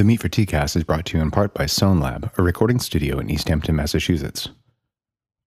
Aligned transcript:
The 0.00 0.04
Meat 0.04 0.22
for 0.22 0.30
Tea 0.30 0.46
Cast 0.46 0.76
is 0.76 0.84
brought 0.84 1.04
to 1.04 1.18
you 1.18 1.22
in 1.22 1.30
part 1.30 1.52
by 1.52 1.64
Sonelab, 1.64 2.30
a 2.38 2.42
recording 2.42 2.78
studio 2.78 3.18
in 3.18 3.28
Easthampton, 3.28 3.74
Massachusetts. 3.74 4.48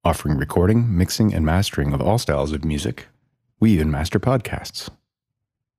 Offering 0.04 0.38
recording, 0.38 0.96
mixing, 0.96 1.34
and 1.34 1.44
mastering 1.44 1.92
of 1.92 2.00
all 2.04 2.20
styles 2.20 2.52
of 2.52 2.64
music, 2.64 3.08
we 3.60 3.72
even 3.72 3.90
master 3.90 4.20
podcasts. 4.20 4.92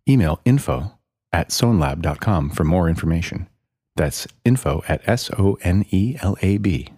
Email 0.08 0.40
info 0.44 0.98
at 1.32 1.50
sonelab.com 1.50 2.50
for 2.50 2.64
more 2.64 2.88
information. 2.88 3.48
That's 3.94 4.26
info 4.44 4.82
at 4.88 5.08
S 5.08 5.30
O 5.38 5.56
N 5.62 5.84
E 5.92 6.16
L 6.20 6.36
A 6.42 6.58
B 6.58 6.92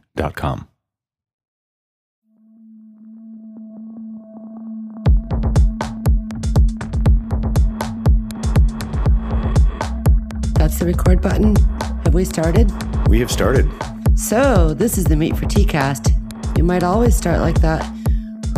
That's 10.77 10.85
the 10.85 10.93
record 10.95 11.23
button. 11.23 11.57
Have 12.05 12.13
we 12.13 12.27
started? 12.27 12.71
We 13.09 13.19
have 13.21 13.31
started. 13.33 13.67
So, 14.15 14.75
this 14.75 14.99
is 14.99 15.05
the 15.05 15.17
Meat 15.17 15.35
for 15.35 15.47
Tea 15.47 15.65
Cast. 15.65 16.11
You 16.55 16.65
might 16.65 16.83
always 16.83 17.17
start 17.17 17.41
like 17.41 17.63
that. 17.63 17.83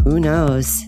Who 0.03 0.19
knows? 0.19 0.85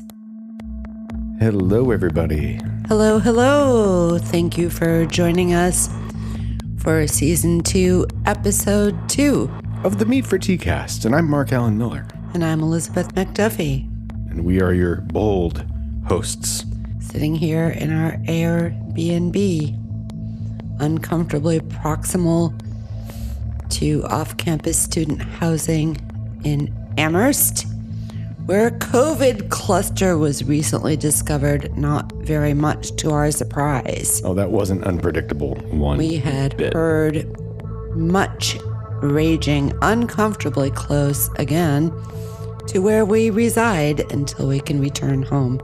Hello, 1.38 1.92
everybody. 1.92 2.58
Hello, 2.88 3.20
hello. 3.20 4.18
Thank 4.18 4.58
you 4.58 4.70
for 4.70 5.06
joining 5.06 5.54
us 5.54 5.88
for 6.78 7.06
season 7.06 7.60
two, 7.60 8.08
episode 8.26 8.98
two. 9.08 9.48
Of 9.84 10.00
the 10.00 10.06
Meat 10.06 10.26
for 10.26 10.36
Tea 10.36 10.58
Cast, 10.58 11.04
and 11.04 11.14
I'm 11.14 11.30
Mark 11.30 11.52
Alan 11.52 11.78
Miller, 11.78 12.08
And 12.34 12.44
I'm 12.44 12.58
Elizabeth 12.60 13.14
MacDuffie, 13.14 13.84
and 14.32 14.44
we 14.44 14.60
are 14.60 14.72
your 14.74 14.96
bold 14.96 15.64
hosts. 16.08 16.64
sitting 16.98 17.36
here 17.36 17.68
in 17.68 17.92
our 17.92 18.16
Airbnb, 18.24 19.76
uncomfortably 20.80 21.60
proximal 21.60 22.52
to 23.70 24.02
off 24.04 24.36
campus 24.36 24.78
student 24.78 25.22
housing 25.22 25.96
in 26.44 26.74
Amherst, 26.98 27.66
where 28.46 28.66
a 28.66 28.70
COVID 28.72 29.48
cluster 29.50 30.18
was 30.18 30.44
recently 30.44 30.96
discovered, 30.96 31.76
not 31.78 32.12
very 32.14 32.54
much 32.54 32.96
to 32.96 33.10
our 33.10 33.30
surprise. 33.30 34.20
Oh, 34.24 34.34
that 34.34 34.50
wasn't 34.50 34.84
unpredictable. 34.84 35.54
One. 35.70 35.98
We 35.98 36.16
had 36.16 36.56
bit. 36.56 36.72
heard 36.72 37.26
much 37.94 38.58
raging 39.02 39.72
uncomfortably 39.82 40.70
close 40.72 41.30
again 41.36 41.92
to 42.66 42.80
where 42.80 43.04
we 43.04 43.30
reside 43.30 44.00
until 44.12 44.48
we 44.48 44.60
can 44.60 44.80
return 44.80 45.22
home. 45.22 45.60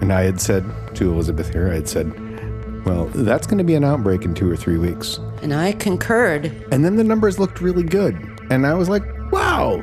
And 0.00 0.12
I 0.12 0.22
had 0.22 0.40
said 0.40 0.64
to 0.94 1.10
Elizabeth 1.10 1.52
here, 1.52 1.70
I 1.70 1.74
had 1.74 1.88
said, 1.88 2.12
well, 2.84 3.06
that's 3.06 3.46
going 3.46 3.58
to 3.58 3.64
be 3.64 3.74
an 3.74 3.84
outbreak 3.84 4.24
in 4.24 4.34
two 4.34 4.50
or 4.50 4.56
three 4.56 4.78
weeks. 4.78 5.18
And 5.42 5.52
I 5.54 5.72
concurred. 5.72 6.46
And 6.72 6.84
then 6.84 6.96
the 6.96 7.04
numbers 7.04 7.38
looked 7.38 7.60
really 7.60 7.82
good. 7.82 8.14
And 8.50 8.66
I 8.66 8.74
was 8.74 8.88
like, 8.88 9.02
wow. 9.30 9.82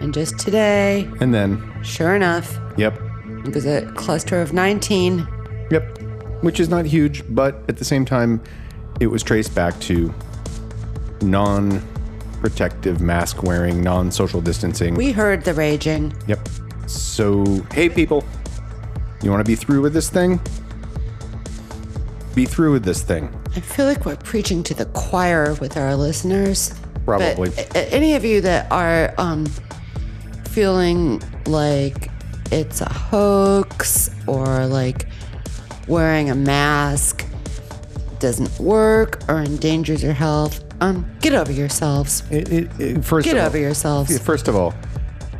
And 0.00 0.12
just 0.14 0.38
today, 0.38 1.10
And 1.20 1.32
then, 1.34 1.62
sure 1.82 2.14
enough, 2.14 2.58
yep, 2.76 3.00
it 3.44 3.54
was 3.54 3.64
a 3.66 3.90
cluster 3.92 4.40
of 4.40 4.52
19. 4.52 5.26
yep, 5.70 5.98
which 6.42 6.60
is 6.60 6.68
not 6.68 6.84
huge, 6.84 7.22
but 7.34 7.62
at 7.68 7.78
the 7.78 7.84
same 7.84 8.04
time, 8.04 8.40
it 9.00 9.06
was 9.06 9.22
traced 9.22 9.54
back 9.54 9.78
to 9.80 10.12
non 11.22 11.82
protective 12.40 13.00
mask 13.00 13.42
wearing, 13.42 13.82
non 13.82 14.10
social 14.10 14.40
distancing. 14.40 14.94
We 14.94 15.12
heard 15.12 15.44
the 15.44 15.54
raging. 15.54 16.12
Yep. 16.26 16.48
So, 16.86 17.44
hey, 17.72 17.88
people, 17.88 18.24
you 19.22 19.30
want 19.30 19.44
to 19.44 19.50
be 19.50 19.56
through 19.56 19.80
with 19.80 19.92
this 19.94 20.10
thing? 20.10 20.38
Be 22.36 22.44
through 22.44 22.72
with 22.72 22.84
this 22.84 23.02
thing. 23.02 23.34
I 23.56 23.60
feel 23.60 23.86
like 23.86 24.04
we're 24.04 24.14
preaching 24.16 24.62
to 24.64 24.74
the 24.74 24.84
choir 24.86 25.54
with 25.54 25.76
our 25.78 25.96
listeners. 25.96 26.72
Probably. 27.06 27.48
But 27.48 27.74
a- 27.74 27.92
any 27.94 28.14
of 28.14 28.26
you 28.26 28.42
that 28.42 28.70
are 28.70 29.14
um, 29.16 29.46
feeling 30.50 31.22
like 31.46 32.10
it's 32.52 32.82
a 32.82 32.88
hoax 32.92 34.10
or 34.26 34.66
like 34.66 35.08
wearing 35.88 36.28
a 36.28 36.34
mask 36.34 37.24
doesn't 38.18 38.58
work 38.60 39.22
or 39.30 39.38
endangers 39.40 40.02
your 40.02 40.12
health, 40.12 40.62
um, 40.82 41.10
get 41.22 41.32
over 41.32 41.50
yourselves. 41.52 42.22
It, 42.30 42.52
it, 42.52 42.70
it- 42.80 43.04
first 43.04 43.24
Get 43.24 43.36
of 43.36 43.40
all- 43.40 43.46
over 43.46 43.58
yourselves. 43.58 44.18
First 44.18 44.46
of 44.48 44.54
all, 44.54 44.74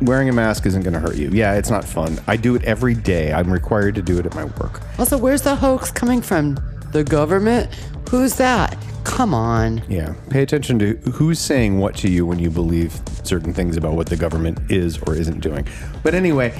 wearing 0.01 0.29
a 0.29 0.33
mask 0.33 0.65
isn't 0.65 0.81
going 0.81 0.93
to 0.95 0.99
hurt 0.99 1.15
you. 1.15 1.29
Yeah, 1.31 1.53
it's 1.53 1.69
not 1.69 1.85
fun. 1.85 2.19
I 2.25 2.37
do 2.37 2.55
it 2.55 2.63
every 2.63 2.95
day. 2.95 3.33
I'm 3.33 3.53
required 3.53 3.93
to 3.95 4.01
do 4.01 4.17
it 4.17 4.25
at 4.25 4.33
my 4.33 4.45
work. 4.45 4.81
Also, 4.97 5.15
where's 5.15 5.43
the 5.43 5.55
hoax 5.55 5.91
coming 5.91 6.23
from? 6.23 6.57
The 6.91 7.03
government? 7.03 7.73
Who's 8.09 8.35
that? 8.35 8.77
Come 9.03 9.33
on. 9.33 9.81
Yeah. 9.89 10.15
Pay 10.29 10.41
attention 10.43 10.79
to 10.79 10.95
who's 11.11 11.39
saying 11.39 11.79
what 11.79 11.95
to 11.97 12.09
you 12.09 12.25
when 12.25 12.39
you 12.39 12.49
believe 12.49 12.99
certain 13.23 13.53
things 13.53 13.77
about 13.77 13.93
what 13.93 14.07
the 14.07 14.15
government 14.17 14.59
is 14.71 14.97
or 14.99 15.15
isn't 15.15 15.39
doing. 15.39 15.67
But 16.03 16.13
anyway, 16.15 16.53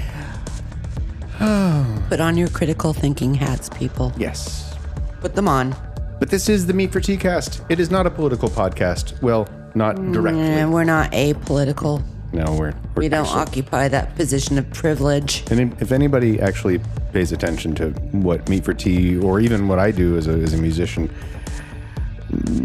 Put 2.09 2.19
on 2.19 2.37
your 2.37 2.47
critical 2.47 2.93
thinking 2.93 3.33
hats, 3.35 3.69
people. 3.69 4.11
yes. 4.17 4.75
Put 5.19 5.35
them 5.35 5.47
on. 5.47 5.75
But 6.19 6.29
this 6.29 6.47
is 6.49 6.65
the 6.65 6.73
Meat 6.73 6.91
for 6.91 6.99
Tea 6.99 7.17
Cast. 7.17 7.61
It 7.69 7.79
is 7.79 7.91
not 7.91 8.07
a 8.07 8.09
political 8.09 8.49
podcast. 8.49 9.21
Well, 9.21 9.47
not 9.75 9.95
directly. 10.11 10.41
And 10.41 10.73
we're 10.73 10.83
not 10.83 11.11
apolitical. 11.11 12.01
No, 12.33 12.45
we're, 12.53 12.71
we're 12.95 13.01
We 13.03 13.09
don't 13.09 13.25
actually- 13.25 13.41
occupy 13.41 13.87
that 13.89 14.15
position 14.15 14.57
of 14.57 14.69
privilege. 14.71 15.43
And 15.51 15.79
if 15.81 15.91
anybody 15.91 16.39
actually 16.41 16.81
pays 17.17 17.31
attention 17.31 17.73
to 17.73 17.89
what 18.11 18.47
Meat 18.47 18.63
for 18.63 18.75
Tea 18.75 19.17
or 19.17 19.39
even 19.39 19.67
what 19.67 19.79
I 19.79 19.89
do 19.89 20.17
as 20.17 20.27
a, 20.27 20.33
as 20.33 20.53
a 20.53 20.57
musician, 20.57 21.07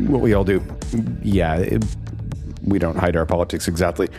what 0.06 0.20
we 0.20 0.34
all 0.34 0.44
do, 0.44 0.62
yeah, 1.22 1.56
it, 1.56 1.82
we 2.62 2.78
don't 2.78 2.98
hide 2.98 3.16
our 3.16 3.24
politics 3.24 3.66
exactly. 3.66 4.10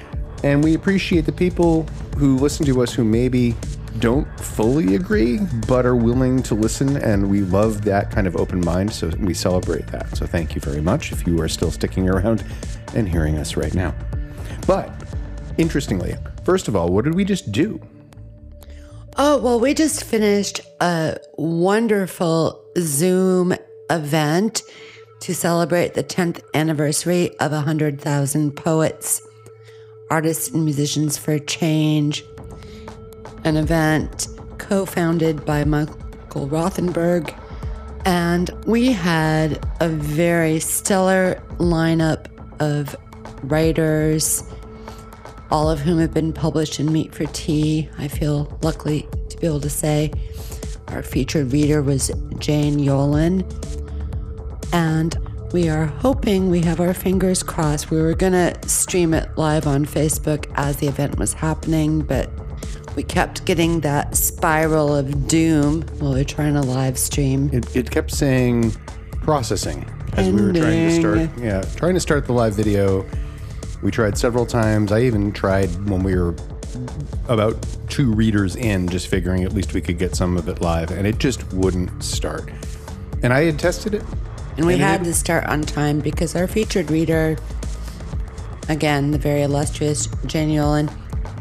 And 0.43 0.63
we 0.63 0.73
appreciate 0.73 1.27
the 1.27 1.31
people 1.31 1.83
who 2.17 2.35
listen 2.39 2.65
to 2.65 2.81
us 2.81 2.91
who 2.91 3.03
maybe 3.03 3.55
don't 3.99 4.27
fully 4.39 4.95
agree, 4.95 5.37
but 5.67 5.85
are 5.85 5.95
willing 5.95 6.41
to 6.43 6.55
listen. 6.55 6.97
And 6.97 7.29
we 7.29 7.41
love 7.41 7.83
that 7.83 8.09
kind 8.09 8.25
of 8.25 8.35
open 8.35 8.59
mind. 8.59 8.91
So 8.91 9.11
we 9.19 9.35
celebrate 9.35 9.85
that. 9.89 10.17
So 10.17 10.25
thank 10.25 10.55
you 10.55 10.61
very 10.61 10.81
much 10.81 11.11
if 11.11 11.27
you 11.27 11.39
are 11.41 11.47
still 11.47 11.69
sticking 11.69 12.09
around 12.09 12.43
and 12.95 13.07
hearing 13.07 13.37
us 13.37 13.55
right 13.55 13.75
now. 13.75 13.93
But 14.65 14.91
interestingly, 15.59 16.15
first 16.43 16.67
of 16.67 16.75
all, 16.75 16.89
what 16.89 17.05
did 17.05 17.13
we 17.13 17.23
just 17.23 17.51
do? 17.51 17.79
Oh, 19.15 19.37
well, 19.37 19.59
we 19.59 19.75
just 19.75 20.03
finished 20.03 20.59
a 20.81 21.17
wonderful 21.37 22.65
Zoom 22.79 23.53
event 23.91 24.63
to 25.19 25.35
celebrate 25.35 25.93
the 25.93 26.03
10th 26.03 26.41
anniversary 26.55 27.37
of 27.37 27.51
100,000 27.51 28.55
Poets, 28.55 29.21
Artists, 30.09 30.49
and 30.49 30.65
Musicians 30.65 31.15
for 31.15 31.37
Change, 31.37 32.23
an 33.43 33.55
event 33.55 34.27
co 34.57 34.83
founded 34.83 35.45
by 35.45 35.63
Michael 35.63 36.47
Rothenberg. 36.47 37.39
And 38.05 38.49
we 38.65 38.93
had 38.93 39.63
a 39.79 39.89
very 39.89 40.59
stellar 40.59 41.39
lineup 41.59 42.25
of 42.59 42.95
writers, 43.43 44.43
all 45.53 45.69
of 45.69 45.79
whom 45.79 45.99
have 45.99 46.11
been 46.11 46.33
published 46.33 46.79
in 46.79 46.91
Meat 46.91 47.13
for 47.13 47.27
Tea. 47.27 47.87
I 47.99 48.07
feel 48.07 48.57
lucky 48.63 49.07
to 49.29 49.37
be 49.37 49.45
able 49.45 49.59
to 49.59 49.69
say. 49.69 50.11
Our 50.87 51.03
featured 51.03 51.53
reader 51.53 51.83
was 51.83 52.11
Jane 52.39 52.79
Yolen. 52.79 53.45
And 54.73 55.15
we 55.53 55.69
are 55.69 55.85
hoping, 55.85 56.49
we 56.49 56.61
have 56.61 56.79
our 56.79 56.95
fingers 56.95 57.43
crossed. 57.43 57.91
We 57.91 58.01
were 58.01 58.15
going 58.15 58.33
to 58.33 58.67
stream 58.67 59.13
it 59.13 59.29
live 59.37 59.67
on 59.67 59.85
Facebook 59.85 60.51
as 60.55 60.77
the 60.77 60.87
event 60.87 61.19
was 61.19 61.33
happening, 61.33 62.01
but 62.01 62.31
we 62.95 63.03
kept 63.03 63.45
getting 63.45 63.81
that 63.81 64.17
spiral 64.17 64.95
of 64.95 65.27
doom 65.27 65.83
while 65.99 66.15
we 66.15 66.21
are 66.21 66.25
trying 66.25 66.55
to 66.55 66.61
live 66.61 66.97
stream. 66.97 67.51
It, 67.53 67.75
it 67.75 67.91
kept 67.91 68.09
saying 68.09 68.71
processing 69.21 69.87
as 70.13 70.31
we 70.31 70.41
were 70.41 70.51
trying 70.51 70.89
to 70.89 70.95
start. 70.95 71.29
Yeah, 71.37 71.61
trying 71.75 71.93
to 71.93 71.99
start 71.99 72.25
the 72.25 72.33
live 72.33 72.55
video. 72.55 73.05
We 73.83 73.91
tried 73.91 74.17
several 74.17 74.45
times. 74.45 74.93
I 74.93 75.01
even 75.01 75.33
tried 75.33 75.67
when 75.89 76.03
we 76.03 76.15
were 76.15 76.33
about 77.27 77.57
two 77.89 78.13
readers 78.13 78.55
in, 78.55 78.87
just 78.87 79.07
figuring 79.07 79.43
at 79.43 79.51
least 79.51 79.73
we 79.73 79.81
could 79.81 79.99
get 79.99 80.15
some 80.15 80.37
of 80.37 80.47
it 80.47 80.61
live, 80.61 80.89
and 80.91 81.05
it 81.05 81.17
just 81.19 81.51
wouldn't 81.53 82.01
start. 82.01 82.49
And 83.21 83.33
I 83.33 83.43
had 83.43 83.59
tested 83.59 83.93
it. 83.93 84.03
And 84.55 84.65
we 84.65 84.73
And 84.73 84.81
had 84.81 85.03
to 85.03 85.13
start 85.13 85.45
on 85.47 85.63
time 85.63 85.99
because 85.99 86.33
our 86.35 86.47
featured 86.47 86.89
reader, 86.89 87.35
again, 88.69 89.11
the 89.11 89.17
very 89.17 89.41
illustrious 89.41 90.07
Jane 90.27 90.49
Yolen, 90.49 90.91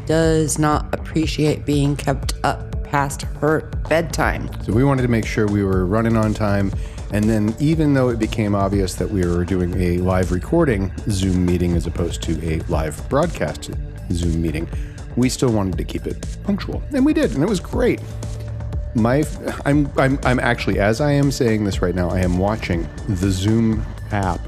does 0.05 0.59
not 0.59 0.93
appreciate 0.93 1.65
being 1.65 1.95
kept 1.95 2.33
up 2.43 2.83
past 2.83 3.21
her 3.39 3.71
bedtime. 3.87 4.49
So 4.63 4.73
we 4.73 4.83
wanted 4.83 5.03
to 5.03 5.07
make 5.07 5.25
sure 5.25 5.47
we 5.47 5.63
were 5.63 5.85
running 5.85 6.17
on 6.17 6.33
time. 6.33 6.73
And 7.13 7.29
then, 7.29 7.55
even 7.59 7.93
though 7.93 8.09
it 8.09 8.17
became 8.17 8.55
obvious 8.55 8.95
that 8.95 9.07
we 9.07 9.23
were 9.23 9.45
doing 9.45 9.79
a 9.79 9.97
live 9.99 10.31
recording 10.31 10.91
Zoom 11.09 11.45
meeting 11.45 11.75
as 11.75 11.85
opposed 11.85 12.23
to 12.23 12.43
a 12.43 12.59
live 12.61 13.07
broadcast 13.07 13.69
Zoom 14.11 14.41
meeting, 14.41 14.67
we 15.15 15.29
still 15.29 15.51
wanted 15.51 15.77
to 15.77 15.83
keep 15.83 16.07
it 16.07 16.25
punctual. 16.43 16.81
And 16.91 17.05
we 17.05 17.13
did, 17.13 17.35
and 17.35 17.43
it 17.43 17.47
was 17.47 17.59
great. 17.59 18.01
My, 18.95 19.23
I'm, 19.65 19.91
I'm, 19.95 20.19
I'm 20.23 20.39
actually, 20.39 20.79
as 20.79 21.01
I 21.01 21.11
am 21.11 21.31
saying 21.31 21.65
this 21.65 21.83
right 21.83 21.93
now, 21.93 22.09
I 22.09 22.19
am 22.21 22.39
watching 22.39 22.89
the 23.07 23.29
Zoom 23.29 23.85
app 24.11 24.39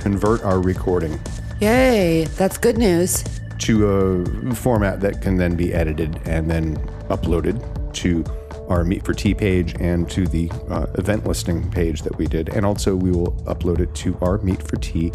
convert 0.00 0.42
our 0.42 0.60
recording 0.60 1.20
Yay, 1.60 2.24
that's 2.36 2.56
good 2.58 2.78
news. 2.78 3.24
to 3.58 3.86
a 3.88 4.54
format 4.54 5.00
that 5.00 5.20
can 5.20 5.36
then 5.36 5.54
be 5.54 5.72
edited 5.74 6.18
and 6.26 6.50
then 6.50 6.76
uploaded 7.08 7.60
to 7.94 8.24
our 8.68 8.84
Meat 8.84 9.04
for 9.04 9.14
Tea 9.14 9.34
page 9.34 9.74
and 9.80 10.10
to 10.10 10.26
the 10.26 10.50
uh, 10.70 10.86
event 10.94 11.26
listing 11.26 11.70
page 11.70 12.02
that 12.02 12.16
we 12.18 12.26
did. 12.26 12.48
And 12.50 12.64
also, 12.66 12.94
we 12.96 13.10
will 13.10 13.32
upload 13.46 13.80
it 13.80 13.94
to 13.96 14.16
our 14.20 14.38
Meat 14.38 14.62
for 14.62 14.76
Tea 14.76 15.12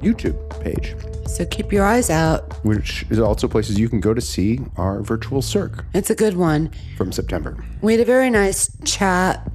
YouTube 0.00 0.36
page, 0.62 0.94
So 1.26 1.46
keep 1.46 1.72
your 1.72 1.84
eyes 1.84 2.10
out. 2.10 2.62
which 2.64 3.06
is 3.10 3.18
also 3.18 3.48
places 3.48 3.78
you 3.80 3.88
can 3.88 3.98
go 4.00 4.12
to 4.12 4.20
see 4.20 4.60
our 4.76 5.00
virtual 5.02 5.40
Cirque 5.42 5.84
It's 5.94 6.10
a 6.10 6.14
good 6.14 6.36
one. 6.36 6.70
from 6.96 7.12
September. 7.12 7.56
We 7.80 7.92
had 7.94 8.00
a 8.02 8.04
very 8.04 8.28
nice 8.30 8.70
chat 8.84 9.50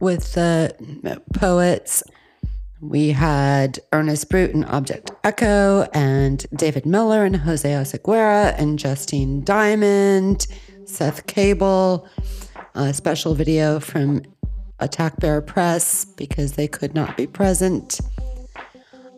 with 0.00 0.32
the 0.32 0.74
poets. 1.34 2.02
We 2.80 3.10
had 3.10 3.78
Ernest 3.92 4.28
Brute 4.30 4.54
and 4.54 4.64
Object 4.64 5.12
Echo, 5.22 5.82
and 5.92 6.44
David 6.56 6.84
Miller 6.86 7.24
and 7.24 7.36
Jose 7.36 7.68
Oseguera, 7.70 8.54
and 8.58 8.78
Justine 8.78 9.44
Diamond, 9.44 10.46
Seth 10.86 11.26
Cable, 11.28 12.08
a 12.74 12.92
special 12.92 13.34
video 13.34 13.80
from 13.80 14.22
Attack 14.80 15.18
Bear 15.20 15.40
Press 15.40 16.04
because 16.04 16.52
they 16.52 16.66
could 16.68 16.94
not 16.94 17.16
be 17.16 17.26
present. 17.26 18.00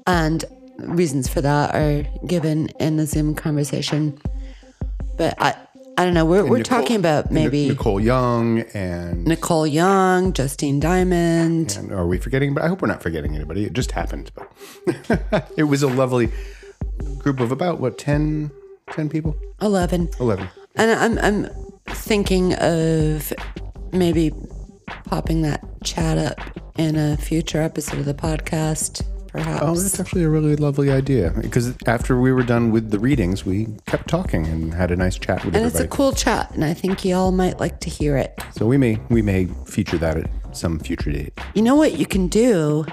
And 0.07 0.45
reasons 0.79 1.29
for 1.29 1.41
that 1.41 1.75
are 1.75 2.03
given 2.27 2.69
in 2.81 2.97
the 2.97 3.07
Zoom 3.07 3.35
conversation. 3.35 4.19
But 5.17 5.35
I, 5.41 5.55
I 5.97 6.05
don't 6.05 6.15
know. 6.15 6.25
We're, 6.25 6.45
we're 6.45 6.59
Nicole- 6.59 6.81
talking 6.81 6.97
about 6.97 7.31
maybe 7.31 7.69
Nicole 7.69 8.01
Young 8.01 8.61
and, 8.75 9.25
Nicole 9.25 9.67
Young, 9.67 10.33
Justine 10.33 10.81
Diamond. 10.81 11.77
and 11.79 11.93
are 11.93 12.07
we 12.07 12.19
forgetting? 12.19 12.53
But 12.53 12.65
I 12.65 12.69
hope 12.69 12.83
we're 12.83 12.89
not 12.89 13.03
forgetting 13.03 13.35
anybody. 13.37 13.65
It 13.65 13.73
just 13.73 13.93
happened, 13.93 14.33
but 14.35 15.49
it 15.57 15.65
was 15.65 15.83
a 15.83 15.89
lovely 15.89 16.31
group 17.19 17.41
of 17.41 17.53
about 17.53 17.81
what 17.81 17.97
10, 17.97 18.51
10 18.91 19.09
people, 19.09 19.37
11. 19.63 20.11
eleven. 20.21 20.49
And 20.75 20.91
I'm, 20.91 21.19
I'm 21.19 21.51
thinking 21.87 22.55
of 22.55 23.33
maybe 23.95 24.33
popping 25.05 25.43
that 25.43 25.63
chat 25.83 26.19
up 26.19 26.39
in 26.77 26.97
a 26.97 27.17
future 27.17 27.61
episode 27.61 28.01
of 28.01 28.05
the 28.05 28.15
podcast, 28.15 29.03
perhaps. 29.29 29.63
Oh, 29.63 29.75
that's 29.75 30.01
actually 30.01 30.25
a 30.25 30.29
really 30.29 30.57
lovely 30.57 30.91
idea. 30.91 31.33
Because 31.41 31.75
after 31.87 32.21
we 32.21 32.33
were 32.33 32.43
done 32.43 32.71
with 32.71 32.91
the 32.91 32.99
readings, 32.99 33.45
we 33.45 33.69
kept 33.87 34.09
talking 34.09 34.47
and 34.47 34.75
had 34.75 34.91
a 34.91 34.97
nice 34.97 35.19
chat 35.19 35.45
with 35.45 35.55
and 35.57 35.65
it's 35.65 35.81
a 35.81 35.89
cool 35.89 36.13
chat, 36.13 36.51
and 36.55 36.65
I 36.65 36.75
think 36.75 37.05
y'all 37.05 37.33
might 37.33 37.61
like 37.61 37.81
to 37.81 37.91
hear 37.91 38.17
it. 38.17 38.39
so 38.53 38.67
we 38.67 38.77
may 38.77 38.99
we 39.09 39.23
may 39.23 39.47
feature 39.67 39.99
that 39.99 40.17
at 40.17 40.31
some 40.57 40.79
future 40.79 41.13
date. 41.13 41.33
You 41.55 41.63
know 41.63 41.77
what 41.77 41.99
you 41.99 42.07
can 42.07 42.29
do 42.29 42.87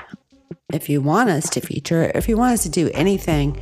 if 0.73 0.89
you 0.89 1.01
want 1.01 1.29
us 1.29 1.49
to 1.51 1.61
feature, 1.61 2.11
if 2.15 2.29
you 2.29 2.37
want 2.37 2.53
us 2.53 2.63
to 2.63 2.69
do 2.69 2.89
anything, 2.93 3.61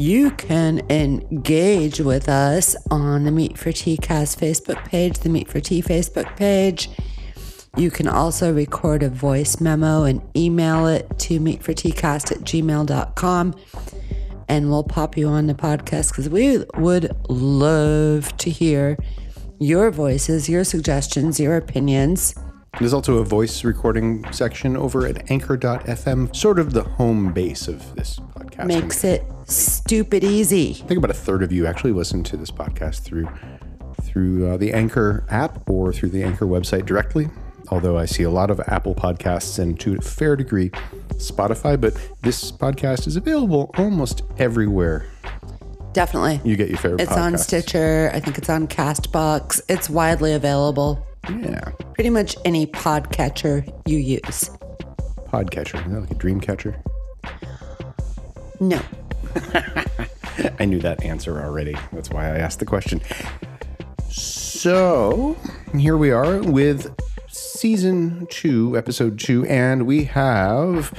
you 0.00 0.30
can 0.30 0.80
engage 0.88 2.00
with 2.00 2.26
us 2.26 2.74
on 2.90 3.24
the 3.24 3.30
Meat 3.30 3.58
for 3.58 3.70
Tea 3.70 3.98
Cast 3.98 4.40
Facebook 4.40 4.82
page, 4.86 5.18
the 5.18 5.28
Meet 5.28 5.46
for 5.46 5.60
Tea 5.60 5.82
Facebook 5.82 6.36
page. 6.36 6.88
You 7.76 7.90
can 7.90 8.08
also 8.08 8.50
record 8.50 9.02
a 9.02 9.10
voice 9.10 9.60
memo 9.60 10.04
and 10.04 10.22
email 10.34 10.86
it 10.86 11.06
to 11.18 11.38
meatforteacast 11.38 12.32
at 12.32 12.38
gmail.com 12.38 13.54
and 14.48 14.70
we'll 14.70 14.84
pop 14.84 15.18
you 15.18 15.28
on 15.28 15.46
the 15.46 15.54
podcast 15.54 16.10
because 16.10 16.30
we 16.30 16.64
would 16.78 17.14
love 17.28 18.34
to 18.38 18.48
hear 18.48 18.96
your 19.58 19.90
voices, 19.90 20.48
your 20.48 20.64
suggestions, 20.64 21.38
your 21.38 21.56
opinions. 21.58 22.34
There's 22.78 22.94
also 22.94 23.18
a 23.18 23.24
voice 23.24 23.64
recording 23.64 24.24
section 24.32 24.76
over 24.76 25.06
at 25.06 25.30
anchor.fm, 25.30 26.34
sort 26.34 26.58
of 26.58 26.72
the 26.72 26.84
home 26.84 27.32
base 27.32 27.68
of 27.68 27.94
this 27.94 28.18
podcast. 28.18 28.66
Makes 28.66 29.04
it 29.04 29.24
stupid 29.50 30.24
easy. 30.24 30.70
I 30.82 30.86
think 30.86 30.98
about 30.98 31.10
a 31.10 31.14
third 31.14 31.42
of 31.42 31.52
you 31.52 31.66
actually 31.66 31.92
listen 31.92 32.22
to 32.24 32.36
this 32.36 32.50
podcast 32.50 33.00
through 33.02 33.28
through 34.02 34.48
uh, 34.50 34.56
the 34.56 34.72
Anchor 34.72 35.24
app 35.30 35.68
or 35.68 35.92
through 35.92 36.08
the 36.08 36.22
Anchor 36.24 36.46
website 36.46 36.86
directly. 36.86 37.28
Although 37.68 37.96
I 37.96 38.04
see 38.06 38.24
a 38.24 38.30
lot 38.30 38.50
of 38.50 38.60
Apple 38.66 38.94
podcasts 38.94 39.58
and 39.60 39.78
to 39.80 39.96
a 39.96 40.00
fair 40.00 40.34
degree 40.34 40.70
Spotify, 41.14 41.80
but 41.80 41.94
this 42.22 42.50
podcast 42.50 43.06
is 43.06 43.14
available 43.16 43.70
almost 43.78 44.22
everywhere 44.38 45.06
Definitely. 45.92 46.40
you 46.44 46.56
get 46.56 46.68
your 46.68 46.78
favorite 46.78 47.02
It's 47.02 47.12
on. 47.12 47.38
Stitcher. 47.38 48.10
I 48.12 48.18
think 48.18 48.38
it's 48.38 48.48
on 48.50 48.66
Castbox. 48.66 49.60
It's 49.68 49.88
widely 49.88 50.32
available. 50.32 51.06
Yeah. 51.28 51.70
Pretty 51.94 52.10
much 52.10 52.34
any 52.44 52.66
podcatcher 52.66 53.70
you 53.86 53.98
use. 53.98 54.50
Podcatcher. 55.28 55.84
Is 55.86 55.92
that 55.92 56.00
like 56.00 56.10
a 56.10 56.14
dream 56.14 56.40
catcher? 56.40 56.82
No. 58.58 58.80
I 60.58 60.64
knew 60.64 60.80
that 60.80 61.02
answer 61.02 61.40
already. 61.40 61.76
That's 61.92 62.10
why 62.10 62.26
I 62.26 62.38
asked 62.38 62.58
the 62.58 62.66
question. 62.66 63.00
So, 64.08 65.36
here 65.76 65.96
we 65.96 66.10
are 66.10 66.42
with 66.42 66.94
season 67.28 68.26
two, 68.30 68.76
episode 68.76 69.18
two, 69.18 69.44
and 69.46 69.86
we 69.86 70.04
have 70.04 70.92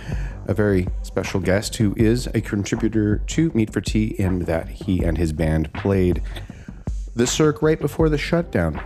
a 0.48 0.54
very 0.54 0.88
special 1.04 1.40
guest 1.40 1.76
who 1.76 1.94
is 1.98 2.28
a 2.28 2.42
contributor 2.42 3.18
to 3.18 3.52
Meat 3.54 3.72
for 3.72 3.82
Tea 3.82 4.16
in 4.18 4.40
that 4.46 4.68
he 4.70 5.04
and 5.04 5.18
his 5.18 5.34
band 5.34 5.72
played 5.74 6.22
the 7.16 7.28
Cirque 7.28 7.62
right 7.62 7.80
before 7.80 8.10
the 8.10 8.18
shutdown. 8.18 8.82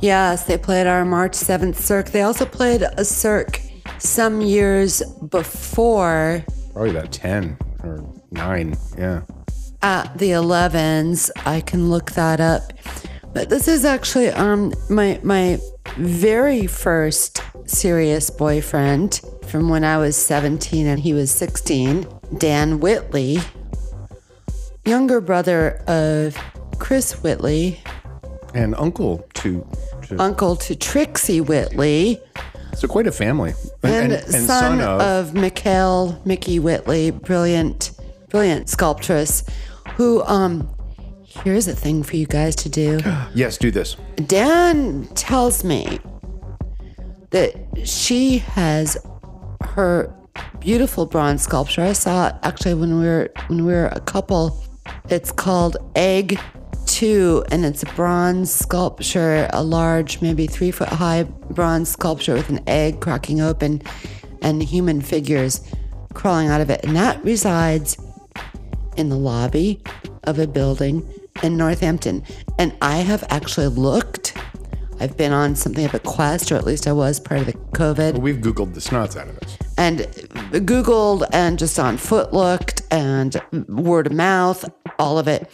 Yes, 0.00 0.44
they 0.44 0.58
played 0.58 0.86
our 0.86 1.04
March 1.04 1.32
7th 1.32 1.76
Cirque. 1.76 2.10
They 2.10 2.22
also 2.22 2.44
played 2.44 2.82
a 2.82 3.04
Cirque 3.04 3.60
some 3.98 4.40
years 4.40 5.02
before 5.28 6.44
Probably 6.72 6.90
about 6.90 7.12
10 7.12 7.56
or 7.82 8.21
9. 8.32 8.76
Yeah. 8.98 9.22
at 9.82 10.16
the 10.18 10.30
11s. 10.30 11.30
I 11.44 11.60
can 11.60 11.90
look 11.90 12.12
that 12.12 12.40
up. 12.40 12.72
But 13.34 13.48
this 13.48 13.66
is 13.68 13.84
actually 13.84 14.28
um 14.28 14.72
my 14.90 15.18
my 15.22 15.58
very 15.96 16.66
first 16.66 17.40
serious 17.66 18.28
boyfriend 18.30 19.20
from 19.48 19.68
when 19.68 19.84
I 19.84 19.96
was 19.98 20.16
17 20.16 20.86
and 20.86 21.00
he 21.00 21.12
was 21.14 21.30
16, 21.30 22.06
Dan 22.38 22.80
Whitley, 22.80 23.38
younger 24.84 25.20
brother 25.20 25.82
of 25.86 26.36
Chris 26.78 27.22
Whitley, 27.22 27.80
And 28.54 28.74
uncle 28.76 29.26
to, 29.34 29.66
to 30.08 30.20
uncle 30.20 30.56
to 30.56 30.76
Trixie 30.76 31.40
Whitley, 31.40 32.20
so 32.76 32.86
quite 32.88 33.06
a 33.06 33.12
family. 33.12 33.54
and, 33.82 34.12
son, 34.34 34.80
of, 34.80 35.34
Mikhail 35.34 36.20
Mickey 36.24 36.58
Whitley, 36.58 37.10
brilliant, 37.10 37.90
brilliant 38.32 38.66
sculptress, 38.66 39.48
who 39.96 40.22
um 40.24 40.68
here's 41.24 41.68
a 41.68 41.76
thing 41.76 42.02
for 42.02 42.16
you 42.16 42.26
guys 42.26 42.56
to 42.56 42.68
do. 42.68 42.98
Yes, 43.34 43.56
do 43.56 43.70
this. 43.70 43.96
Dan 44.26 45.06
tells 45.14 45.64
me 45.64 46.00
that 47.30 47.54
she 47.84 48.38
has 48.38 48.98
her 49.62 50.14
beautiful 50.60 51.06
bronze 51.06 51.42
sculpture. 51.42 51.82
I 51.82 51.92
saw 51.92 52.28
it 52.28 52.34
actually 52.42 52.74
when 52.74 52.98
we 52.98 53.06
were 53.06 53.30
when 53.46 53.64
we 53.64 53.72
were 53.72 53.86
a 53.86 54.00
couple. 54.00 54.58
It's 55.08 55.30
called 55.30 55.76
Egg 55.94 56.40
Two, 56.86 57.44
and 57.50 57.64
it's 57.64 57.82
a 57.82 57.86
bronze 57.94 58.52
sculpture, 58.52 59.48
a 59.52 59.62
large, 59.62 60.20
maybe 60.20 60.46
three 60.46 60.70
foot 60.70 60.88
high 60.88 61.22
bronze 61.22 61.90
sculpture 61.90 62.34
with 62.34 62.48
an 62.48 62.60
egg 62.66 63.00
cracking 63.00 63.40
open 63.40 63.82
and 64.42 64.62
human 64.62 65.00
figures 65.00 65.62
crawling 66.14 66.48
out 66.48 66.60
of 66.60 66.70
it. 66.70 66.84
And 66.84 66.96
that 66.96 67.22
resides 67.24 67.96
in 68.96 69.08
the 69.08 69.16
lobby 69.16 69.80
of 70.24 70.38
a 70.38 70.46
building 70.46 71.08
in 71.42 71.56
Northampton. 71.56 72.22
And 72.58 72.74
I 72.82 72.98
have 72.98 73.24
actually 73.30 73.68
looked. 73.68 74.36
I've 75.00 75.16
been 75.16 75.32
on 75.32 75.56
something 75.56 75.84
of 75.84 75.94
a 75.94 75.98
quest, 75.98 76.52
or 76.52 76.56
at 76.56 76.64
least 76.64 76.86
I 76.86 76.92
was 76.92 77.18
part 77.18 77.40
of 77.40 77.46
the 77.46 77.54
COVID, 77.54 78.18
We've 78.20 78.36
Googled 78.36 78.74
the 78.74 78.80
snots 78.80 79.16
out 79.16 79.28
of 79.28 79.38
this. 79.40 79.56
and 79.76 80.00
Googled 80.52 81.26
and 81.32 81.58
just 81.58 81.78
on 81.80 81.96
foot 81.96 82.32
looked 82.32 82.82
and 82.92 83.40
word 83.68 84.06
of 84.06 84.12
mouth, 84.12 84.64
all 85.00 85.18
of 85.18 85.26
it. 85.26 85.50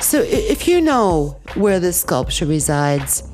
So 0.00 0.20
if 0.22 0.66
you 0.66 0.80
know 0.80 1.38
where 1.54 1.78
this 1.78 2.00
sculpture 2.00 2.46
resides, 2.46 3.28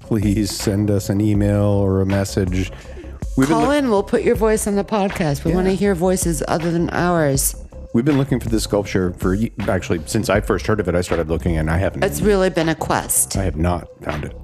please 0.00 0.50
send 0.50 0.90
us 0.90 1.08
an 1.08 1.20
email 1.20 1.62
or 1.64 2.00
a 2.02 2.06
message. 2.06 2.70
We've 3.36 3.48
been, 3.48 3.56
call 3.56 3.66
loo- 3.66 3.70
in. 3.72 3.88
We'll 3.90 4.02
put 4.02 4.22
your 4.22 4.34
voice 4.36 4.66
on 4.66 4.74
the 4.76 4.84
podcast. 4.84 5.44
We 5.44 5.52
want 5.54 5.66
to 5.68 5.74
hear 5.74 5.94
voices 5.94 6.42
other 6.48 6.70
than 6.70 6.90
ours. 6.90 7.56
We've 7.96 8.04
been 8.04 8.18
looking 8.18 8.40
for 8.40 8.50
this 8.50 8.64
sculpture 8.64 9.14
for 9.14 9.34
actually 9.60 10.02
since 10.04 10.28
I 10.28 10.42
first 10.42 10.66
heard 10.66 10.80
of 10.80 10.88
it. 10.90 10.94
I 10.94 11.00
started 11.00 11.30
looking 11.30 11.56
and 11.56 11.70
I 11.70 11.78
haven't. 11.78 12.04
It's 12.04 12.20
really 12.20 12.50
been 12.50 12.68
a 12.68 12.74
quest. 12.74 13.38
I 13.38 13.44
have 13.44 13.56
not 13.56 13.88
found 14.04 14.26
it, 14.26 14.36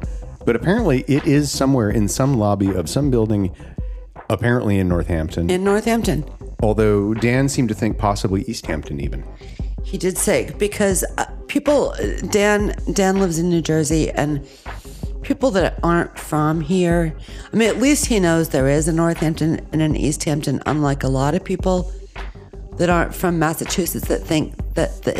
but 0.46 0.56
apparently 0.56 1.04
it 1.06 1.26
is 1.26 1.52
somewhere 1.52 1.90
in 1.90 2.08
some 2.08 2.38
lobby 2.38 2.70
of 2.70 2.88
some 2.88 3.10
building, 3.10 3.54
apparently 4.30 4.78
in 4.78 4.88
Northampton. 4.88 5.50
In 5.50 5.64
Northampton. 5.64 6.24
although 6.62 7.12
Dan 7.12 7.46
seemed 7.46 7.68
to 7.68 7.74
think 7.74 7.98
possibly 7.98 8.42
Easthampton 8.44 9.02
even. 9.02 9.22
He 9.84 9.98
did 9.98 10.16
say 10.16 10.50
because 10.56 11.04
uh, 11.18 11.26
people 11.46 11.94
Dan 12.30 12.74
Dan 12.94 13.18
lives 13.18 13.38
in 13.38 13.50
New 13.50 13.60
Jersey 13.60 14.10
and 14.12 14.48
people 15.20 15.50
that 15.50 15.78
aren't 15.82 16.18
from 16.18 16.62
here. 16.62 17.14
I 17.52 17.56
mean, 17.58 17.68
at 17.68 17.76
least 17.76 18.06
he 18.06 18.18
knows 18.18 18.48
there 18.48 18.68
is 18.68 18.88
a 18.88 18.92
Northampton 18.94 19.60
and 19.72 19.82
an 19.82 19.94
Easthampton, 19.94 20.62
unlike 20.64 21.02
a 21.02 21.08
lot 21.08 21.34
of 21.34 21.44
people 21.44 21.92
that 22.76 22.90
aren't 22.90 23.14
from 23.14 23.38
Massachusetts 23.38 24.08
that 24.08 24.22
think 24.22 24.54
that 24.74 25.02
the 25.02 25.16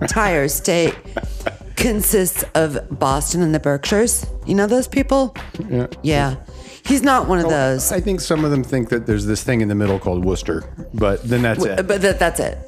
entire 0.00 0.48
state 0.48 0.96
consists 1.76 2.44
of 2.54 2.78
Boston 2.98 3.42
and 3.42 3.54
the 3.54 3.60
Berkshires. 3.60 4.26
You 4.46 4.54
know 4.54 4.66
those 4.66 4.88
people? 4.88 5.34
Yeah. 5.68 5.86
Yeah. 6.02 6.36
He's 6.84 7.02
not 7.02 7.28
one 7.28 7.38
of 7.38 7.46
oh, 7.46 7.50
those. 7.50 7.92
I 7.92 8.00
think 8.00 8.20
some 8.20 8.44
of 8.44 8.50
them 8.50 8.64
think 8.64 8.88
that 8.88 9.06
there's 9.06 9.26
this 9.26 9.44
thing 9.44 9.60
in 9.60 9.68
the 9.68 9.74
middle 9.74 9.98
called 9.98 10.24
Worcester, 10.24 10.64
but 10.92 11.22
then 11.22 11.42
that's 11.42 11.64
it. 11.64 11.86
But 11.86 12.02
that, 12.02 12.18
that's 12.18 12.40
it. 12.40 12.58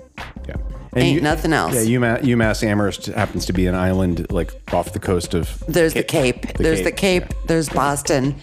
Yeah. 0.49 0.57
And 0.93 1.03
Ain't 1.03 1.23
nothing 1.25 1.53
else. 1.53 1.75
Yeah, 1.75 1.99
UMass, 1.99 2.23
UMass 2.23 2.63
Amherst 2.63 3.07
happens 3.07 3.47
to 3.47 3.53
be 3.53 3.67
an 3.67 3.75
island 3.75 4.31
like 4.31 4.53
off 4.73 4.93
the 4.93 5.01
coast 5.01 5.35
of. 5.35 5.63
There's 5.67 5.95
the 5.95 6.05
Cape. 6.05 6.55
there's 6.55 6.83
the 6.83 6.93
Cape, 6.93 7.29
Cape. 7.29 7.47
There's 7.47 7.69
Boston. 7.69 8.37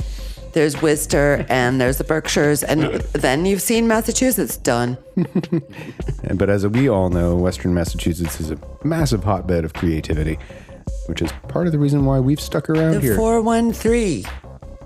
There's 0.53 0.81
Worcester, 0.81 1.45
and 1.49 1.79
there's 1.79 1.97
the 1.97 2.03
Berkshires, 2.03 2.63
and 2.63 2.81
then 3.13 3.45
you've 3.45 3.61
seen 3.61 3.87
Massachusetts. 3.87 4.57
Done. 4.57 4.97
But 6.35 6.49
as 6.49 6.65
we 6.67 6.87
all 6.87 7.09
know, 7.09 7.35
Western 7.35 7.73
Massachusetts 7.73 8.39
is 8.39 8.51
a 8.51 8.59
massive 8.83 9.23
hotbed 9.23 9.65
of 9.65 9.73
creativity, 9.73 10.37
which 11.07 11.21
is 11.21 11.31
part 11.49 11.65
of 11.65 11.71
the 11.73 11.79
reason 11.79 12.05
why 12.05 12.19
we've 12.19 12.39
stuck 12.39 12.69
around 12.69 12.93
The 12.93 12.99
here. 13.01 13.15
four 13.15 13.41
one 13.41 13.73
three. 13.73 14.25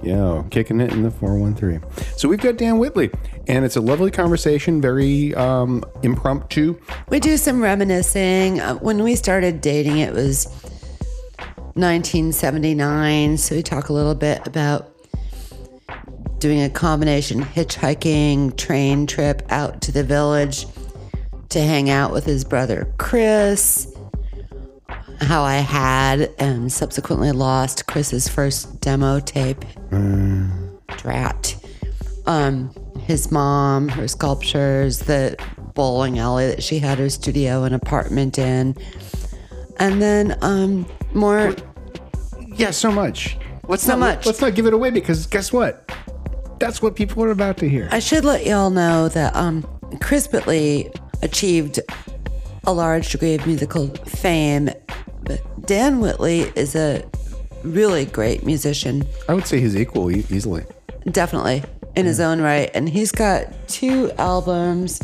Yeah, 0.04 0.44
kicking 0.52 0.82
it 0.82 0.92
in 0.92 1.04
the 1.04 1.12
413. 1.12 1.82
So 2.18 2.28
we've 2.30 2.40
got 2.42 2.58
Dan 2.58 2.78
Whitley, 2.80 3.10
and 3.48 3.64
it's 3.66 3.76
a 3.76 3.82
lovely 3.82 4.12
conversation, 4.12 4.82
very 4.82 5.34
um, 5.36 5.84
impromptu. 6.04 6.80
We 7.10 7.20
do 7.20 7.38
some 7.38 7.62
reminiscing. 7.62 8.60
Uh, 8.60 8.76
when 8.76 9.02
we 9.04 9.16
started 9.16 9.62
dating, 9.62 10.00
it 10.00 10.14
was 10.14 10.46
1979. 11.76 13.38
So 13.38 13.56
we 13.56 13.64
talk 13.64 13.90
a 13.90 13.94
little 13.94 14.16
bit 14.16 14.46
about 14.48 14.95
doing 16.40 16.62
a 16.62 16.70
combination 16.70 17.42
hitchhiking 17.42 18.56
train 18.58 19.08
trip 19.08 19.42
out 19.50 19.82
to 19.82 19.92
the 19.92 20.04
village 20.04 20.66
to 21.50 21.62
hang 21.62 21.90
out 21.90 22.12
with 22.12 22.26
his 22.26 22.44
brother 22.44 22.94
Chris. 22.98 23.92
How 25.22 25.44
I 25.44 25.56
had 25.56 26.30
and 26.40 26.72
subsequently 26.72 27.32
lost 27.32 27.88
Chris's 27.88 28.28
first 28.28 28.82
demo 28.82 29.20
tape. 29.22 29.64
Drat. 30.98 31.56
Um, 32.26 32.70
his 33.00 33.32
mom, 33.32 33.88
her 33.90 34.08
sculptures, 34.08 35.00
the 35.00 35.38
bowling 35.74 36.20
alley 36.20 36.48
that 36.48 36.64
she 36.64 36.80
had 36.80 36.98
her 37.00 37.10
studio 37.10 37.64
and 37.64 37.74
apartment 37.74 38.38
in. 38.38 38.76
And 39.78 40.02
then 40.02 40.38
um, 40.42 40.86
more 41.14 41.56
Yeah, 42.56 42.72
so 42.72 42.92
much. 42.92 43.38
Let's 43.68 43.88
not, 43.88 44.00
much. 44.00 44.26
Let's 44.26 44.42
not 44.42 44.56
give 44.56 44.66
it 44.66 44.74
away 44.74 44.92
because 44.92 45.26
guess 45.28 45.52
what? 45.52 45.92
That's 46.60 46.82
what 46.82 46.96
people 46.96 47.24
are 47.24 47.32
about 47.32 47.58
to 47.58 47.70
hear. 47.70 47.90
I 47.92 48.00
should 48.00 48.24
let 48.24 48.46
y'all 48.46 48.70
know 48.70 49.10
that 49.10 49.36
um, 49.36 49.68
Chris 50.02 50.28
Whitley 50.32 50.92
achieved 51.22 51.80
a 52.66 52.74
large 52.74 53.10
degree 53.12 53.36
of 53.36 53.46
musical 53.46 53.88
fame, 54.06 54.70
but 55.24 55.66
Dan 55.66 56.00
Whitley 56.00 56.42
is 56.56 56.76
a 56.76 57.04
really 57.64 58.06
great 58.06 58.46
musician, 58.46 59.04
I 59.28 59.34
would 59.34 59.48
say 59.48 59.60
he's 59.60 59.76
equal 59.76 60.12
e- 60.12 60.26
easily. 60.30 60.64
definitely 61.12 61.64
in 61.96 62.06
his 62.06 62.20
own 62.20 62.42
right. 62.42 62.70
And 62.74 62.88
he's 62.88 63.12
got 63.12 63.48
two 63.68 64.12
albums. 64.18 65.02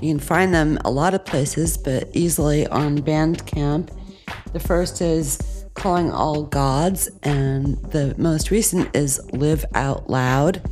You 0.00 0.12
can 0.12 0.20
find 0.20 0.52
them 0.52 0.78
a 0.84 0.90
lot 0.90 1.14
of 1.14 1.24
places, 1.24 1.76
but 1.78 2.08
easily 2.12 2.66
on 2.66 2.98
Bandcamp. 2.98 3.90
The 4.52 4.60
first 4.60 5.00
is 5.00 5.38
Calling 5.74 6.10
All 6.12 6.44
Gods, 6.44 7.08
and 7.22 7.76
the 7.90 8.14
most 8.16 8.50
recent 8.50 8.94
is 8.94 9.20
Live 9.32 9.64
Out 9.74 10.08
Loud. 10.08 10.62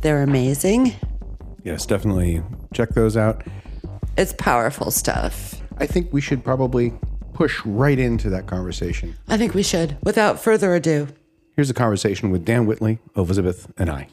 They're 0.00 0.22
amazing. 0.22 0.94
Yes, 1.62 1.86
definitely 1.86 2.42
check 2.72 2.90
those 2.90 3.16
out. 3.16 3.44
It's 4.16 4.32
powerful 4.32 4.90
stuff. 4.90 5.60
I 5.78 5.86
think 5.86 6.12
we 6.12 6.20
should 6.20 6.42
probably 6.44 6.92
push 7.32 7.60
right 7.64 7.98
into 7.98 8.30
that 8.30 8.46
conversation. 8.46 9.14
I 9.28 9.36
think 9.36 9.54
we 9.54 9.62
should. 9.62 9.96
Without 10.02 10.40
further 10.40 10.74
ado, 10.74 11.08
Here's 11.56 11.70
a 11.70 11.74
conversation 11.74 12.30
with 12.30 12.44
Dan 12.44 12.66
Whitley, 12.66 12.98
Elizabeth, 13.16 13.70
and 13.78 13.88
I. 13.88 14.08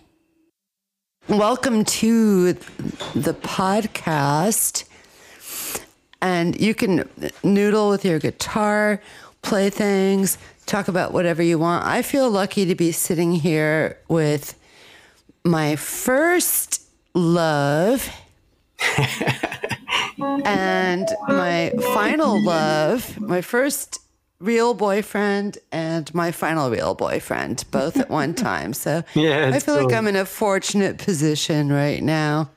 welcome 1.27 1.83
to 1.85 2.53
the 2.53 3.33
podcast. 3.41 4.83
And 6.21 6.59
you 6.61 6.75
can 6.75 7.09
noodle 7.43 7.89
with 7.89 8.05
your 8.05 8.19
guitar, 8.19 9.01
play 9.41 9.69
things, 9.69 10.37
talk 10.65 10.87
about 10.87 11.13
whatever 11.13 11.41
you 11.41 11.59
want. 11.59 11.85
I 11.85 12.01
feel 12.01 12.29
lucky 12.29 12.65
to 12.65 12.75
be 12.75 12.91
sitting 12.91 13.33
here 13.33 13.97
with 14.07 14.55
my 15.43 15.75
first 15.75 16.81
love 17.13 18.09
and 20.45 21.09
my 21.27 21.71
final 21.93 22.43
love, 22.43 23.19
my 23.19 23.41
first 23.41 23.99
real 24.39 24.73
boyfriend 24.73 25.57
and 25.71 26.13
my 26.15 26.31
final 26.31 26.69
real 26.69 26.95
boyfriend, 26.95 27.63
both 27.71 27.97
at 27.97 28.09
one 28.09 28.33
time. 28.49 28.73
So 28.73 29.03
Yeah, 29.13 29.51
I 29.53 29.59
feel 29.59 29.83
like. 29.83 29.93
I'm 29.93 30.07
in 30.07 30.15
a 30.15 30.25
fortunate 30.25 30.97
position 30.97 31.71
right 31.71 32.01
now. 32.01 32.49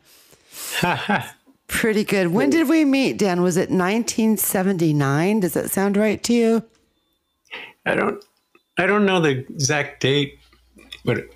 Pretty 1.66 2.04
good. 2.04 2.28
When 2.28 2.50
did 2.50 2.68
we 2.68 2.84
meet, 2.84 3.18
Dan? 3.18 3.42
Was 3.42 3.56
it 3.56 3.70
1979? 3.70 5.40
Does 5.40 5.54
that 5.54 5.70
sound 5.70 5.96
right 5.96 6.22
to 6.22 6.32
you? 6.32 6.62
I 7.86 7.94
don't 7.94 8.24
I 8.76 8.86
don't 8.86 9.06
know 9.06 9.20
the 9.20 9.30
exact 9.30 10.00
date, 10.00 10.38
but 11.04 11.28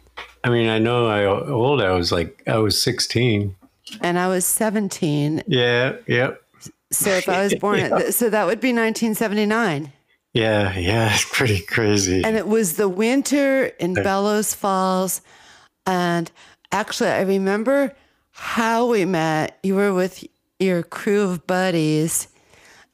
I 0.44 0.50
mean 0.50 0.68
I 0.68 0.78
know 0.78 1.08
how 1.08 1.52
old 1.52 1.80
I 1.80 1.92
was. 1.92 2.12
Like 2.12 2.42
I 2.46 2.58
was 2.58 2.80
sixteen. 2.80 3.54
And 4.02 4.18
I 4.18 4.28
was 4.28 4.44
17. 4.44 5.44
Yeah. 5.46 5.96
Yep. 6.06 6.42
So 6.90 7.08
if 7.08 7.26
I 7.26 7.44
was 7.44 7.54
born, 7.60 7.80
at 7.80 8.12
so 8.12 8.28
that 8.28 8.46
would 8.46 8.60
be 8.60 8.68
1979. 8.68 9.92
Yeah. 10.34 10.78
Yeah. 10.78 11.10
It's 11.14 11.24
pretty 11.24 11.60
crazy. 11.60 12.22
And 12.22 12.36
it 12.36 12.46
was 12.46 12.76
the 12.76 12.88
winter 12.88 13.64
in 13.80 13.96
uh, 13.98 14.02
Bellows 14.02 14.54
Falls. 14.54 15.22
And 15.86 16.30
actually, 16.70 17.10
I 17.10 17.22
remember 17.22 17.94
how 18.30 18.86
we 18.86 19.04
met. 19.04 19.58
You 19.62 19.74
were 19.74 19.94
with 19.94 20.24
your 20.58 20.82
crew 20.82 21.22
of 21.22 21.46
buddies, 21.46 22.28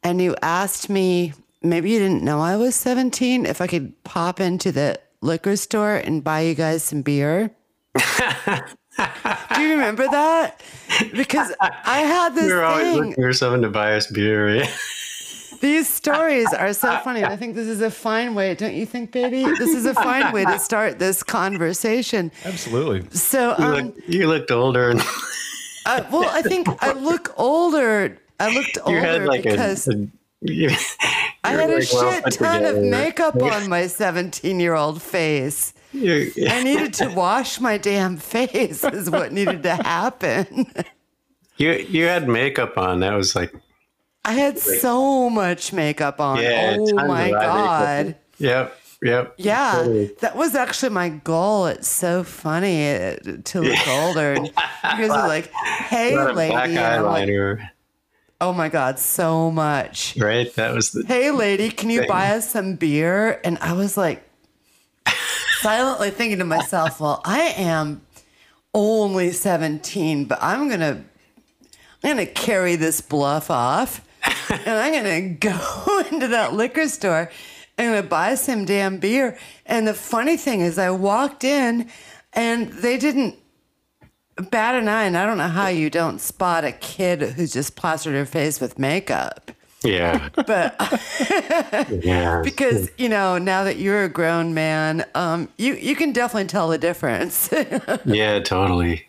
and 0.02 0.20
you 0.20 0.36
asked 0.42 0.88
me, 0.88 1.32
maybe 1.64 1.90
you 1.90 1.98
didn't 1.98 2.22
know 2.22 2.40
I 2.40 2.56
was 2.56 2.74
17, 2.76 3.46
if 3.46 3.60
I 3.60 3.66
could 3.66 4.02
pop 4.04 4.38
into 4.40 4.70
the 4.70 5.00
liquor 5.20 5.56
store 5.56 5.96
and 5.96 6.22
buy 6.22 6.42
you 6.42 6.54
guys 6.54 6.84
some 6.84 7.02
beer. 7.02 7.50
Do 7.96 9.60
you 9.62 9.70
remember 9.70 10.06
that? 10.08 10.60
Because 11.12 11.52
I 11.60 12.00
had 12.00 12.34
this 12.34 12.46
we 12.46 12.52
were 12.52 12.62
always 12.64 12.84
thing. 12.84 12.96
looking 12.96 13.14
for 13.14 13.32
someone 13.32 13.62
to 13.62 13.70
buy 13.70 13.94
us 13.94 14.06
beer. 14.08 14.56
Yeah. 14.56 14.70
These 15.60 15.88
stories 15.88 16.52
are 16.52 16.72
so 16.74 16.98
funny. 16.98 17.22
And 17.22 17.32
I 17.32 17.36
think 17.36 17.54
this 17.54 17.66
is 17.68 17.80
a 17.80 17.90
fine 17.90 18.34
way, 18.34 18.54
don't 18.54 18.74
you 18.74 18.84
think, 18.84 19.12
baby? 19.12 19.44
This 19.58 19.74
is 19.74 19.86
a 19.86 19.94
fine 19.94 20.30
way 20.32 20.44
to 20.44 20.58
start 20.58 20.98
this 20.98 21.22
conversation. 21.22 22.30
Absolutely. 22.44 23.08
So, 23.10 23.54
You, 23.58 23.64
um, 23.64 23.72
looked, 23.72 24.08
you 24.08 24.26
looked 24.28 24.50
older, 24.50 24.90
and 24.90 25.00
uh, 25.86 26.04
well, 26.10 26.28
I 26.30 26.42
think 26.42 26.68
I 26.82 26.92
look 26.92 27.32
older. 27.38 28.18
I 28.38 28.54
looked 28.54 28.76
you 28.86 28.96
had 28.98 29.22
older 29.22 29.26
like 29.26 29.42
because 29.44 29.88
a. 29.88 29.92
a 29.92 29.96
you, 29.96 30.10
I 30.46 31.50
had 31.52 31.70
a 31.70 31.78
like, 31.78 31.92
well 31.92 32.12
shit 32.12 32.32
ton 32.32 32.64
of 32.64 32.76
makeup 32.78 33.40
on 33.42 33.68
my 33.68 33.86
17 33.86 34.60
year 34.60 34.74
old 34.74 35.00
face. 35.02 35.72
I 35.94 36.62
needed 36.64 36.94
to 36.94 37.08
wash 37.10 37.60
my 37.60 37.78
damn 37.78 38.16
face, 38.16 38.82
is 38.92 39.10
what 39.10 39.32
needed 39.32 39.62
to 39.62 39.74
happen. 39.76 40.66
you 41.56 41.70
you 41.72 42.04
had 42.06 42.28
makeup 42.28 42.76
on. 42.76 43.00
That 43.00 43.14
was 43.14 43.36
like 43.36 43.54
I 44.24 44.32
had 44.32 44.58
so 44.58 45.28
much 45.30 45.72
makeup 45.72 46.20
on. 46.20 46.42
yeah. 46.42 46.76
oh 46.78 47.06
my. 47.06 47.30
God. 47.30 48.16
Yep. 48.38 48.80
Yep. 49.02 49.34
Yeah, 49.36 49.72
Totally. 49.76 50.06
that 50.20 50.34
was 50.34 50.54
actually 50.54 50.88
my 50.88 51.10
goal. 51.10 51.66
It's 51.66 51.88
so 51.88 52.24
funny 52.24 52.90
uh, 52.90 53.16
to 53.44 53.60
look 53.60 53.88
older. 53.88 54.32
And 54.84 54.98
you 54.98 55.08
guys 55.08 55.10
are 55.10 55.28
like, 55.28 55.50
"Hey, 55.52 56.14
A 56.14 56.16
lot 56.16 56.30
of 56.30 56.36
lady," 56.36 56.52
black 56.52 56.70
I'm 56.70 57.04
like, 57.04 57.28
eyeliner, 57.28 57.70
"Oh 58.44 58.52
my 58.52 58.68
god, 58.68 58.98
so 58.98 59.50
much." 59.50 60.16
right? 60.18 60.52
That 60.54 60.74
was 60.74 60.90
the. 60.90 61.04
Hey, 61.06 61.30
lady, 61.30 61.70
can 61.70 61.90
you 61.90 62.00
Thing. 62.00 62.08
buy 62.08 62.30
us 62.36 62.50
some 62.50 62.76
beer? 62.76 63.40
And 63.44 63.58
I 63.58 63.72
was 63.72 63.96
like, 63.96 64.22
silently 65.60 66.10
thinking 66.10 66.38
to 66.38 66.44
myself, 66.44 67.00
"Well, 67.00 67.20
I 67.24 67.54
am 67.56 68.02
only 68.74 69.32
17, 69.32 70.24
but 70.26 70.38
I'm 70.42 70.68
gonna, 70.68 71.04
I'm 72.02 72.10
gonna 72.10 72.26
carry 72.26 72.76
this 72.76 73.00
bluff 73.00 73.50
off, 73.50 74.06
and 74.50 74.68
I'm 74.68 74.92
gonna 74.92 75.30
go 75.30 76.02
into 76.12 76.28
that 76.28 76.52
liquor 76.52 76.88
store." 76.88 77.30
And 77.76 77.88
I'm 77.88 77.94
gonna 77.96 78.08
buy 78.08 78.34
some 78.36 78.64
damn 78.66 78.98
beer. 78.98 79.36
And 79.66 79.88
the 79.88 79.94
funny 79.94 80.36
thing 80.36 80.60
is, 80.60 80.78
I 80.78 80.90
walked 80.90 81.42
in 81.42 81.90
and 82.32 82.72
they 82.72 82.98
didn't 82.98 83.36
bat 84.50 84.74
an 84.74 84.88
eye. 84.88 85.04
And 85.04 85.16
I 85.16 85.26
don't 85.26 85.38
know 85.38 85.48
how 85.48 85.68
you 85.68 85.90
don't 85.90 86.20
spot 86.20 86.64
a 86.64 86.72
kid 86.72 87.20
who's 87.22 87.52
just 87.52 87.76
plastered 87.76 88.14
her 88.14 88.26
face 88.26 88.60
with 88.60 88.78
makeup. 88.78 89.50
Yeah. 89.82 90.30
But 90.34 90.76
Yeah. 92.02 92.40
because, 92.42 92.90
you 92.96 93.08
know, 93.10 93.36
now 93.38 93.64
that 93.64 93.76
you're 93.76 94.04
a 94.04 94.08
grown 94.08 94.54
man, 94.54 95.04
um, 95.14 95.48
you, 95.58 95.74
you 95.74 95.94
can 95.94 96.12
definitely 96.12 96.48
tell 96.48 96.68
the 96.68 96.78
difference. 96.78 97.50
Yeah, 98.06 98.38
totally. 98.40 99.06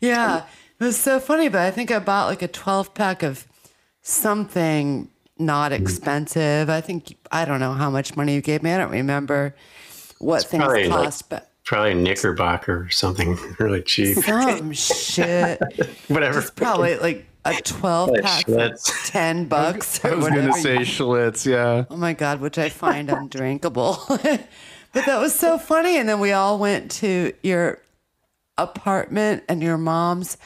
yeah. 0.00 0.44
It 0.78 0.84
was 0.84 0.96
so 0.98 1.18
funny, 1.20 1.48
but 1.48 1.62
I 1.62 1.70
think 1.70 1.90
I 1.90 1.98
bought 1.98 2.26
like 2.28 2.42
a 2.42 2.48
12 2.48 2.94
pack 2.94 3.22
of 3.22 3.46
something 4.02 5.08
not 5.38 5.72
Mm. 5.72 5.80
expensive. 5.80 6.70
I 6.70 6.80
think, 6.80 7.16
I 7.32 7.44
don't 7.44 7.60
know 7.60 7.72
how 7.72 7.90
much 7.90 8.16
money 8.16 8.34
you 8.34 8.40
gave 8.40 8.62
me. 8.62 8.72
I 8.72 8.78
don't 8.78 8.90
remember 8.92 9.54
what 10.18 10.44
things 10.44 10.62
probably 10.64 10.88
like- 10.88 11.04
cost, 11.04 11.28
but 11.28 11.50
Probably 11.66 11.92
a 11.92 11.94
Knickerbocker 11.96 12.82
or 12.82 12.90
something 12.90 13.36
really 13.58 13.82
cheap. 13.82 14.16
some 14.18 14.72
shit. 14.72 15.60
Whatever. 16.08 16.38
It's 16.38 16.50
probably 16.50 16.96
like 16.96 17.26
a 17.44 17.60
12 17.60 18.10
Like 18.10 18.22
pack 18.22 18.46
for 18.46 18.74
10 19.06 19.46
bucks 19.46 20.04
I 20.04 20.14
was 20.14 20.24
whatever. 20.24 20.42
going 20.42 20.54
to 20.54 20.60
say 20.60 20.76
Schlitz, 20.78 21.44
yeah. 21.44 21.84
Oh 21.90 21.96
my 21.96 22.12
God, 22.12 22.40
which 22.40 22.56
I 22.56 22.68
find 22.68 23.10
undrinkable. 23.10 23.98
but 24.08 24.48
that 24.92 25.20
was 25.20 25.34
so 25.34 25.58
funny. 25.58 25.96
And 25.98 26.08
then 26.08 26.20
we 26.20 26.32
all 26.32 26.58
went 26.58 26.90
to 26.92 27.32
your 27.42 27.82
apartment 28.58 29.42
and 29.48 29.62
your 29.62 29.76
mom's 29.76 30.38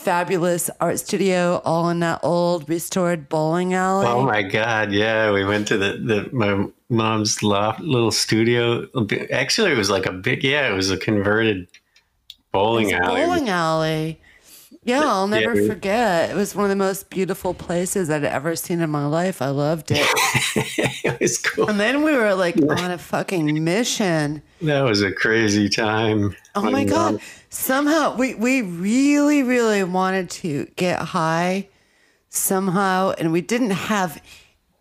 fabulous 0.00 0.70
art 0.80 0.98
studio, 0.98 1.60
all 1.64 1.88
in 1.90 2.00
that 2.00 2.20
old 2.22 2.68
restored 2.68 3.28
bowling 3.28 3.74
alley. 3.74 4.06
Oh 4.06 4.22
my 4.22 4.42
god! 4.42 4.92
Yeah, 4.92 5.30
we 5.32 5.44
went 5.44 5.68
to 5.68 5.78
the, 5.78 5.92
the 5.92 6.28
my 6.32 6.66
mom's 6.88 7.42
loft, 7.42 7.80
little 7.80 8.10
studio. 8.10 8.86
Actually, 9.32 9.72
it 9.72 9.76
was 9.76 9.90
like 9.90 10.06
a 10.06 10.12
big. 10.12 10.42
Yeah, 10.42 10.68
it 10.70 10.74
was 10.74 10.90
a 10.90 10.96
converted 10.96 11.68
bowling 12.52 12.92
alley. 12.92 13.22
bowling 13.22 13.48
alley. 13.48 14.20
Yeah, 14.82 15.02
I'll 15.04 15.28
never 15.28 15.52
we- 15.52 15.68
forget. 15.68 16.30
It 16.30 16.36
was 16.36 16.54
one 16.54 16.64
of 16.64 16.70
the 16.70 16.76
most 16.76 17.10
beautiful 17.10 17.52
places 17.52 18.08
I'd 18.08 18.24
ever 18.24 18.56
seen 18.56 18.80
in 18.80 18.88
my 18.88 19.04
life. 19.04 19.42
I 19.42 19.50
loved 19.50 19.90
it. 19.90 19.98
it 21.04 21.20
was 21.20 21.36
cool. 21.36 21.68
and 21.68 21.78
then 21.78 22.02
we 22.02 22.16
were 22.16 22.34
like 22.34 22.56
on 22.56 22.90
a 22.90 22.96
fucking 22.96 23.62
mission. 23.62 24.42
That 24.62 24.80
was 24.80 25.02
a 25.02 25.12
crazy 25.12 25.68
time. 25.68 26.34
Oh 26.54 26.62
my 26.62 26.84
mom- 26.84 26.86
god! 26.86 27.20
Somehow 27.50 28.16
we 28.16 28.34
we 28.34 28.62
really 28.62 29.42
really 29.42 29.84
wanted 29.84 30.30
to 30.30 30.66
get 30.76 31.00
high 31.00 31.68
somehow, 32.28 33.12
and 33.18 33.32
we 33.32 33.40
didn't 33.40 33.70
have 33.70 34.22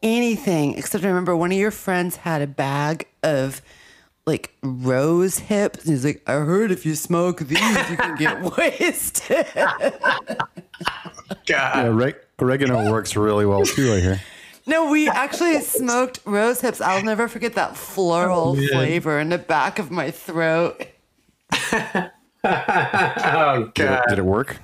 anything 0.01 0.77
except 0.77 1.03
I 1.03 1.07
remember 1.07 1.35
one 1.35 1.51
of 1.51 1.57
your 1.57 1.71
friends 1.71 2.17
had 2.17 2.41
a 2.41 2.47
bag 2.47 3.07
of 3.23 3.61
like 4.25 4.53
rose 4.61 5.39
hips. 5.39 5.83
And 5.83 5.93
he's 5.93 6.05
like, 6.05 6.21
I 6.27 6.33
heard 6.33 6.71
if 6.71 6.85
you 6.85 6.95
smoke 6.95 7.39
these, 7.39 7.59
you 7.89 7.97
can 7.97 8.15
get 8.15 8.41
wasted. 8.57 9.47
God. 9.55 11.47
Yeah, 11.47 11.87
reg- 11.87 12.19
oregano 12.39 12.91
works 12.91 13.15
really 13.15 13.45
well 13.45 13.65
too, 13.65 13.93
I 13.93 13.99
hear. 13.99 14.21
no, 14.67 14.91
we 14.91 15.09
actually 15.09 15.59
smoked 15.61 16.19
rose 16.25 16.61
hips. 16.61 16.79
I'll 16.79 17.03
never 17.03 17.27
forget 17.27 17.55
that 17.55 17.75
floral 17.75 18.49
oh, 18.49 18.55
man. 18.55 18.67
flavor 18.69 19.19
in 19.19 19.29
the 19.29 19.39
back 19.39 19.79
of 19.79 19.89
my 19.89 20.11
throat. 20.11 20.85
Oh 22.43 23.71
Did 23.75 23.89
it, 23.91 24.01
did 24.09 24.19
it 24.19 24.25
work? 24.25 24.57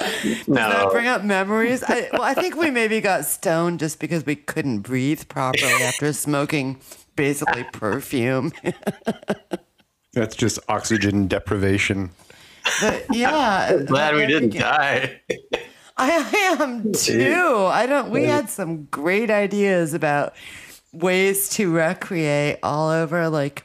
that 0.00 0.44
No. 0.46 0.88
bring 0.92 1.06
up 1.08 1.24
memories? 1.24 1.82
I, 1.82 2.08
well, 2.12 2.22
I 2.22 2.34
think 2.34 2.56
we 2.56 2.70
maybe 2.70 3.00
got 3.00 3.24
stoned 3.24 3.80
just 3.80 3.98
because 3.98 4.24
we 4.24 4.36
couldn't 4.36 4.80
breathe 4.80 5.28
properly 5.28 5.72
after 5.82 6.12
smoking 6.12 6.78
basically 7.16 7.64
perfume. 7.72 8.52
That's 10.12 10.36
just 10.36 10.58
oxygen 10.68 11.26
deprivation. 11.28 12.10
But 12.80 13.06
yeah, 13.12 13.76
Glad 13.86 14.14
we 14.14 14.26
didn't 14.26 14.52
think- 14.52 14.62
die. 14.62 15.20
I 15.96 16.10
am 16.60 16.92
too. 16.92 17.66
I 17.66 17.86
don't. 17.86 18.10
We 18.10 18.22
had 18.24 18.48
some 18.48 18.84
great 18.84 19.30
ideas 19.30 19.94
about 19.94 20.32
ways 20.92 21.48
to 21.50 21.72
recreate 21.72 22.58
all 22.62 22.88
over, 22.88 23.28
like 23.28 23.64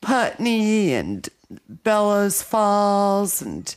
Putney 0.00 0.92
and 0.92 1.28
Bellows 1.68 2.42
Falls, 2.42 3.42
and 3.42 3.74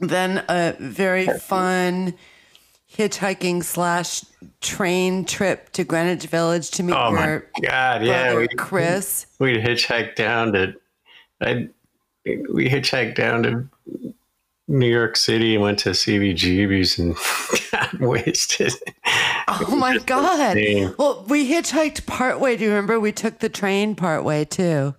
then 0.00 0.44
a 0.48 0.76
very 0.78 1.26
fun 1.26 2.14
hitchhiking 2.96 3.64
slash 3.64 4.24
train 4.60 5.24
trip 5.24 5.70
to 5.72 5.84
Greenwich 5.84 6.26
Village 6.26 6.70
to 6.72 6.82
meet 6.82 6.94
Oh 6.94 7.10
my 7.10 7.42
god! 7.62 8.04
Yeah, 8.04 8.36
we 8.36 8.48
Chris. 8.48 9.26
we 9.38 9.56
hitchhiked 9.58 10.14
down 10.14 10.52
to. 10.52 10.74
I 11.40 11.68
we 12.24 12.68
hitchhiked 12.68 13.16
down 13.16 13.42
to 13.42 13.68
New 14.68 14.88
York 14.88 15.16
City 15.16 15.54
and 15.54 15.62
went 15.62 15.78
to 15.80 15.90
CBGB's 15.90 16.98
and 16.98 17.16
got 17.72 18.00
wasted. 18.00 18.72
Oh 19.48 19.74
my 19.76 19.98
god! 19.98 20.56
insane. 20.56 20.94
Well, 20.98 21.24
we 21.28 21.50
hitchhiked 21.50 22.06
partway. 22.06 22.56
Do 22.56 22.64
you 22.64 22.70
remember? 22.70 23.00
We 23.00 23.12
took 23.12 23.40
the 23.40 23.48
train 23.48 23.94
partway 23.94 24.44
too. 24.44 24.94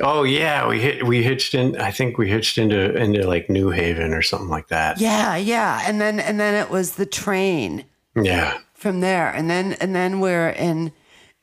Oh 0.00 0.24
yeah, 0.24 0.68
we 0.68 0.80
hit 0.80 1.06
we 1.06 1.22
hitched 1.22 1.54
in. 1.54 1.76
I 1.80 1.90
think 1.90 2.18
we 2.18 2.28
hitched 2.28 2.58
into 2.58 2.94
into 2.96 3.26
like 3.26 3.48
New 3.48 3.70
Haven 3.70 4.12
or 4.12 4.20
something 4.22 4.48
like 4.48 4.68
that. 4.68 5.00
Yeah, 5.00 5.36
yeah. 5.36 5.82
And 5.86 6.00
then 6.00 6.20
and 6.20 6.38
then 6.38 6.54
it 6.54 6.70
was 6.70 6.92
the 6.96 7.06
train 7.06 7.84
Yeah. 8.14 8.58
from 8.74 9.00
there. 9.00 9.30
And 9.30 9.48
then 9.48 9.72
and 9.74 9.94
then 9.94 10.20
we're 10.20 10.50
in 10.50 10.92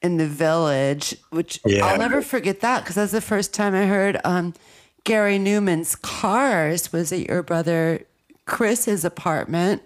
in 0.03 0.17
the 0.17 0.27
village, 0.27 1.15
which 1.31 1.59
Yeah. 1.65 1.85
I'll 1.85 1.97
never 1.97 2.21
forget 2.21 2.59
that 2.59 2.81
because 2.81 2.95
that's 2.95 3.11
the 3.11 3.21
first 3.21 3.53
time 3.55 3.73
I 3.73 3.85
heard 3.87 4.19
um 4.23 4.53
Gary 5.03 5.39
Numan's 5.39 5.95
Cars 5.95 6.93
was 6.93 7.11
at 7.11 7.27
your 7.27 7.41
brother 7.41 8.01
Chris's 8.45 9.03
apartment. 9.03 9.81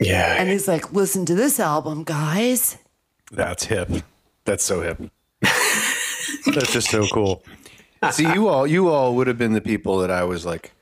Yeah. 0.00 0.34
And 0.38 0.50
he's 0.50 0.66
like, 0.66 0.92
listen 0.92 1.24
to 1.26 1.34
this 1.36 1.60
album, 1.60 2.02
guys. 2.02 2.78
That's 3.30 3.64
hip. 3.66 3.90
That's 4.44 4.64
so 4.64 4.80
hip. 4.82 5.00
That's 5.40 6.72
just 6.72 6.90
so 6.90 7.06
cool. 7.06 7.42
See, 8.12 8.24
you 8.32 8.48
all, 8.48 8.66
you 8.66 8.88
all 8.88 9.14
would 9.16 9.26
have 9.26 9.38
been 9.38 9.52
the 9.52 9.60
people 9.60 9.98
that 9.98 10.10
I 10.10 10.24
was 10.24 10.44
like 10.46 10.72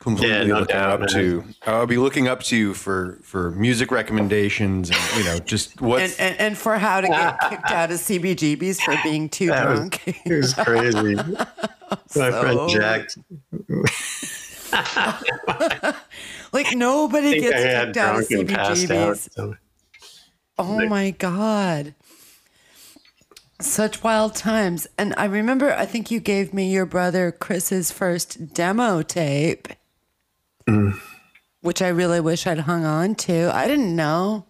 completely 0.00 0.36
Yeah, 0.36 0.44
no 0.44 0.58
looking 0.60 0.74
doubt, 0.76 0.90
up 0.90 1.00
man. 1.00 1.08
to. 1.10 1.44
I'll 1.66 1.86
be 1.86 1.96
looking 1.96 2.26
up 2.28 2.42
to 2.44 2.56
you 2.56 2.74
for 2.74 3.18
for 3.22 3.50
music 3.52 3.90
recommendations 3.92 4.90
and 4.90 4.98
you 5.16 5.24
know 5.24 5.38
just 5.38 5.80
And, 5.80 6.14
and, 6.18 6.40
and 6.40 6.58
for 6.58 6.76
how 6.78 7.00
to 7.00 7.06
get 7.08 7.40
kicked 7.48 7.70
out 7.70 7.90
of 7.90 7.98
CBGB's 7.98 8.80
for 8.80 8.96
being 9.02 9.28
too 9.28 9.46
That 9.48 9.68
was- 9.68 9.78
drunk. 9.78 10.02
it 10.26 10.32
was 10.36 10.54
crazy. 10.54 11.14
My 12.16 12.30
friend 12.30 12.68
Jack. 12.70 13.08
like 16.52 16.74
nobody 16.74 17.40
gets 17.40 17.52
kicked 17.54 17.66
out 17.66 17.88
of 17.88 18.28
drunk 18.28 18.30
and 18.30 18.48
passed 18.48 18.90
out. 18.90 19.16
CBGB's. 19.16 19.28
so- 19.34 19.56
Oh 20.58 20.86
my 20.86 21.10
God. 21.12 21.94
Such 23.62 24.02
wild 24.02 24.34
times. 24.34 24.86
And 24.98 25.14
I 25.16 25.24
remember, 25.26 25.72
I 25.72 25.86
think 25.86 26.10
you 26.10 26.20
gave 26.20 26.52
me 26.52 26.70
your 26.72 26.84
brother 26.86 27.30
Chris's 27.32 27.90
first 27.92 28.52
demo 28.54 29.02
tape, 29.02 29.68
Mm. 30.66 30.98
which 31.60 31.80
I 31.82 31.88
really 31.88 32.20
wish 32.20 32.46
I'd 32.46 32.60
hung 32.60 32.84
on 32.84 33.14
to. 33.16 33.54
I 33.54 33.66
didn't 33.66 33.94
know. 33.96 34.44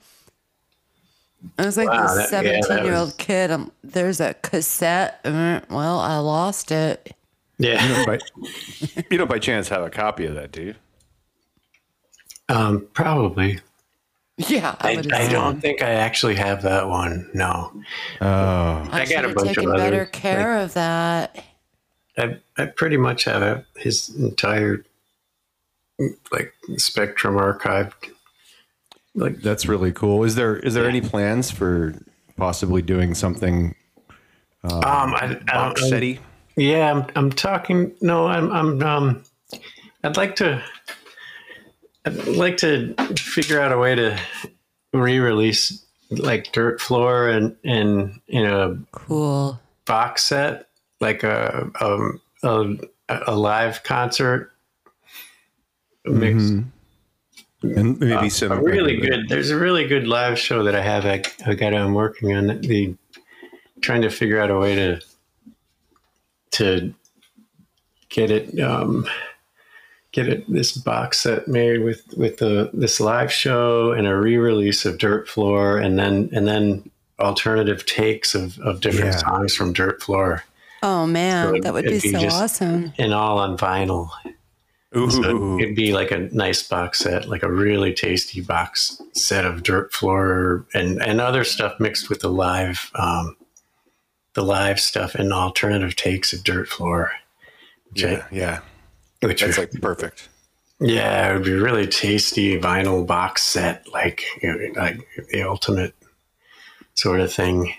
I 1.59 1.65
was 1.67 1.77
like 1.77 1.89
Wow, 1.89 2.15
this 2.15 2.31
that- 2.31 2.45
yeah, 2.45 2.61
17 2.63 2.85
year 2.87 2.95
old 2.95 3.09
was- 3.09 3.15
kid. 3.17 3.51
Um, 3.51 3.73
there's 3.83 4.21
a 4.21 4.35
cassette. 4.35 5.21
Uh, 5.25 5.61
Well, 5.69 5.99
I 6.01 6.19
lost 6.19 6.71
it. 6.71 7.15
Yeah. 7.59 8.05
by, 8.07 8.19
you 9.11 9.19
don't 9.19 9.29
by 9.31 9.39
chance 9.39 9.69
have 9.69 9.83
a 9.83 9.91
copy 9.91 10.25
of 10.27 10.35
that, 10.35 10.53
do 10.53 10.63
you? 10.63 10.75
Um, 12.49 12.87
probably. 12.93 13.61
Yeah, 14.49 14.75
I, 14.81 15.03
I, 15.13 15.25
I 15.25 15.29
don't 15.29 15.61
think 15.61 15.83
I 15.83 15.91
actually 15.91 16.35
have 16.37 16.63
that 16.63 16.89
one. 16.89 17.31
No. 17.35 17.71
Oh, 18.21 18.27
I, 18.27 18.89
I 18.93 18.99
got 19.01 19.09
should 19.09 19.25
a 19.25 19.29
have 19.29 19.35
bunch 19.37 19.49
of 19.51 19.57
taken 19.57 19.73
better 19.77 19.97
others, 20.03 20.09
care 20.13 20.59
of 20.59 20.75
that. 20.75 21.45
I, 22.17 22.39
I 22.57 22.67
pretty 22.67 22.97
much 22.97 23.25
have 23.25 23.43
a, 23.43 23.65
his 23.77 24.09
entire 24.17 24.85
like 26.33 26.53
spectrum 26.77 27.37
archived. 27.37 27.93
Like 29.15 29.37
that's 29.43 29.67
really 29.67 29.93
cool. 29.93 30.25
Is 30.25 30.35
there 30.35 30.57
is 30.57 30.75
there 30.75 30.89
any 30.89 31.03
plans 31.03 31.51
for 31.51 31.95
possibly 32.37 32.81
doing 32.83 33.15
something 33.15 33.75
um, 34.65 34.81
I, 34.83 35.39
I, 35.49 35.53
box 35.53 35.83
I- 35.85 35.91
setty? 35.91 36.19
Yeah, 36.57 36.93
I'm, 36.93 37.07
I'm 37.17 37.31
talking. 37.33 37.95
No, 38.03 38.27
I'm, 38.27 38.53
I'm, 38.53 38.83
um, 38.83 39.23
I'd 40.05 40.19
like 40.19 40.37
to, 40.37 40.63
I'd 42.05 42.27
like 42.27 42.57
to 42.59 42.95
figure 43.17 43.61
out 43.61 43.73
a 43.73 43.79
way 43.79 43.95
to 43.95 44.19
re-release 44.93 45.85
like 46.11 46.53
Dirt 46.53 46.81
Floor 46.81 47.29
and, 47.29 47.57
and, 47.65 48.21
in 48.27 48.45
a 48.45 48.77
Cool. 48.93 49.61
box 49.85 50.25
set, 50.27 50.69
like 51.01 51.23
a, 51.23 51.71
um, 51.81 52.21
a, 52.43 52.77
a 53.27 53.37
live 53.37 53.83
concert 53.83 54.53
mix. 56.05 56.51
And 57.63 58.01
maybe 58.01 58.29
some 58.29 58.53
a 58.53 58.61
really 58.61 58.97
good, 58.97 59.29
there's 59.29 59.51
a 59.51 59.57
really 59.57 59.87
good 59.87 60.09
live 60.09 60.39
show 60.39 60.65
that 60.65 60.75
I 60.75 60.83
have. 60.83 61.07
I, 61.07 61.23
I 61.47 61.55
got, 61.55 61.73
I'm 61.73 61.95
working 61.95 62.35
on 62.35 62.49
the, 62.49 62.97
trying 63.81 64.03
to 64.03 64.11
figure 64.11 64.41
out 64.41 64.51
a 64.51 64.59
way 64.59 64.75
to, 64.75 65.01
to 66.53 66.95
get 68.09 68.31
it 68.31 68.59
um, 68.61 69.07
get 70.13 70.29
it 70.29 70.51
this 70.53 70.73
box 70.73 71.21
set 71.21 71.49
made 71.49 71.83
with 71.83 72.03
with 72.17 72.37
the 72.39 72.71
this 72.73 73.01
live 73.01 73.33
show 73.33 73.93
and 73.93 74.07
a 74.07 74.17
re-release 74.17 74.85
of 74.85 74.99
Dirt 74.99 75.29
Floor 75.29 75.79
and 75.79 75.99
then 75.99 76.29
and 76.33 76.47
then 76.47 76.91
alternative 77.19 77.87
takes 77.87 78.35
of, 78.35 78.59
of 78.61 78.81
different 78.81 79.13
Yeah. 79.15 79.19
songs 79.19 79.55
from 79.55 79.73
Dirt 79.73 80.03
Floor 80.03 80.45
Oh 80.85 81.07
man, 81.07 81.55
So 81.55 81.61
that 81.61 81.73
would 81.73 81.85
be 81.85 82.01
be 82.01 82.13
so 82.13 82.19
just- 82.21 82.43
awesome. 82.43 82.93
and 82.99 83.15
all 83.15 83.39
on 83.39 83.57
vinyl. 83.57 84.09
Ooh, 84.97 85.09
So 85.11 85.59
it'd 85.61 85.77
be 85.77 85.93
like 85.95 86.11
a 86.11 86.19
nice 86.35 86.63
box 86.67 86.99
set, 86.99 87.29
like 87.29 87.43
a 87.45 87.51
really 87.51 87.95
tasty 87.95 88.41
box 88.41 89.01
set 89.15 89.45
of 89.47 89.63
dirt 89.63 89.93
floor 89.93 90.67
and, 90.75 91.01
and 91.01 91.19
other 91.21 91.45
stuff 91.45 91.79
mixed 91.81 92.11
with 92.11 92.21
the 92.21 92.29
live, 92.29 92.91
um, 92.97 93.37
the 94.35 94.43
live 94.43 94.79
stuff 94.81 95.15
and 95.15 95.33
alternative 95.33 95.95
takes 95.97 96.33
of 96.35 96.43
dirt 96.45 96.69
floor. 96.69 97.13
Which 97.91 98.03
yeah, 98.03 98.27
yeah. 98.33 98.61
I, 99.23 99.27
which 99.27 99.43
That's 99.43 99.59
like 99.59 99.73
perfect. 99.81 100.29
yeah, 100.81 101.31
it 101.31 101.35
would 101.35 101.45
be 101.45 101.53
really 101.53 101.87
tasty 101.87 102.59
vinyl 102.61 103.07
box 103.07 103.43
set, 103.43 103.87
like 103.93 104.23
you 104.43 104.53
know, 104.53 104.81
like 104.81 104.99
the 105.31 105.43
ultimate 105.43 105.95
sort 106.95 107.21
of 107.21 107.33
thing. 107.33 107.73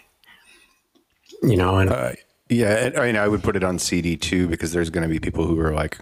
You 1.41 1.58
know, 1.58 1.77
and 1.77 1.89
Uh, 1.89 2.12
yeah, 2.49 2.91
I 2.97 3.06
mean, 3.08 3.17
I 3.17 3.27
would 3.27 3.43
put 3.43 3.56
it 3.56 3.63
on 3.63 3.79
CD 3.79 4.15
too 4.15 4.47
because 4.47 4.71
there's 4.71 4.89
going 4.89 5.03
to 5.03 5.10
be 5.10 5.19
people 5.19 5.45
who 5.45 5.60
are 5.60 5.73
like, 5.73 5.97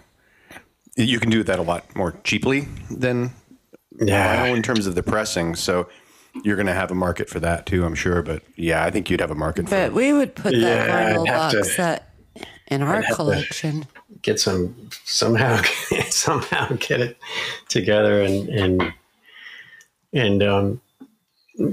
you 0.96 1.18
can 1.18 1.30
do 1.30 1.42
that 1.42 1.58
a 1.58 1.62
lot 1.62 1.94
more 1.96 2.12
cheaply 2.22 2.68
than 2.90 3.32
yeah, 4.00 4.46
vinyl 4.46 4.56
in 4.56 4.62
terms 4.62 4.86
of 4.86 4.94
the 4.94 5.02
pressing. 5.02 5.56
So 5.56 5.88
you're 6.44 6.56
going 6.56 6.66
to 6.68 6.74
have 6.74 6.90
a 6.92 6.94
market 6.94 7.28
for 7.28 7.40
that 7.40 7.66
too, 7.66 7.84
I'm 7.84 7.94
sure. 7.96 8.22
But 8.22 8.42
yeah, 8.56 8.84
I 8.84 8.90
think 8.92 9.10
you'd 9.10 9.20
have 9.20 9.30
a 9.32 9.34
market 9.34 9.64
for 9.68 9.70
But 9.74 9.92
we 9.94 10.12
would 10.12 10.34
put 10.36 10.54
Yeah, 10.54 10.86
that 10.86 11.16
vinyl 11.16 11.26
box 11.26 11.54
to- 11.54 11.64
set 11.64 12.14
in 12.68 12.82
our 12.82 12.96
have 13.02 13.08
to- 13.08 13.14
collection. 13.16 13.86
Get 14.20 14.38
some 14.38 14.74
somehow 15.04 15.60
somehow 16.10 16.68
get 16.78 17.00
it 17.00 17.16
together 17.68 18.20
and 18.22 18.48
and 18.50 18.92
and 20.12 20.42
um 20.42 20.80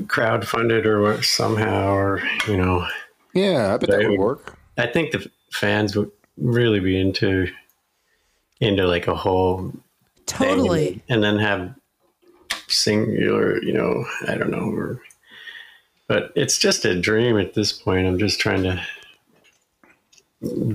crowd 0.07 0.47
funded 0.47 0.85
or 0.85 1.21
somehow 1.23 1.91
or 1.93 2.21
you 2.47 2.55
know 2.57 2.85
Yeah, 3.33 3.73
I 3.73 3.77
bet 3.77 3.89
that 3.89 3.99
would 3.99 4.09
would- 4.11 4.19
work. 4.19 4.57
i 4.77 4.87
think 4.87 5.11
the 5.11 5.29
fans 5.51 5.95
would 5.95 6.11
really 6.37 6.79
be 6.79 6.99
into 6.99 7.47
into 8.61 8.87
like 8.87 9.07
a 9.07 9.15
whole 9.15 9.71
thing 10.27 10.47
Totally. 10.47 11.01
and 11.09 11.23
then 11.23 11.37
have 11.39 11.73
singular 12.67 13.61
you 13.63 13.73
know 13.73 14.05
i 14.27 14.35
don't 14.35 14.51
know 14.51 14.69
or, 14.69 15.01
but 16.07 16.31
it's 16.35 16.57
just 16.57 16.85
a 16.85 16.99
dream 16.99 17.37
at 17.37 17.53
this 17.53 17.71
point 17.73 18.05
i'm 18.07 18.19
just 18.19 18.39
trying 18.39 18.63
to 18.63 18.81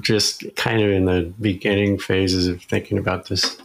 just 0.01 0.45
kind 0.57 0.83
of 0.83 0.91
in 0.91 1.05
the 1.07 1.33
beginning 1.41 1.99
phases 1.99 2.47
of 2.47 2.63
thinking 2.63 2.99
about 2.99 3.29
this 3.29 3.57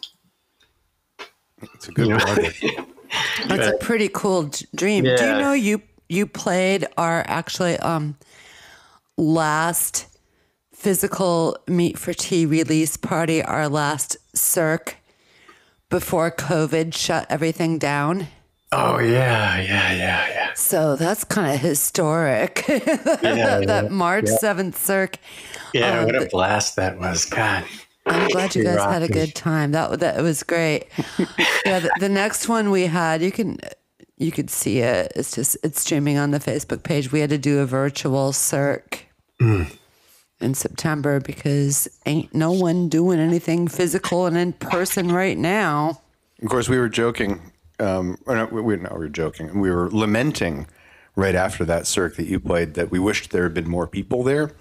It's 1.73 1.87
a 1.87 1.91
good 1.91 2.07
you 2.07 2.13
know? 2.13 2.19
project. 2.19 2.63
That's 3.47 3.67
a 3.67 3.77
pretty 3.77 4.09
cool 4.09 4.43
d- 4.43 4.65
dream. 4.75 5.03
Do 5.03 5.09
you 5.11 5.17
know 5.17 5.53
you 5.53 5.81
you 6.07 6.25
played 6.25 6.87
our 6.97 7.23
actually 7.27 7.77
um 7.79 8.15
last 9.17 10.07
physical 10.73 11.57
Meat 11.67 11.97
for 11.97 12.13
Tea 12.13 12.45
release 12.45 12.95
party, 12.95 13.43
our 13.43 13.67
last 13.67 14.15
Cirque 14.35 14.95
before 15.89 16.31
COVID 16.31 16.93
shut 16.95 17.25
everything 17.29 17.77
down. 17.79 18.27
oh 18.71 18.99
yeah 18.99 19.59
yeah 19.59 19.91
yeah 19.91 20.27
yeah 20.29 20.38
So 20.55 20.95
that's 20.95 21.23
kind 21.23 21.53
of 21.55 21.61
historic. 21.61 22.65
yeah, 22.67 23.59
that 23.65 23.87
March 23.91 24.25
7th 24.25 24.75
Cirque. 24.75 25.17
yeah 25.73 25.99
uh, 26.01 26.05
what 26.05 26.15
a 26.15 26.25
blast 26.27 26.75
that 26.75 26.97
was 26.99 27.25
god 27.25 27.63
I'm 28.05 28.27
glad 28.29 28.55
you 28.55 28.63
You're 28.63 28.75
guys 28.75 28.91
had 28.91 29.03
a 29.03 29.07
good 29.07 29.35
time. 29.35 29.71
That 29.73 29.99
that 29.99 30.23
was 30.23 30.41
great. 30.41 30.85
yeah, 31.65 31.79
the, 31.79 31.91
the 31.99 32.09
next 32.09 32.47
one 32.49 32.71
we 32.71 32.87
had, 32.87 33.21
you 33.21 33.31
can 33.31 33.59
you 34.17 34.31
could 34.31 34.49
see 34.49 34.79
it. 34.79 35.11
It's 35.15 35.35
just 35.35 35.57
it's 35.63 35.81
streaming 35.81 36.17
on 36.17 36.31
the 36.31 36.39
Facebook 36.39 36.81
page. 36.81 37.11
We 37.11 37.19
had 37.19 37.29
to 37.29 37.37
do 37.37 37.59
a 37.59 37.65
virtual 37.67 38.33
Cirque 38.33 39.05
Mm. 39.39 39.71
in 40.41 40.53
September 40.55 41.19
because 41.19 41.87
ain't 42.07 42.33
no 42.33 42.51
one 42.51 42.89
doing 42.89 43.19
anything 43.19 43.67
physical 43.67 44.25
and 44.25 44.35
in 44.37 44.53
person 44.53 45.11
right 45.11 45.37
now. 45.37 46.01
Of 46.41 46.49
course, 46.49 46.67
we 46.67 46.79
were 46.79 46.89
joking. 46.89 47.39
Um, 47.79 48.17
or 48.25 48.35
not, 48.35 48.51
we, 48.51 48.61
we, 48.61 48.75
no, 48.77 48.89
we 48.93 48.99
were 48.99 49.09
joking. 49.09 49.59
We 49.59 49.71
were 49.71 49.89
lamenting 49.89 50.67
right 51.15 51.35
after 51.35 51.65
that 51.65 51.87
Cirque 51.87 52.15
that 52.17 52.27
you 52.27 52.39
played 52.39 52.73
that 52.75 52.91
we 52.91 52.99
wished 52.99 53.31
there 53.31 53.43
had 53.43 53.53
been 53.53 53.69
more 53.69 53.87
people 53.87 54.23
there. 54.23 54.51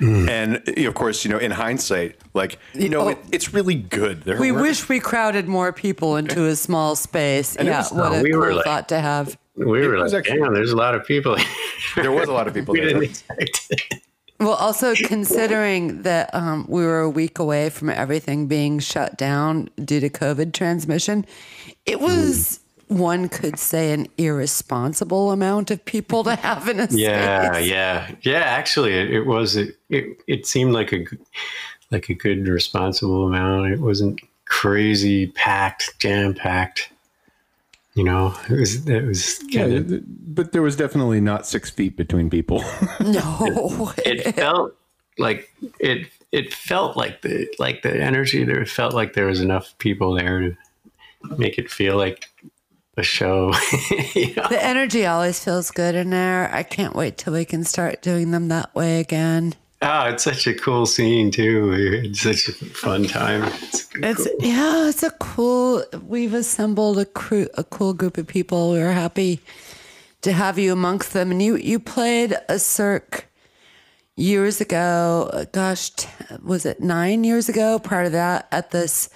And 0.00 0.60
you 0.76 0.82
know, 0.84 0.88
of 0.88 0.94
course, 0.94 1.24
you 1.24 1.30
know, 1.30 1.38
in 1.38 1.52
hindsight, 1.52 2.16
like 2.34 2.58
you 2.74 2.88
know, 2.88 3.02
Oh. 3.02 3.08
it, 3.10 3.18
it's 3.30 3.54
really 3.54 3.76
good. 3.76 4.22
There 4.22 4.40
We 4.40 4.50
weren't- 4.50 4.62
wish 4.62 4.88
we 4.88 4.98
crowded 4.98 5.46
more 5.46 5.72
people 5.72 6.16
into 6.16 6.46
a 6.46 6.56
small 6.56 6.96
space. 6.96 7.54
it 7.54 7.66
yeah, 7.66 7.78
was- 7.78 7.92
what 7.92 8.10
no, 8.12 8.18
a 8.18 8.22
we 8.22 8.30
cool 8.32 8.40
were 8.40 8.54
like- 8.54 8.64
thought 8.64 8.88
to 8.88 8.98
have. 9.00 9.38
we 9.54 9.86
were 9.86 9.98
like 9.98 10.12
actually- 10.12 10.40
damn 10.40 10.54
there's 10.54 10.72
a 10.72 10.76
lot 10.76 10.94
of 10.96 11.04
people 11.06 11.36
there 11.96 12.10
was 12.10 12.28
a 12.28 12.32
lot 12.32 12.48
of 12.48 12.54
people 12.54 12.72
we 12.72 12.80
there. 12.80 12.88
didn't 12.88 13.02
expect 13.04 13.66
it 13.70 14.02
Well, 14.40 14.54
also 14.54 14.94
considering 14.96 16.02
that 16.02 16.34
um, 16.34 16.64
we 16.68 16.82
were 16.84 17.00
a 17.00 17.10
week 17.10 17.38
away 17.38 17.70
from 17.70 17.88
everything 17.90 18.48
being 18.48 18.80
shut 18.80 19.16
down 19.16 19.68
due 19.84 20.00
to 20.00 20.08
COVID 20.10 20.52
transmission, 20.52 21.24
it 21.86 22.00
was 22.00 22.60
one 22.88 23.28
could 23.28 23.58
say 23.58 23.92
an 23.92 24.06
irresponsible 24.18 25.30
amount 25.32 25.70
of 25.70 25.82
people 25.84 26.22
to 26.24 26.34
have 26.36 26.68
in 26.68 26.78
a 26.80 26.88
yeah 26.90 27.52
space. 27.52 27.68
yeah 27.70 28.10
yeah 28.22 28.40
actually 28.40 28.92
it, 28.92 29.10
it 29.10 29.26
was 29.26 29.56
it, 29.56 29.76
it 29.88 30.18
it 30.26 30.46
seemed 30.46 30.72
like 30.72 30.92
a 30.92 30.98
g- 30.98 31.16
like 31.90 32.08
a 32.10 32.14
good 32.14 32.46
responsible 32.46 33.26
amount 33.26 33.72
it 33.72 33.80
wasn't 33.80 34.20
crazy 34.44 35.28
packed 35.28 35.98
jam 35.98 36.34
packed 36.34 36.90
you 37.94 38.04
know 38.04 38.34
it 38.50 38.58
was 38.60 38.86
it 38.86 39.02
was 39.06 39.40
Yeah, 39.48 39.64
of 39.64 40.02
but 40.34 40.52
there 40.52 40.62
was 40.62 40.76
definitely 40.76 41.20
not 41.20 41.46
six 41.46 41.70
feet 41.70 41.96
between 41.96 42.28
people. 42.30 42.62
No, 43.00 43.92
it 44.04 44.34
felt 44.34 44.74
like 45.18 45.50
it 45.78 46.08
it 46.30 46.54
felt 46.54 46.96
like 46.96 47.20
the 47.22 47.46
like 47.58 47.82
the 47.82 47.94
energy 48.02 48.44
there 48.44 48.64
felt 48.66 48.94
like 48.94 49.12
there 49.14 49.26
was 49.26 49.40
enough 49.40 49.76
people 49.78 50.14
there 50.14 50.40
to 50.40 50.56
make 51.38 51.58
it 51.58 51.70
feel 51.70 51.96
like 51.96 52.28
a 52.96 53.02
show 53.02 53.52
you 54.14 54.34
know? 54.34 54.48
the 54.48 54.58
energy 54.62 55.06
always 55.06 55.42
feels 55.42 55.70
good 55.70 55.94
in 55.94 56.10
there. 56.10 56.50
I 56.54 56.62
can't 56.62 56.94
wait 56.94 57.16
till 57.16 57.32
we 57.32 57.44
can 57.46 57.64
start 57.64 58.02
doing 58.02 58.32
them 58.32 58.48
that 58.48 58.74
way 58.74 59.00
again. 59.00 59.54
oh 59.80 60.04
it's 60.08 60.24
such 60.24 60.46
a 60.46 60.52
cool 60.54 60.84
scene 60.86 61.30
too 61.30 61.72
it's 61.72 62.20
such 62.20 62.48
a 62.48 62.52
fun 62.52 63.04
time 63.04 63.42
it's, 63.62 63.88
It's 63.94 64.28
yeah, 64.40 64.88
it's 64.88 65.02
a 65.02 65.10
cool. 65.12 65.84
We've 66.06 66.34
assembled 66.34 66.98
a 66.98 67.04
crew, 67.04 67.48
a 67.54 67.64
cool 67.64 67.92
group 67.94 68.16
of 68.18 68.26
people. 68.26 68.72
We 68.72 68.80
are 68.80 68.92
happy 68.92 69.40
to 70.22 70.32
have 70.32 70.58
you 70.58 70.72
amongst 70.72 71.12
them. 71.12 71.30
And 71.30 71.42
you 71.42 71.56
you 71.56 71.78
played 71.78 72.36
a 72.48 72.58
Cirque 72.58 73.26
years 74.16 74.60
ago. 74.60 75.46
Gosh, 75.52 75.90
t- 75.90 76.08
was 76.42 76.64
it 76.66 76.80
nine 76.80 77.24
years 77.24 77.48
ago? 77.48 77.78
Part 77.78 78.06
of 78.06 78.12
that 78.12 78.48
at 78.52 78.70
this 78.70 79.08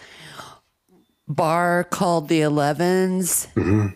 bar 1.29 1.85
called 1.85 2.29
the 2.29 2.43
Elevens. 2.43 3.49
yeah, 3.57 3.91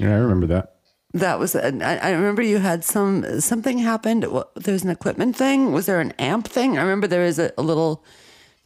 I 0.00 0.04
remember 0.04 0.46
that. 0.46 0.76
That 1.14 1.38
was. 1.38 1.56
I, 1.56 1.68
I 1.68 2.10
remember 2.10 2.42
you 2.42 2.58
had 2.58 2.84
some 2.84 3.40
something 3.40 3.78
happened. 3.78 4.24
What, 4.24 4.54
there 4.54 4.72
was 4.72 4.84
an 4.84 4.90
equipment 4.90 5.34
thing. 5.34 5.72
Was 5.72 5.86
there 5.86 6.00
an 6.00 6.12
amp 6.18 6.46
thing? 6.46 6.76
I 6.76 6.82
remember 6.82 7.06
there 7.06 7.24
was 7.24 7.38
a, 7.38 7.52
a 7.56 7.62
little 7.62 8.04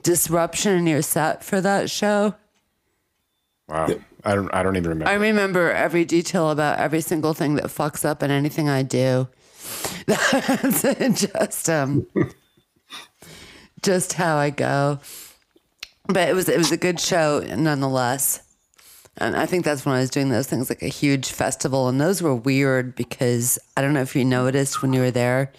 disruption 0.03 0.77
in 0.77 0.87
your 0.87 1.03
set 1.03 1.45
for 1.45 1.61
that 1.61 1.91
show. 1.91 2.35
Wow, 3.69 3.89
I 4.25 4.35
don't. 4.35 4.53
I 4.53 4.65
don't 4.65 4.77
even 4.77 4.89
remember. 4.89 5.11
I 5.11 5.15
remember 5.15 5.71
every 5.71 6.05
detail 6.05 6.51
about 6.51 6.81
every 6.81 7.01
single 7.01 7.35
thing 7.35 7.55
that 7.55 7.67
fucks 7.67 8.05
up 8.05 8.21
in 8.21 8.33
anything 8.33 8.69
I 8.69 8.83
do. 8.83 9.29
That's 10.07 10.83
just 11.21 11.71
um, 11.71 12.07
just 13.83 14.15
how 14.15 14.37
I 14.37 14.51
go. 14.51 14.99
But 16.13 16.29
it 16.29 16.35
was 16.35 16.49
it 16.49 16.59
was 16.59 16.73
a 16.73 16.77
good 16.77 17.01
show 17.01 17.41
nonetheless. 17.41 18.43
And 19.17 19.37
I 19.37 19.45
think 19.45 19.65
that's 19.65 19.85
when 19.85 19.95
I 19.95 20.01
was 20.01 20.11
doing 20.11 20.31
those 20.31 20.47
things 20.47 20.71
like 20.71 20.83
a 20.83 20.89
huge 20.89 21.31
festival, 21.31 21.89
and 21.89 22.01
those 22.01 22.23
were 22.23 22.35
weird 22.35 22.95
because 22.95 23.59
I 23.77 23.83
don't 23.83 23.93
know 23.93 24.03
if 24.03 24.17
you 24.17 24.25
noticed 24.25 24.83
when 24.83 24.93
you 24.93 25.01
were 25.01 25.11
there. 25.11 25.53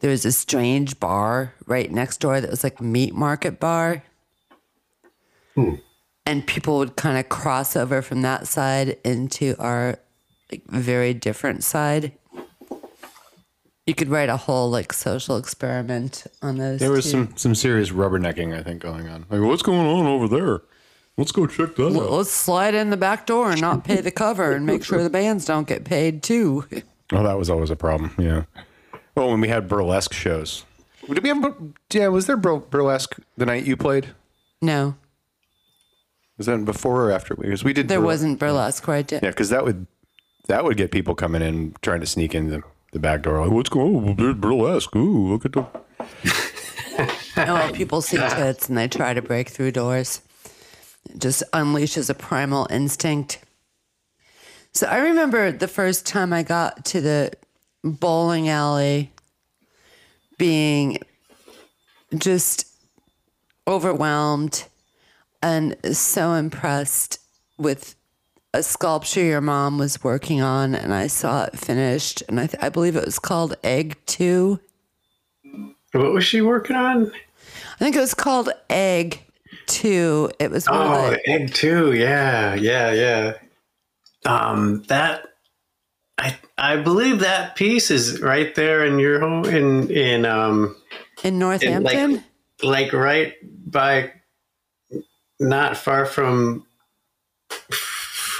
There 0.00 0.10
was 0.10 0.24
a 0.24 0.32
strange 0.32 0.98
bar 1.00 1.54
right 1.66 1.90
next 1.90 2.18
door 2.18 2.40
that 2.40 2.50
was 2.50 2.64
like 2.64 2.80
a 2.80 2.84
meat 2.84 3.14
market 3.14 3.60
bar 3.60 4.02
hmm. 5.54 5.76
and 6.26 6.46
people 6.46 6.78
would 6.78 6.96
kind 6.96 7.18
of 7.18 7.28
cross 7.28 7.76
over 7.76 8.02
from 8.02 8.22
that 8.22 8.48
side 8.48 8.98
into 9.04 9.54
our 9.60 9.98
like 10.50 10.64
very 10.66 11.14
different 11.14 11.64
side. 11.64 12.12
You 13.86 13.94
could 13.94 14.08
write 14.08 14.28
a 14.28 14.36
whole 14.36 14.70
like 14.70 14.92
social 14.92 15.36
experiment 15.36 16.24
on 16.40 16.56
those. 16.58 16.78
there 16.80 16.90
was 16.92 17.04
two. 17.04 17.10
some 17.10 17.36
some 17.36 17.54
serious 17.54 17.90
rubbernecking, 17.90 18.56
I 18.58 18.62
think, 18.62 18.80
going 18.80 19.08
on. 19.08 19.26
Like, 19.28 19.40
what's 19.40 19.62
going 19.62 19.86
on 19.86 20.06
over 20.06 20.28
there? 20.28 20.62
Let's 21.16 21.32
go 21.32 21.46
check 21.46 21.74
that 21.76 21.92
Well, 21.92 22.04
out. 22.04 22.10
Let's 22.12 22.30
slide 22.30 22.74
in 22.74 22.90
the 22.90 22.96
back 22.96 23.26
door 23.26 23.50
and 23.50 23.60
not 23.60 23.84
pay 23.84 24.00
the 24.00 24.10
cover 24.10 24.52
and 24.52 24.64
make 24.64 24.82
sure 24.84 25.02
the 25.02 25.10
bands 25.10 25.44
don't 25.44 25.66
get 25.68 25.84
paid 25.84 26.22
too. 26.22 26.64
Oh, 27.14 27.22
that 27.22 27.36
was 27.36 27.50
always 27.50 27.68
a 27.68 27.76
problem. 27.76 28.10
Yeah. 28.18 28.44
Well, 29.14 29.28
when 29.28 29.42
we 29.42 29.48
had 29.48 29.68
burlesque 29.68 30.14
shows, 30.14 30.64
did 31.06 31.22
we 31.22 31.28
have? 31.28 31.42
bur- 31.42 31.54
Yeah, 31.92 32.08
was 32.08 32.26
there 32.26 32.38
burlesque 32.38 33.16
the 33.36 33.44
night 33.44 33.66
you 33.66 33.76
played? 33.76 34.14
No, 34.62 34.94
Was 36.38 36.46
that 36.46 36.64
before 36.64 37.04
or 37.04 37.12
after? 37.12 37.34
Because 37.34 37.62
we 37.64 37.74
did. 37.74 37.88
there 37.88 38.00
burle- 38.00 38.04
wasn't 38.04 38.38
burlesque 38.38 38.86
where 38.88 38.96
I 38.96 39.02
did. 39.02 39.22
Yeah, 39.22 39.28
because 39.28 39.50
that 39.50 39.62
would 39.62 39.86
that 40.48 40.64
would 40.64 40.78
get 40.78 40.90
people 40.90 41.14
coming 41.14 41.42
in 41.42 41.74
trying 41.82 42.00
to 42.00 42.06
sneak 42.06 42.34
in 42.34 42.48
the, 42.48 42.62
the 42.92 42.98
back 42.98 43.22
door. 43.22 43.40
Like, 43.40 43.50
what's 43.50 43.70
going 43.70 43.96
on? 43.96 44.16
There's 44.16 44.36
burlesque. 44.36 44.94
Ooh, 44.94 45.32
look 45.32 45.44
at 45.44 45.52
the. 45.52 45.66
well, 47.36 47.68
oh, 47.68 47.72
people 47.72 48.00
see 48.00 48.18
tits 48.18 48.68
and 48.68 48.78
they 48.78 48.86
try 48.86 49.12
to 49.12 49.22
break 49.22 49.48
through 49.48 49.72
doors. 49.72 50.20
It 51.10 51.18
just 51.18 51.42
unleashes 51.52 52.08
a 52.08 52.14
primal 52.14 52.68
instinct. 52.70 53.40
So 54.72 54.86
I 54.86 54.98
remember 54.98 55.50
the 55.50 55.68
first 55.68 56.06
time 56.06 56.32
I 56.32 56.42
got 56.42 56.84
to 56.86 57.00
the 57.00 57.32
bowling 57.82 58.48
alley 58.48 59.10
being 60.38 60.98
just 62.14 62.66
overwhelmed 63.66 64.64
and 65.42 65.76
so 65.96 66.34
impressed 66.34 67.18
with 67.58 67.96
a 68.54 68.62
sculpture 68.62 69.22
your 69.22 69.40
mom 69.40 69.78
was 69.78 70.02
working 70.04 70.40
on, 70.42 70.74
and 70.74 70.92
I 70.92 71.06
saw 71.06 71.44
it 71.44 71.58
finished, 71.58 72.22
and 72.28 72.38
I, 72.38 72.46
th- 72.46 72.62
I 72.62 72.68
believe 72.68 72.96
it 72.96 73.04
was 73.04 73.18
called 73.18 73.56
Egg 73.64 73.96
Two. 74.06 74.60
What 75.92 76.12
was 76.12 76.24
she 76.24 76.42
working 76.42 76.76
on? 76.76 77.12
I 77.74 77.78
think 77.78 77.96
it 77.96 78.00
was 78.00 78.14
called 78.14 78.50
Egg 78.70 79.20
Two. 79.66 80.30
It 80.38 80.50
was 80.50 80.68
one 80.68 80.80
Oh, 80.80 81.10
the, 81.10 81.30
egg 81.30 81.54
two. 81.54 81.92
Yeah, 81.94 82.54
yeah, 82.54 82.92
yeah. 82.92 83.32
Um, 84.24 84.82
that 84.84 85.24
I 86.18 86.36
I 86.58 86.76
believe 86.76 87.20
that 87.20 87.56
piece 87.56 87.90
is 87.90 88.20
right 88.20 88.54
there 88.54 88.84
in 88.84 88.98
your 88.98 89.18
home 89.20 89.44
in 89.44 89.90
in 89.90 90.24
um 90.24 90.76
in 91.24 91.34
in 91.34 91.38
Northampton. 91.38 92.12
like 92.14 92.22
like 92.62 92.92
right 92.92 93.34
by 93.66 94.12
not 95.40 95.76
far 95.76 96.06
from 96.06 96.66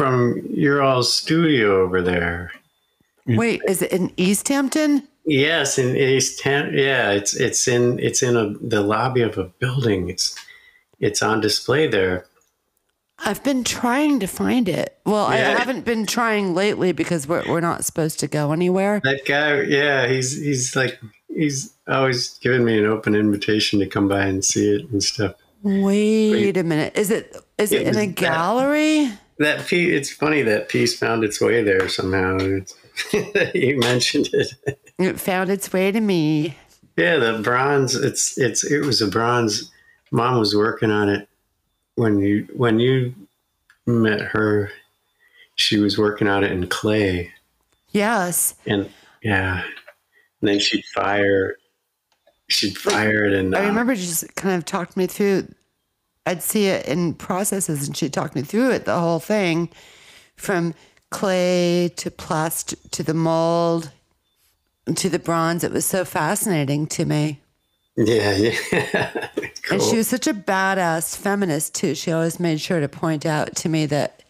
from 0.03 0.43
your 0.51 0.83
all's 0.83 1.12
studio 1.12 1.83
over 1.83 2.03
there. 2.03 2.53
Wait, 3.27 3.61
is 3.69 3.83
it 3.83 3.93
in 3.93 4.11
Easthampton? 4.17 5.07
Yes, 5.25 5.79
in 5.79 5.95
Easthampton. 5.95 6.77
Yeah, 6.77 7.12
it's 7.12 7.35
it's 7.35 7.69
in 7.69 8.01
it's 8.01 8.21
in 8.21 8.37
a, 8.37 8.53
the 8.59 8.81
lobby 8.81 9.23
of 9.23 9.38
a 9.38 9.45
building. 9.45 10.09
It's 10.09 10.35
it's 10.99 11.23
on 11.23 11.41
display 11.41 11.87
there. 11.87 12.27
I've 13.25 13.45
been 13.45 13.62
trying 13.62 14.19
to 14.19 14.27
find 14.27 14.69
it. 14.69 14.99
Well, 15.07 15.27
I 15.27 15.37
haven't 15.37 15.85
been 15.85 16.07
trying 16.07 16.53
lately 16.53 16.91
because 16.91 17.29
we're 17.29 17.49
we're 17.49 17.61
not 17.61 17.85
supposed 17.85 18.19
to 18.21 18.27
go 18.27 18.51
anywhere. 18.51 19.01
That 19.05 19.25
guy, 19.25 19.61
yeah, 19.61 20.09
he's 20.09 20.37
he's 20.37 20.75
like 20.75 20.99
he's 21.29 21.73
always 21.87 22.38
giving 22.38 22.65
me 22.65 22.77
an 22.79 22.87
open 22.87 23.15
invitation 23.15 23.79
to 23.79 23.87
come 23.87 24.09
by 24.09 24.25
and 24.25 24.45
see 24.45 24.75
it 24.75 24.91
and 24.91 25.01
stuff. 25.01 25.37
Wait 25.62 26.57
a 26.57 26.65
minute. 26.65 26.99
Is 26.99 27.12
it 27.12 27.37
is 27.57 27.71
it 27.71 27.83
It 27.83 27.87
in 27.87 27.97
a 27.97 28.07
gallery? 28.09 29.05
That 29.05 29.21
piece, 29.66 29.92
it's 29.94 30.11
funny 30.11 30.42
that 30.42 30.68
piece 30.68 30.98
found 30.98 31.24
its 31.24 31.40
way 31.40 31.62
there 31.62 31.88
somehow. 31.88 32.38
You 33.55 33.78
mentioned 33.81 34.28
it. 34.33 34.52
It 34.98 35.18
found 35.18 35.50
its 35.50 35.72
way 35.72 35.90
to 35.90 36.00
me. 36.00 36.57
Yeah, 36.96 37.16
the 37.16 37.38
bronze. 37.42 37.94
It's 37.94 38.37
it's 38.38 38.64
it 38.64 38.81
was 38.85 39.00
a 39.00 39.09
bronze. 39.09 39.70
Mom 40.11 40.38
was 40.38 40.55
working 40.55 40.90
on 40.90 41.09
it 41.09 41.28
when 41.94 42.18
you 42.18 42.46
when 42.55 42.78
you 42.78 43.14
met 43.87 44.20
her. 44.20 44.70
She 45.57 45.78
was 45.78 45.96
working 45.98 46.28
on 46.28 46.44
it 46.44 46.52
in 46.52 46.66
clay, 46.68 47.31
Yes. 47.90 48.55
and 48.66 48.90
yeah, 49.22 49.62
and 50.40 50.48
then 50.48 50.59
she'd 50.61 50.85
fire. 50.94 51.57
She'd 52.48 52.76
fire 52.76 53.24
it, 53.24 53.33
and 53.33 53.55
I 53.55 53.64
uh, 53.64 53.68
remember 53.68 53.94
she 53.96 54.02
just 54.07 54.35
kind 54.35 54.55
of 54.57 54.64
talked 54.64 54.96
me 54.96 55.07
through. 55.07 55.48
I'd 56.24 56.42
see 56.42 56.66
it 56.66 56.87
in 56.87 57.14
processes, 57.14 57.87
and 57.87 57.96
she 57.96 58.08
talked 58.08 58.35
me 58.35 58.42
through 58.42 58.70
it, 58.70 58.85
the 58.85 58.98
whole 58.98 59.18
thing, 59.18 59.68
from 60.37 60.74
clay 61.11 61.90
to 61.96 62.11
plastic 62.11 62.78
to 62.92 63.02
the 63.02 63.14
mold 63.14 63.90
to 64.94 65.08
the 65.08 65.18
bronze. 65.18 65.64
It 65.64 65.72
was 65.72 65.87
so 65.87 66.04
fascinating 66.04 66.87
to 66.88 67.04
me. 67.04 67.40
Yeah, 67.96 68.37
yeah. 68.72 69.28
cool. 69.62 69.72
And 69.72 69.82
she 69.82 69.96
was 69.96 70.08
such 70.08 70.26
a 70.26 70.35
badass 70.35 71.16
feminist 71.16 71.74
too. 71.74 71.94
She 71.94 72.11
always 72.12 72.40
made 72.40 72.61
sure 72.61 72.80
to 72.80 72.88
point 72.88 73.26
out 73.26 73.54
to 73.56 73.68
me 73.68 73.87
that 73.87 74.22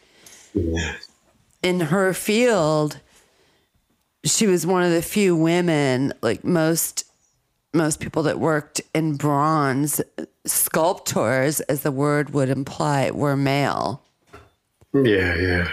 yeah. 0.54 0.94
in 1.62 1.80
her 1.80 2.12
field, 2.12 2.98
she 4.24 4.46
was 4.46 4.66
one 4.66 4.82
of 4.82 4.90
the 4.90 5.02
few 5.02 5.36
women, 5.36 6.12
like 6.22 6.44
most 6.44 7.04
most 7.72 8.00
people 8.00 8.22
that 8.24 8.38
worked 8.38 8.80
in 8.94 9.16
bronze, 9.16 10.00
sculptors, 10.44 11.60
as 11.62 11.82
the 11.82 11.92
word 11.92 12.30
would 12.34 12.48
imply, 12.50 13.10
were 13.10 13.36
male. 13.36 14.02
Yeah, 14.92 15.34
yeah. 15.36 15.68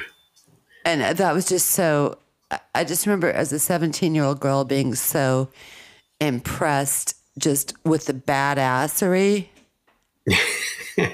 And 0.86 1.02
that 1.18 1.34
was 1.34 1.48
just 1.48 1.68
so 1.72 2.18
I- 2.74 2.84
just 2.84 3.06
remember 3.06 3.30
as 3.32 3.52
a 3.52 3.60
17 3.60 4.16
year 4.16 4.24
old 4.24 4.40
girl 4.40 4.64
being 4.64 4.96
so 4.96 5.50
impressed 6.20 7.16
just 7.38 7.74
with 7.86 8.06
the 8.06 8.14
badassery 8.14 9.48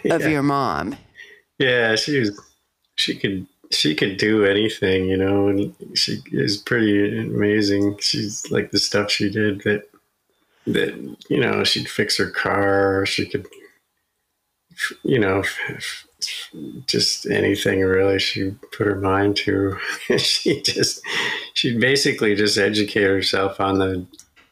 of 0.09 0.21
your 0.29 0.43
mom. 0.43 0.97
Yeah, 1.59 1.95
she 1.95 2.19
was 2.19 2.39
she 2.95 3.15
could 3.17 3.47
she 3.71 3.95
could 3.95 4.17
do 4.17 4.45
anything, 4.45 5.05
you 5.05 5.17
know, 5.17 5.47
and 5.47 5.73
she 5.95 6.19
is 6.31 6.57
pretty 6.57 7.19
amazing. 7.19 7.97
She's 7.99 8.49
like 8.51 8.71
the 8.71 8.79
stuff 8.79 9.11
she 9.11 9.29
did 9.29 9.61
that 9.61 9.87
that 10.65 11.17
you 11.29 11.39
know, 11.39 11.63
she'd 11.63 11.89
fix 11.89 12.17
her 12.17 12.29
car, 12.29 13.05
she 13.05 13.25
could 13.25 13.47
you 15.03 15.19
know, 15.19 15.43
just 16.87 17.25
anything 17.27 17.81
really 17.81 18.19
she 18.19 18.51
put 18.71 18.87
her 18.87 18.99
mind 18.99 19.35
to. 19.37 19.77
she 20.17 20.61
just 20.61 21.01
she'd 21.53 21.79
basically 21.79 22.35
just 22.35 22.57
educate 22.57 23.03
herself 23.03 23.59
on 23.59 23.79
the 23.79 24.05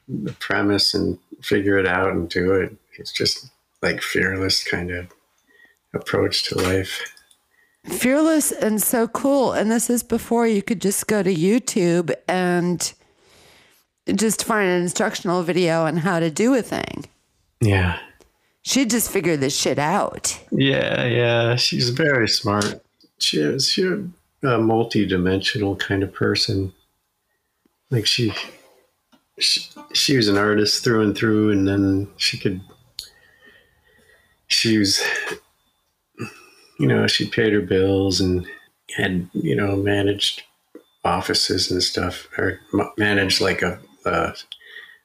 the 0.07 0.33
premise 0.33 0.93
and 0.93 1.17
figure 1.41 1.77
it 1.77 1.87
out 1.87 2.11
and 2.11 2.29
do 2.29 2.53
it. 2.53 2.75
It's 2.97 3.11
just 3.11 3.49
like 3.81 4.01
fearless 4.01 4.63
kind 4.63 4.91
of 4.91 5.07
approach 5.93 6.43
to 6.43 6.55
life. 6.55 7.01
fearless 7.85 8.51
and 8.51 8.81
so 8.81 9.07
cool. 9.07 9.53
And 9.53 9.71
this 9.71 9.89
is 9.89 10.03
before 10.03 10.47
you 10.47 10.61
could 10.61 10.81
just 10.81 11.07
go 11.07 11.23
to 11.23 11.33
YouTube 11.33 12.13
and 12.27 12.93
just 14.07 14.43
find 14.43 14.69
an 14.69 14.81
instructional 14.81 15.43
video 15.43 15.83
on 15.83 15.97
how 15.97 16.19
to 16.19 16.29
do 16.29 16.53
a 16.53 16.61
thing. 16.61 17.05
Yeah. 17.61 17.99
She 18.63 18.85
just 18.85 19.11
figured 19.11 19.39
this 19.41 19.57
shit 19.57 19.77
out. 19.77 20.39
Yeah, 20.51 21.05
yeah. 21.05 21.55
She's 21.55 21.89
very 21.89 22.27
smart. 22.27 22.81
She 23.19 23.39
is 23.39 23.69
she's 23.69 23.85
a 24.43 24.57
multi-dimensional 24.57 25.75
kind 25.77 26.03
of 26.03 26.13
person. 26.13 26.73
Like 27.89 28.05
she, 28.05 28.33
she 29.39 29.69
she 29.93 30.17
was 30.17 30.27
an 30.27 30.37
artist 30.37 30.83
through 30.83 31.01
and 31.01 31.15
through, 31.15 31.51
and 31.51 31.67
then 31.67 32.09
she 32.17 32.37
could. 32.37 32.61
She 34.47 34.77
was, 34.77 35.01
you 36.79 36.87
know, 36.87 37.07
she 37.07 37.27
paid 37.27 37.53
her 37.53 37.61
bills 37.61 38.19
and 38.19 38.47
had 38.95 39.29
you 39.33 39.55
know 39.55 39.75
managed 39.75 40.43
offices 41.03 41.69
and 41.69 41.83
stuff, 41.83 42.27
or 42.37 42.59
managed 42.97 43.41
like 43.41 43.61
a, 43.61 43.79
a 44.05 44.35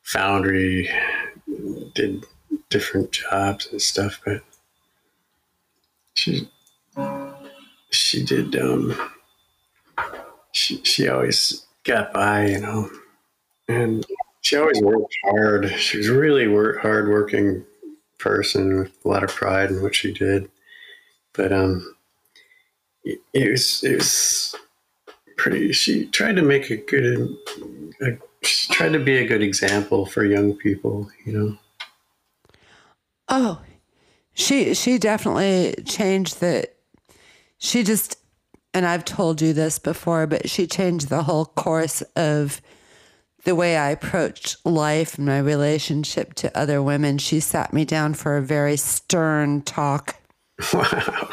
foundry, 0.02 0.90
did 1.94 2.24
different 2.70 3.12
jobs 3.12 3.68
and 3.70 3.80
stuff, 3.80 4.20
but 4.24 4.42
she 6.14 6.48
she 7.90 8.24
did 8.24 8.56
um 8.56 8.94
she 10.52 10.82
she 10.84 11.08
always 11.08 11.66
got 11.84 12.12
by, 12.12 12.46
you 12.46 12.60
know. 12.60 12.90
And 13.68 14.04
she 14.40 14.56
always 14.56 14.80
worked 14.80 15.14
hard. 15.24 15.70
She 15.72 15.98
was 15.98 16.08
a 16.08 16.18
really 16.18 16.48
work 16.48 16.80
hard 16.80 17.08
working 17.08 17.64
person 18.18 18.78
with 18.78 18.92
a 19.04 19.08
lot 19.08 19.22
of 19.22 19.30
pride 19.30 19.70
in 19.70 19.82
what 19.82 19.94
she 19.94 20.12
did. 20.12 20.50
But 21.32 21.52
um 21.52 21.94
it, 23.04 23.20
it 23.32 23.50
was 23.50 23.82
it 23.84 23.96
was 23.96 24.54
pretty 25.36 25.72
she 25.72 26.06
tried 26.06 26.36
to 26.36 26.42
make 26.42 26.70
a 26.70 26.76
good 26.76 27.36
a, 28.02 28.18
she 28.48 28.72
tried 28.72 28.92
to 28.92 28.98
be 28.98 29.18
a 29.18 29.26
good 29.26 29.42
example 29.42 30.06
for 30.06 30.24
young 30.24 30.54
people, 30.54 31.10
you 31.24 31.32
know. 31.32 31.58
Oh, 33.28 33.60
she 34.32 34.74
she 34.74 34.98
definitely 34.98 35.74
changed 35.84 36.40
the. 36.40 36.68
She 37.58 37.82
just, 37.82 38.16
and 38.72 38.86
I've 38.86 39.04
told 39.04 39.42
you 39.42 39.52
this 39.52 39.78
before, 39.78 40.26
but 40.26 40.48
she 40.48 40.66
changed 40.66 41.08
the 41.08 41.24
whole 41.24 41.44
course 41.44 42.02
of 42.14 42.60
the 43.44 43.54
way 43.54 43.76
I 43.76 43.90
approached 43.90 44.64
life 44.64 45.16
and 45.16 45.26
my 45.26 45.38
relationship 45.38 46.34
to 46.34 46.56
other 46.56 46.82
women. 46.82 47.18
She 47.18 47.40
sat 47.40 47.72
me 47.72 47.84
down 47.84 48.14
for 48.14 48.36
a 48.36 48.42
very 48.42 48.76
stern 48.76 49.62
talk. 49.62 50.16
Wow. 50.72 51.28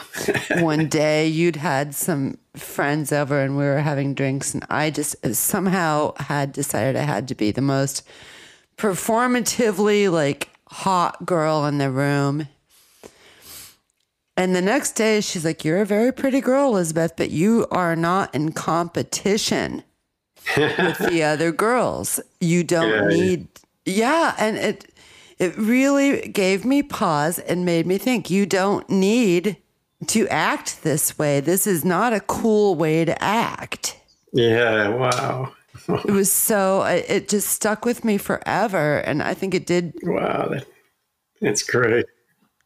One 0.59 0.87
day, 0.87 1.27
you'd 1.27 1.55
had 1.55 1.95
some 1.95 2.37
friends 2.59 3.11
over 3.11 3.39
and 3.41 3.57
we 3.57 3.63
were 3.63 3.79
having 3.79 4.13
drinks, 4.13 4.53
and 4.53 4.65
I 4.69 4.89
just 4.89 5.15
somehow 5.35 6.13
had 6.17 6.51
decided 6.51 6.95
I 6.95 7.03
had 7.03 7.27
to 7.29 7.35
be 7.35 7.51
the 7.51 7.61
most 7.61 8.03
performatively 8.77 10.11
like 10.11 10.49
hot 10.69 11.25
girl 11.25 11.65
in 11.65 11.77
the 11.77 11.89
room. 11.91 12.47
And 14.37 14.53
the 14.53 14.61
next 14.61 14.93
day, 14.93 15.21
she's 15.21 15.45
like, 15.45 15.63
You're 15.63 15.81
a 15.81 15.85
very 15.85 16.11
pretty 16.11 16.41
girl, 16.41 16.69
Elizabeth, 16.71 17.13
but 17.15 17.29
you 17.31 17.67
are 17.71 17.95
not 17.95 18.33
in 18.35 18.51
competition 18.51 19.83
with 20.57 20.97
the 20.97 21.23
other 21.31 21.51
girls. 21.51 22.19
You 22.41 22.63
don't 22.63 22.89
Yeah. 22.89 23.07
need, 23.07 23.47
yeah. 23.85 24.35
And 24.37 24.57
it, 24.57 24.93
it 25.39 25.57
really 25.57 26.27
gave 26.27 26.65
me 26.65 26.83
pause 26.83 27.39
and 27.39 27.65
made 27.65 27.85
me 27.87 27.97
think 27.97 28.29
you 28.29 28.45
don't 28.45 28.89
need 28.89 29.57
to 30.09 30.27
act 30.29 30.83
this 30.83 31.17
way. 31.17 31.39
This 31.39 31.67
is 31.67 31.85
not 31.85 32.13
a 32.13 32.19
cool 32.19 32.75
way 32.75 33.05
to 33.05 33.23
act. 33.23 33.97
Yeah, 34.33 34.89
wow. 34.89 35.53
It 35.87 36.11
was 36.11 36.31
so, 36.31 36.83
it 36.83 37.29
just 37.29 37.49
stuck 37.49 37.85
with 37.85 38.03
me 38.03 38.17
forever. 38.17 38.97
And 38.99 39.21
I 39.21 39.33
think 39.33 39.53
it 39.53 39.65
did. 39.65 39.93
Wow, 40.03 40.47
that, 40.49 40.65
that's 41.41 41.63
great. 41.63 42.05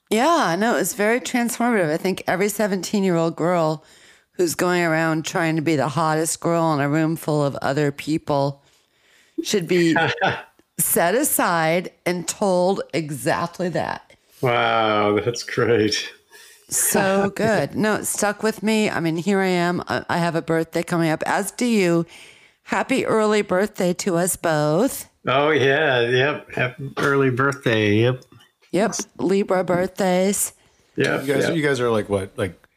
Yeah, 0.10 0.56
no, 0.58 0.76
it 0.76 0.80
was 0.80 0.94
very 0.94 1.20
transformative. 1.20 1.92
I 1.92 1.98
think 1.98 2.24
every 2.28 2.50
17 2.50 3.04
year 3.04 3.16
old 3.16 3.36
girl 3.36 3.84
who's 4.32 4.56
going 4.56 4.84
around 4.84 5.26
trying 5.26 5.56
to 5.58 5.62
be 5.62 5.76
the 5.76 5.90
hottest 5.90 6.40
girl 6.40 6.74
in 6.74 6.80
a 6.80 6.90
room 6.90 7.16
full 7.16 7.44
of 7.44 7.56
other 7.58 7.92
people 7.92 8.64
should 9.44 9.68
be 9.68 9.96
set 10.80 11.14
aside 11.14 11.92
and 12.06 12.28
told 12.28 12.82
exactly 12.94 13.70
that. 13.70 14.14
Wow, 14.42 15.20
that's 15.20 15.44
great. 15.44 16.10
So 16.70 17.30
good. 17.36 17.76
No, 17.76 17.96
it 17.96 18.06
stuck 18.06 18.44
with 18.44 18.64
me. 18.64 18.90
I 18.90 19.00
mean, 19.00 19.18
here 19.18 19.40
I 19.40 19.48
am. 19.48 19.84
I 19.88 20.18
have 20.18 20.36
a 20.36 20.42
birthday 20.42 20.84
coming 20.84 21.10
up, 21.10 21.24
as 21.26 21.52
do 21.52 21.66
you. 21.66 22.06
Happy 22.64 23.06
early 23.06 23.42
birthday 23.42 23.94
to 23.94 24.16
us 24.16 24.36
both. 24.36 25.10
Oh, 25.28 25.50
yeah. 25.50 26.02
Yep. 26.02 26.54
Happy 26.54 26.94
early 26.98 27.32
birthday. 27.32 27.96
Yep. 27.96 28.24
Yep. 28.72 28.96
Libra 29.18 29.64
birthdays. 29.64 30.54
Yeah. 30.96 31.22
You 31.22 31.34
guys, 31.34 31.48
yep. 31.48 31.56
you 31.56 31.64
guys 31.64 31.80
are 31.80 31.90
like 31.90 32.10
what, 32.10 32.38
like 32.38 32.68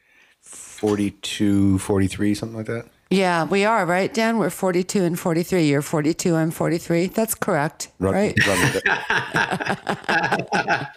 42, 0.40 1.78
43, 1.78 2.34
something 2.34 2.56
like 2.56 2.66
that? 2.66 2.86
Yeah, 3.12 3.44
we 3.44 3.64
are, 3.66 3.84
right, 3.84 4.12
Dan? 4.12 4.38
We're 4.38 4.48
42 4.48 5.04
and 5.04 5.20
43. 5.20 5.68
You're 5.68 5.82
42, 5.82 6.34
I'm 6.34 6.50
43. 6.50 7.08
That's 7.08 7.34
correct, 7.34 7.90
Run- 7.98 8.14
right? 8.14 8.34
run 8.46 8.60
with 8.62 8.82
it. 8.86 10.88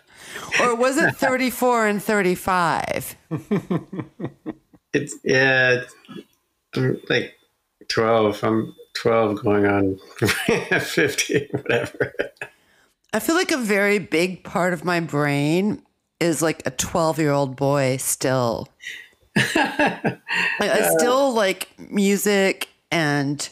Or 0.61 0.75
was 0.75 0.97
it 0.97 1.15
34 1.15 1.87
and 1.87 2.03
35? 2.03 3.15
It's, 4.95 5.13
yeah, 5.25 5.83
I'm 6.73 7.01
like 7.09 7.35
12. 7.89 8.43
I'm 8.45 8.73
12 8.93 9.43
going 9.43 9.65
on 9.65 9.99
50, 10.79 11.49
whatever. 11.51 12.13
I 13.11 13.19
feel 13.19 13.35
like 13.35 13.51
a 13.51 13.57
very 13.57 13.99
big 13.99 14.45
part 14.45 14.71
of 14.71 14.85
my 14.85 15.01
brain 15.01 15.81
is 16.21 16.41
like 16.41 16.65
a 16.65 16.71
12 16.71 17.19
year 17.19 17.31
old 17.31 17.57
boy 17.57 17.97
still. 17.97 18.69
like, 19.35 19.55
I 20.61 20.89
still 20.97 21.33
like 21.33 21.69
music 21.91 22.69
and 22.89 23.49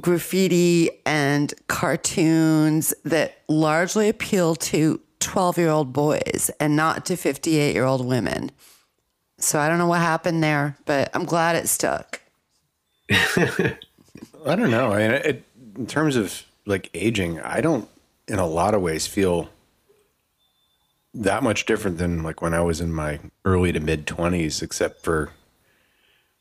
graffiti 0.00 0.88
and 1.04 1.52
cartoons 1.68 2.94
that 3.04 3.42
largely 3.46 4.08
appeal 4.08 4.54
to 4.54 5.00
12 5.22 5.58
year 5.58 5.70
old 5.70 5.92
boys 5.92 6.50
and 6.60 6.76
not 6.76 7.06
to 7.06 7.16
58 7.16 7.74
year 7.74 7.84
old 7.84 8.04
women. 8.06 8.50
So 9.38 9.58
I 9.58 9.68
don't 9.68 9.78
know 9.78 9.86
what 9.86 10.00
happened 10.00 10.42
there, 10.42 10.76
but 10.84 11.10
I'm 11.14 11.24
glad 11.24 11.56
it 11.56 11.68
stuck. 11.68 12.20
I 13.10 13.76
don't 14.44 14.70
know. 14.70 14.92
I 14.92 14.98
mean, 14.98 15.10
it, 15.10 15.44
in 15.76 15.86
terms 15.86 16.16
of 16.16 16.44
like 16.66 16.90
aging, 16.94 17.40
I 17.40 17.60
don't, 17.60 17.88
in 18.28 18.38
a 18.38 18.46
lot 18.46 18.74
of 18.74 18.82
ways, 18.82 19.06
feel 19.06 19.48
that 21.14 21.42
much 21.42 21.66
different 21.66 21.98
than 21.98 22.22
like 22.22 22.40
when 22.40 22.54
I 22.54 22.60
was 22.60 22.80
in 22.80 22.92
my 22.92 23.20
early 23.44 23.72
to 23.72 23.80
mid 23.80 24.06
20s, 24.06 24.62
except 24.62 25.02
for 25.02 25.32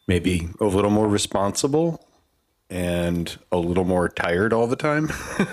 maybe 0.07 0.49
a 0.59 0.65
little 0.65 0.91
more 0.91 1.07
responsible 1.07 2.05
and 2.69 3.37
a 3.51 3.57
little 3.57 3.83
more 3.83 4.07
tired 4.07 4.53
all 4.53 4.67
the 4.67 4.75
time. 4.75 5.11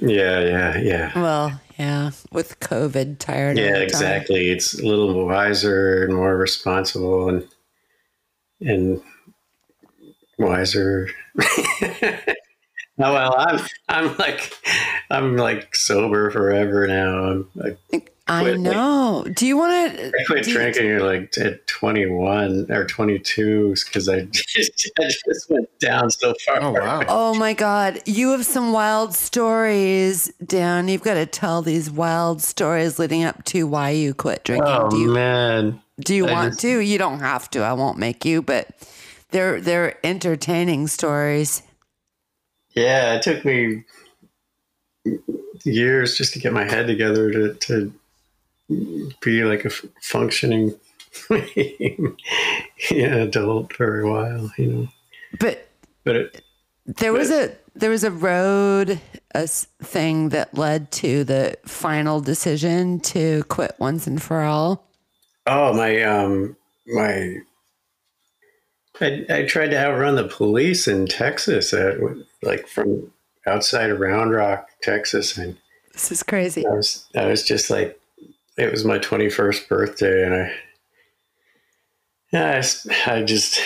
Yeah, 0.00 0.40
yeah, 0.40 0.78
yeah. 0.78 1.20
Well, 1.20 1.60
yeah, 1.78 2.12
with 2.30 2.60
COVID, 2.60 3.18
tired. 3.18 3.58
Yeah, 3.58 3.64
the 3.64 3.72
time. 3.72 3.82
exactly. 3.82 4.50
It's 4.50 4.78
a 4.78 4.86
little 4.86 5.26
wiser 5.26 6.04
and 6.04 6.14
more 6.14 6.36
responsible 6.36 7.28
and 7.28 7.48
and 8.60 9.00
wiser. 10.38 11.10
oh 11.82 12.22
well, 12.98 13.34
I'm 13.36 13.60
I'm 13.88 14.16
like 14.16 14.56
I'm 15.10 15.36
like 15.36 15.74
sober 15.74 16.30
forever 16.30 16.86
now. 16.86 17.24
I'm 17.24 17.50
like 17.54 18.13
I 18.26 18.40
Quit- 18.42 18.60
know. 18.60 19.26
Do 19.34 19.46
you 19.46 19.56
want 19.58 19.96
to? 19.98 20.06
I 20.08 20.24
quit 20.26 20.44
drinking 20.44 20.86
you, 20.86 20.98
like 21.00 21.36
at 21.36 21.66
21 21.66 22.70
or 22.70 22.86
22 22.86 23.74
because 23.84 24.08
I 24.08 24.20
just, 24.30 24.90
I 24.98 25.04
just 25.26 25.50
went 25.50 25.68
down 25.78 26.10
so 26.10 26.34
far. 26.46 26.62
Oh, 26.62 26.72
wow. 26.72 27.02
Oh 27.06 27.34
my 27.34 27.52
God. 27.52 28.00
You 28.06 28.30
have 28.30 28.46
some 28.46 28.72
wild 28.72 29.12
stories, 29.14 30.32
Dan. 30.42 30.88
You've 30.88 31.02
got 31.02 31.14
to 31.14 31.26
tell 31.26 31.60
these 31.60 31.90
wild 31.90 32.40
stories 32.40 32.98
leading 32.98 33.24
up 33.24 33.44
to 33.46 33.66
why 33.66 33.90
you 33.90 34.14
quit 34.14 34.42
drinking. 34.44 34.68
Oh 34.72 34.88
do 34.88 34.96
you 34.98 35.12
man. 35.12 35.82
do 36.00 36.14
you 36.14 36.26
I 36.26 36.32
want 36.32 36.52
just- 36.52 36.60
to? 36.62 36.78
You 36.78 36.96
don't 36.96 37.20
have 37.20 37.50
to. 37.50 37.60
I 37.60 37.74
won't 37.74 37.98
make 37.98 38.24
you, 38.24 38.40
but 38.40 38.68
they're 39.32 39.60
they're 39.60 39.98
entertaining 40.06 40.86
stories. 40.86 41.62
Yeah, 42.74 43.16
it 43.16 43.22
took 43.22 43.44
me 43.44 43.84
years 45.64 46.16
just 46.16 46.32
to 46.32 46.38
get 46.38 46.52
my 46.52 46.64
head 46.64 46.86
together 46.86 47.30
to, 47.30 47.54
to 47.54 47.92
be 48.68 49.44
like 49.44 49.64
a 49.64 49.68
f- 49.68 49.84
functioning 50.00 50.74
yeah, 51.30 53.14
adult 53.16 53.72
for 53.72 54.00
a 54.00 54.10
while, 54.10 54.50
you 54.58 54.66
know. 54.66 54.88
But 55.38 55.68
But 56.04 56.16
it, 56.16 56.42
there 56.86 57.12
was 57.12 57.30
a 57.30 57.56
there 57.74 57.90
was 57.90 58.04
a 58.04 58.10
road 58.10 59.00
a 59.34 59.46
thing 59.46 60.28
that 60.30 60.56
led 60.56 60.90
to 60.92 61.24
the 61.24 61.56
final 61.64 62.20
decision 62.20 63.00
to 63.00 63.42
quit 63.44 63.74
once 63.78 64.06
and 64.06 64.22
for 64.22 64.42
all. 64.42 64.86
oh 65.46 65.72
my 65.72 66.02
um 66.02 66.56
my 66.86 67.36
I, 69.00 69.26
I 69.28 69.42
tried 69.44 69.70
to 69.70 69.78
outrun 69.78 70.14
the 70.14 70.28
police 70.28 70.86
in 70.86 71.06
Texas, 71.06 71.72
uh, 71.72 71.96
like 72.42 72.68
from 72.68 73.10
outside 73.44 73.90
of 73.90 73.98
Round 73.98 74.30
Rock, 74.30 74.68
Texas, 74.82 75.36
and 75.36 75.56
This 75.92 76.12
is 76.12 76.22
crazy. 76.22 76.64
I 76.66 76.70
was 76.70 77.06
I 77.16 77.26
was 77.26 77.42
just 77.42 77.70
like 77.70 77.98
it 78.56 78.70
was 78.70 78.84
my 78.84 78.98
21st 78.98 79.68
birthday 79.68 80.24
and 80.24 80.34
I 80.34 80.52
yeah, 82.32 82.46
I, 82.50 82.56
s- 82.56 82.86
I 83.06 83.22
just 83.22 83.60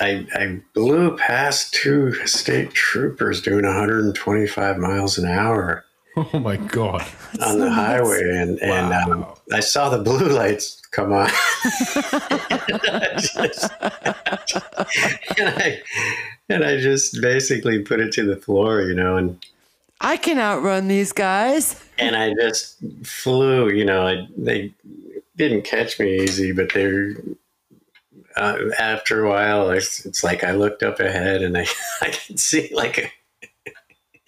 I 0.00 0.26
I 0.34 0.60
blew 0.74 1.16
past 1.16 1.72
two 1.72 2.12
state 2.26 2.72
troopers 2.72 3.40
doing 3.40 3.64
125 3.64 4.76
miles 4.78 5.16
an 5.18 5.26
hour 5.28 5.84
Oh 6.16 6.38
my 6.38 6.56
God. 6.56 7.04
on 7.44 7.58
the 7.58 7.70
highway 7.70 8.20
and 8.36 8.58
and 8.60 8.92
um, 8.92 9.26
I 9.52 9.60
saw 9.60 9.88
the 9.88 9.98
blue 10.02 10.28
lights 10.28 10.80
come 10.90 11.12
on. 11.12 11.28
I 11.30 13.10
just- 13.16 13.72
and 15.38 15.48
I 15.48 15.82
and 16.50 16.64
I 16.64 16.76
just 16.76 17.20
basically 17.22 17.80
put 17.80 18.00
it 18.00 18.12
to 18.12 18.24
the 18.24 18.36
floor 18.36 18.82
you 18.82 18.94
know 18.94 19.16
and 19.16 19.44
I 20.00 20.16
can 20.16 20.38
outrun 20.38 20.88
these 20.88 21.12
guys. 21.12 21.82
and 21.98 22.14
I 22.16 22.32
just 22.34 22.76
flew. 23.04 23.70
You 23.70 23.84
know, 23.84 24.06
I, 24.06 24.28
they 24.36 24.74
didn't 25.36 25.62
catch 25.62 25.98
me 25.98 26.20
easy, 26.20 26.52
but 26.52 26.72
they're. 26.72 27.14
Uh, 28.36 28.58
after 28.80 29.24
a 29.24 29.28
while, 29.28 29.70
it's, 29.70 30.04
it's 30.04 30.24
like 30.24 30.42
I 30.42 30.50
looked 30.52 30.82
up 30.82 30.98
ahead 30.98 31.40
and 31.42 31.56
I, 31.56 31.66
I 32.02 32.10
could 32.10 32.40
see 32.40 32.68
like 32.74 32.98
a 32.98 33.10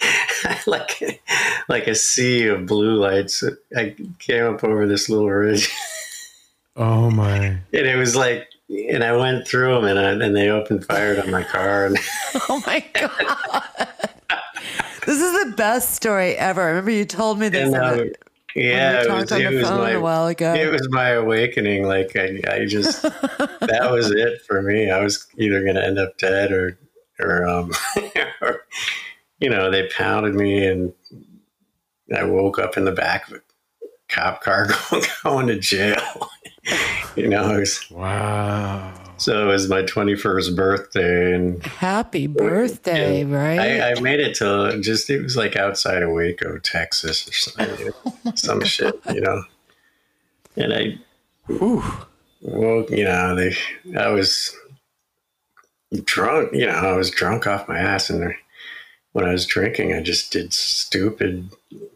like 0.71 1.03
a, 1.03 1.21
like 1.69 1.89
a 1.89 1.95
sea 1.97 2.47
of 2.47 2.67
blue 2.67 2.95
lights. 2.95 3.43
I 3.77 3.97
came 4.21 4.45
up 4.45 4.63
over 4.63 4.87
this 4.87 5.09
little 5.09 5.29
ridge, 5.29 5.69
Oh 6.77 7.11
my. 7.11 7.37
and 7.47 7.59
it 7.73 7.97
was 7.97 8.15
like, 8.15 8.47
and 8.69 9.03
I 9.03 9.17
went 9.17 9.49
through 9.49 9.75
them, 9.75 9.85
and 9.87 9.99
I, 9.99 10.11
and 10.25 10.37
they 10.37 10.51
opened 10.51 10.85
fire 10.87 11.21
on 11.21 11.31
my 11.33 11.43
car, 11.43 11.87
and 11.87 11.99
Oh 12.49 12.63
my 12.65 12.85
god. 12.93 13.89
This 15.07 15.21
is 15.21 15.45
the 15.45 15.57
best 15.57 15.95
story 15.95 16.37
ever. 16.37 16.63
I 16.63 16.67
remember 16.67 16.91
you 16.91 17.05
told 17.05 17.39
me 17.39 17.49
this 17.49 17.73
And, 17.73 17.77
uh, 17.77 18.05
yeah, 18.55 19.03
it 19.03 19.11
was, 19.11 19.33
it 19.33 19.53
was 19.53 19.71
my 19.71 19.91
a 19.91 20.01
while 20.01 20.27
ago. 20.27 20.55
it 20.55 20.73
was 20.73 20.89
my 20.91 21.11
awakening. 21.11 21.85
Like 21.85 22.17
I, 22.17 22.41
I 22.49 22.67
just 22.67 23.03
that 23.03 23.89
was 23.91 24.11
it 24.11 24.43
for 24.43 24.63
me. 24.63 24.91
I 24.91 25.03
was 25.03 25.27
either 25.37 25.63
going 25.63 25.77
to 25.77 25.85
end 25.85 25.99
up 25.99 26.19
dead 26.19 26.53
or, 26.53 26.79
or, 27.21 27.47
um, 27.47 27.73
or, 28.41 28.65
you 29.41 29.51
know, 29.51 29.71
they 29.71 29.89
pounded 29.89 30.35
me 30.35 30.67
and 30.67 30.93
I 32.15 32.25
woke 32.25 32.59
up 32.59 32.77
in 32.77 32.85
the 32.85 32.93
back 32.93 33.29
of 33.29 33.35
a 33.35 33.41
cop 34.09 34.43
car 34.43 34.69
going, 34.91 35.05
going 35.23 35.47
to 35.49 35.59
jail. 35.59 36.31
you 37.17 37.29
know, 37.29 37.59
was, 37.61 37.91
Wow. 37.91 38.93
so 39.19 39.43
it 39.49 39.53
was 39.53 39.69
my 39.69 39.83
21st 39.83 40.57
birthday 40.57 41.35
and 41.35 41.65
Happy 41.65 42.27
birthday, 42.27 43.25
right? 43.25 43.81
I, 43.81 43.93
I 43.93 44.01
made 44.01 44.21
it 44.21 44.35
to 44.37 44.79
just, 44.81 45.09
it 45.11 45.23
was 45.23 45.37
like 45.37 45.57
outside 45.57 46.03
of 46.03 46.11
Waco, 46.11 46.59
Texas 46.59 47.29
or 47.29 47.33
something, 47.33 47.93
some 48.35 48.65
shit, 48.65 49.01
you 49.13 49.21
know, 49.21 49.43
and 50.57 50.73
I, 50.73 50.99
well, 51.49 52.85
you 52.89 53.05
know, 53.05 53.35
they, 53.35 53.55
I 53.99 54.09
was 54.09 54.57
drunk, 56.05 56.53
you 56.53 56.67
know, 56.67 56.73
I 56.73 56.97
was 56.97 57.11
drunk 57.11 57.47
off 57.47 57.69
my 57.69 57.79
ass 57.79 58.11
and 58.11 58.35
when 59.13 59.25
I 59.25 59.33
was 59.33 59.47
drinking, 59.47 59.95
I 59.95 60.03
just 60.03 60.31
did 60.31 60.53
stupid, 60.53 61.49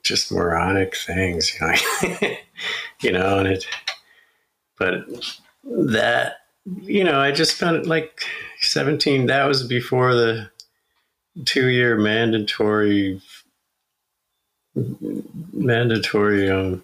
just 0.02 0.32
moronic 0.32 0.96
things, 0.96 1.52
you 1.54 1.66
know, 1.66 2.28
you 3.02 3.12
know, 3.12 3.38
and 3.38 3.48
it, 3.48 3.66
but 4.80 5.04
that, 5.62 6.38
you 6.82 7.04
know, 7.04 7.20
I 7.20 7.30
just 7.30 7.56
spent 7.56 7.86
like 7.86 8.24
17, 8.62 9.26
that 9.26 9.44
was 9.46 9.62
before 9.62 10.14
the 10.14 10.50
two 11.44 11.68
year 11.68 11.96
mandatory, 11.96 13.20
mandatory, 15.52 16.50
um, 16.50 16.82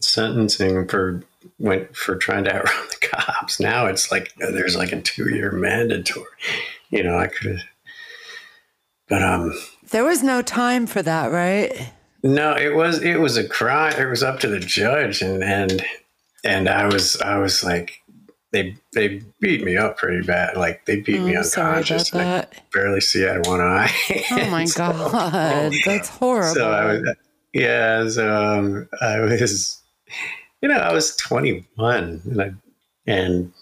sentencing 0.00 0.86
for 0.88 1.22
went 1.58 1.96
for 1.96 2.16
trying 2.16 2.44
to 2.44 2.54
outrun 2.54 2.86
the 2.88 3.08
cops. 3.08 3.60
Now 3.60 3.86
it's 3.86 4.10
like 4.10 4.32
there's 4.36 4.76
like 4.76 4.92
a 4.92 5.00
two 5.00 5.34
year 5.34 5.52
mandatory. 5.52 6.26
You 6.90 7.02
know, 7.02 7.18
I 7.18 7.26
could 7.26 7.52
have, 7.52 7.62
but 9.08 9.22
um, 9.22 9.52
There 9.90 10.04
was 10.04 10.22
no 10.22 10.42
time 10.42 10.86
for 10.86 11.02
that, 11.02 11.32
right? 11.32 11.92
no, 12.22 12.56
it 12.56 12.74
was 12.74 13.02
it 13.02 13.16
was 13.20 13.36
a 13.36 13.46
crime. 13.48 13.94
It 13.98 14.06
was 14.06 14.22
up 14.22 14.40
to 14.40 14.48
the 14.48 14.60
judge, 14.60 15.22
and 15.22 15.42
and 15.42 15.84
and 16.44 16.68
I 16.68 16.86
was 16.86 17.20
I 17.20 17.38
was 17.38 17.62
like. 17.64 18.00
They, 18.52 18.76
they 18.94 19.20
beat 19.40 19.64
me 19.64 19.76
up 19.76 19.98
pretty 19.98 20.24
bad. 20.24 20.56
Like 20.56 20.86
they 20.86 21.00
beat 21.00 21.18
Oh, 21.20 21.24
me 21.26 21.42
sorry 21.42 21.80
about 21.82 21.90
unconscious. 21.90 22.14
I 22.14 22.46
barely 22.72 23.00
see 23.02 23.28
out 23.28 23.38
of 23.38 23.46
one 23.46 23.60
eye. 23.60 23.90
Oh 24.30 24.48
my 24.50 24.64
So- 24.66 24.92
god, 24.92 25.72
that's 25.84 26.08
horrible. 26.08 26.54
so 26.54 26.70
I 26.70 26.84
was, 26.86 27.02
yeah, 27.52 28.08
so 28.08 28.34
um, 28.34 28.88
I 29.02 29.18
was, 29.20 29.82
you 30.62 30.68
know, 30.70 30.76
I 30.78 30.92
was 30.94 31.16
21, 31.16 32.22
and 32.24 32.40
I, 32.42 32.52
and 33.06 33.52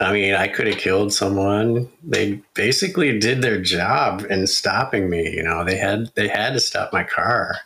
I 0.00 0.12
mean, 0.12 0.32
I 0.34 0.46
could 0.48 0.68
have 0.68 0.78
killed 0.78 1.12
someone. 1.12 1.90
They 2.02 2.40
basically 2.54 3.18
did 3.18 3.42
their 3.42 3.60
job 3.60 4.24
in 4.30 4.46
stopping 4.46 5.10
me. 5.10 5.28
You 5.36 5.42
know, 5.42 5.64
they 5.64 5.76
had 5.76 6.12
they 6.14 6.28
had 6.28 6.54
to 6.54 6.60
stop 6.60 6.94
my 6.94 7.02
car, 7.04 7.56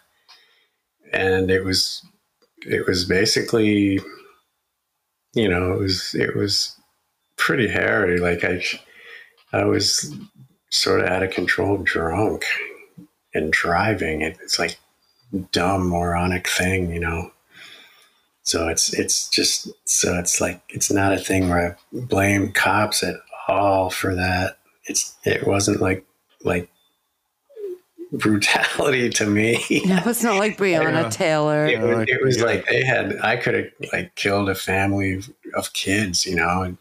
and 1.13 1.51
it 1.53 1.63
was 1.63 2.05
it 2.67 2.87
was 2.87 3.05
basically, 3.05 4.01
you 5.35 5.49
know, 5.49 5.73
it 5.73 5.79
was 5.79 6.15
it 6.15 6.37
was 6.37 6.77
pretty 7.37 7.69
hairy. 7.69 8.19
Like 8.19 8.45
I, 8.45 8.63
I 9.53 9.65
was 9.65 10.15
sort 10.71 11.01
of 11.01 11.07
out 11.07 11.23
of 11.23 11.31
control, 11.31 11.79
drunk 11.79 12.45
and 13.35 13.53
driving. 13.53 14.23
It, 14.23 14.39
it's 14.43 14.59
like 14.59 14.79
dumb 15.53 15.89
moronic 15.89 16.49
thing, 16.49 16.91
you 16.93 17.01
know. 17.01 17.33
So 18.45 18.69
it's 18.69 18.93
it's 18.93 19.29
just 19.29 19.69
so 19.85 20.19
it's 20.19 20.41
like 20.41 20.63
it's 20.69 20.91
not 20.91 21.13
a 21.13 21.19
thing 21.19 21.49
where 21.49 21.79
I 21.93 21.97
blame 22.01 22.53
cops 22.53 23.03
at 23.03 23.17
all 23.49 23.91
for 23.91 24.15
that. 24.15 24.59
It's 24.85 25.15
it 25.25 25.47
wasn't 25.47 25.81
like 25.81 26.05
like 26.45 26.69
brutality 28.13 29.09
to 29.19 29.27
me. 29.27 29.65
no, 29.87 30.01
it's 30.07 30.23
not 30.23 30.37
like 30.37 30.59
Breonna 30.59 31.11
Taylor. 31.11 31.67
It 31.67 31.81
was, 31.81 32.09
it 32.09 32.23
was 32.23 32.41
like 32.41 32.67
they 32.67 32.85
had 32.85 33.19
I 33.23 33.37
could 33.37 33.55
have 33.55 33.67
like 33.93 34.15
killed 34.15 34.49
a 34.49 34.55
family 34.55 35.15
of, 35.15 35.31
of 35.55 35.73
kids, 35.73 36.27
you 36.27 36.37
know, 36.37 36.63
and 36.63 36.77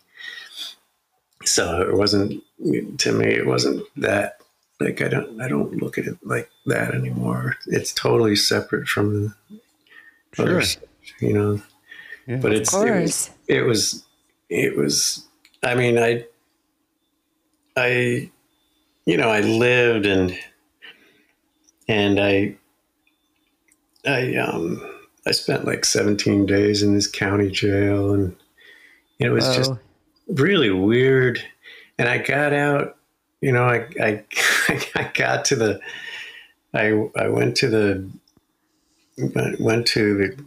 so 1.45 1.81
it 1.81 1.95
wasn't 1.95 2.43
to 2.99 3.11
me 3.11 3.25
it 3.25 3.47
wasn't 3.47 3.83
that 3.97 4.37
like 4.79 5.01
I 5.01 5.07
don't 5.07 5.41
I 5.41 5.47
don't 5.47 5.75
look 5.81 5.97
at 5.97 6.05
it 6.05 6.17
like 6.23 6.49
that 6.67 6.93
anymore. 6.93 7.55
It's 7.67 7.93
totally 7.93 8.35
separate 8.35 8.87
from 8.87 9.13
the 9.23 9.33
Sure. 10.33 10.45
other 10.47 10.61
stuff, 10.61 10.83
you 11.19 11.33
know. 11.33 11.61
Yeah. 12.25 12.37
But 12.37 12.53
Of 12.53 12.61
it's 12.61 12.73
it 12.73 12.77
was, 12.77 12.83
course. 12.85 13.29
it 13.47 13.61
was 13.63 14.03
it 14.49 14.77
was 14.77 15.25
I 15.63 15.75
mean 15.75 15.97
I 15.97 16.25
I 17.75 18.29
you 19.05 19.17
know 19.17 19.29
I 19.29 19.41
lived 19.41 20.05
and 20.05 20.37
and 21.91 22.19
I 22.21 22.55
I 24.05 24.35
um 24.35 24.81
I 25.27 25.31
spent 25.31 25.65
like 25.65 25.83
17 25.85 26.45
days 26.45 26.81
in 26.81 26.95
this 26.95 27.07
county 27.07 27.51
jail 27.51 28.13
and 28.13 28.35
it 29.19 29.29
was 29.29 29.55
just 29.55 29.73
really 30.29 30.71
weird 30.71 31.43
and 31.99 32.07
I 32.07 32.17
got 32.17 32.53
out 32.53 32.97
you 33.41 33.51
know 33.51 33.65
I 33.65 33.87
I 34.01 34.23
I 34.95 35.11
got 35.13 35.45
to 35.45 35.55
the 35.55 35.81
I 36.73 37.09
I 37.17 37.27
went 37.27 37.57
to 37.57 37.67
the 37.67 38.09
went 39.59 39.85
to 39.87 40.17
the 40.17 40.43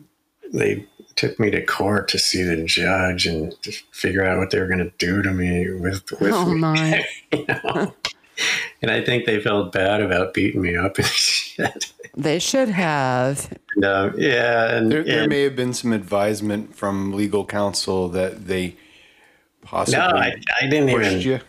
they 0.53 0.87
took 1.17 1.39
me 1.39 1.51
to 1.51 1.65
court 1.65 2.09
to 2.09 2.19
see 2.19 2.43
the 2.43 2.65
judge 2.65 3.27
and 3.27 3.55
to 3.63 3.73
figure 3.93 4.25
out 4.25 4.39
what 4.39 4.51
they 4.51 4.59
were 4.59 4.67
going 4.67 4.79
to 4.79 4.93
do 4.99 5.23
to 5.23 5.31
me 5.31 5.71
with 5.71 6.11
with 6.21 6.33
Oh 6.33 6.47
me, 6.47 6.61
my. 6.61 7.05
you 7.33 7.45
know? 7.47 7.95
and 8.82 8.91
I 8.91 9.03
think 9.05 9.24
they 9.26 9.41
felt 9.41 9.72
bad 9.72 10.01
about 10.03 10.35
beating 10.35 10.62
me 10.62 10.76
up 10.76 10.99
and 10.99 11.07
shit. 11.09 11.93
They 12.16 12.39
should 12.39 12.68
have. 12.68 13.51
And, 13.76 13.85
um, 13.85 14.14
yeah, 14.16 14.76
and, 14.76 14.91
There, 14.91 15.03
there 15.03 15.22
and- 15.22 15.30
may 15.30 15.43
have 15.43 15.57
been 15.57 15.72
some 15.74 15.93
advisement 15.93 16.74
from 16.76 17.12
legal 17.12 17.45
counsel 17.45 18.09
that 18.11 18.47
they 18.47 18.76
possibly 19.62 19.99
no, 19.99 20.07
I, 20.16 20.35
I 20.61 20.66
didn't 20.66 20.91
pushed 20.91 21.11
even. 21.11 21.20
you. 21.20 21.41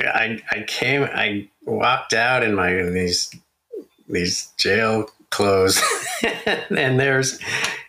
I 0.00 0.40
I 0.50 0.64
came. 0.66 1.04
I 1.04 1.48
walked 1.66 2.14
out 2.14 2.42
in 2.42 2.54
my 2.54 2.70
in 2.70 2.94
these 2.94 3.32
these 4.08 4.48
jail 4.56 5.08
clothes, 5.30 5.80
and 6.70 6.98
there's 6.98 7.38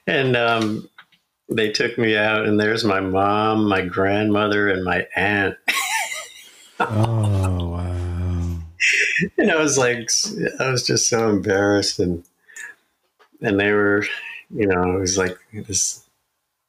and 0.06 0.36
um, 0.38 0.88
they 1.50 1.72
took 1.72 1.98
me 1.98 2.16
out, 2.16 2.46
and 2.46 2.60
there's 2.60 2.84
my 2.84 3.00
mom, 3.00 3.68
my 3.68 3.82
grandmother, 3.82 4.70
and 4.70 4.84
my 4.84 5.08
aunt. 5.16 5.56
Oh 6.80 6.86
wow! 7.24 7.35
and 9.38 9.52
I 9.52 9.56
was 9.56 9.78
like, 9.78 10.10
I 10.60 10.70
was 10.70 10.86
just 10.86 11.10
so 11.10 11.30
embarrassed, 11.30 12.00
and 12.00 12.24
and 13.42 13.60
they 13.60 13.72
were, 13.72 14.06
you 14.50 14.68
know, 14.68 14.96
it 14.96 15.00
was 15.00 15.18
like 15.18 15.38
this. 15.54 16.04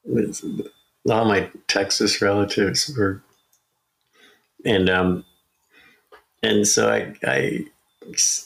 this 0.05 0.45
all 1.11 1.25
my 1.25 1.49
Texas 1.69 2.21
relatives 2.21 2.93
were, 2.97 3.23
and 4.65 4.91
um, 4.91 5.25
and 6.43 6.67
so 6.67 6.91
I 6.91 7.15
I 7.25 7.65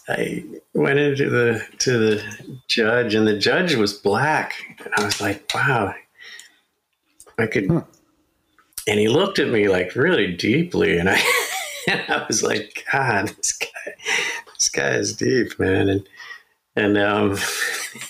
I 0.08 0.44
went 0.74 0.98
into 0.98 1.28
the 1.28 1.64
to 1.78 1.98
the 1.98 2.58
judge, 2.68 3.14
and 3.14 3.26
the 3.26 3.38
judge 3.38 3.74
was 3.74 3.92
black, 3.92 4.54
and 4.84 4.94
I 4.94 5.04
was 5.04 5.20
like, 5.20 5.48
wow, 5.54 5.94
I 7.38 7.46
could. 7.46 7.70
Huh. 7.70 7.84
And 8.88 8.98
he 8.98 9.08
looked 9.08 9.38
at 9.38 9.48
me 9.48 9.68
like 9.68 9.94
really 9.94 10.34
deeply, 10.34 10.98
and 10.98 11.08
I. 11.08 11.22
And 11.90 12.00
I 12.08 12.24
was 12.26 12.42
like, 12.42 12.84
God, 12.92 13.28
this 13.28 13.52
guy, 13.52 13.94
this 14.54 14.68
guy 14.68 14.90
is 14.90 15.16
deep, 15.16 15.58
man. 15.58 15.88
And 15.88 16.08
and 16.76 16.98
um, 16.98 17.36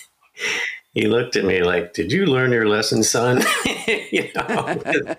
he 0.93 1.07
looked 1.07 1.37
at 1.37 1.45
me 1.45 1.63
like, 1.63 1.95
"Did 1.95 2.13
you 2.13 2.27
learn 2.27 2.53
your 2.53 2.69
lesson, 2.69 3.03
son?" 3.03 3.43
you 3.87 4.29
know, 4.35 5.17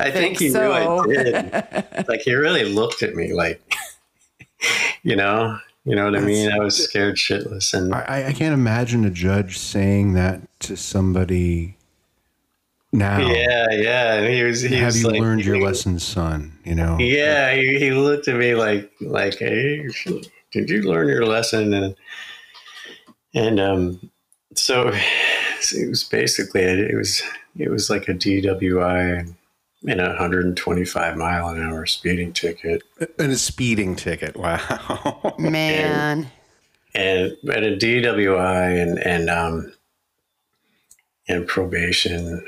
I 0.00 0.10
think 0.10 0.38
he 0.38 0.48
knew 0.50 0.72
I 0.72 1.06
did. 1.06 2.08
Like 2.08 2.20
he 2.20 2.34
really 2.34 2.64
looked 2.64 3.02
at 3.02 3.14
me 3.14 3.32
like, 3.32 3.60
you 5.02 5.16
know, 5.16 5.58
you 5.84 5.96
know 5.96 6.04
what 6.04 6.16
I 6.16 6.20
mean. 6.20 6.52
I 6.52 6.58
was 6.58 6.76
scared 6.76 7.16
shitless, 7.16 7.74
and 7.74 7.94
I, 7.94 8.28
I 8.28 8.32
can't 8.32 8.54
imagine 8.54 9.04
a 9.04 9.10
judge 9.10 9.58
saying 9.58 10.14
that 10.14 10.40
to 10.60 10.76
somebody 10.76 11.76
now. 12.94 13.18
yeah, 13.20 13.66
yeah. 13.72 14.14
And 14.14 14.32
he 14.34 14.42
was, 14.42 14.62
he 14.62 14.74
Have 14.76 14.86
was 14.86 15.02
you 15.02 15.08
like, 15.10 15.20
learned 15.20 15.44
your 15.44 15.56
he- 15.56 15.64
lesson, 15.64 15.98
son? 15.98 16.58
You 16.64 16.74
know. 16.74 16.96
Yeah, 16.98 17.54
he, 17.54 17.78
he 17.78 17.90
looked 17.92 18.28
at 18.28 18.36
me 18.36 18.54
like 18.54 18.90
like, 19.00 19.36
hey, 19.38 19.86
did 20.52 20.70
you 20.70 20.82
learn 20.82 21.08
your 21.08 21.26
lesson? 21.26 21.74
And 21.74 21.94
and 23.34 23.60
um, 23.60 24.10
so 24.54 24.90
it 24.92 25.88
was 25.88 26.04
basically 26.04 26.62
it 26.62 26.94
was 26.96 27.22
it 27.58 27.68
was 27.70 27.90
like 27.90 28.08
a 28.08 28.14
DWI 28.14 29.34
and 29.86 30.00
a 30.00 30.04
125 30.08 31.16
mile 31.16 31.48
an 31.48 31.60
hour 31.62 31.84
speeding 31.86 32.32
ticket, 32.32 32.82
And 33.18 33.32
a 33.32 33.36
speeding 33.36 33.96
ticket. 33.96 34.36
Wow. 34.36 35.34
Man. 35.38 36.30
and 36.94 37.36
at 37.50 37.62
a 37.64 37.76
DWI 37.76 38.82
and 38.82 38.98
and 38.98 39.28
um 39.28 39.72
and 41.28 41.46
probation, 41.46 42.44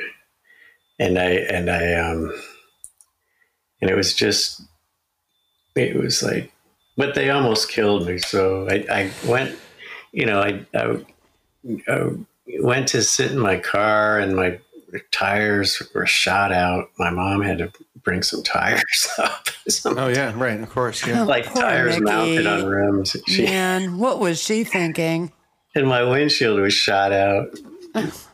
and 0.99 1.19
I 1.19 1.31
and 1.31 1.71
I 1.71 1.95
um 1.95 2.33
and 3.81 3.91
it 3.91 3.95
was 3.97 4.15
just 4.15 4.63
it 5.75 5.95
was 5.97 6.23
like, 6.23 6.53
but 6.97 7.15
they 7.15 7.31
almost 7.31 7.69
killed 7.69 8.07
me. 8.07 8.19
So 8.19 8.69
I 8.69 8.85
I 8.91 9.11
went, 9.29 9.59
you 10.13 10.27
know, 10.27 10.41
I 10.41 10.65
I, 10.75 11.05
I 11.89 12.11
went 12.61 12.89
to 12.89 13.03
sit 13.03 13.31
in 13.33 13.39
my 13.39 13.59
car 13.59 14.19
and 14.19 14.35
my 14.37 14.59
tires 15.11 15.83
were 15.95 16.07
shot 16.07 16.53
out. 16.53 16.89
My 16.99 17.11
mom 17.11 17.43
had 17.43 17.59
to 17.59 17.73
bring 18.03 18.23
some 18.23 18.43
tires 18.43 19.09
up, 19.19 19.49
some 19.69 19.99
oh 19.99 20.09
yeah, 20.09 20.33
right. 20.37 20.61
Of 20.61 20.71
course. 20.71 21.07
Yeah. 21.07 21.25
like 21.25 21.47
poor 21.47 21.63
tires 21.63 21.95
Mickey. 21.95 22.05
mounted 22.05 22.47
on 22.47 22.65
rims. 22.65 23.17
She, 23.27 23.45
Man, 23.45 23.99
what 23.99 24.19
was 24.21 24.43
she 24.43 24.65
thinking? 24.65 25.33
and 25.75 25.87
my 25.87 26.03
windshield 26.03 26.59
was 26.59 26.73
shot 26.73 27.13
out. 27.13 27.49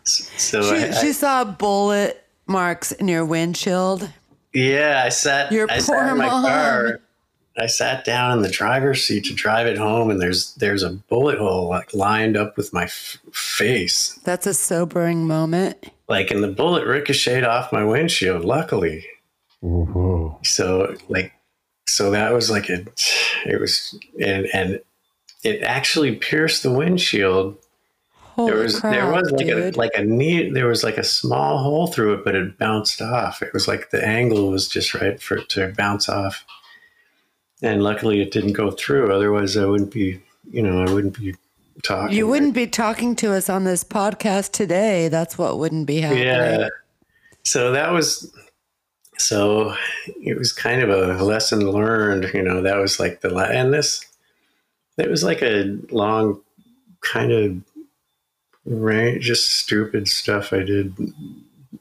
So 0.05 0.63
She, 0.63 0.77
I, 0.77 0.91
she 0.93 1.13
saw 1.13 1.43
a 1.43 1.45
bullet 1.45 2.22
marks 2.47 2.93
in 2.93 3.09
your 3.09 3.25
windshield. 3.25 4.11
yeah, 4.53 5.03
I 5.05 5.09
sat. 5.09 5.53
Your 5.53 5.67
I 5.71 5.75
poor 5.77 5.81
sat 5.81 6.13
in 6.13 6.19
my 6.19 6.27
mom. 6.27 6.45
car, 6.45 7.01
I 7.57 7.67
sat 7.67 8.05
down 8.05 8.37
in 8.39 8.43
the 8.43 8.51
driver's 8.51 9.05
seat 9.05 9.25
to 9.27 9.35
drive 9.35 9.67
it 9.67 9.77
home, 9.79 10.11
and 10.11 10.21
there's 10.21 10.55
there's 10.55 10.83
a 10.83 10.91
bullet 10.91 11.39
hole 11.39 11.69
like 11.69 11.93
lined 11.95 12.37
up 12.37 12.57
with 12.57 12.73
my 12.73 12.85
f- 12.85 13.19
face, 13.33 14.19
That's 14.25 14.47
a 14.47 14.55
sobering 14.55 15.27
moment. 15.27 15.91
like, 16.09 16.31
and 16.31 16.43
the 16.43 16.49
bullet 16.49 16.87
ricocheted 16.87 17.45
off 17.45 17.73
my 17.73 17.85
windshield. 17.85 18.45
Luckily, 18.45 19.07
Whoa. 19.61 20.39
so 20.45 20.97
like, 21.09 21.33
so 21.89 22.11
that 22.11 22.33
was 22.33 22.51
like 22.51 22.69
a, 22.69 22.85
it 23.47 23.61
was, 23.61 23.99
and 24.21 24.47
and 24.55 24.81
it 25.45 25.63
actually 25.63 26.17
pierced 26.17 26.63
the 26.63 26.73
windshield. 26.73 27.57
Holy 28.35 28.51
there 28.51 28.63
was 28.63 28.81
crap, 28.81 28.95
there 28.95 29.13
was 29.13 29.31
like 29.31 29.47
dude. 29.47 29.77
a 29.77 29.79
like 29.79 29.93
a 29.95 30.03
neat 30.03 30.55
there 30.55 30.67
was 30.67 30.83
like 30.83 30.97
a 30.97 31.05
small 31.05 31.59
hole 31.59 31.87
through 31.87 32.15
it, 32.15 32.25
but 32.25 32.35
it 32.35 32.59
bounced 32.59 33.03
off. 33.03 33.43
It 33.43 33.53
was 33.53 33.69
like 33.69 33.91
the 33.91 34.03
angle 34.07 34.51
was 34.51 34.69
just 34.69 34.95
right 34.95 35.21
for 35.21 35.37
it 35.37 35.49
to 35.51 35.73
bounce 35.77 36.09
off. 36.09 36.45
And 37.63 37.83
luckily, 37.83 38.21
it 38.21 38.33
didn't 38.33 38.55
go 38.55 38.71
through. 38.71 39.15
Otherwise, 39.15 39.57
I 39.57 39.67
wouldn't 39.67 39.93
be, 39.93 40.21
you 40.51 40.63
know, 40.63 40.83
I 40.83 40.93
wouldn't 40.93 41.17
be 41.17 41.35
talking. 41.83 42.17
you 42.17 42.27
wouldn't 42.27 42.55
be 42.55 42.67
talking 42.67 43.15
to 43.17 43.33
us 43.33 43.49
on 43.49 43.65
this 43.65 43.85
podcast 43.85 44.53
today. 44.53 45.09
That's 45.09 45.39
what 45.39 45.59
wouldn't 45.59 45.87
be 45.87 46.01
happening. 46.01 46.25
Yeah. 46.25 46.69
So 47.45 47.73
that 47.73 47.93
was, 47.93 48.33
so 49.19 49.75
it 50.07 50.37
was 50.37 50.53
kind 50.53 50.83
of 50.83 50.91
a 50.91 51.23
lesson 51.23 51.71
learned. 51.71 52.31
You 52.35 52.43
know, 52.43 52.63
that 52.63 52.79
was 52.79 52.99
like 52.99 53.21
the 53.21 53.35
and 53.37 53.73
this, 53.73 54.05
it 54.97 55.09
was 55.09 55.23
like 55.23 55.43
a 55.43 55.79
long, 55.91 56.41
kind 57.01 57.33
of, 57.33 57.63
range, 58.65 59.25
just 59.25 59.49
stupid 59.49 60.09
stuff 60.09 60.53
I 60.53 60.61
did 60.63 60.97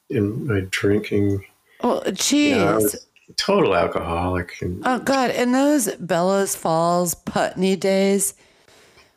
in 0.09 0.47
my 0.47 0.61
drinking. 0.71 1.45
Well, 1.83 2.03
geez. 2.11 2.51
You 2.51 2.55
know, 2.55 2.67
I 2.71 2.75
was 2.75 3.07
a 3.29 3.33
total 3.33 3.75
alcoholic. 3.75 4.61
And, 4.61 4.81
Oh 4.85 4.99
God! 4.99 5.31
In 5.31 5.51
those 5.51 5.93
Bellows 5.95 6.55
Falls 6.55 7.15
Putney 7.15 7.75
days, 7.75 8.33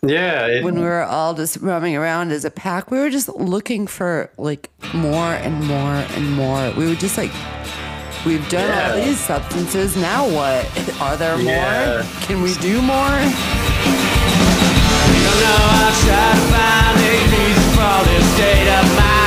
yeah, 0.02 0.46
it, 0.46 0.64
when 0.64 0.74
we 0.76 0.82
were 0.82 1.02
all 1.02 1.34
just 1.34 1.56
roaming 1.58 1.96
around 1.96 2.30
as 2.32 2.44
a 2.44 2.50
pack, 2.50 2.90
we 2.90 2.98
were 2.98 3.10
just 3.10 3.28
looking 3.28 3.86
for 3.86 4.30
like 4.38 4.70
more 4.94 5.34
and 5.34 5.64
more 5.66 5.76
and 6.16 6.32
more. 6.32 6.70
We 6.76 6.86
were 6.86 6.94
just 6.94 7.16
like, 7.18 7.32
we've 8.24 8.46
done 8.48 8.70
all 8.98 9.04
these 9.04 9.18
substances. 9.20 9.96
Now 9.96 10.26
what? 10.28 11.00
Are 11.00 11.16
there 11.16 11.38
Yeah. 11.40 12.02
more? 12.02 12.22
Can 12.22 12.42
we 12.42 12.54
do 12.58 12.80
more? 12.82 14.03
Know 15.40 15.62
I 15.82 15.90
try 16.02 16.30
to 16.30 16.44
find 16.52 16.96
a 17.00 17.14
reason 17.34 17.68
for 17.74 17.96
this 18.08 18.24
state 18.34 18.68
of 18.70 18.86
mind 18.96 19.23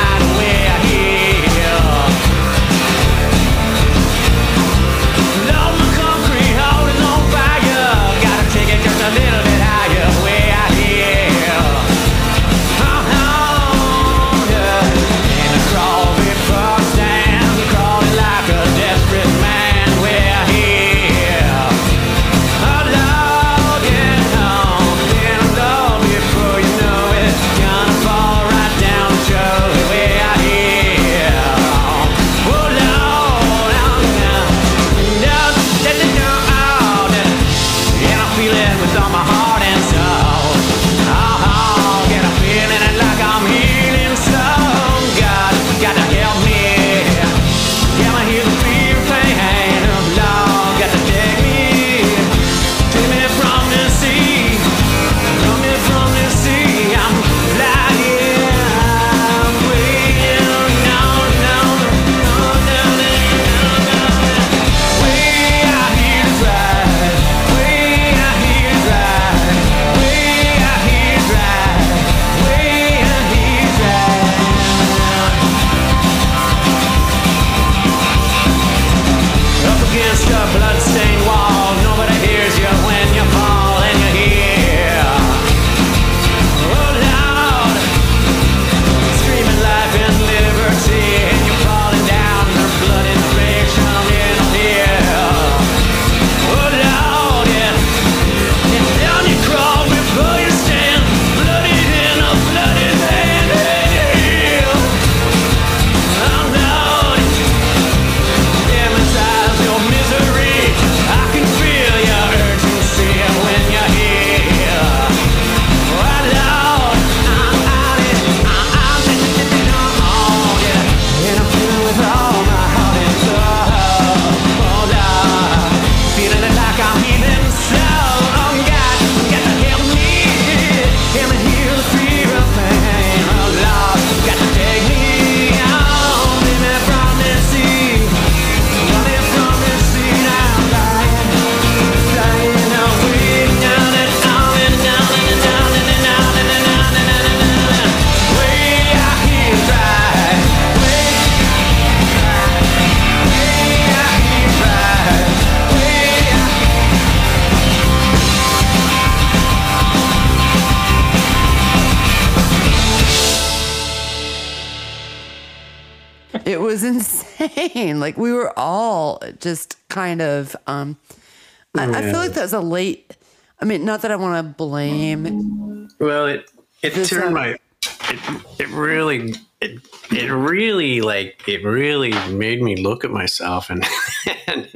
I 172.38 172.46
feel 172.46 172.50
like 172.50 172.50
that 172.50 172.58
was 172.58 172.66
a 172.66 172.68
late. 172.68 173.16
I 173.60 173.64
mean, 173.64 173.84
not 173.84 174.02
that 174.02 174.10
I 174.10 174.16
want 174.16 174.46
to 174.46 174.54
blame. 174.54 175.88
Well, 175.98 176.26
it 176.26 176.50
it 176.82 176.94
This, 176.94 177.08
turned 177.10 177.34
my 177.34 177.56
it, 177.82 178.44
it 178.58 178.68
really 178.68 179.34
it 179.60 179.80
it 180.10 180.30
really 180.30 181.00
like 181.00 181.42
it 181.48 181.64
really 181.64 182.12
made 182.30 182.62
me 182.62 182.76
look 182.76 183.04
at 183.04 183.10
myself 183.10 183.70
and, 183.70 183.84
and 184.46 184.68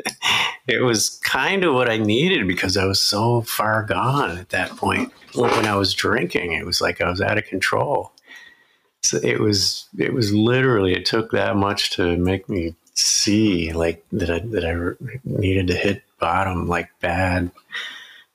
it 0.67 0.83
was 0.83 1.21
kind 1.25 1.65
of 1.65 1.75
what 1.75 1.89
I 1.89 1.99
needed 1.99 2.47
because 2.47 2.77
I 2.77 2.85
was 2.85 3.01
so 3.01 3.43
far 3.43 3.85
gone 3.85 4.39
at 4.39 4.51
that 4.51 4.77
point 4.77 5.13
when 5.35 5.67
I 5.67 5.77
was 5.77 5.95
drinking 5.95 6.53
it 6.53 6.67
was 6.67 6.81
like 6.81 7.01
I 7.01 7.09
was 7.09 7.21
out 7.21 7.39
of 7.39 7.45
control 7.45 8.13
so 9.03 9.19
it 9.23 9.41
was 9.41 9.87
it 9.99 10.13
was 10.13 10.35
literally 10.35 10.95
it 10.95 11.07
took 11.07 11.31
that 11.31 11.57
much 11.57 11.91
to 11.93 12.17
make 12.17 12.49
me 12.49 12.75
see 12.95 13.73
like 13.73 14.05
that 14.13 14.31
I, 14.31 14.41
that 14.41 14.65
I 14.65 15.19
needed 15.25 15.69
to 15.69 15.75
hit 15.75 16.03
bottom 16.23 16.69
like 16.69 16.89
bad 17.01 17.51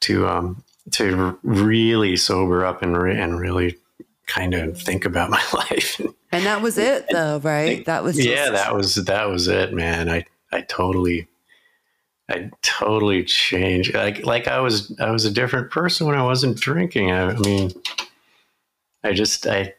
to 0.02 0.28
um 0.28 0.64
to 0.92 1.40
really 1.42 2.18
sober 2.18 2.66
up 2.66 2.82
and 2.82 2.96
re- 2.96 3.20
and 3.20 3.40
really 3.40 3.78
kind 4.28 4.54
of 4.54 4.80
think 4.80 5.06
about 5.06 5.30
my 5.38 5.44
life. 5.54 6.00
And 6.32 6.46
that 6.46 6.62
was 6.62 6.78
it, 6.78 7.06
though, 7.10 7.40
right? 7.40 7.86
That 7.86 8.04
was 8.04 8.18
just, 8.18 8.28
yeah, 8.28 8.50
that 8.52 8.76
was 8.76 8.96
that 8.96 9.30
was 9.30 9.48
it, 9.48 9.74
man. 9.74 10.10
I 10.10 10.26
I 10.52 10.62
totally 10.62 11.28
I 12.30 12.52
totally 12.62 13.24
changed. 13.24 13.94
Like 13.94 14.26
like 14.26 14.48
I 14.48 14.60
was 14.60 14.94
I 15.00 15.12
was 15.12 15.24
a 15.24 15.32
different 15.32 15.72
person 15.72 16.08
when 16.08 16.18
I 16.18 16.24
wasn't 16.24 16.60
drinking. 16.60 17.12
I, 17.12 17.32
I 17.32 17.38
mean, 17.38 17.72
I 19.04 19.14
just 19.14 19.48
I 19.48 19.74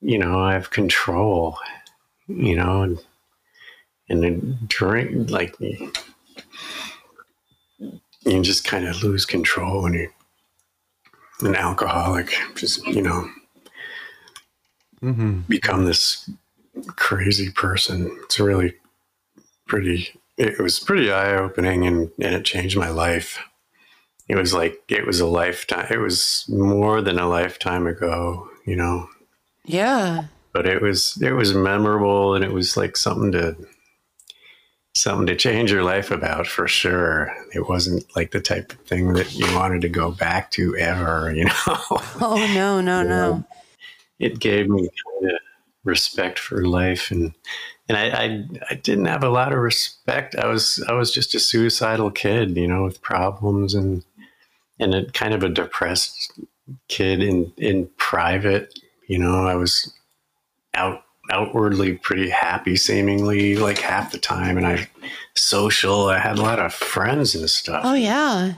you 0.00 0.18
know 0.18 0.40
I 0.40 0.54
have 0.54 0.70
control, 0.70 1.58
you 2.26 2.56
know, 2.56 2.82
and 2.82 2.98
and 4.08 4.22
then 4.22 4.58
drink 4.66 5.30
like 5.30 5.54
you 8.24 8.42
just 8.42 8.64
kind 8.64 8.86
of 8.86 9.02
lose 9.02 9.24
control 9.24 9.82
when 9.82 9.94
you're 9.94 10.12
an 11.42 11.56
alcoholic. 11.56 12.34
Just 12.54 12.86
you 12.86 13.02
know, 13.02 13.28
mm-hmm. 15.02 15.40
become 15.48 15.84
this 15.84 16.28
crazy 16.96 17.50
person. 17.50 18.16
It's 18.24 18.38
really 18.38 18.74
pretty 19.66 20.08
it 20.36 20.58
was 20.58 20.80
pretty 20.80 21.12
eye 21.12 21.34
opening 21.34 21.86
and, 21.86 22.10
and 22.18 22.34
it 22.34 22.44
changed 22.44 22.76
my 22.76 22.88
life. 22.88 23.38
It 24.28 24.36
was 24.36 24.54
like 24.54 24.80
it 24.88 25.06
was 25.06 25.20
a 25.20 25.26
lifetime 25.26 25.88
it 25.90 25.98
was 25.98 26.46
more 26.48 27.02
than 27.02 27.18
a 27.18 27.28
lifetime 27.28 27.86
ago, 27.86 28.48
you 28.64 28.76
know. 28.76 29.08
Yeah. 29.64 30.24
But 30.52 30.66
it 30.66 30.82
was 30.82 31.20
it 31.22 31.32
was 31.32 31.54
memorable 31.54 32.34
and 32.34 32.44
it 32.44 32.52
was 32.52 32.76
like 32.76 32.96
something 32.96 33.32
to 33.32 33.56
something 34.94 35.26
to 35.26 35.36
change 35.36 35.70
your 35.70 35.84
life 35.84 36.10
about 36.10 36.46
for 36.46 36.66
sure. 36.66 37.34
It 37.54 37.68
wasn't 37.68 38.04
like 38.16 38.32
the 38.32 38.40
type 38.40 38.72
of 38.72 38.78
thing 38.80 39.12
that 39.14 39.34
you 39.34 39.46
wanted 39.54 39.82
to 39.82 39.88
go 39.88 40.10
back 40.10 40.50
to 40.52 40.76
ever, 40.76 41.32
you 41.34 41.44
know. 41.44 41.52
Oh 42.20 42.50
no, 42.54 42.80
no, 42.80 43.02
no. 43.02 43.44
it 44.18 44.38
gave 44.38 44.68
me 44.68 44.80
kind 44.80 45.32
of 45.32 45.40
respect 45.84 46.38
for 46.38 46.66
life 46.66 47.10
and 47.10 47.32
and 47.88 47.96
I, 47.96 48.08
I 48.08 48.44
I 48.70 48.74
didn't 48.74 49.06
have 49.06 49.24
a 49.24 49.30
lot 49.30 49.52
of 49.52 49.58
respect. 49.58 50.36
I 50.36 50.46
was 50.46 50.82
I 50.88 50.92
was 50.92 51.10
just 51.10 51.34
a 51.34 51.40
suicidal 51.40 52.10
kid, 52.10 52.56
you 52.56 52.68
know, 52.68 52.84
with 52.84 53.02
problems 53.02 53.74
and 53.74 54.04
and 54.78 54.94
a 54.94 55.10
kind 55.10 55.34
of 55.34 55.42
a 55.42 55.48
depressed 55.48 56.32
kid 56.88 57.20
in 57.22 57.52
in 57.56 57.90
private. 57.96 58.78
You 59.08 59.18
know, 59.18 59.44
I 59.44 59.56
was 59.56 59.92
out 60.74 61.02
outwardly 61.30 61.94
pretty 61.94 62.28
happy, 62.30 62.76
seemingly 62.76 63.56
like 63.56 63.78
half 63.78 64.12
the 64.12 64.18
time, 64.18 64.56
and 64.56 64.66
I 64.66 64.88
social. 65.36 66.08
I 66.08 66.18
had 66.18 66.38
a 66.38 66.42
lot 66.42 66.58
of 66.58 66.74
friends 66.74 67.34
and 67.34 67.48
stuff 67.48 67.82
Oh 67.84 67.94
yeah. 67.94 68.54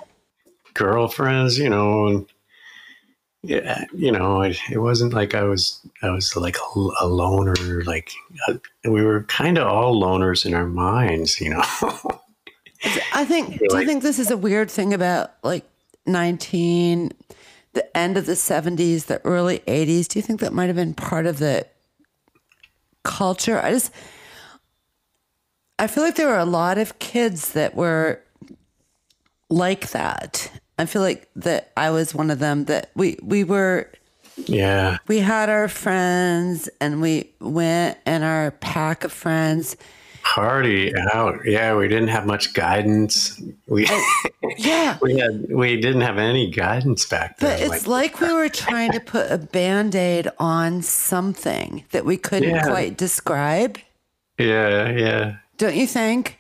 girlfriends, 0.75 1.59
you 1.59 1.69
know, 1.69 2.07
and 2.07 2.27
yeah, 3.43 3.85
you 3.93 4.13
know, 4.13 4.43
it, 4.43 4.57
it 4.71 4.79
wasn't 4.79 5.13
like 5.13 5.35
I 5.35 5.43
was, 5.43 5.81
I 6.03 6.11
was 6.11 6.37
like 6.37 6.57
a, 6.57 6.79
a 7.01 7.07
loner. 7.07 7.83
Like 7.85 8.13
uh, 8.49 8.55
we 8.85 9.03
were 9.05 9.25
kind 9.25 9.59
of 9.59 9.67
all 9.67 10.01
loners 10.01 10.47
in 10.47 10.55
our 10.55 10.67
minds, 10.67 11.41
you 11.41 11.51
know. 11.51 11.63
I 13.13 13.25
think. 13.25 13.59
Do 13.69 13.79
you 13.79 13.87
think 13.87 14.03
this 14.03 14.19
is 14.21 14.31
a 14.31 14.37
weird 14.37 14.71
thing 14.71 14.95
about 14.95 15.33
like 15.43 15.65
nineteen, 16.07 17.11
the 17.73 17.97
end 17.97 18.17
of 18.17 18.27
the 18.27 18.37
seventies, 18.37 19.07
the 19.07 19.21
early 19.25 19.61
eighties? 19.67 20.07
Do 20.07 20.21
you 20.21 20.23
think 20.23 20.39
that 20.41 20.53
might 20.53 20.67
have 20.67 20.77
been 20.77 20.95
part 20.95 21.27
of 21.27 21.39
the 21.39 21.67
culture? 23.03 23.61
I 23.61 23.71
just, 23.71 23.93
I 25.79 25.87
feel 25.87 26.05
like 26.05 26.17
there 26.17 26.29
were 26.29 26.39
a 26.39 26.45
lot 26.45 26.79
of 26.79 26.99
kids 26.99 27.53
that 27.53 27.75
were 27.75 28.21
like 29.51 29.91
that. 29.91 30.51
I 30.79 30.87
feel 30.87 31.03
like 31.03 31.29
that 31.37 31.73
I 31.77 31.91
was 31.91 32.15
one 32.15 32.31
of 32.31 32.39
them. 32.39 32.65
That 32.65 32.91
we 32.95 33.19
we 33.23 33.45
were 33.45 33.91
yeah, 34.37 34.99
we 35.07 35.19
had 35.19 35.49
our 35.49 35.69
friends 35.69 36.69
and 36.81 37.01
we 37.01 37.31
went 37.41 37.99
and 38.07 38.25
our 38.25 38.51
pack 38.53 39.05
of 39.05 39.13
friends. 39.13 39.77
Party 40.23 40.93
out. 41.13 41.45
Yeah, 41.45 41.75
we 41.77 41.89
didn't 41.89 42.09
have 42.09 42.27
much 42.27 42.55
guidance. 42.55 43.41
We 43.67 43.87
oh, 43.89 44.23
Yeah. 44.59 44.99
we 45.03 45.19
had 45.19 45.47
we 45.51 45.81
didn't 45.81 46.01
have 46.03 46.19
any 46.19 46.51
guidance 46.51 47.05
back 47.07 47.39
then. 47.39 47.59
But 47.69 47.77
it's 47.77 47.87
like, 47.87 48.21
we 48.21 48.29
uh, 48.29 48.35
were 48.35 48.49
trying 48.49 48.93
to 48.93 49.01
put 49.01 49.31
a 49.31 49.39
band 49.39 49.95
aid 49.95 50.29
on 50.39 50.83
something 50.83 51.85
that 51.91 52.05
we 52.05 52.17
couldn't 52.17 52.51
Yeah. 52.51 52.65
quite 52.65 52.97
describe. 52.97 53.79
yeah, 54.39 54.91
yeah. 54.91 55.37
Don't 55.59 55.77
you 55.77 55.87
think? 55.87 56.39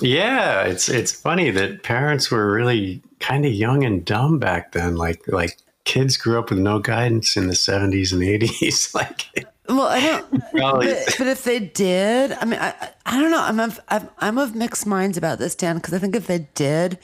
Yeah, 0.00 0.62
it's 0.62 0.88
it's 0.88 1.12
funny 1.12 1.50
that 1.50 1.82
parents 1.82 2.30
were 2.30 2.52
really 2.52 3.02
kind 3.20 3.44
of 3.44 3.52
young 3.52 3.84
and 3.84 4.04
dumb 4.04 4.38
back 4.38 4.72
then. 4.72 4.96
Like 4.96 5.26
like 5.26 5.58
kids 5.84 6.16
grew 6.16 6.38
up 6.38 6.50
with 6.50 6.60
no 6.60 6.78
guidance 6.78 7.36
in 7.36 7.48
the 7.48 7.56
seventies 7.56 8.12
and 8.12 8.22
eighties. 8.22 8.90
like 8.94 9.26
Well, 9.68 9.82
I 9.82 10.00
don't. 10.00 10.30
But, 10.52 11.14
but 11.18 11.26
if 11.26 11.44
they 11.44 11.58
did, 11.60 12.32
I 12.32 12.44
mean, 12.44 12.58
I, 12.58 12.74
I- 13.06 13.20
don't 13.20 13.30
know. 13.30 13.40
I'm 13.42 13.60
of, 13.60 13.80
I'm, 13.88 14.08
I'm 14.18 14.38
of 14.38 14.54
mixed 14.54 14.86
minds 14.86 15.16
about 15.18 15.38
this, 15.38 15.54
Dan, 15.54 15.76
because 15.76 15.92
I 15.94 15.98
think 15.98 16.16
if 16.16 16.26
they 16.26 16.48
did, 16.54 16.98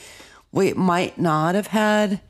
we 0.52 0.72
might 0.72 1.18
not 1.18 1.54
have 1.54 1.66
had 1.68 2.20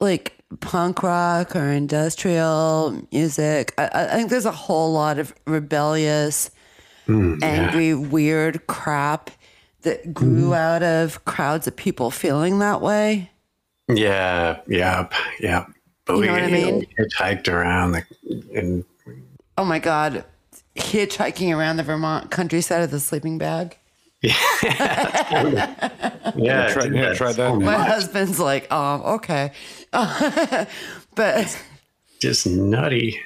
like 0.00 0.36
punk 0.60 1.02
rock 1.02 1.56
or 1.56 1.70
industrial 1.70 3.02
music. 3.12 3.72
I, 3.78 3.88
I- 3.92 4.06
think 4.16 4.30
there's 4.30 4.44
a 4.44 4.52
whole 4.52 4.92
lot 4.92 5.18
of 5.18 5.34
rebellious, 5.46 6.50
hmm, 7.06 7.38
angry, 7.42 7.94
weird 7.94 8.66
crap 8.66 9.30
that 9.82 10.12
grew 10.12 10.48
hmm. 10.48 10.52
out 10.52 10.82
of 10.82 11.24
crowds 11.24 11.66
of 11.66 11.76
people 11.76 12.10
feeling 12.10 12.58
that 12.58 12.82
way. 12.82 13.30
yeah, 13.88 14.60
yeah, 14.68 15.08
yeah. 15.40 15.64
But 16.04 16.14
You 16.14 16.20
we, 16.20 16.26
know 16.26 16.32
what 16.34 16.42
I 16.42 16.50
mean? 16.50 16.86
hitchhiked 16.98 17.48
around 17.52 17.92
the, 17.92 18.04
and 18.54 18.84
Oh 19.58 19.64
my 19.64 19.78
God. 19.78 20.24
Hitchhiking 20.76 21.56
around 21.56 21.76
the 21.76 21.82
Vermont 21.82 22.30
countryside 22.30 22.80
with 22.82 22.94
a 22.94 23.00
sleeping 23.00 23.38
bag. 23.38 23.78
yeah, 24.22 24.34
Try, 26.72 26.82
did 26.84 26.94
yeah, 26.94 27.08
that 27.10 27.16
try 27.16 27.32
so 27.32 27.52
that. 27.52 27.64
My 27.64 27.76
much. 27.76 27.86
husband's 27.88 28.40
like, 28.40 28.70
um, 28.72 29.02
okay. 29.02 29.52
but 29.92 31.62
just 32.18 32.46
nutty. 32.46 33.20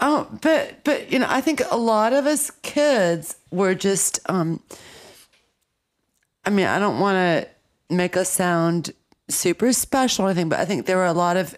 oh, 0.00 0.26
but 0.40 0.84
but 0.84 1.10
you 1.12 1.18
know, 1.18 1.26
I 1.28 1.40
think 1.40 1.62
a 1.70 1.76
lot 1.76 2.12
of 2.12 2.26
us 2.26 2.50
kids 2.62 3.36
were 3.50 3.74
just 3.74 4.20
um 4.28 4.60
I 6.44 6.50
mean, 6.50 6.66
I 6.66 6.78
don't 6.78 7.00
want 7.00 7.16
to 7.16 7.48
make 7.94 8.16
us 8.16 8.28
sound 8.30 8.92
super 9.28 9.72
special 9.72 10.26
or 10.26 10.28
anything, 10.28 10.48
but 10.48 10.60
I 10.60 10.64
think 10.64 10.86
there 10.86 10.96
were 10.96 11.06
a 11.06 11.12
lot 11.12 11.36
of 11.36 11.56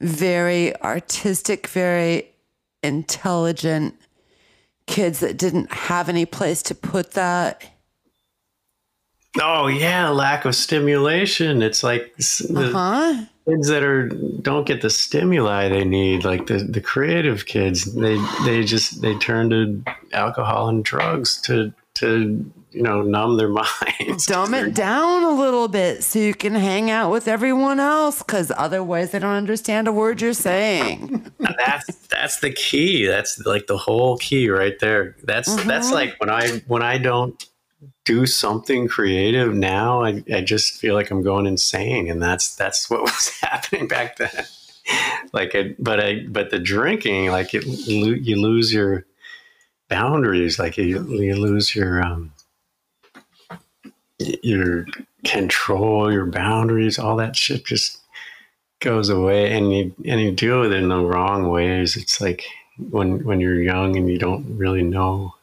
very 0.00 0.80
artistic, 0.80 1.66
very 1.66 2.30
intelligent 2.86 3.94
kids 4.86 5.20
that 5.20 5.36
didn't 5.36 5.70
have 5.72 6.08
any 6.08 6.24
place 6.26 6.62
to 6.64 6.74
put 6.74 7.12
that. 7.12 7.64
Oh 9.40 9.66
yeah, 9.66 10.08
lack 10.08 10.44
of 10.46 10.54
stimulation. 10.54 11.60
It's 11.62 11.82
like 11.82 12.14
s- 12.18 12.38
the 12.48 12.70
Huh? 12.72 13.24
kids 13.46 13.68
that 13.68 13.82
are 13.82 14.08
don't 14.08 14.66
get 14.66 14.80
the 14.80 14.88
stimuli 14.88 15.68
they 15.68 15.84
need, 15.84 16.24
like 16.24 16.46
the 16.46 16.58
the 16.58 16.80
creative 16.80 17.44
kids. 17.44 17.92
They 17.94 18.16
they 18.46 18.64
just 18.64 19.02
they 19.02 19.14
turn 19.18 19.50
to 19.50 19.82
alcohol 20.12 20.68
and 20.68 20.82
drugs 20.84 21.38
to 21.42 21.72
to 21.96 22.50
you 22.76 22.82
know 22.82 23.00
numb 23.00 23.38
their 23.38 23.48
minds. 23.98 24.26
dumb 24.26 24.52
it 24.52 24.74
down 24.74 25.22
a 25.22 25.30
little 25.30 25.66
bit 25.66 26.04
so 26.04 26.18
you 26.18 26.34
can 26.34 26.54
hang 26.54 26.90
out 26.90 27.10
with 27.10 27.26
everyone 27.26 27.80
else 27.80 28.22
because 28.22 28.52
otherwise 28.56 29.10
they 29.10 29.18
don't 29.18 29.30
understand 29.30 29.88
a 29.88 29.92
word 29.92 30.20
you're 30.20 30.34
saying. 30.34 31.30
that's 31.38 31.96
that's 32.08 32.40
the 32.40 32.50
key. 32.50 33.06
That's 33.06 33.38
like 33.46 33.66
the 33.66 33.78
whole 33.78 34.18
key 34.18 34.50
right 34.50 34.78
there. 34.78 35.16
That's 35.24 35.56
that's 35.64 35.90
like 35.90 36.20
when 36.20 36.28
I 36.28 36.62
when 36.66 36.82
I 36.82 36.98
don't 36.98 37.42
do 38.04 38.26
something 38.26 38.88
creative 38.88 39.54
now, 39.54 40.02
I, 40.02 40.22
I 40.32 40.40
just 40.42 40.74
feel 40.74 40.94
like 40.94 41.10
I'm 41.10 41.22
going 41.22 41.46
insane, 41.46 42.10
and 42.10 42.22
that's 42.22 42.54
that's 42.56 42.90
what 42.90 43.02
was 43.02 43.30
happening 43.40 43.88
back 43.88 44.16
then. 44.16 44.44
Like, 45.32 45.54
it, 45.54 45.82
but 45.82 45.98
I 45.98 46.26
but 46.28 46.50
the 46.50 46.58
drinking, 46.58 47.30
like 47.30 47.54
it, 47.54 47.64
you 47.64 48.36
lose 48.40 48.72
your 48.72 49.06
boundaries, 49.88 50.58
like 50.58 50.76
you 50.76 51.06
you 51.08 51.36
lose 51.36 51.74
your 51.74 52.02
um 52.02 52.32
your 54.18 54.86
control, 55.24 56.12
your 56.12 56.26
boundaries, 56.26 56.98
all 56.98 57.16
that 57.16 57.36
shit 57.36 57.64
just 57.64 57.98
goes 58.80 59.08
away 59.08 59.52
and 59.52 59.72
you 59.72 59.94
and 60.04 60.20
you 60.20 60.32
deal 60.32 60.60
with 60.60 60.72
it 60.72 60.82
in 60.82 60.88
the 60.88 61.00
wrong 61.00 61.48
ways. 61.48 61.96
It's 61.96 62.20
like 62.20 62.44
when 62.78 63.24
when 63.24 63.40
you're 63.40 63.60
young 63.60 63.96
and 63.96 64.08
you 64.08 64.18
don't 64.18 64.56
really 64.56 64.82
know, 64.82 65.34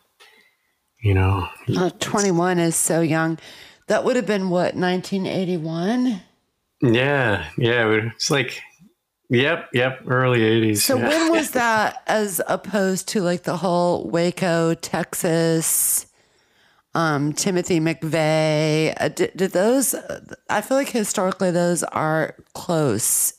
you 1.01 1.13
know. 1.13 1.47
Uh, 1.75 1.89
21 1.99 2.59
is 2.59 2.75
so 2.75 3.01
young. 3.01 3.39
That 3.87 4.05
would 4.05 4.15
have 4.15 4.25
been 4.25 4.49
what, 4.49 4.75
1981? 4.75 6.21
Yeah, 6.81 7.45
yeah. 7.57 8.09
It's 8.15 8.31
like, 8.31 8.61
yep, 9.29 9.69
yep. 9.73 10.01
Early 10.07 10.39
'80s. 10.39 10.77
So 10.77 10.97
yeah. 10.97 11.07
when 11.07 11.31
was 11.31 11.51
that 11.51 12.01
as 12.07 12.41
opposed 12.47 13.07
to 13.09 13.21
like 13.21 13.43
the 13.43 13.57
whole 13.57 14.09
Waco, 14.09 14.73
Texas, 14.73 16.07
um, 16.95 17.33
Timothy 17.33 17.79
McVeigh? 17.79 18.93
Uh, 18.99 19.07
did, 19.09 19.31
did 19.35 19.51
those, 19.51 19.95
I 20.49 20.61
feel 20.61 20.77
like 20.77 20.89
historically 20.89 21.51
those 21.51 21.83
are 21.83 22.35
close. 22.53 23.33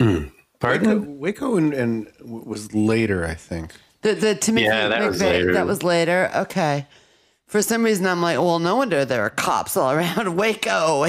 Waco, 0.00 0.30
Pardon? 0.60 1.18
Waco 1.18 1.56
and, 1.56 1.72
and 1.72 2.10
was 2.22 2.72
later, 2.74 3.26
I 3.26 3.34
think. 3.34 3.72
The, 4.02 4.14
the 4.14 4.34
Timothy 4.34 4.66
Yeah, 4.66 4.88
that 4.88 5.06
was 5.06 5.20
McVeigh, 5.20 5.24
later. 5.32 5.52
that 5.52 5.66
was 5.66 5.82
later. 5.82 6.30
Okay. 6.34 6.86
For 7.46 7.62
some 7.62 7.82
reason, 7.82 8.06
I'm 8.06 8.22
like, 8.22 8.38
well, 8.38 8.58
no 8.60 8.76
wonder 8.76 9.04
there 9.04 9.22
are 9.22 9.30
cops 9.30 9.76
all 9.76 9.90
around 9.96 10.36
Waco. 10.36 11.06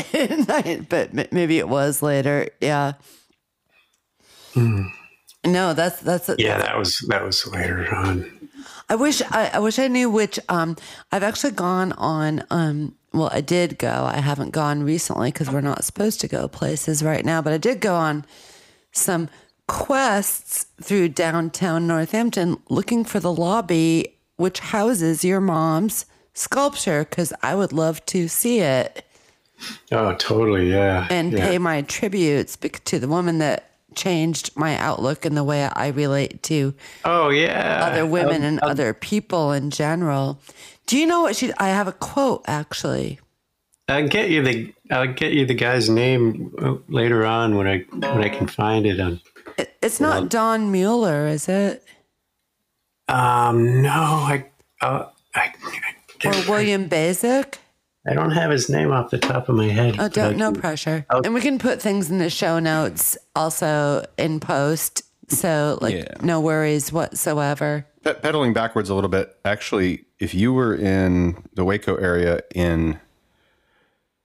but 0.90 1.18
m- 1.18 1.28
maybe 1.32 1.60
it 1.60 1.70
was 1.70 2.02
later. 2.02 2.50
Yeah. 2.60 2.94
No, 5.46 5.74
that's 5.74 6.00
that's 6.02 6.30
Yeah, 6.38 6.58
that 6.58 6.78
was 6.78 6.98
that 7.08 7.24
was 7.24 7.48
later 7.48 7.94
on. 7.96 8.41
I 8.92 8.96
wish 8.96 9.22
I, 9.32 9.52
I 9.54 9.60
wish 9.60 9.80
I 9.80 9.88
knew 9.88 10.10
which. 10.10 10.38
Um, 10.50 10.76
I've 11.14 11.24
actually 11.24 11.52
gone 11.54 11.94
on. 11.94 12.44
Um, 12.50 12.96
well, 13.14 13.30
I 13.32 13.40
did 13.40 13.78
go. 13.80 14.04
I 14.10 14.18
haven't 14.20 14.50
gone 14.52 14.84
recently 14.84 15.32
because 15.32 15.50
we're 15.50 15.62
not 15.62 15.86
supposed 15.86 16.20
to 16.22 16.28
go 16.28 16.48
places 16.50 17.02
right 17.02 17.24
now. 17.24 17.42
But 17.42 17.54
I 17.54 17.58
did 17.58 17.80
go 17.80 17.96
on 17.96 18.26
some 18.92 19.30
quests 19.68 20.66
through 20.82 21.08
downtown 21.08 21.88
Northampton 21.88 22.58
looking 22.70 23.06
for 23.06 23.22
the 23.22 23.32
lobby 23.34 24.18
which 24.36 24.60
houses 24.60 25.24
your 25.24 25.40
mom's 25.40 26.06
sculpture 26.34 27.06
because 27.06 27.32
I 27.42 27.56
would 27.56 27.72
love 27.72 28.06
to 28.08 28.28
see 28.28 28.60
it 28.60 29.06
Oh, 29.92 30.16
totally. 30.16 30.70
Yeah. 30.70 31.08
and 31.10 31.32
yeah. 31.32 31.48
pay 31.48 31.58
my 31.60 31.84
tributes 31.84 32.58
to 32.58 33.00
the 33.00 33.08
woman 33.08 33.38
that 33.38 33.71
changed 33.96 34.52
my 34.56 34.78
outlook 34.78 35.26
and 35.26 35.36
the 35.36 35.44
way 35.44 35.66
I 35.66 35.88
relate 35.88 36.44
to 36.44 36.74
Oh, 37.06 37.30
yeah. 37.30 37.86
other 37.90 38.06
women 38.06 38.44
and 38.44 38.60
other 38.60 38.94
people 38.94 39.52
in 39.52 39.70
general. 39.70 40.40
Do 40.88 40.98
you 40.98 41.06
know 41.06 41.22
what 41.22 41.36
she? 41.36 41.52
I 41.58 41.70
have 41.70 41.88
a 41.88 41.92
quote 41.94 42.44
actually. 42.48 43.20
I'll 43.88 44.08
get 44.08 44.30
you 44.30 44.42
the 44.44 44.74
I'll 44.90 45.12
get 45.14 45.34
you 45.34 45.46
the 45.46 45.54
guy's 45.54 45.90
name 45.90 46.54
uh, 46.62 46.76
later 46.88 47.26
on 47.26 47.56
when 47.56 47.68
I 47.68 47.80
when 47.92 48.24
I 48.24 48.30
can 48.30 48.48
find 48.48 48.86
it 48.86 49.00
on. 49.00 49.22
It, 49.58 49.76
it's 49.82 50.00
not 50.00 50.30
Don 50.30 50.72
Mueller, 50.72 51.28
is 51.28 51.48
it? 51.50 51.84
Um, 53.08 53.82
no, 53.82 53.90
I 53.92 54.46
uh, 54.82 55.08
I, 55.36 55.54
I, 56.24 56.28
Or 56.28 56.50
William 56.52 56.88
Basic? 56.88 57.60
I 58.08 58.14
don't 58.14 58.32
have 58.32 58.50
his 58.50 58.68
name 58.70 58.92
off 58.92 59.12
the 59.12 59.20
top 59.20 59.48
of 59.48 59.56
my 59.56 59.68
head. 59.68 59.96
Oh, 60.00 60.08
don't 60.10 60.34
I 60.34 60.38
no 60.38 60.52
can- 60.52 60.62
pressure. 60.62 61.06
And 61.24 61.34
we 61.34 61.42
can 61.42 61.60
put 61.60 61.82
things 61.82 62.10
in 62.10 62.18
the 62.18 62.30
show 62.32 62.58
notes 62.60 63.18
also 63.36 64.06
in 64.18 64.40
post. 64.40 65.04
So 65.30 65.78
like 65.82 65.96
Yeah. 65.96 66.14
no 66.22 66.42
worries 66.42 66.92
whatsoever. 66.92 67.86
Pe- 68.04 68.16
pedaling 68.16 68.54
backwards 68.54 68.90
a 68.90 68.96
little 68.96 69.10
bit. 69.10 69.36
Actually, 69.46 70.06
if 70.20 70.34
you 70.34 70.52
were 70.52 70.74
in 70.76 71.44
the 71.54 71.64
Waco 71.64 71.96
area 71.96 72.42
in 72.56 73.00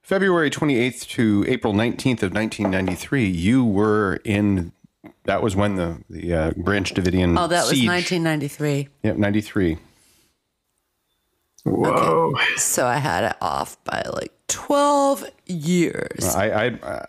February 0.03 0.51
28th 0.51 1.07
to 1.09 1.45
April 1.47 1.73
19th 1.75 2.23
of 2.23 2.33
1993, 2.33 3.27
you 3.27 3.65
were 3.65 4.21
in. 4.25 4.73
That 5.25 5.43
was 5.43 5.55
when 5.55 5.75
the 5.77 5.99
the 6.09 6.33
uh, 6.33 6.51
Branch 6.57 6.93
Davidian. 6.95 7.37
Oh, 7.39 7.47
that 7.49 7.69
was 7.69 7.73
1993. 7.85 8.89
Yep, 9.03 9.17
93. 9.17 9.79
Whoa. 11.67 12.33
So 12.57 12.87
I 12.87 12.97
had 12.99 13.25
it 13.25 13.37
off 13.41 13.83
by 13.85 14.03
like 14.13 14.33
12 14.49 15.25
years. 15.47 16.35
I, 16.35 16.49
I 16.49 16.69
uh, 16.71 17.07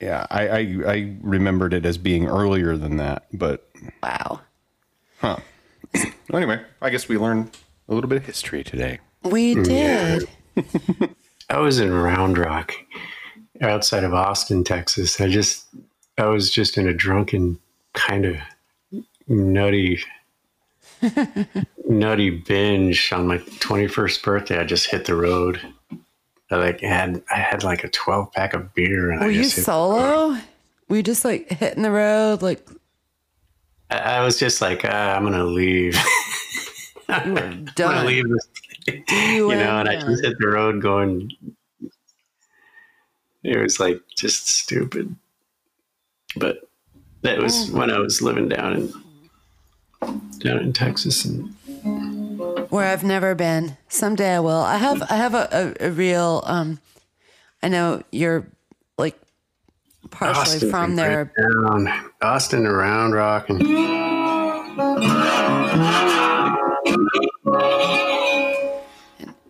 yeah, 0.00 0.26
I, 0.30 0.48
I 0.48 0.58
I 0.86 1.16
remembered 1.22 1.72
it 1.72 1.86
as 1.86 1.96
being 1.98 2.26
earlier 2.26 2.76
than 2.76 2.98
that, 2.98 3.26
but 3.32 3.68
Wow. 4.02 4.40
huh. 5.20 5.36
anyway, 6.32 6.60
I 6.82 6.90
guess 6.90 7.08
we 7.08 7.16
learned 7.16 7.56
a 7.88 7.94
little 7.94 8.08
bit 8.10 8.16
of 8.18 8.26
history 8.26 8.62
today. 8.62 8.98
We 9.22 9.54
did. 9.54 10.28
I 11.50 11.58
was 11.58 11.78
in 11.80 11.92
Round 11.92 12.36
Rock, 12.36 12.74
outside 13.62 14.04
of 14.04 14.12
Austin, 14.12 14.64
Texas. 14.64 15.20
I 15.20 15.28
just 15.28 15.66
I 16.18 16.26
was 16.26 16.50
just 16.50 16.76
in 16.76 16.86
a 16.88 16.92
drunken 16.94 17.58
kind 17.94 18.26
of 18.26 18.36
nutty 19.28 20.00
nutty 21.88 22.30
binge 22.30 23.12
on 23.12 23.26
my 23.26 23.38
21st 23.38 24.22
birthday. 24.22 24.58
I 24.58 24.64
just 24.64 24.90
hit 24.90 25.04
the 25.04 25.14
road. 25.14 25.60
I 26.50 26.56
like 26.56 26.80
had 26.80 27.22
I 27.30 27.38
had 27.38 27.64
like 27.64 27.82
a 27.84 27.88
12 27.88 28.32
pack 28.32 28.54
of 28.54 28.72
beer 28.74 29.10
and 29.10 29.20
Were 29.20 29.26
I 29.26 29.30
you 29.30 29.44
solo? 29.44 30.38
Were 30.88 30.96
you 30.96 31.02
just 31.02 31.24
like 31.24 31.50
hitting 31.50 31.82
the 31.82 31.90
road? 31.90 32.42
Like 32.42 32.66
I, 33.90 33.98
I 33.98 34.24
was 34.24 34.38
just 34.38 34.60
like 34.60 34.82
ah, 34.84 35.16
I'm 35.16 35.24
gonna 35.24 35.44
leave. 35.44 35.98
I'm 37.08 37.34
gonna 37.34 37.72
done. 37.74 38.06
leave 38.06 38.24
this 38.28 38.48
You, 39.10 39.50
you 39.50 39.56
know, 39.56 39.78
and 39.78 39.88
I 39.88 40.00
just 40.00 40.24
hit 40.24 40.36
the 40.38 40.48
road 40.48 40.80
going. 40.82 41.30
It 43.42 43.58
was 43.58 43.78
like 43.78 44.00
just 44.16 44.48
stupid, 44.48 45.14
but 46.36 46.68
that 47.22 47.38
was 47.40 47.70
when 47.70 47.90
I 47.90 47.98
was 47.98 48.22
living 48.22 48.48
down 48.48 48.74
in 48.74 48.92
down 50.38 50.58
in 50.60 50.72
Texas, 50.72 51.24
and 51.24 51.54
where 52.70 52.92
I've 52.92 53.04
never 53.04 53.34
been. 53.34 53.76
Someday 53.88 54.34
I 54.36 54.40
will. 54.40 54.50
I 54.60 54.76
have 54.78 55.02
I 55.10 55.16
have 55.16 55.34
a, 55.34 55.74
a, 55.80 55.88
a 55.88 55.90
real 55.90 56.42
um 56.46 56.80
I 57.62 57.68
know 57.68 58.02
you're 58.12 58.46
like 58.98 59.18
partially 60.10 60.56
Austin, 60.56 60.70
from 60.70 60.96
there. 60.96 61.32
right 61.36 61.86
down, 61.86 62.10
Austin 62.22 62.66
around 62.66 63.12
Rock, 63.12 63.48
and 63.48 63.60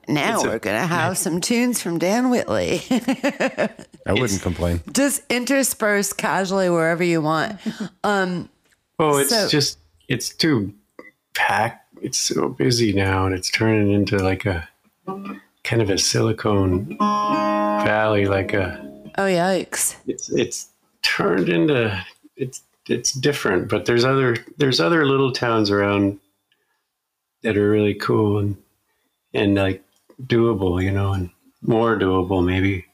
Now 0.08 0.40
a- 0.40 0.44
we're 0.44 0.58
gonna 0.60 0.86
have 0.86 1.18
some 1.18 1.40
tunes 1.40 1.82
from 1.82 1.98
Dan 1.98 2.30
Whitley. 2.30 2.80
I 2.90 4.12
wouldn't 4.12 4.40
complain. 4.42 4.80
Just 4.92 5.22
intersperse 5.28 6.12
casually 6.12 6.70
wherever 6.70 7.02
you 7.02 7.20
want. 7.20 7.58
Um 8.04 8.48
oh, 8.98 9.18
it's 9.18 9.30
So- 9.30 9.48
just 9.48 9.78
it's 10.08 10.28
too 10.28 10.72
packed. 11.34 11.82
It's 12.02 12.18
so 12.18 12.48
busy 12.48 12.92
now, 12.92 13.26
and 13.26 13.34
it's 13.34 13.50
turning 13.50 13.90
into 13.90 14.18
like 14.18 14.44
a 14.46 14.68
kind 15.64 15.82
of 15.82 15.90
a 15.90 15.98
Silicon 15.98 16.96
Valley, 16.98 18.26
like 18.26 18.52
a 18.52 18.86
oh 19.18 19.22
yikes. 19.22 19.96
it's 20.06 20.30
it's 20.30 20.68
turned 21.02 21.48
into 21.48 22.04
it's 22.36 22.62
it's 22.88 23.12
different 23.12 23.68
but 23.68 23.86
there's 23.86 24.04
other 24.04 24.36
there's 24.58 24.80
other 24.80 25.06
little 25.06 25.32
towns 25.32 25.70
around 25.70 26.18
that 27.42 27.56
are 27.56 27.70
really 27.70 27.94
cool 27.94 28.38
and 28.38 28.56
and 29.34 29.54
like 29.54 29.82
doable 30.24 30.82
you 30.82 30.90
know 30.90 31.12
and 31.12 31.30
more 31.62 31.98
doable 31.98 32.44
maybe 32.44 32.84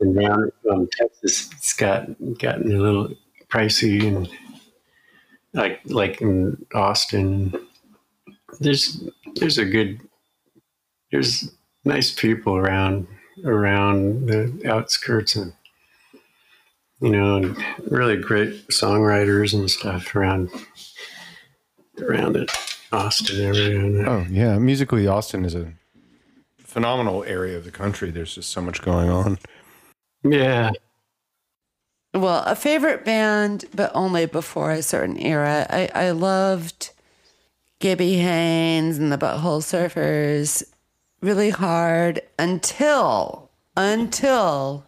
and 0.00 0.18
down 0.18 0.50
um, 0.70 0.88
texas 0.98 1.50
it's 1.52 1.72
got 1.72 2.06
gotten 2.38 2.74
a 2.74 2.80
little 2.80 3.12
pricey 3.48 4.06
and 4.06 4.28
like 5.58 5.80
like 5.84 6.20
in 6.20 6.56
austin 6.74 7.54
there's 8.60 9.02
there's 9.36 9.58
a 9.58 9.64
good 9.64 10.00
there's 11.12 11.50
nice 11.84 12.10
people 12.10 12.56
around 12.56 13.06
around 13.44 14.26
the 14.26 14.62
outskirts 14.66 15.36
and 15.36 15.52
you 17.00 17.10
know, 17.10 17.36
and 17.36 17.56
really 17.90 18.16
great 18.16 18.68
songwriters 18.68 19.54
and 19.54 19.70
stuff 19.70 20.14
around 20.14 20.50
around 22.00 22.36
it, 22.36 22.50
Austin 22.92 23.40
area. 23.40 24.08
Oh 24.08 24.26
yeah, 24.28 24.58
musically, 24.58 25.06
Austin 25.06 25.44
is 25.44 25.54
a 25.54 25.72
phenomenal 26.58 27.24
area 27.24 27.56
of 27.56 27.64
the 27.64 27.70
country. 27.70 28.10
There's 28.10 28.34
just 28.34 28.50
so 28.50 28.60
much 28.60 28.82
going 28.82 29.10
on. 29.10 29.38
Yeah, 30.24 30.72
Well, 32.14 32.42
a 32.44 32.56
favorite 32.56 33.04
band, 33.04 33.66
but 33.74 33.90
only 33.94 34.26
before 34.26 34.72
a 34.72 34.82
certain 34.82 35.18
era. 35.18 35.66
I, 35.68 35.90
I 35.94 36.10
loved 36.10 36.90
Gibby 37.80 38.14
Haynes 38.14 38.98
and 38.98 39.12
the 39.12 39.18
Butthole 39.18 39.62
Surfers 39.62 40.64
really 41.20 41.50
hard 41.50 42.22
until 42.38 43.50
until 43.76 44.84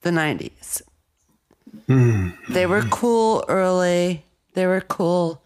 the 0.00 0.10
nineties. 0.10 0.82
They 1.86 2.66
were 2.66 2.82
cool 2.90 3.44
early. 3.48 4.24
They 4.54 4.66
were 4.66 4.80
cool. 4.80 5.42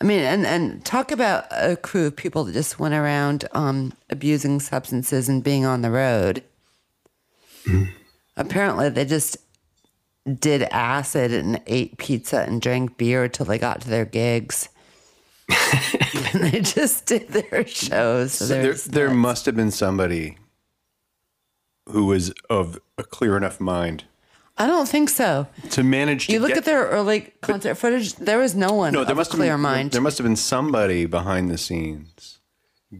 I 0.00 0.04
mean, 0.04 0.20
and, 0.20 0.46
and 0.46 0.84
talk 0.84 1.12
about 1.12 1.46
a 1.50 1.76
crew 1.76 2.06
of 2.06 2.16
people 2.16 2.44
that 2.44 2.52
just 2.52 2.78
went 2.78 2.94
around 2.94 3.46
um, 3.52 3.92
abusing 4.08 4.60
substances 4.60 5.28
and 5.28 5.44
being 5.44 5.66
on 5.66 5.82
the 5.82 5.90
road. 5.90 6.42
Apparently, 8.36 8.88
they 8.88 9.04
just 9.04 9.36
did 10.38 10.62
acid 10.70 11.32
and 11.32 11.60
ate 11.66 11.98
pizza 11.98 12.42
and 12.42 12.60
drank 12.60 12.96
beer 12.96 13.28
till 13.28 13.46
they 13.46 13.58
got 13.58 13.80
to 13.82 13.88
their 13.88 14.04
gigs. 14.04 14.68
and 15.48 16.42
they 16.44 16.60
just 16.60 17.06
did 17.06 17.28
their 17.28 17.66
shows. 17.66 18.32
So 18.34 18.46
there, 18.46 18.74
there 18.74 19.10
must 19.10 19.46
have 19.46 19.56
been 19.56 19.70
somebody 19.72 20.38
who 21.88 22.06
was 22.06 22.32
of 22.48 22.78
a 22.98 23.02
clear 23.02 23.36
enough 23.36 23.60
mind 23.60 24.04
I 24.56 24.66
don't 24.66 24.86
think 24.88 25.08
so. 25.08 25.46
to 25.70 25.82
manage 25.82 26.26
to 26.26 26.32
You 26.34 26.38
look 26.40 26.50
get- 26.50 26.58
at 26.58 26.64
their 26.66 26.84
early 26.84 27.32
concert 27.40 27.76
footage. 27.76 28.14
There 28.16 28.38
was 28.38 28.54
no 28.54 28.72
one 28.74 28.92
no, 28.92 29.00
of 29.00 29.06
there 29.06 29.16
must 29.16 29.30
a 29.30 29.32
have 29.32 29.38
clear 29.38 29.54
been, 29.54 29.62
mind. 29.62 29.92
There 29.92 30.02
must 30.02 30.18
have 30.18 30.24
been 30.26 30.36
somebody 30.36 31.06
behind 31.06 31.50
the 31.50 31.56
scenes 31.56 32.40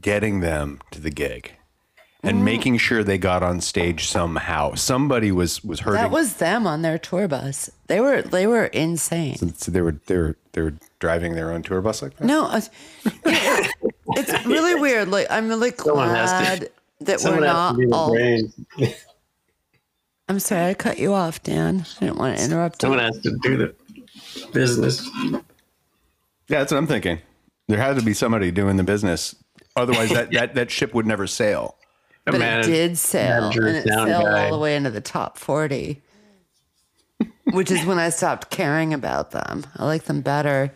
getting 0.01 0.41
them 0.41 0.81
to 0.91 1.01
the 1.01 1.11
gig 1.11 1.53
and 2.23 2.39
Mm. 2.39 2.43
making 2.45 2.77
sure 2.79 3.03
they 3.03 3.19
got 3.19 3.43
on 3.43 3.61
stage 3.61 4.09
somehow. 4.09 4.75
Somebody 4.75 5.33
was 5.33 5.65
was 5.65 5.81
hurting. 5.81 6.01
that 6.03 6.11
was 6.11 6.35
them 6.35 6.67
on 6.67 6.83
their 6.83 6.99
tour 6.99 7.27
bus. 7.29 7.71
They 7.87 8.01
were 8.01 8.23
they 8.23 8.47
were 8.47 8.67
insane. 8.67 9.37
so 9.57 9.71
they 9.71 9.81
were 9.81 9.97
they 10.07 10.17
were 10.17 10.37
they 10.53 10.63
were 10.63 10.75
driving 10.99 11.35
their 11.35 11.51
own 11.53 11.63
tour 11.63 11.81
bus 11.81 12.03
like 12.03 12.17
that. 12.17 12.25
No, 12.25 12.45
uh, 12.47 12.61
it's 14.17 14.47
really 14.47 14.75
weird. 14.81 15.09
Like 15.09 15.27
I'm 15.31 15.49
really 15.49 15.73
Someone 15.77 16.09
to- 16.09 16.15
glad 16.15 16.69
that 17.01 17.21
we're 17.25 17.41
not 17.41 17.73
to 17.73 17.79
be 17.79 17.87
the 17.87 17.95
all. 17.95 18.17
I'm 20.29 20.39
sorry, 20.39 20.67
I 20.71 20.75
cut 20.75 20.99
you 20.99 21.13
off, 21.13 21.43
Dan. 21.43 21.85
I 21.97 22.05
didn't 22.05 22.19
want 22.19 22.39
to 22.39 22.45
interrupt. 22.45 22.83
Someone 22.83 23.01
you. 23.01 23.05
has 23.07 23.19
to 23.23 23.37
do 23.43 23.57
the 23.57 23.75
business. 24.53 25.09
Yeah, 25.25 25.41
that's 26.59 26.71
what 26.71 26.79
I'm 26.79 26.87
thinking. 26.87 27.19
There 27.67 27.79
had 27.79 27.97
to 27.97 28.03
be 28.03 28.15
somebody 28.15 28.51
doing 28.53 28.77
the 28.77 28.85
business. 28.85 29.35
Otherwise, 29.75 30.11
that, 30.11 30.31
that, 30.33 30.55
that 30.55 30.71
ship 30.71 30.95
would 30.95 31.07
never 31.07 31.27
sail. 31.27 31.77
But 32.33 32.41
manag- 32.41 32.65
it 32.65 32.67
did 32.67 32.99
sail, 32.99 33.41
manager 33.43 33.67
and 33.67 33.77
it 33.77 33.89
sailed 33.89 34.25
guy. 34.25 34.45
all 34.45 34.53
the 34.53 34.59
way 34.59 34.77
into 34.77 34.91
the 34.91 35.01
top 35.01 35.39
40, 35.39 36.01
which 37.53 37.71
is 37.71 37.85
when 37.85 37.99
I 37.99 38.11
stopped 38.11 38.51
caring 38.51 38.95
about 38.95 39.31
them. 39.33 39.65
I 39.77 39.85
like 39.85 40.05
them 40.05 40.21
better. 40.21 40.73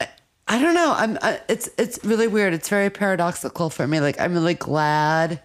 I, 0.00 0.08
I 0.48 0.62
don't 0.62 0.74
know. 0.74 0.94
I'm. 0.96 1.18
I, 1.22 1.40
it's 1.48 1.68
it's 1.78 2.04
really 2.04 2.28
weird. 2.28 2.52
It's 2.54 2.68
very 2.68 2.90
paradoxical 2.90 3.70
for 3.70 3.86
me. 3.86 4.00
Like 4.00 4.20
I'm 4.20 4.32
really 4.32 4.54
glad 4.54 5.40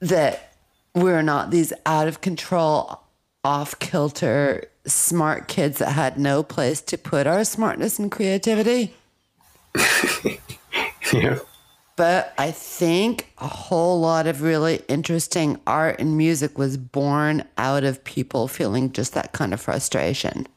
that 0.00 0.54
we're 0.94 1.22
not 1.22 1.50
these 1.50 1.72
out 1.86 2.06
of 2.08 2.20
control, 2.20 3.00
off 3.42 3.78
kilter, 3.80 4.66
smart 4.86 5.48
kids 5.48 5.78
that 5.78 5.92
had 5.92 6.18
no 6.18 6.42
place 6.42 6.80
to 6.82 6.96
put 6.98 7.26
our 7.26 7.44
smartness 7.44 7.98
and 7.98 8.10
creativity. 8.10 8.94
Yeah. 11.12 11.38
But 11.96 12.34
I 12.38 12.50
think 12.50 13.32
a 13.38 13.46
whole 13.46 14.00
lot 14.00 14.26
of 14.26 14.42
really 14.42 14.82
interesting 14.88 15.60
art 15.66 16.00
and 16.00 16.16
music 16.16 16.58
was 16.58 16.76
born 16.76 17.44
out 17.56 17.84
of 17.84 18.02
people 18.02 18.48
feeling 18.48 18.90
just 18.92 19.14
that 19.14 19.32
kind 19.32 19.54
of 19.54 19.60
frustration. 19.60 20.48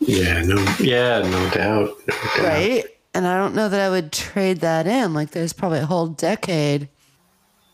Yeah, 0.00 0.42
no, 0.44 0.56
yeah, 0.80 1.20
no 1.20 1.50
doubt. 1.50 1.96
No 2.06 2.14
doubt. 2.14 2.38
Right. 2.38 2.84
And 3.12 3.26
I 3.26 3.36
don't 3.36 3.54
know 3.54 3.68
that 3.68 3.80
I 3.80 3.90
would 3.90 4.12
trade 4.12 4.60
that 4.60 4.86
in. 4.86 5.12
Like, 5.12 5.32
there's 5.32 5.52
probably 5.52 5.80
a 5.80 5.86
whole 5.86 6.06
decade 6.06 6.88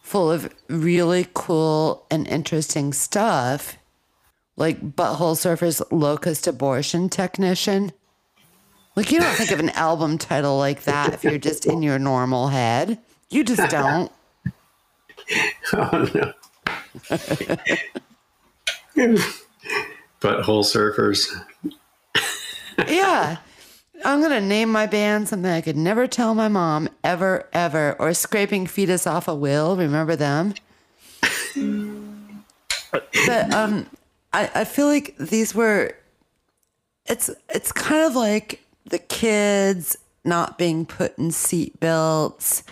full 0.02 0.30
of 0.30 0.52
really 0.68 1.26
cool 1.34 2.06
and 2.10 2.26
interesting 2.26 2.92
stuff, 2.92 3.76
like 4.56 4.94
Butthole 4.96 5.36
Surfer's 5.36 5.82
Locust 5.90 6.46
Abortion 6.46 7.08
Technician. 7.08 7.92
Like, 8.96 9.10
you 9.10 9.20
don't 9.20 9.34
think 9.34 9.50
of 9.50 9.60
an 9.60 9.70
album 9.70 10.18
title 10.18 10.56
like 10.58 10.84
that 10.84 11.14
if 11.14 11.24
you're 11.24 11.38
just 11.38 11.66
in 11.66 11.82
your 11.82 11.98
normal 11.98 12.48
head. 12.48 12.98
You 13.30 13.44
just 13.44 13.70
don't. 13.70 14.10
Oh 15.72 16.06
no. 16.14 16.32
Butthole 20.20 20.64
surfers. 20.64 21.28
Yeah. 22.86 23.38
I'm 24.04 24.20
going 24.20 24.32
to 24.32 24.40
name 24.40 24.70
my 24.70 24.86
band 24.86 25.28
something 25.28 25.50
I 25.50 25.60
could 25.62 25.76
never 25.76 26.06
tell 26.06 26.34
my 26.34 26.48
mom 26.48 26.88
ever, 27.02 27.48
ever. 27.52 27.96
Or 27.98 28.12
Scraping 28.12 28.66
Fetus 28.66 29.06
Off 29.06 29.28
a 29.28 29.34
Wheel. 29.34 29.76
Remember 29.76 30.16
them? 30.16 30.54
but 32.90 33.54
um, 33.54 33.86
I, 34.32 34.50
I 34.54 34.64
feel 34.64 34.86
like 34.86 35.16
these 35.18 35.54
were, 35.54 35.96
it's, 37.06 37.30
it's 37.48 37.72
kind 37.72 38.04
of 38.04 38.14
like 38.14 38.60
the 38.86 38.98
kids 38.98 39.96
not 40.24 40.58
being 40.58 40.86
put 40.86 41.16
in 41.18 41.30
seat 41.30 41.78
belts 41.80 42.62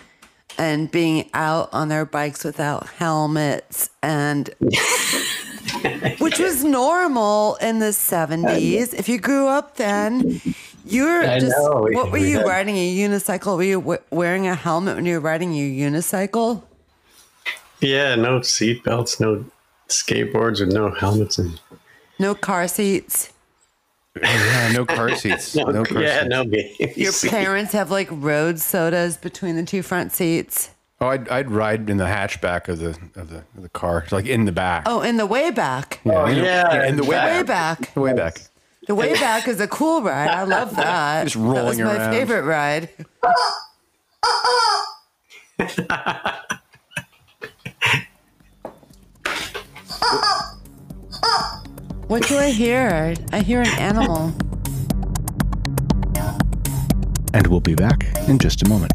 and 0.57 0.91
being 0.91 1.29
out 1.33 1.69
on 1.73 1.89
their 1.89 2.05
bikes 2.05 2.43
without 2.43 2.87
helmets 2.87 3.89
and 4.01 4.49
which 6.19 6.39
was 6.39 6.63
normal 6.63 7.55
in 7.55 7.79
the 7.79 7.87
uh, 7.87 7.91
70s. 7.91 8.93
If 8.93 9.09
you 9.09 9.19
grew 9.19 9.47
up 9.47 9.75
then, 9.77 10.41
you 10.85 11.05
were 11.05 11.21
I 11.21 11.39
just, 11.39 11.57
know. 11.57 11.87
what 11.91 12.11
were 12.11 12.17
you 12.17 12.41
riding 12.45 12.75
a 12.77 12.95
unicycle? 12.95 13.57
Were 13.57 13.63
you 13.63 13.79
w- 13.79 14.01
wearing 14.11 14.47
a 14.47 14.55
helmet 14.55 14.95
when 14.95 15.05
you 15.05 15.15
were 15.15 15.19
riding 15.21 15.53
your 15.53 15.89
unicycle? 15.91 16.63
Yeah, 17.81 18.15
no 18.15 18.41
seat 18.41 18.83
belts, 18.83 19.19
no 19.19 19.45
skateboards 19.89 20.59
with 20.59 20.71
no 20.73 20.91
helmets, 20.91 21.37
and 21.37 21.59
No 22.19 22.35
car 22.35 22.67
seats. 22.67 23.32
Oh, 24.15 24.19
yeah, 24.21 24.71
no 24.73 24.85
car 24.95 25.15
seats. 25.15 25.55
no, 25.55 25.63
No, 25.65 25.83
car 25.83 26.01
yeah, 26.01 26.19
seats. 26.19 26.29
no 26.29 26.43
baby 26.45 26.93
Your 26.97 27.13
parents 27.29 27.73
have 27.73 27.89
like 27.89 28.07
road 28.11 28.59
sodas 28.59 29.17
between 29.17 29.55
the 29.55 29.63
two 29.63 29.81
front 29.81 30.11
seats. 30.11 30.69
Oh, 31.01 31.07
I'd, 31.07 31.27
I'd 31.29 31.51
ride 31.51 31.89
in 31.89 31.97
the 31.97 32.05
hatchback 32.05 32.67
of 32.69 32.79
the 32.79 32.89
of 33.19 33.29
the, 33.29 33.37
of 33.57 33.63
the 33.63 33.69
car, 33.69 34.05
like 34.11 34.25
in 34.25 34.45
the 34.45 34.51
back. 34.51 34.83
Oh, 34.85 35.01
in 35.01 35.17
the 35.17 35.25
way 35.25 35.51
back. 35.51 35.99
Oh, 36.05 36.25
in 36.25 36.37
the- 36.37 36.43
yeah, 36.43 36.85
in 36.87 36.95
the 36.95 37.03
way 37.03 37.09
Way 37.17 37.43
back. 37.43 37.79
back. 37.79 37.93
The 37.93 37.99
way 38.01 38.13
back. 38.13 38.37
The 38.87 38.95
way 38.95 39.13
back 39.13 39.47
is 39.47 39.59
a 39.59 39.67
cool 39.67 40.01
ride. 40.01 40.29
I 40.29 40.43
love 40.43 40.75
that. 40.75 41.23
Just 41.23 41.35
that 41.35 41.41
was 41.43 41.55
rolling 41.55 41.83
my 41.83 41.95
around. 41.95 42.11
favorite 42.13 42.43
ride. 42.43 42.89
What 52.07 52.27
do 52.27 52.37
I 52.37 52.51
hear? 52.51 53.15
I 53.31 53.39
hear 53.39 53.61
an 53.61 53.79
animal. 53.79 54.33
And 57.33 57.47
we'll 57.47 57.61
be 57.61 57.75
back 57.75 58.05
in 58.27 58.37
just 58.37 58.61
a 58.61 58.69
moment. 58.69 58.91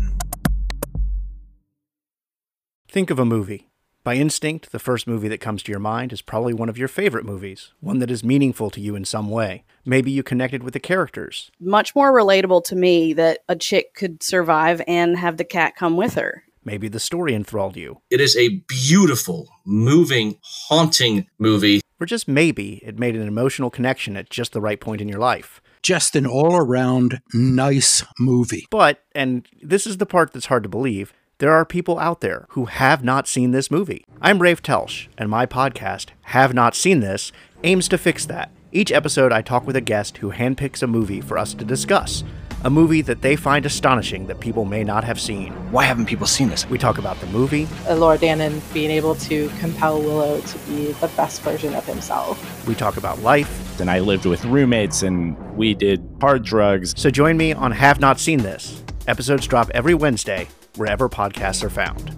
Think 2.89 3.11
of 3.11 3.19
a 3.19 3.25
movie. 3.25 3.69
By 4.05 4.15
instinct, 4.15 4.73
the 4.73 4.79
first 4.79 5.07
movie 5.07 5.29
that 5.29 5.41
comes 5.41 5.63
to 5.65 5.73
your 5.73 5.81
mind 5.81 6.13
is 6.13 6.23
probably 6.23 6.55
one 6.55 6.69
of 6.69 6.79
your 6.79 6.89
favorite 6.89 7.25
movies, 7.25 7.73
one 7.81 7.99
that 7.99 8.11
is 8.11 8.23
meaningful 8.23 8.71
to 8.71 8.81
you 8.81 8.95
in 8.95 9.05
some 9.05 9.29
way. 9.29 9.65
Maybe 9.85 10.11
you 10.11 10.23
connected 10.23 10.63
with 10.63 10.75
the 10.75 10.81
characters. 10.81 11.51
much 11.59 11.95
more 11.95 12.13
relatable 12.13 12.65
to 12.65 12.77
me 12.77 13.13
that 13.15 13.41
a 13.49 13.57
chick 13.57 13.95
could 13.95 14.23
survive 14.23 14.81
and 14.87 15.17
have 15.19 15.37
the 15.37 15.45
cat 15.45 15.77
come 15.77 15.97
with 15.97 16.15
her. 16.15 16.45
Maybe 16.65 16.89
the 16.89 17.01
story 17.01 17.35
enthralled 17.35 17.77
you. 17.77 18.01
It 18.11 18.21
is 18.21 18.37
a 18.37 18.63
beautiful, 18.69 19.49
moving, 19.65 20.39
haunting 20.43 21.27
movie. 21.39 21.81
Or 22.01 22.07
just 22.07 22.29
maybe 22.29 22.81
it 22.85 22.99
made 22.99 23.17
an 23.17 23.27
emotional 23.27 23.71
connection 23.71 24.17
at 24.17 24.31
just 24.31 24.53
the 24.53 24.61
right 24.61 24.81
point 24.81 25.01
in 25.01 25.09
your 25.09 25.19
life. 25.19 25.61
Just 25.83 26.15
an 26.15 26.27
all 26.27 26.57
around 26.57 27.21
nice 27.33 28.05
movie. 28.19 28.67
But, 28.71 29.03
and 29.15 29.47
this 29.63 29.87
is 29.87 29.97
the 29.97 30.07
part 30.07 30.33
that's 30.33 30.47
hard 30.47 30.63
to 30.63 30.69
believe, 30.69 31.13
there 31.39 31.53
are 31.53 31.65
people 31.65 31.99
out 31.99 32.21
there 32.21 32.47
who 32.51 32.67
have 32.67 33.05
not 33.05 33.29
seen 33.29 33.53
this 33.53 33.71
movie. 33.71 34.05
I'm 34.21 34.43
Rafe 34.43 34.63
Telsch, 34.63 35.09
and 35.17 35.31
my 35.31 35.47
podcast, 35.47 36.09
Have 36.23 36.53
Not 36.53 36.75
Seen 36.75 37.01
This, 37.01 37.33
aims 37.63 37.89
to 37.89 37.99
fix 37.99 38.27
that. 38.27 38.51
Each 38.71 38.93
episode, 38.93 39.33
I 39.33 39.43
talk 39.43 39.67
with 39.67 39.77
a 39.77 39.81
guest 39.81 40.19
who 40.19 40.33
handpicks 40.33 40.83
a 40.83 40.87
movie 40.87 41.21
for 41.21 41.39
us 41.39 41.55
to 41.55 41.65
discuss. 41.65 42.23
A 42.65 42.71
movie 42.71 43.03
that 43.03 43.23
they 43.23 43.37
find 43.37 43.65
astonishing 43.65 44.27
that 44.27 44.41
people 44.41 44.65
may 44.65 44.83
not 44.83 45.05
have 45.05 45.21
seen. 45.21 45.53
Why 45.71 45.85
haven't 45.85 46.07
people 46.07 46.27
seen 46.27 46.49
this? 46.49 46.69
We 46.69 46.77
talk 46.77 46.99
about 46.99 47.21
the 47.21 47.29
movie, 47.29 47.69
uh, 47.89 47.95
Laura 47.95 48.19
Dannon 48.19 48.61
being 48.75 48.91
able 48.91 49.15
to 49.15 49.49
compel 49.61 50.01
Willow 50.01 50.41
to 50.41 50.59
be 50.67 50.91
the 50.93 51.07
best 51.17 51.41
version 51.43 51.75
of 51.77 51.87
himself. 51.87 52.67
we 52.67 52.75
talk 52.75 52.97
about 52.97 53.21
life. 53.21 53.81
and 53.81 53.89
I 53.89 54.01
lived 54.01 54.27
with 54.27 54.45
roommates 54.45 55.05
and 55.05 55.39
we 55.57 55.73
did 55.73 56.05
hard 56.21 56.45
drugs. 56.45 57.01
So 57.01 57.11
join 57.11 57.37
me 57.37 57.53
on 57.53 57.71
Have 57.71 58.01
Not 58.01 58.19
Seen 58.19 58.41
This. 58.41 58.83
Episodes 59.07 59.47
drop 59.47 59.71
every 59.73 59.95
Wednesday, 59.95 60.49
wherever 60.75 61.09
podcasts 61.09 61.63
are 61.63 61.71
found. 61.71 62.17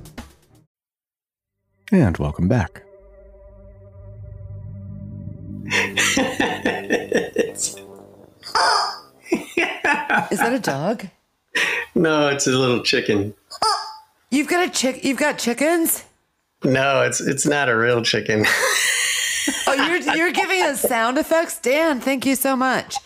And 1.93 2.16
welcome 2.16 2.49
back. 2.49 2.82
Is 9.32 10.38
that 10.38 10.52
a 10.52 10.58
dog? 10.58 11.06
No, 11.94 12.28
it's 12.28 12.46
a 12.46 12.50
little 12.50 12.82
chicken. 12.82 13.34
You've 14.30 14.48
got 14.48 14.66
a 14.66 14.70
chick. 14.70 15.04
You've 15.04 15.18
got 15.18 15.38
chickens. 15.38 16.04
No, 16.62 17.02
it's 17.02 17.20
it's 17.20 17.46
not 17.46 17.68
a 17.68 17.76
real 17.76 18.02
chicken. 18.02 18.44
Oh, 19.66 19.72
you're 19.72 20.16
you're 20.16 20.32
giving 20.32 20.62
us 20.62 20.80
sound 20.80 21.18
effects, 21.18 21.58
Dan. 21.58 22.00
Thank 22.00 22.26
you 22.26 22.34
so 22.34 22.54
much. 22.54 22.96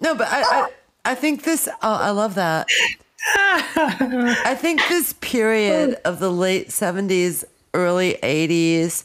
No, 0.00 0.14
but 0.14 0.28
I 0.30 0.42
I, 0.42 0.68
I 1.04 1.14
think 1.14 1.42
this. 1.42 1.68
Oh, 1.82 1.94
I 1.94 2.10
love 2.10 2.34
that. 2.36 2.68
I 3.36 4.56
think 4.58 4.80
this 4.88 5.14
period 5.14 5.98
of 6.04 6.18
the 6.20 6.30
late 6.30 6.68
'70s, 6.68 7.44
early 7.74 8.18
'80s, 8.22 9.04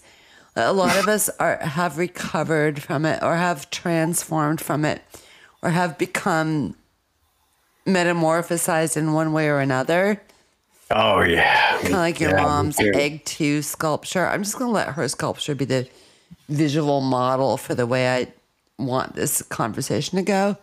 a 0.56 0.74
lot 0.74 0.96
of 0.98 1.08
us 1.08 1.30
are 1.40 1.58
have 1.58 1.98
recovered 1.98 2.82
from 2.82 3.06
it, 3.06 3.22
or 3.24 3.36
have 3.36 3.70
transformed 3.70 4.62
from 4.62 4.86
it, 4.86 5.02
or 5.62 5.70
have 5.72 5.98
become 5.98 6.76
metamorphosized 7.86 8.98
in 8.98 9.14
one 9.14 9.34
way 9.34 9.48
or 9.48 9.60
another. 9.60 10.22
oh 10.92 11.22
yeah, 11.22 11.78
Kind 11.78 11.88
of 11.88 11.92
like 11.94 12.20
your 12.20 12.32
Yeah, 12.32 12.44
mom's 12.44 12.80
egg 12.80 13.24
two 13.26 13.62
sculpture. 13.62 14.28
I'm 14.28 14.44
just 14.44 14.58
going 14.58 14.70
to 14.70 14.74
let 14.74 14.90
her 14.90 15.08
sculpture 15.08 15.56
be 15.56 15.66
the 15.66 15.88
visual 16.50 17.02
model 17.02 17.58
for 17.58 17.76
the 17.76 17.86
way 17.86 18.10
I 18.10 18.28
want 18.78 19.16
this 19.16 19.42
conversation 19.42 20.18
to 20.18 20.24
go. 20.24 20.58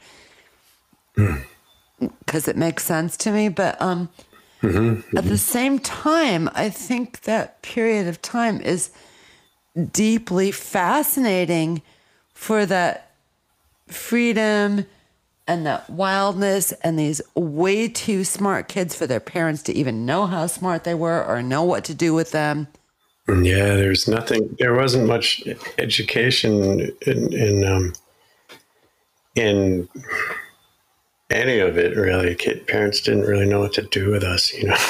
Because 2.19 2.49
it 2.49 2.57
makes 2.57 2.85
sense 2.85 3.17
to 3.19 3.31
me. 3.31 3.49
But 3.49 3.81
um, 3.81 4.09
at 4.63 5.25
the 5.25 5.39
same 5.39 5.79
time, 5.79 6.51
I 6.55 6.69
think 6.71 7.23
that 7.23 7.63
period 7.63 8.07
of 8.07 8.21
time 8.21 8.61
is 8.61 8.91
deeply 9.93 10.51
fascinating 10.51 11.83
for 12.33 12.67
that 12.67 13.14
freedom 13.89 14.87
and 15.47 15.67
that 15.67 15.89
wildness 15.91 16.73
and 16.83 16.99
these 16.99 17.21
way 17.35 17.89
too 17.89 18.25
smart 18.25 18.69
kids 18.69 18.95
for 18.95 19.07
their 19.07 19.21
parents 19.21 19.63
to 19.65 19.73
even 19.75 20.07
know 20.07 20.27
how 20.27 20.47
smart 20.47 20.85
they 20.85 20.95
were 20.95 21.23
or 21.25 21.43
know 21.43 21.63
what 21.63 21.85
to 21.85 21.95
do 21.95 22.15
with 22.15 22.31
them. 22.31 22.67
Yeah, 23.29 23.75
there's 23.75 24.07
nothing. 24.09 24.55
There 24.59 24.75
wasn't 24.75 25.07
much 25.07 25.43
education 25.79 26.91
in 27.07 27.33
in 27.33 27.65
um, 27.65 27.93
in 29.35 29.89
any 31.31 31.59
of 31.59 31.79
it 31.79 31.97
really. 31.97 32.35
Kid 32.35 32.67
parents 32.67 33.01
didn't 33.01 33.23
really 33.23 33.47
know 33.47 33.61
what 33.61 33.73
to 33.75 33.83
do 33.83 34.11
with 34.11 34.23
us, 34.25 34.53
you 34.53 34.69
know. 34.69 34.77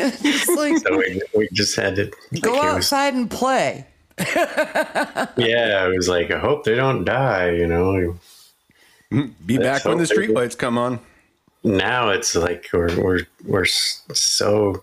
It's 0.00 0.48
like 0.48 0.78
so 0.78 0.96
we, 0.96 1.20
we 1.34 1.48
just 1.52 1.74
had 1.74 1.96
to 1.96 2.04
go 2.40 2.52
like, 2.52 2.62
it 2.62 2.66
was- 2.66 2.74
outside 2.76 3.14
and 3.14 3.28
play. 3.30 3.86
yeah, 5.36 5.80
I 5.82 5.88
was 5.88 6.08
like 6.08 6.30
I 6.30 6.38
hope 6.38 6.64
they 6.64 6.74
don't 6.74 7.04
die, 7.04 7.50
you 7.50 7.66
know. 7.66 8.18
Hmm, 9.10 9.26
be 9.46 9.58
back 9.58 9.84
when 9.84 9.98
the 9.98 10.06
so- 10.06 10.14
streetlights 10.14 10.56
come 10.58 10.76
on. 10.78 11.00
now 11.64 12.10
it's 12.10 12.34
like 12.34 12.68
we're 12.72 12.94
we're 13.00 13.20
we're 13.44 13.64
so 13.64 14.82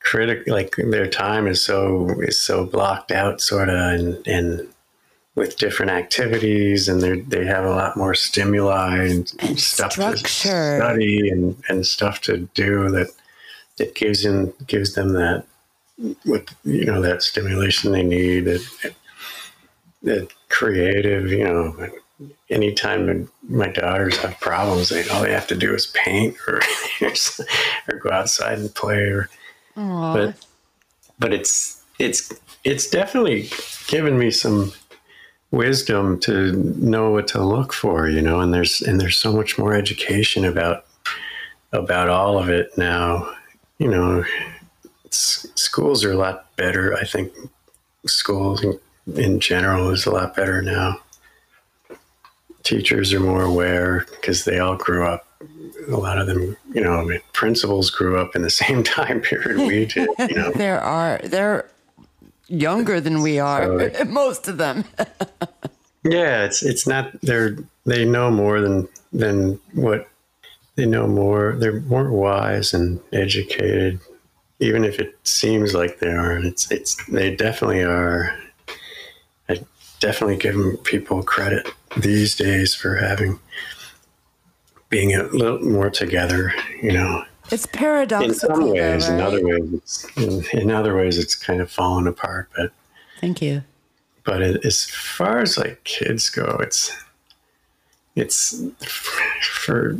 critical 0.00 0.54
like 0.54 0.74
their 0.76 1.06
time 1.08 1.46
is 1.46 1.62
so 1.64 2.08
is 2.20 2.40
so 2.40 2.64
blocked 2.64 3.10
out 3.10 3.40
sort 3.40 3.68
of 3.68 3.74
and 3.76 4.26
and 4.26 4.68
with 5.34 5.56
different 5.56 5.90
activities 5.90 6.88
and 6.88 7.00
they 7.00 7.20
they 7.20 7.44
have 7.46 7.64
a 7.64 7.70
lot 7.70 7.96
more 7.96 8.14
stimuli 8.14 8.96
and, 9.04 9.32
And 9.40 9.58
stuff 9.58 9.92
structure. 9.92 10.18
to 10.24 10.28
study 10.28 11.28
and 11.30 11.56
and 11.68 11.86
stuff 11.86 12.20
to 12.22 12.38
do 12.54 12.88
that 12.90 13.10
that 13.78 13.94
gives 13.94 14.22
them 14.24 14.52
gives 14.66 14.94
them 14.94 15.12
that 15.14 15.44
with 16.24 16.48
you 16.64 16.84
know 16.84 17.00
that 17.00 17.22
stimulation 17.22 17.92
they 17.92 18.04
need 18.04 18.44
that 18.44 18.94
that 20.02 20.32
creative 20.48 21.30
you 21.30 21.44
know 21.44 21.90
anytime 22.50 23.30
my 23.48 23.68
daughters 23.68 24.16
have 24.18 24.38
problems, 24.40 24.88
they 24.88 25.08
all 25.08 25.22
they 25.22 25.32
have 25.32 25.46
to 25.48 25.56
do 25.56 25.74
is 25.74 25.86
paint 25.86 26.36
or 26.46 26.60
or 27.88 27.98
go 27.98 28.10
outside 28.10 28.58
and 28.58 28.74
play. 28.74 29.02
Or, 29.02 29.28
Aww. 29.76 30.14
but 30.14 30.46
but 31.18 31.32
it's 31.32 31.82
it's 31.98 32.32
it's 32.64 32.88
definitely 32.88 33.50
given 33.86 34.18
me 34.18 34.30
some 34.30 34.72
wisdom 35.50 36.18
to 36.20 36.52
know 36.52 37.10
what 37.10 37.28
to 37.28 37.42
look 37.42 37.72
for, 37.72 38.08
you 38.08 38.22
know. 38.22 38.40
And 38.40 38.52
there's 38.52 38.80
and 38.82 39.00
there's 39.00 39.16
so 39.16 39.32
much 39.32 39.58
more 39.58 39.74
education 39.74 40.44
about 40.44 40.86
about 41.72 42.08
all 42.08 42.38
of 42.38 42.48
it 42.48 42.76
now. 42.76 43.32
You 43.78 43.88
know, 43.88 44.24
schools 45.14 46.04
are 46.04 46.12
a 46.12 46.16
lot 46.16 46.54
better. 46.56 46.94
I 46.96 47.04
think 47.04 47.32
schools 48.06 48.62
in, 48.64 48.78
in 49.16 49.40
general 49.40 49.90
is 49.90 50.06
a 50.06 50.10
lot 50.10 50.34
better 50.36 50.62
now 50.62 51.00
teachers 52.64 53.12
are 53.14 53.20
more 53.20 53.42
aware 53.42 54.04
because 54.10 54.44
they 54.44 54.58
all 54.58 54.76
grew 54.76 55.06
up. 55.06 55.26
A 55.90 55.96
lot 55.96 56.18
of 56.18 56.26
them, 56.26 56.54
you 56.74 56.82
know, 56.82 56.94
I 56.94 57.04
mean, 57.04 57.20
principals 57.32 57.88
grew 57.90 58.18
up 58.18 58.36
in 58.36 58.42
the 58.42 58.50
same 58.62 58.82
time 58.82 59.20
period 59.20 59.56
we 59.58 59.86
did. 59.86 60.08
You 60.18 60.34
know, 60.34 60.50
There 60.52 60.80
are 60.80 61.18
they're 61.24 61.70
younger 62.48 63.00
than 63.00 63.22
we 63.22 63.38
are, 63.38 63.90
So- 63.94 64.04
most 64.08 64.48
of 64.48 64.58
them. 64.58 64.84
yeah, 66.04 66.44
it's 66.44 66.62
it's 66.62 66.86
not 66.86 67.18
they're 67.22 67.56
they 67.86 68.04
know 68.04 68.30
more 68.30 68.60
than 68.60 68.88
than 69.12 69.58
what 69.72 70.08
they 70.74 70.84
know 70.84 71.06
more. 71.06 71.56
They're 71.58 71.80
more 71.80 72.10
wise 72.10 72.74
and 72.74 73.00
educated, 73.12 74.00
even 74.60 74.84
if 74.84 74.98
it 74.98 75.18
seems 75.24 75.74
like 75.74 75.98
they 75.98 76.10
aren't. 76.12 76.44
It's 76.44 76.70
it's 76.70 76.96
they 77.06 77.34
definitely 77.34 77.82
are. 77.82 78.36
I 79.48 79.60
definitely 80.00 80.36
give 80.36 80.84
people 80.84 81.22
credit 81.22 81.68
these 81.96 82.36
days 82.36 82.74
for 82.74 82.96
having 82.96 83.38
being 84.88 85.14
a 85.14 85.24
little 85.24 85.60
more 85.60 85.90
together. 85.90 86.52
You 86.82 86.92
know. 86.92 87.24
It's 87.50 87.66
paradoxical. 87.66 88.50
in 88.50 88.62
some 88.62 88.70
ways 88.72 89.08
in 89.08 89.20
other 89.20 89.42
ways 89.42 89.72
it's 89.72 90.16
in, 90.18 90.60
in 90.60 90.70
other 90.70 90.94
ways 90.94 91.16
it's 91.18 91.34
kind 91.34 91.62
of 91.62 91.70
fallen 91.70 92.06
apart 92.06 92.50
but 92.54 92.72
Thank 93.22 93.40
you. 93.40 93.62
but 94.24 94.42
it, 94.42 94.66
as 94.66 94.84
far 94.84 95.38
as 95.38 95.56
like 95.56 95.82
kids 95.84 96.28
go 96.28 96.58
it's 96.60 96.94
it's 98.16 98.62
for 99.40 99.98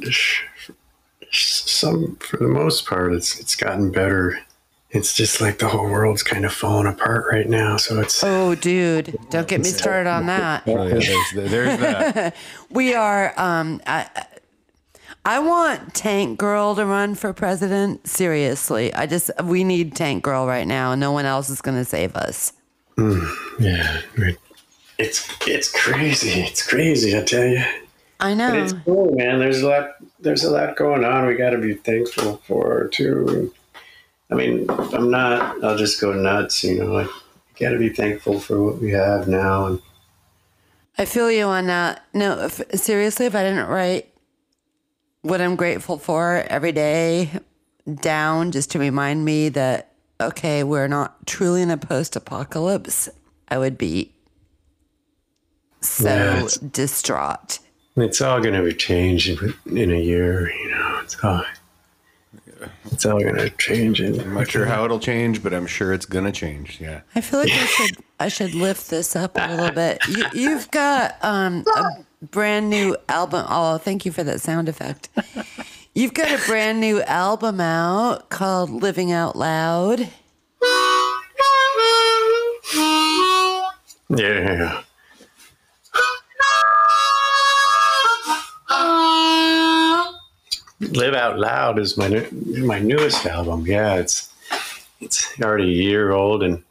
some 1.33 2.17
for 2.17 2.37
the 2.37 2.49
most 2.49 2.85
part 2.87 3.15
it's 3.15 3.41
it's 3.41 3.55
gotten 3.55 3.91
better 3.91 4.39
it's 4.91 5.13
just 5.15 5.41
like 5.41 5.59
the 5.59 5.69
whole 5.69 5.85
world's 5.89 6.23
kind 6.23 6.45
of 6.47 6.53
falling 6.53 6.87
apart 6.87 7.27
right 7.31 7.49
now 7.49 7.77
so 7.77 8.01
it's 8.01 8.23
Oh, 8.25 8.55
dude, 8.55 9.17
don't 9.31 9.47
get 9.47 9.61
me 9.61 9.69
started 9.69 10.09
on 10.09 10.27
that. 10.27 10.63
Oh, 10.67 10.87
yeah, 10.87 10.95
there's, 11.35 11.51
there's 11.51 11.79
that. 11.81 12.37
We 12.71 12.95
are. 12.95 13.33
Um, 13.37 13.81
I, 13.87 14.09
I 15.25 15.41
want 15.41 15.95
Tank 15.95 16.39
Girl 16.39 16.75
to 16.75 16.87
run 16.87 17.15
for 17.15 17.33
president. 17.35 18.07
Seriously, 18.07 18.95
I 18.95 19.05
just 19.07 19.31
we 19.45 19.63
need 19.65 19.95
Tank 19.95 20.23
Girl 20.25 20.47
right 20.47 20.67
now. 20.67 20.95
No 20.95 21.13
one 21.13 21.27
else 21.27 21.51
is 21.51 21.61
going 21.61 21.77
to 21.77 21.85
save 21.85 22.17
us. 22.17 22.53
yeah 23.59 24.01
it's 24.99 25.29
it's 25.47 25.71
crazy 25.71 26.41
it's 26.41 26.67
crazy 26.67 27.17
i 27.17 27.23
tell 27.23 27.47
you 27.47 27.63
I 28.21 28.31
But 28.31 28.35
know. 28.35 28.55
it's 28.65 28.73
cool, 28.85 29.15
man. 29.15 29.39
There's 29.39 29.63
a 29.63 29.69
lot. 29.69 29.91
There's 30.19 30.43
a 30.43 30.51
lot 30.51 30.75
going 30.75 31.05
on. 31.05 31.29
We 31.29 31.37
got 31.37 31.51
to 31.51 31.59
be 31.59 31.75
thankful 31.75 32.39
for 32.49 32.89
too. 32.89 33.55
I 34.31 34.35
mean, 34.35 34.67
I'm 34.69 35.11
not. 35.11 35.63
I'll 35.65 35.77
just 35.79 36.01
go 36.01 36.13
nuts. 36.13 36.63
You 36.65 36.79
know, 36.81 36.93
like 36.93 37.09
got 37.59 37.71
to 37.71 37.79
be 37.79 37.89
thankful 37.89 38.39
for 38.41 38.63
what 38.63 38.81
we 38.81 38.91
have 38.91 39.27
now. 39.29 39.67
And 39.67 39.83
I 40.99 41.05
feel 41.05 41.31
you 41.31 41.45
on 41.45 41.67
that. 41.67 42.05
No, 42.15 42.39
if, 42.45 42.61
seriously, 42.75 43.27
if 43.27 43.35
I 43.35 43.43
didn't 43.43 43.69
write 43.69 44.13
what 45.23 45.41
I'm 45.41 45.57
grateful 45.57 45.99
for 45.99 46.45
every 46.49 46.73
day 46.73 47.31
down 48.03 48.53
just 48.53 48.71
to 48.73 48.79
remind 48.79 49.25
me 49.25 49.49
that, 49.51 49.93
okay, 50.21 50.63
we're 50.63 50.89
not 50.89 51.27
truly 51.27 51.63
in 51.63 51.71
a 51.71 51.77
post 51.79 52.15
apocalypse, 52.17 53.09
I 53.49 53.59
would 53.59 53.79
be 53.79 54.13
so 55.81 56.09
Yeah, 56.09 56.37
it's- 56.37 56.59
distraught. 56.59 57.59
it's 57.97 58.21
all 58.21 58.41
going 58.41 58.55
to 58.55 58.63
be 58.63 58.75
changed 58.75 59.29
in, 59.67 59.77
in 59.77 59.91
a 59.91 59.99
year. 60.01 60.51
You 60.53 60.71
know, 60.71 61.01
it's 61.03 61.17
all. 61.25 61.45
It's 62.91 63.07
all 63.07 63.21
going 63.21 63.37
to 63.37 63.51
change. 63.51 64.01
In, 64.01 64.21
I'm 64.21 64.35
not 64.35 64.51
sure 64.51 64.67
how 64.67 64.85
it'll 64.85 64.99
change, 64.99 65.43
but 65.43 65.55
I'm 65.55 65.67
sure 65.67 65.93
it's 65.93 66.07
gonna 66.07 66.33
change. 66.33 66.81
Yeah. 66.81 67.03
I 67.15 67.21
feel 67.21 67.41
like 67.41 67.51
I 67.53 67.67
should 67.67 67.97
I 68.21 68.29
should 68.29 68.55
lift 68.55 68.91
this 68.91 69.15
up 69.15 69.37
a 69.37 69.49
little 69.49 69.71
bit. 69.73 69.99
You, 70.09 70.25
you've 70.33 70.71
got 70.71 71.17
um, 71.23 71.65
a 71.77 72.05
brand 72.23 72.71
new 72.71 72.97
album. 73.09 73.47
Oh, 73.49 73.79
thank 73.79 74.05
you 74.05 74.13
for 74.13 74.25
that 74.25 74.41
sound 74.41 74.69
effect. 74.69 75.09
You've 75.95 76.15
got 76.15 76.31
a 76.31 76.47
brand 76.47 76.81
new 76.81 77.03
album 77.03 77.61
out 77.61 78.31
called 78.31 78.71
"Living 78.71 79.13
Out 79.13 79.37
Loud." 79.37 80.09
Yeah. 84.11 84.83
Live 90.81 91.15
Out 91.15 91.39
Loud 91.39 91.79
is 91.79 91.97
my 91.97 92.09
new, 92.09 92.27
my 92.65 92.79
newest 92.79 93.27
album. 93.27 93.67
Yeah, 93.67 93.95
it's 93.97 94.33
it's 95.01 95.27
already 95.41 95.65
a 95.65 95.83
year 95.83 96.13
old, 96.13 96.43
and 96.43 96.63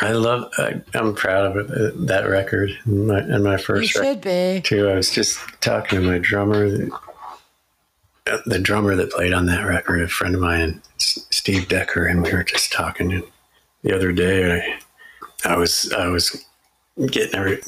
I 0.00 0.12
love. 0.12 0.50
I, 0.58 0.80
I'm 0.94 1.14
proud 1.14 1.56
of 1.56 1.56
it, 1.56 1.70
uh, 1.70 1.90
that 2.06 2.28
record 2.28 2.70
and 2.84 3.08
my, 3.08 3.18
and 3.18 3.42
my 3.44 3.52
You 3.52 3.58
first 3.58 3.94
record 3.96 4.08
should 4.08 4.20
be. 4.22 4.60
too. 4.62 4.88
I 4.88 4.94
was 4.94 5.10
just 5.10 5.38
talking 5.60 6.00
to 6.00 6.06
my 6.06 6.18
drummer, 6.18 6.68
the, 6.70 6.90
the 8.46 8.58
drummer 8.60 8.94
that 8.94 9.10
played 9.10 9.32
on 9.32 9.46
that 9.46 9.64
record, 9.64 10.02
a 10.02 10.08
friend 10.08 10.34
of 10.36 10.40
mine, 10.40 10.80
Steve 10.98 11.66
Decker, 11.68 12.06
and 12.06 12.22
we 12.22 12.32
were 12.32 12.44
just 12.44 12.72
talking 12.72 13.24
the 13.82 13.94
other 13.94 14.12
day. 14.12 14.78
I, 15.44 15.52
I 15.52 15.56
was 15.56 15.92
I 15.92 16.06
was 16.06 16.44
getting 17.06 17.34
every, 17.34 17.60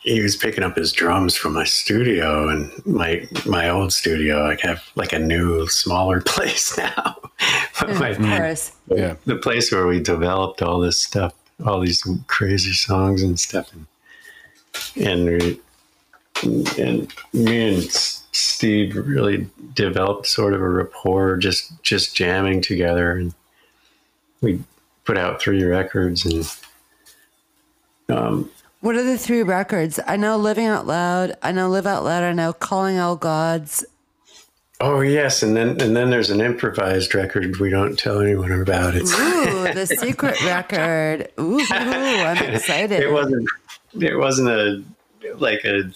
he 0.00 0.20
was 0.22 0.36
picking 0.36 0.62
up 0.62 0.76
his 0.76 0.92
drums 0.92 1.34
from 1.36 1.54
my 1.54 1.64
studio 1.64 2.48
and 2.48 2.70
my 2.86 3.26
my 3.46 3.68
old 3.68 3.92
studio. 3.92 4.48
I 4.50 4.56
have 4.62 4.82
like 4.94 5.12
a 5.12 5.18
new 5.18 5.66
smaller 5.68 6.20
place 6.26 6.76
now. 6.78 7.16
But 7.80 7.94
my- 7.98 8.08
Of 8.10 8.18
course. 8.18 8.72
Yeah. 8.88 9.16
the 9.26 9.36
place 9.36 9.72
where 9.72 9.86
we 9.86 10.00
developed 10.00 10.62
all 10.62 10.78
this 10.80 11.00
stuff, 11.00 11.34
all 11.64 11.80
these 11.80 12.06
crazy 12.26 12.72
songs 12.72 13.22
and 13.22 13.38
stuff, 13.40 13.72
and 13.72 13.86
and, 14.96 15.24
we, 15.26 15.60
and 16.78 17.12
me 17.32 17.74
and 17.74 17.90
Steve 17.90 18.94
really 18.96 19.48
developed 19.74 20.26
sort 20.26 20.54
of 20.54 20.60
a 20.60 20.68
rapport, 20.68 21.36
just 21.38 21.72
just 21.82 22.14
jamming 22.14 22.60
together, 22.62 23.12
and 23.12 23.34
we 24.40 24.62
put 25.04 25.18
out 25.18 25.40
three 25.42 25.62
records, 25.64 26.24
and 26.24 26.48
um, 28.16 28.50
What 28.80 28.96
are 28.96 29.02
the 29.02 29.18
three 29.18 29.42
records? 29.42 30.00
I 30.06 30.16
know 30.16 30.36
"Living 30.36 30.66
Out 30.66 30.86
Loud." 30.86 31.36
I 31.42 31.52
know 31.52 31.68
"Live 31.68 31.86
Out 31.86 32.04
Loud." 32.04 32.22
I 32.22 32.32
know 32.32 32.52
"Calling 32.52 32.98
All 32.98 33.16
Gods." 33.16 33.84
oh 34.80 35.00
yes, 35.00 35.42
and 35.42 35.56
then 35.56 35.80
and 35.80 35.94
then 35.94 36.10
there's 36.10 36.30
an 36.30 36.40
improvised 36.40 37.14
record 37.14 37.58
we 37.58 37.70
don't 37.70 37.98
tell 37.98 38.20
anyone 38.20 38.52
about. 38.52 38.94
It's 38.94 39.12
Ooh, 39.12 39.72
the 39.74 39.86
secret 39.86 40.42
record. 40.44 41.30
Ooh, 41.38 41.64
I'm 41.70 42.54
excited. 42.54 43.00
it 43.02 43.12
wasn't 43.12 43.48
it 44.00 44.16
wasn't 44.16 44.48
a 44.48 44.82
like 45.36 45.64
a, 45.64 45.90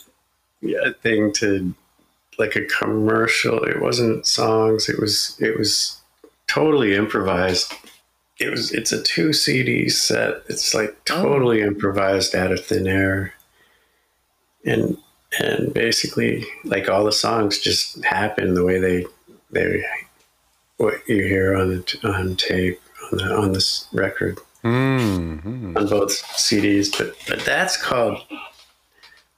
a 0.62 0.92
thing 0.92 1.32
to 1.34 1.74
like 2.38 2.56
a 2.56 2.66
commercial. 2.66 3.64
It 3.64 3.80
wasn't 3.80 4.26
songs. 4.26 4.88
It 4.88 5.00
was 5.00 5.36
it 5.40 5.58
was 5.58 6.00
totally 6.46 6.94
improvised. 6.94 7.72
It 8.38 8.50
was 8.50 8.72
it's 8.72 8.92
a 8.92 9.02
two 9.02 9.32
CD 9.32 9.88
set. 9.88 10.42
It's 10.48 10.74
like 10.74 11.04
totally 11.04 11.60
improvised 11.62 12.34
out 12.34 12.52
of 12.52 12.64
thin 12.64 12.86
air. 12.86 13.34
And 14.64 14.96
and 15.40 15.72
basically 15.74 16.44
like 16.64 16.88
all 16.88 17.04
the 17.04 17.12
songs 17.12 17.58
just 17.58 18.02
happen 18.04 18.54
the 18.54 18.64
way 18.64 18.78
they 18.78 19.06
they 19.50 19.84
what 20.78 20.94
you 21.08 21.22
hear 21.24 21.56
on 21.56 21.68
the 21.70 21.98
on 22.04 22.36
tape 22.36 22.80
on 23.12 23.18
the 23.18 23.24
on 23.34 23.52
this 23.52 23.86
record 23.92 24.38
Mm-hmm. 24.64 25.76
on 25.76 25.86
both 25.88 26.10
CDs, 26.22 26.96
but 26.96 27.14
but 27.28 27.44
that's 27.44 27.76
called 27.76 28.22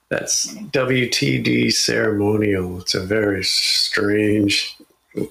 that's 0.08 0.54
WTD 0.54 1.72
ceremonial. 1.72 2.78
It's 2.80 2.94
a 2.94 3.00
very 3.04 3.42
strange 3.42 4.76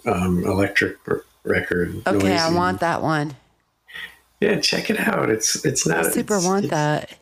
um, 0.06 0.44
electric 0.44 0.98
r- 1.08 1.24
record. 1.46 2.02
Okay, 2.06 2.38
I 2.38 2.52
want 2.52 2.82
that 2.82 3.02
one. 3.02 3.38
Yeah, 4.46 4.60
check 4.60 4.90
it 4.90 5.00
out. 5.00 5.30
It's 5.30 5.66
it's 5.66 5.88
I 5.90 6.02
not. 6.02 6.14
super 6.14 6.36
it's- 6.36 6.46
want 6.46 6.66
it's- 6.66 6.72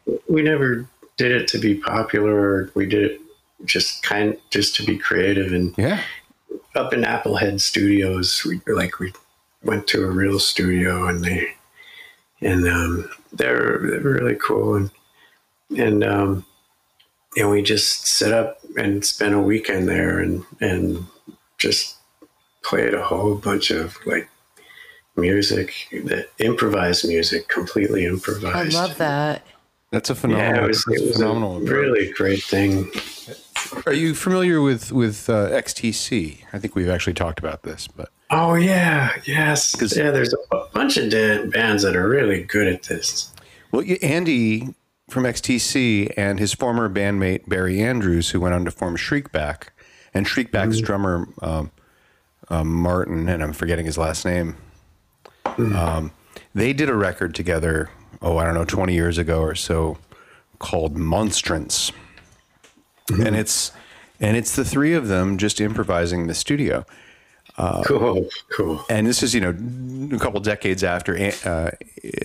that. 0.05 0.19
We 0.27 0.41
never 0.41 0.87
did 1.17 1.31
it 1.31 1.47
to 1.49 1.57
be 1.59 1.75
popular. 1.75 2.69
We 2.75 2.85
did 2.85 3.11
it 3.11 3.21
just 3.65 4.03
kind 4.03 4.37
just 4.49 4.75
to 4.75 4.83
be 4.83 4.97
creative 4.97 5.53
and 5.53 5.73
Yeah. 5.77 6.01
up 6.75 6.91
in 6.93 7.01
Applehead 7.03 7.61
Studios, 7.61 8.43
we 8.43 8.59
like 8.67 8.99
we 8.99 9.13
went 9.63 9.87
to 9.87 10.03
a 10.03 10.09
real 10.09 10.39
studio 10.39 11.07
and 11.07 11.23
they 11.23 11.53
and 12.41 12.67
um, 12.67 13.09
they're 13.31 13.79
they're 13.81 13.99
really 14.01 14.35
cool 14.35 14.75
and 14.75 14.91
and 15.77 16.03
um, 16.03 16.45
and 17.37 17.49
we 17.49 17.61
just 17.61 18.05
set 18.05 18.33
up 18.33 18.59
and 18.75 19.05
spent 19.05 19.33
a 19.33 19.39
weekend 19.39 19.87
there 19.87 20.19
and 20.19 20.43
and 20.59 21.05
just 21.57 21.95
played 22.63 22.93
a 22.93 23.03
whole 23.03 23.35
bunch 23.35 23.71
of 23.71 23.95
like 24.05 24.27
music 25.15 25.73
that 26.05 26.29
improvised 26.39 27.07
music, 27.07 27.47
completely 27.47 28.05
improvised. 28.05 28.75
I 28.75 28.81
love 28.81 28.97
that. 28.97 29.43
That's 29.91 30.09
a 30.09 30.15
phenomenal. 30.15 30.55
Yeah, 30.55 30.63
it 30.63 30.67
was, 30.67 30.85
it 30.87 31.07
was 31.07 31.17
phenomenal. 31.17 31.57
a 31.57 31.59
really 31.61 32.11
great 32.13 32.43
thing. 32.43 32.91
Are 33.85 33.93
you 33.93 34.15
familiar 34.15 34.61
with 34.61 34.91
with 34.91 35.29
uh, 35.29 35.49
XTC? 35.49 36.39
I 36.51 36.59
think 36.59 36.75
we've 36.75 36.89
actually 36.89 37.13
talked 37.13 37.39
about 37.39 37.63
this, 37.63 37.87
but 37.87 38.09
Oh 38.31 38.55
yeah, 38.55 39.11
yes, 39.25 39.75
yeah, 39.95 40.09
there's 40.09 40.33
a 40.33 40.63
bunch 40.73 40.97
of 40.97 41.11
dead 41.11 41.51
bands 41.51 41.83
that 41.83 41.95
are 41.95 42.07
really 42.07 42.43
good 42.43 42.67
at 42.67 42.83
this. 42.83 43.31
well, 43.71 43.83
y- 43.87 43.99
Andy 44.01 44.73
from 45.09 45.23
XTC 45.25 46.11
and 46.17 46.39
his 46.39 46.53
former 46.53 46.89
bandmate 46.89 47.47
Barry 47.47 47.79
Andrews, 47.79 48.31
who 48.31 48.39
went 48.39 48.55
on 48.55 48.65
to 48.65 48.71
form 48.71 48.97
Shriekback, 48.97 49.67
and 50.13 50.25
Shriekback's 50.25 50.81
drummer 50.81 51.27
um, 51.43 51.69
um, 52.49 52.73
Martin, 52.73 53.29
and 53.29 53.43
I'm 53.43 53.53
forgetting 53.53 53.85
his 53.85 53.97
last 53.99 54.25
name. 54.25 54.55
Mm. 55.55 55.75
Um, 55.75 56.11
they 56.53 56.73
did 56.73 56.89
a 56.89 56.95
record 56.95 57.35
together. 57.35 57.89
Oh, 58.21 58.37
I 58.37 58.45
don't 58.45 58.53
know, 58.53 58.65
20 58.65 58.93
years 58.93 59.17
ago 59.17 59.41
or 59.41 59.55
so, 59.55 59.97
called 60.59 60.95
Monstrance, 60.95 61.91
mm-hmm. 63.09 63.27
and 63.27 63.35
it's 63.35 63.71
and 64.19 64.37
it's 64.37 64.55
the 64.55 64.63
three 64.63 64.93
of 64.93 65.07
them 65.07 65.37
just 65.37 65.59
improvising 65.59 66.21
in 66.21 66.27
the 66.27 66.33
studio. 66.33 66.85
Uh, 67.57 67.83
cool, 67.83 68.29
cool. 68.51 68.83
and 68.89 69.05
this 69.05 69.21
is 69.21 69.35
you 69.35 69.41
know 69.41 70.15
a 70.15 70.19
couple 70.19 70.39
decades 70.39 70.83
after 70.83 71.15
eh, 71.15 71.33
uh, 71.45 71.69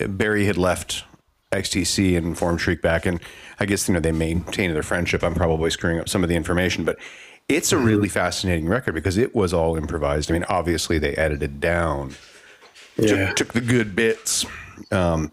Barry 0.07 0.45
had 0.45 0.57
left 0.57 1.03
XTC 1.51 2.17
and 2.17 2.37
formed 2.37 2.59
Shriekback, 2.59 3.05
and 3.05 3.19
I 3.59 3.65
guess 3.65 3.87
you 3.87 3.93
know 3.93 3.99
they 3.99 4.11
maintained 4.11 4.75
their 4.75 4.83
friendship. 4.83 5.23
I'm 5.23 5.35
probably 5.35 5.69
screwing 5.69 5.99
up 5.99 6.07
some 6.07 6.23
of 6.23 6.29
the 6.29 6.35
information, 6.35 6.85
but 6.85 6.97
it's 7.47 7.71
a 7.71 7.75
mm-hmm. 7.75 7.85
really 7.85 8.09
fascinating 8.09 8.67
record 8.67 8.93
because 8.93 9.17
it 9.17 9.35
was 9.35 9.53
all 9.53 9.75
improvised. 9.75 10.31
I 10.31 10.33
mean, 10.33 10.45
obviously 10.47 10.97
they 10.99 11.15
edited 11.15 11.59
down, 11.59 12.15
Yeah, 13.01 13.27
took, 13.33 13.35
took 13.37 13.53
the 13.53 13.61
good 13.61 13.95
bits, 13.95 14.45
um, 14.91 15.31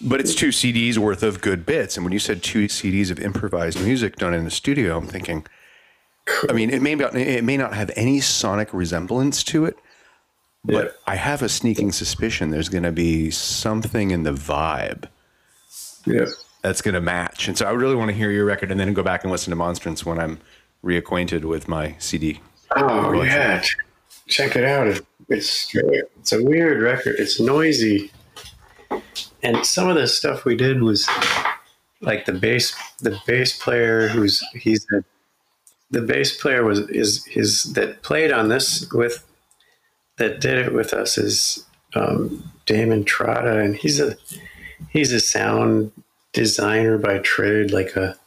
but 0.00 0.20
it's 0.20 0.34
two 0.34 0.48
CDs 0.48 0.98
worth 0.98 1.22
of 1.22 1.40
good 1.40 1.64
bits. 1.66 1.96
And 1.96 2.04
when 2.04 2.12
you 2.12 2.18
said 2.18 2.42
two 2.42 2.66
CDs 2.66 3.10
of 3.10 3.18
improvised 3.18 3.82
music 3.82 4.16
done 4.16 4.34
in 4.34 4.44
the 4.44 4.50
studio, 4.50 4.96
I'm 4.98 5.06
thinking. 5.06 5.46
I 6.48 6.52
mean, 6.52 6.68
it 6.70 6.82
may 6.82 6.94
not 6.94 7.16
it 7.16 7.42
may 7.42 7.56
not 7.56 7.72
have 7.74 7.90
any 7.96 8.20
sonic 8.20 8.72
resemblance 8.74 9.42
to 9.44 9.64
it, 9.64 9.78
but 10.62 10.84
Yeah. 10.84 10.90
I 11.06 11.14
have 11.16 11.40
a 11.40 11.48
sneaking 11.48 11.92
suspicion 11.92 12.50
there's 12.50 12.68
going 12.68 12.82
to 12.84 12.92
be 12.92 13.30
something 13.30 14.10
in 14.10 14.24
the 14.24 14.32
vibe 14.32 15.08
yeah. 16.06 16.26
that's 16.62 16.82
going 16.82 16.94
to 16.94 17.00
match. 17.00 17.48
And 17.48 17.56
so 17.56 17.64
I 17.66 17.70
really 17.70 17.94
want 17.94 18.10
to 18.10 18.14
hear 18.14 18.30
your 18.30 18.44
record 18.44 18.70
and 18.70 18.78
then 18.78 18.92
go 18.92 19.02
back 19.02 19.22
and 19.24 19.32
listen 19.32 19.50
to 19.52 19.56
Monstrance 19.56 20.04
when 20.04 20.18
I'm 20.18 20.38
reacquainted 20.84 21.44
with 21.46 21.66
my 21.66 21.96
CD. 21.98 22.40
Oh 22.76 23.22
yeah, 23.22 23.62
check 24.26 24.54
it 24.54 24.64
out. 24.64 24.86
It- 24.86 25.06
It's 25.30 25.74
it's 26.28 26.38
a 26.38 26.44
weird 26.44 26.82
record. 26.82 27.14
It's 27.18 27.40
noisy, 27.40 28.10
and 29.42 29.64
some 29.64 29.88
of 29.88 29.96
the 29.96 30.06
stuff 30.06 30.44
we 30.44 30.56
did 30.56 30.82
was 30.82 31.08
like 32.02 32.26
the 32.26 32.34
bass. 32.34 32.74
The 33.00 33.18
bass 33.26 33.56
player 33.56 34.08
who's 34.08 34.46
he's 34.52 34.84
the 34.90 35.04
the 35.90 36.02
bass 36.02 36.38
player 36.38 36.64
was 36.64 36.80
is 36.90 37.24
his 37.24 37.72
that 37.72 38.02
played 38.02 38.30
on 38.30 38.50
this 38.50 38.92
with 38.92 39.24
that 40.18 40.38
did 40.38 40.58
it 40.58 40.74
with 40.74 40.92
us 40.92 41.16
is 41.16 41.64
um, 41.94 42.52
Damon 42.66 43.04
Trotta, 43.04 43.64
and 43.64 43.74
he's 43.74 43.98
a 43.98 44.14
he's 44.90 45.12
a 45.12 45.20
sound 45.20 45.92
designer 46.34 46.98
by 46.98 47.20
trade, 47.20 47.70
like 47.70 47.96
a 47.96 48.18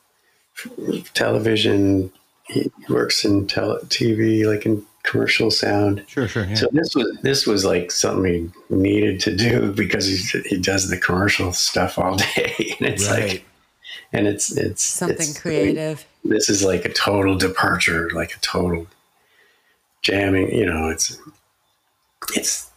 television. 1.14 2.12
He 2.48 2.72
works 2.90 3.24
in 3.24 3.46
tele- 3.46 3.82
TV, 3.86 4.44
like 4.44 4.66
in 4.66 4.88
commercial 5.04 5.52
sound. 5.52 6.04
Sure, 6.08 6.28
sure. 6.28 6.46
Yeah. 6.46 6.56
So 6.56 6.68
this 6.72 6.96
was 6.96 7.18
this 7.22 7.48
was 7.48 7.66
like 7.66 7.92
something 7.92 8.54
he 8.70 8.76
needed 8.76 9.20
to 9.22 9.36
do 9.36 9.72
because 9.76 10.06
he 10.06 10.40
he 10.48 10.58
does 10.58 10.90
the 10.90 10.98
commercial 10.98 11.52
stuff 11.54 11.98
all 11.98 12.16
day, 12.36 12.76
and 12.80 12.88
it's 12.90 13.10
Right. 13.10 13.24
like, 13.30 13.46
and 14.14 14.28
it's 14.28 14.52
it's 14.56 14.86
Something 14.86 15.16
it's- 15.30 15.40
creative. 15.40 16.06
This 16.24 16.50
is 16.50 16.64
like 16.64 16.86
a 16.86 16.94
total 16.94 17.36
departure, 17.36 18.10
like 18.14 18.36
a 18.36 18.40
total 18.42 18.86
jamming. 20.04 20.54
You 20.54 20.68
know, 20.68 20.90
it's 20.90 21.18
it's 22.36 22.70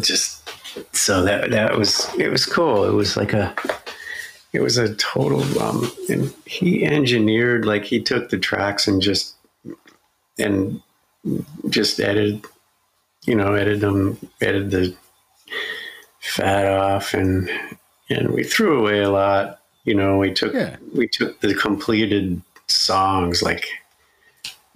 just 0.00 0.48
so 0.94 1.22
that 1.24 1.50
that 1.50 1.76
was 1.76 2.08
it 2.18 2.28
was 2.28 2.46
cool. 2.46 2.84
It 2.84 2.92
was 2.92 3.16
like 3.16 3.32
a 3.32 3.54
it 4.52 4.60
was 4.60 4.78
a 4.78 4.94
total 4.94 5.42
um 5.60 5.90
and 6.08 6.32
he 6.46 6.84
engineered 6.84 7.64
like 7.64 7.84
he 7.84 8.00
took 8.00 8.30
the 8.30 8.38
tracks 8.38 8.86
and 8.86 9.02
just 9.02 9.34
and 10.38 10.80
just 11.70 12.00
edited 12.00 12.44
you 13.26 13.34
know 13.34 13.54
edited 13.54 13.80
them 13.80 14.18
edited 14.40 14.70
the 14.70 14.96
fat 16.20 16.66
off 16.66 17.14
and 17.14 17.50
and 18.10 18.30
we 18.30 18.42
threw 18.44 18.80
away 18.80 19.00
a 19.02 19.10
lot 19.10 19.60
you 19.84 19.94
know 19.94 20.18
we 20.18 20.32
took 20.32 20.52
Yeah. 20.54 20.76
we 20.94 21.06
took 21.08 21.40
the 21.40 21.54
completed 21.54 22.40
songs 22.66 23.42
like 23.42 23.66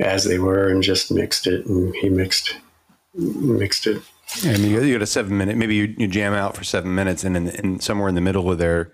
as 0.00 0.24
they 0.24 0.38
were 0.38 0.68
and 0.70 0.82
just 0.82 1.10
mixed 1.10 1.46
it 1.46 1.66
and 1.66 1.94
he 1.96 2.08
mixed 2.08 2.56
mixed 3.14 3.86
it 3.86 4.00
Yeah, 4.42 4.52
I 4.52 4.56
mean, 4.58 4.70
you 4.70 4.92
got 4.92 5.02
a 5.02 5.06
seven 5.06 5.36
minute. 5.38 5.56
Maybe 5.56 5.74
you, 5.74 5.94
you 5.96 6.06
jam 6.06 6.34
out 6.34 6.54
for 6.54 6.62
seven 6.62 6.94
minutes, 6.94 7.24
and 7.24 7.34
in, 7.34 7.48
in 7.48 7.80
somewhere 7.80 8.10
in 8.10 8.14
the 8.14 8.20
middle 8.20 8.50
of 8.50 8.58
there, 8.58 8.92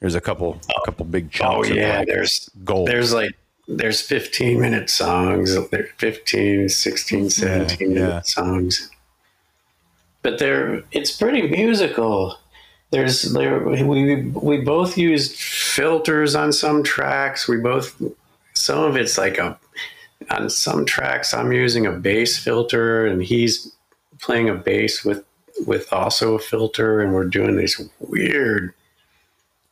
there's 0.00 0.14
a 0.14 0.20
couple, 0.20 0.60
a 0.76 0.84
couple 0.84 1.06
big 1.06 1.24
Oh 1.26 1.28
chunks. 1.64 1.70
of 1.70 1.76
yeah, 1.76 1.98
like 2.00 2.06
there's 2.06 2.50
gold. 2.64 2.86
There's 2.86 3.14
like 3.14 3.32
there's 3.66 4.00
15 4.00 4.60
minute 4.60 4.90
songs. 4.90 5.56
15, 5.98 6.68
16, 6.68 7.30
17 7.30 7.90
yeah. 7.90 7.94
minute 7.94 8.26
songs. 8.26 8.90
But 10.22 10.38
they're 10.38 10.82
it's 10.92 11.16
pretty 11.16 11.42
musical. 11.48 12.38
There's 12.90 13.22
there 13.32 13.58
we 13.58 14.22
we 14.22 14.60
both 14.60 14.96
used 14.96 15.36
filters 15.36 16.34
on 16.34 16.52
some 16.52 16.82
tracks. 16.82 17.48
We 17.48 17.58
both 17.58 18.00
some 18.54 18.84
of 18.84 18.96
it's 18.96 19.18
like 19.18 19.38
a 19.38 19.58
on 20.30 20.48
some 20.48 20.86
tracks 20.86 21.34
I'm 21.34 21.52
using 21.52 21.86
a 21.86 21.92
bass 21.92 22.38
filter 22.38 23.06
and 23.06 23.22
he's 23.22 23.74
playing 24.20 24.48
a 24.48 24.54
bass 24.54 25.04
with 25.04 25.24
with 25.66 25.92
also 25.92 26.34
a 26.34 26.38
filter 26.38 27.00
and 27.00 27.12
we're 27.12 27.26
doing 27.26 27.56
these 27.56 27.80
weird 28.00 28.74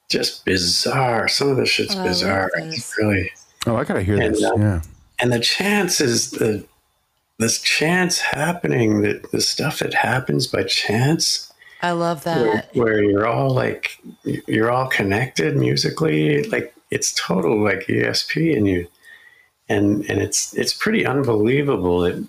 just 0.08 0.44
bizarre. 0.44 1.26
Some 1.26 1.48
of 1.48 1.56
the 1.56 1.64
shit's 1.64 1.96
Oh, 1.96 2.04
bizarre. 2.04 2.50
It's 2.54 2.96
really 2.98 3.32
oh, 3.66 3.76
I 3.76 3.84
gotta 3.84 4.02
hear 4.02 4.20
And, 4.20 4.34
this. 4.34 4.44
um, 4.44 4.60
yeah. 4.60 4.82
and 5.18 5.32
the 5.32 5.40
chances 5.40 6.30
the 6.32 6.64
this 7.38 7.60
chance 7.60 8.18
happening 8.18 9.02
that 9.02 9.30
the 9.32 9.40
stuff 9.40 9.80
that 9.80 9.94
happens 9.94 10.46
by 10.46 10.62
chance 10.64 11.52
I 11.82 11.90
love 11.92 12.22
that. 12.24 12.74
where 12.76 13.02
you're 13.02 13.26
all 13.26 13.50
like 13.50 13.98
you're 14.46 14.70
all 14.70 14.86
connected 14.88 15.56
musically 15.56 16.44
like 16.44 16.72
it's 16.90 17.12
total 17.14 17.60
like 17.62 17.86
esp 17.86 18.56
and 18.56 18.68
you 18.68 18.86
and 19.68 20.04
and 20.08 20.20
it's 20.22 20.54
it's 20.54 20.72
pretty 20.72 21.04
unbelievable 21.04 22.00
that 22.02 22.24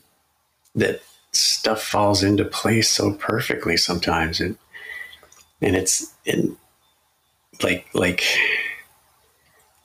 that 0.75 1.01
stuff 1.31 1.83
falls 1.83 2.23
into 2.23 2.45
place 2.45 2.89
so 2.89 3.13
perfectly 3.15 3.77
sometimes 3.77 4.39
and 4.39 4.57
and 5.61 5.75
it's 5.75 6.11
and 6.25 6.55
like 7.61 7.85
like 7.93 8.23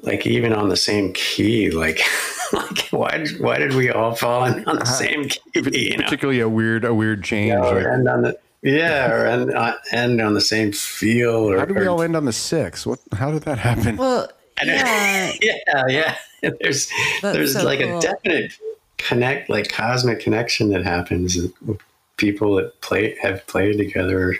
like 0.00 0.26
even 0.26 0.52
on 0.52 0.68
the 0.68 0.76
same 0.76 1.12
key 1.12 1.70
like 1.70 2.00
like 2.52 2.88
why 2.90 3.26
why 3.40 3.58
did 3.58 3.74
we 3.74 3.90
all 3.90 4.14
fall 4.14 4.44
in 4.44 4.64
on 4.66 4.78
the 4.78 4.84
same 4.84 5.24
key? 5.24 5.40
You 5.54 5.96
know? 5.96 6.04
Particularly 6.04 6.40
a 6.40 6.48
weird 6.48 6.84
a 6.84 6.94
weird 6.94 7.24
change. 7.24 7.48
Yeah, 7.50 7.70
or 7.70 7.92
end 7.92 8.08
on 8.08 8.22
the 8.22 8.38
yeah, 8.62 9.10
or 9.12 9.26
end, 9.26 9.52
uh, 9.52 9.76
end 9.92 10.20
on 10.20 10.34
the 10.34 10.40
same 10.40 10.72
feel. 10.72 11.50
Or, 11.50 11.58
how 11.58 11.64
did 11.64 11.76
we 11.76 11.86
all 11.86 12.02
end 12.02 12.16
on 12.16 12.24
the 12.24 12.32
six? 12.32 12.86
What? 12.86 13.00
How 13.12 13.30
did 13.30 13.42
that 13.42 13.58
happen? 13.58 13.96
Well, 13.96 14.30
yeah. 14.64 15.32
yeah, 15.40 15.84
yeah. 15.88 16.16
There's 16.42 16.90
That's 17.22 17.36
there's 17.36 17.52
so 17.54 17.64
like 17.64 17.80
cool. 17.80 17.98
a 17.98 18.00
definite 18.00 18.52
connect, 18.96 19.48
like 19.48 19.68
cosmic 19.68 20.20
connection 20.20 20.70
that 20.70 20.84
happens 20.84 21.36
with 21.36 21.80
people 22.16 22.56
that 22.56 22.80
play 22.80 23.16
have 23.20 23.46
played 23.46 23.78
together. 23.78 24.36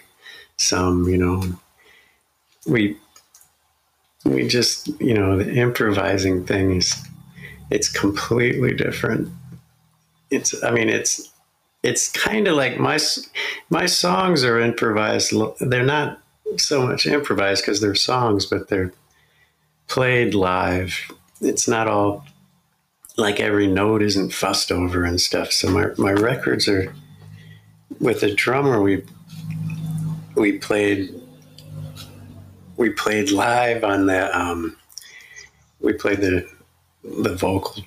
Some, 0.56 1.08
you 1.08 1.18
know, 1.18 1.44
we 2.66 2.96
we 4.28 4.46
just 4.46 4.88
you 5.00 5.14
know 5.14 5.36
the 5.36 5.52
improvising 5.52 6.44
thing 6.44 6.76
is 6.76 6.96
it's 7.70 7.88
completely 7.88 8.74
different. 8.74 9.28
It's 10.30 10.62
I 10.62 10.70
mean 10.70 10.88
it's 10.88 11.30
it's 11.82 12.10
kind 12.10 12.48
of 12.48 12.56
like 12.56 12.78
my 12.78 12.98
my 13.70 13.86
songs 13.86 14.44
are 14.44 14.58
improvised. 14.60 15.32
They're 15.60 15.84
not 15.84 16.20
so 16.56 16.86
much 16.86 17.06
improvised 17.06 17.62
because 17.62 17.80
they're 17.80 17.94
songs, 17.94 18.46
but 18.46 18.68
they're 18.68 18.92
played 19.86 20.34
live. 20.34 21.12
It's 21.40 21.68
not 21.68 21.88
all 21.88 22.24
like 23.16 23.40
every 23.40 23.66
note 23.66 24.02
isn't 24.02 24.32
fussed 24.32 24.70
over 24.70 25.04
and 25.04 25.20
stuff. 25.20 25.52
So 25.52 25.70
my, 25.70 25.88
my 25.98 26.12
records 26.12 26.68
are 26.68 26.94
with 28.00 28.22
a 28.22 28.32
drummer 28.32 28.80
we 28.80 29.04
we 30.36 30.58
played 30.58 31.17
we 32.78 32.88
played 32.90 33.30
live 33.30 33.84
on 33.84 34.06
the 34.06 34.36
um 34.38 34.74
we 35.80 35.92
played 35.92 36.20
the 36.20 36.48
the 37.04 37.34
vocal 37.36 37.82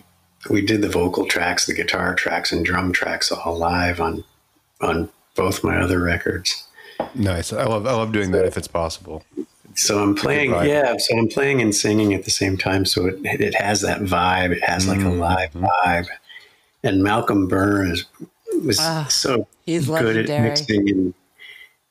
we 0.49 0.61
did 0.65 0.81
the 0.81 0.89
vocal 0.89 1.27
tracks, 1.27 1.67
the 1.67 1.73
guitar 1.73 2.15
tracks 2.15 2.51
and 2.51 2.65
drum 2.65 2.91
tracks 2.91 3.31
all 3.31 3.57
live 3.57 3.99
on 4.01 4.23
on 4.81 5.09
both 5.35 5.63
my 5.63 5.77
other 5.79 5.99
records. 6.01 6.67
nice. 7.15 7.53
I 7.53 7.63
love 7.65 7.85
I 7.87 7.91
love 7.93 8.11
doing 8.11 8.31
that 8.31 8.45
if 8.45 8.57
it's 8.57 8.67
possible. 8.67 9.23
So 9.75 10.03
I'm 10.03 10.15
playing, 10.15 10.51
yeah. 10.51 10.97
So 10.97 11.17
I'm 11.17 11.29
playing 11.29 11.61
and 11.61 11.73
singing 11.73 12.13
at 12.13 12.25
the 12.25 12.31
same 12.31 12.57
time. 12.57 12.85
So 12.85 13.05
it 13.05 13.19
it 13.23 13.55
has 13.55 13.81
that 13.81 14.01
vibe. 14.01 14.51
It 14.51 14.63
has 14.63 14.87
like 14.87 15.01
a 15.01 15.09
live 15.09 15.51
vibe. 15.53 16.07
And 16.83 17.03
Malcolm 17.03 17.47
Burn 17.47 17.91
is 17.91 18.05
was 18.65 18.79
Ah, 18.81 19.07
so 19.09 19.47
he's 19.65 19.87
good 19.87 19.99
at 19.99 20.15
legendary. 20.15 20.49
mixing 20.49 20.89
and 20.89 21.13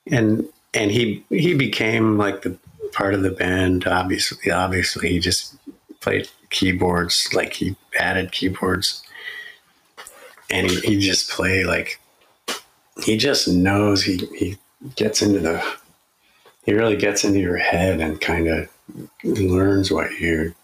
and 0.09 0.49
and 0.75 0.91
he 0.91 1.25
he 1.31 1.55
became 1.55 2.19
like 2.19 2.43
the 2.43 2.59
part 2.93 3.15
of 3.15 3.23
the 3.23 3.31
band. 3.31 3.87
Obviously, 3.87 4.51
obviously, 4.51 5.11
he 5.11 5.19
just 5.19 5.57
played 6.01 6.29
keyboards. 6.51 7.29
Like 7.33 7.55
he 7.55 7.77
added 7.99 8.33
keyboards, 8.33 9.03
and 10.51 10.71
he, 10.71 10.81
he 10.81 10.99
just 10.99 11.31
play 11.31 11.65
like 11.65 12.01
he 13.05 13.17
just 13.17 13.49
knows. 13.49 14.03
He 14.05 14.19
he 14.37 14.59
gets 14.97 15.23
into 15.23 15.41
the 15.41 15.65
he 16.65 16.75
really 16.75 16.97
gets 16.97 17.25
into 17.25 17.41
your 17.41 17.57
head 17.57 18.01
and 18.01 18.21
kind 18.21 18.49
of 18.49 18.69
learns 19.25 19.91
what 19.91 20.12
you 20.19 20.55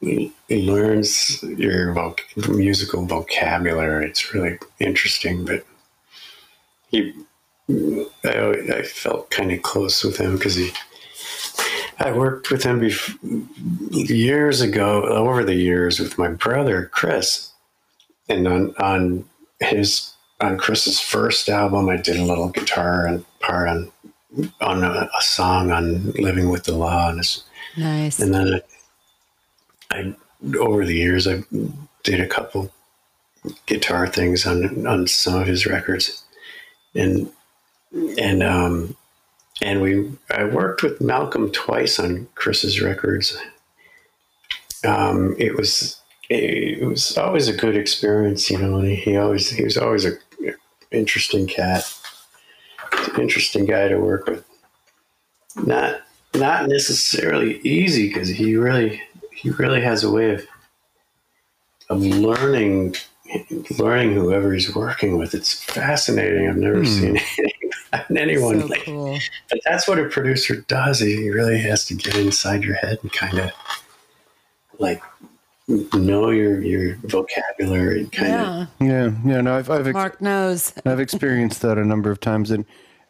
he 0.00 0.32
learns 0.48 1.42
your 1.42 1.94
voc- 1.94 2.48
musical 2.48 3.04
vocabulary. 3.04 4.06
It's 4.06 4.32
really 4.32 4.58
interesting, 4.78 5.44
but 5.44 5.64
he 6.88 7.14
I, 8.24 8.76
I 8.78 8.82
felt 8.82 9.30
kind 9.30 9.52
of 9.52 9.62
close 9.62 10.02
with 10.04 10.16
him 10.16 10.36
because 10.36 10.54
he 10.56 10.70
I 11.98 12.12
worked 12.12 12.50
with 12.50 12.62
him 12.62 12.80
bef- 12.80 13.18
years 14.08 14.60
ago 14.62 15.02
over 15.02 15.44
the 15.44 15.54
years 15.54 16.00
with 16.00 16.16
my 16.18 16.28
brother 16.28 16.88
Chris. 16.92 17.50
And 18.28 18.46
on 18.48 18.74
on 18.76 19.24
his 19.60 20.12
on 20.40 20.56
Chris's 20.58 21.00
first 21.00 21.48
album 21.48 21.88
I 21.88 21.96
did 21.96 22.16
a 22.16 22.24
little 22.24 22.48
guitar 22.48 23.06
and 23.06 23.24
part 23.40 23.68
on 23.68 23.92
on 24.60 24.84
a, 24.84 25.08
a 25.18 25.22
song 25.22 25.70
on 25.72 26.12
living 26.12 26.48
with 26.50 26.64
the 26.64 26.74
law 26.76 27.10
and 27.10 27.20
it's 27.20 27.44
Nice. 27.76 28.18
and 28.18 28.34
then 28.34 28.60
I, 29.90 29.96
I 29.96 30.16
over 30.58 30.84
the 30.84 30.94
years 30.96 31.28
I 31.28 31.42
did 32.02 32.20
a 32.20 32.26
couple 32.26 32.72
guitar 33.66 34.06
things 34.06 34.46
on 34.46 34.86
on 34.86 35.06
some 35.06 35.34
of 35.40 35.46
his 35.46 35.66
records. 35.66 36.24
And 36.94 37.30
and 37.92 38.42
um 38.42 38.96
and 39.62 39.82
we 39.82 40.10
I 40.30 40.44
worked 40.44 40.82
with 40.82 41.00
Malcolm 41.00 41.50
twice 41.50 41.98
on 41.98 42.28
Chris's 42.34 42.80
records 42.80 43.36
um 44.84 45.34
it 45.38 45.56
was 45.56 46.00
it 46.28 46.86
was 46.86 47.16
always 47.18 47.48
a 47.48 47.56
good 47.56 47.76
experience 47.76 48.50
you 48.50 48.58
know 48.58 48.78
and 48.78 48.88
he, 48.88 49.16
always 49.16 49.50
he 49.50 49.64
was 49.64 49.76
always 49.76 50.04
a 50.04 50.12
interesting 50.90 51.46
cat 51.46 51.84
interesting 53.18 53.66
guy 53.66 53.88
to 53.88 53.98
work 53.98 54.26
with 54.26 54.44
not 55.56 56.00
not 56.34 56.68
necessarily 56.68 57.58
easy 57.60 58.08
because 58.08 58.28
he 58.28 58.56
really 58.56 59.02
he 59.32 59.50
really 59.50 59.80
has 59.80 60.04
a 60.04 60.10
way 60.10 60.34
of 60.34 60.46
of 61.88 62.02
learning 62.02 62.94
learning 63.78 64.14
whoever 64.14 64.52
he's 64.52 64.74
working 64.74 65.18
with. 65.18 65.34
It's 65.34 65.52
fascinating. 65.52 66.48
I've 66.48 66.56
never 66.56 66.84
seen 66.84 67.20
anyone 68.16 68.60
so 68.60 68.66
like 68.66 68.84
cool. 68.84 69.18
but 69.50 69.60
that's 69.64 69.86
what 69.88 69.98
a 69.98 70.04
producer 70.08 70.56
does. 70.68 71.00
He 71.00 71.28
really 71.30 71.58
has 71.60 71.84
to 71.86 71.94
get 71.94 72.16
inside 72.16 72.62
your 72.62 72.76
head 72.76 72.98
and 73.02 73.12
kind 73.12 73.38
of 73.38 73.50
like 74.78 75.02
know 75.94 76.30
your 76.30 76.60
your 76.62 76.96
vocabulary 77.04 78.00
and 78.00 78.12
kind 78.12 78.34
of 78.34 78.68
Yeah. 78.80 78.86
Yeah, 78.88 79.10
yeah. 79.24 79.40
No, 79.40 79.56
I've 79.56 79.70
I've, 79.70 79.86
ex- 79.86 79.94
Mark 79.94 80.20
knows. 80.20 80.72
I've 80.84 81.00
experienced 81.00 81.62
that 81.62 81.78
a 81.78 81.84
number 81.84 82.10
of 82.10 82.20
times, 82.20 82.50
and 82.50 82.64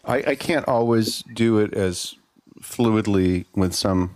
I, 0.04 0.16
I 0.28 0.34
can't 0.34 0.66
always 0.68 1.22
do 1.34 1.58
it 1.58 1.72
as 1.74 2.14
fluidly 2.62 3.46
with 3.54 3.74
some 3.74 4.14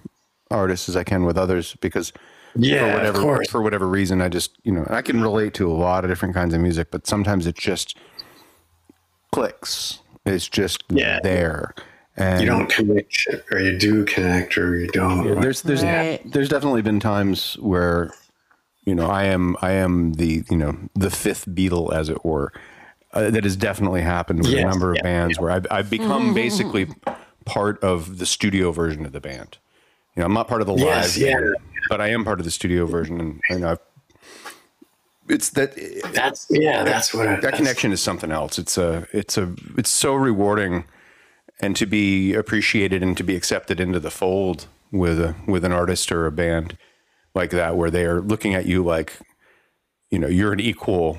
artists 0.50 0.88
as 0.88 0.96
I 0.96 1.04
can 1.04 1.24
with 1.24 1.38
others 1.38 1.74
because 1.80 2.12
Yeah, 2.54 2.80
for 2.80 2.86
of 2.86 2.94
whatever 2.94 3.20
course. 3.20 3.50
for 3.50 3.62
whatever 3.62 3.88
reason, 3.88 4.20
I 4.20 4.28
just 4.28 4.50
you 4.64 4.72
know 4.72 4.86
I 4.90 5.00
can 5.02 5.20
relate 5.22 5.54
to 5.54 5.70
a 5.70 5.72
lot 5.72 6.04
of 6.04 6.10
different 6.10 6.34
kinds 6.34 6.52
of 6.54 6.60
music, 6.60 6.88
but 6.90 7.06
sometimes 7.06 7.46
it 7.46 7.54
just 7.56 7.96
clicks. 9.32 10.00
It's 10.26 10.48
just 10.48 10.82
Yeah. 10.88 11.20
there, 11.22 11.74
and 12.16 12.40
you 12.40 12.46
don't 12.46 12.68
connect 12.68 13.26
or 13.50 13.60
you 13.60 13.78
do 13.78 14.04
connect 14.04 14.56
or 14.56 14.76
you 14.78 14.88
don't. 14.88 15.24
Yeah, 15.26 15.34
there's 15.40 15.62
there's 15.62 15.82
Right. 15.82 16.20
there's 16.24 16.48
definitely 16.48 16.82
been 16.82 17.00
times 17.00 17.54
where 17.60 18.10
you 18.84 18.94
know 18.94 19.06
I 19.06 19.24
am 19.24 19.56
I 19.60 19.72
am 19.72 20.14
the 20.14 20.44
you 20.50 20.56
know 20.56 20.76
the 20.94 21.10
fifth 21.10 21.46
Beatle 21.46 21.92
as 21.92 22.08
it 22.08 22.24
were. 22.24 22.52
Uh, 23.12 23.30
that 23.30 23.44
has 23.44 23.54
definitely 23.56 24.00
happened 24.02 24.40
with 24.42 24.52
a 24.54 24.64
number 24.64 24.90
of 24.90 24.96
yeah, 24.96 25.02
bands 25.02 25.38
where 25.38 25.50
I've, 25.52 25.66
I've 25.70 25.88
become 25.88 26.34
basically 26.34 26.88
part 27.44 27.78
of 27.84 28.18
the 28.18 28.26
studio 28.26 28.72
version 28.72 29.06
of 29.06 29.12
the 29.12 29.20
band. 29.20 29.58
You 30.16 30.20
know, 30.20 30.26
I'm 30.26 30.32
not 30.32 30.48
part 30.48 30.62
of 30.62 30.66
the 30.66 30.74
Yes, 30.74 31.16
live, 31.16 31.22
yeah. 31.28 31.36
band, 31.38 31.54
but 31.88 32.00
I 32.00 32.08
am 32.08 32.24
part 32.24 32.40
of 32.40 32.44
the 32.44 32.50
studio 32.50 32.86
version, 32.86 33.20
and, 33.20 33.40
and 33.50 33.64
I've, 33.64 33.78
it's 35.28 35.50
that 35.50 35.74
that's 36.12 36.46
yeah, 36.50 36.84
that's 36.84 37.14
what 37.14 37.26
I, 37.26 37.32
that 37.32 37.42
that's- 37.42 37.58
connection 37.58 37.92
is 37.92 38.02
something 38.02 38.30
else. 38.30 38.58
It's 38.58 38.76
a 38.78 39.06
it's 39.12 39.38
a 39.38 39.54
it's 39.76 39.90
so 39.90 40.14
rewarding, 40.14 40.84
and 41.60 41.76
to 41.76 41.86
be 41.86 42.34
appreciated 42.34 43.02
and 43.02 43.16
to 43.16 43.22
be 43.22 43.36
accepted 43.36 43.80
into 43.80 44.00
the 44.00 44.10
fold 44.10 44.66
with 44.92 45.20
a 45.20 45.34
with 45.46 45.64
an 45.64 45.72
artist 45.72 46.12
or 46.12 46.26
a 46.26 46.32
band 46.32 46.76
like 47.34 47.50
that, 47.50 47.76
where 47.76 47.90
they 47.90 48.04
are 48.04 48.20
looking 48.20 48.54
at 48.54 48.66
you 48.66 48.84
like, 48.84 49.18
you 50.10 50.18
know, 50.18 50.28
you're 50.28 50.52
an 50.52 50.60
equal. 50.60 51.18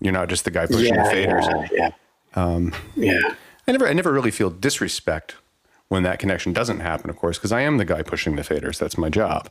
You're 0.00 0.12
not 0.12 0.28
just 0.28 0.44
the 0.44 0.50
guy 0.50 0.66
pushing 0.66 0.94
yeah, 0.94 1.08
the 1.08 1.14
faders. 1.14 1.70
yeah, 1.72 1.90
yeah. 2.36 2.42
Um, 2.42 2.72
yeah. 2.96 3.34
I 3.68 3.72
never 3.72 3.86
I 3.86 3.92
never 3.92 4.12
really 4.12 4.30
feel 4.30 4.50
disrespect 4.50 5.36
when 5.88 6.02
that 6.04 6.18
connection 6.18 6.52
doesn't 6.52 6.80
happen, 6.80 7.10
of 7.10 7.16
course, 7.16 7.36
because 7.36 7.52
I 7.52 7.60
am 7.62 7.76
the 7.76 7.84
guy 7.84 8.02
pushing 8.02 8.36
the 8.36 8.42
faders. 8.42 8.78
That's 8.78 8.96
my 8.96 9.10
job. 9.10 9.50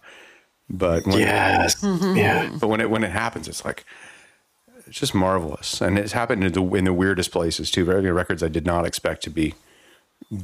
But 0.69 1.05
when 1.07 1.19
Yes. 1.19 1.81
Mm-hmm. 1.81 2.15
Yeah. 2.17 2.49
but 2.59 2.67
when 2.67 2.79
it 2.81 2.89
when 2.89 3.03
it 3.03 3.11
happens, 3.11 3.47
it's 3.47 3.65
like 3.65 3.85
it's 4.87 4.99
just 4.99 5.13
marvelous, 5.15 5.81
and 5.81 5.97
it's 5.99 6.13
happened 6.13 6.43
in 6.43 6.51
the 6.53 6.63
in 6.75 6.85
the 6.85 6.93
weirdest 6.93 7.31
places 7.31 7.71
too. 7.71 7.85
Very 7.85 8.11
records 8.11 8.41
I 8.43 8.47
did 8.49 8.65
not 8.65 8.85
expect 8.85 9.23
to 9.23 9.29
be 9.29 9.53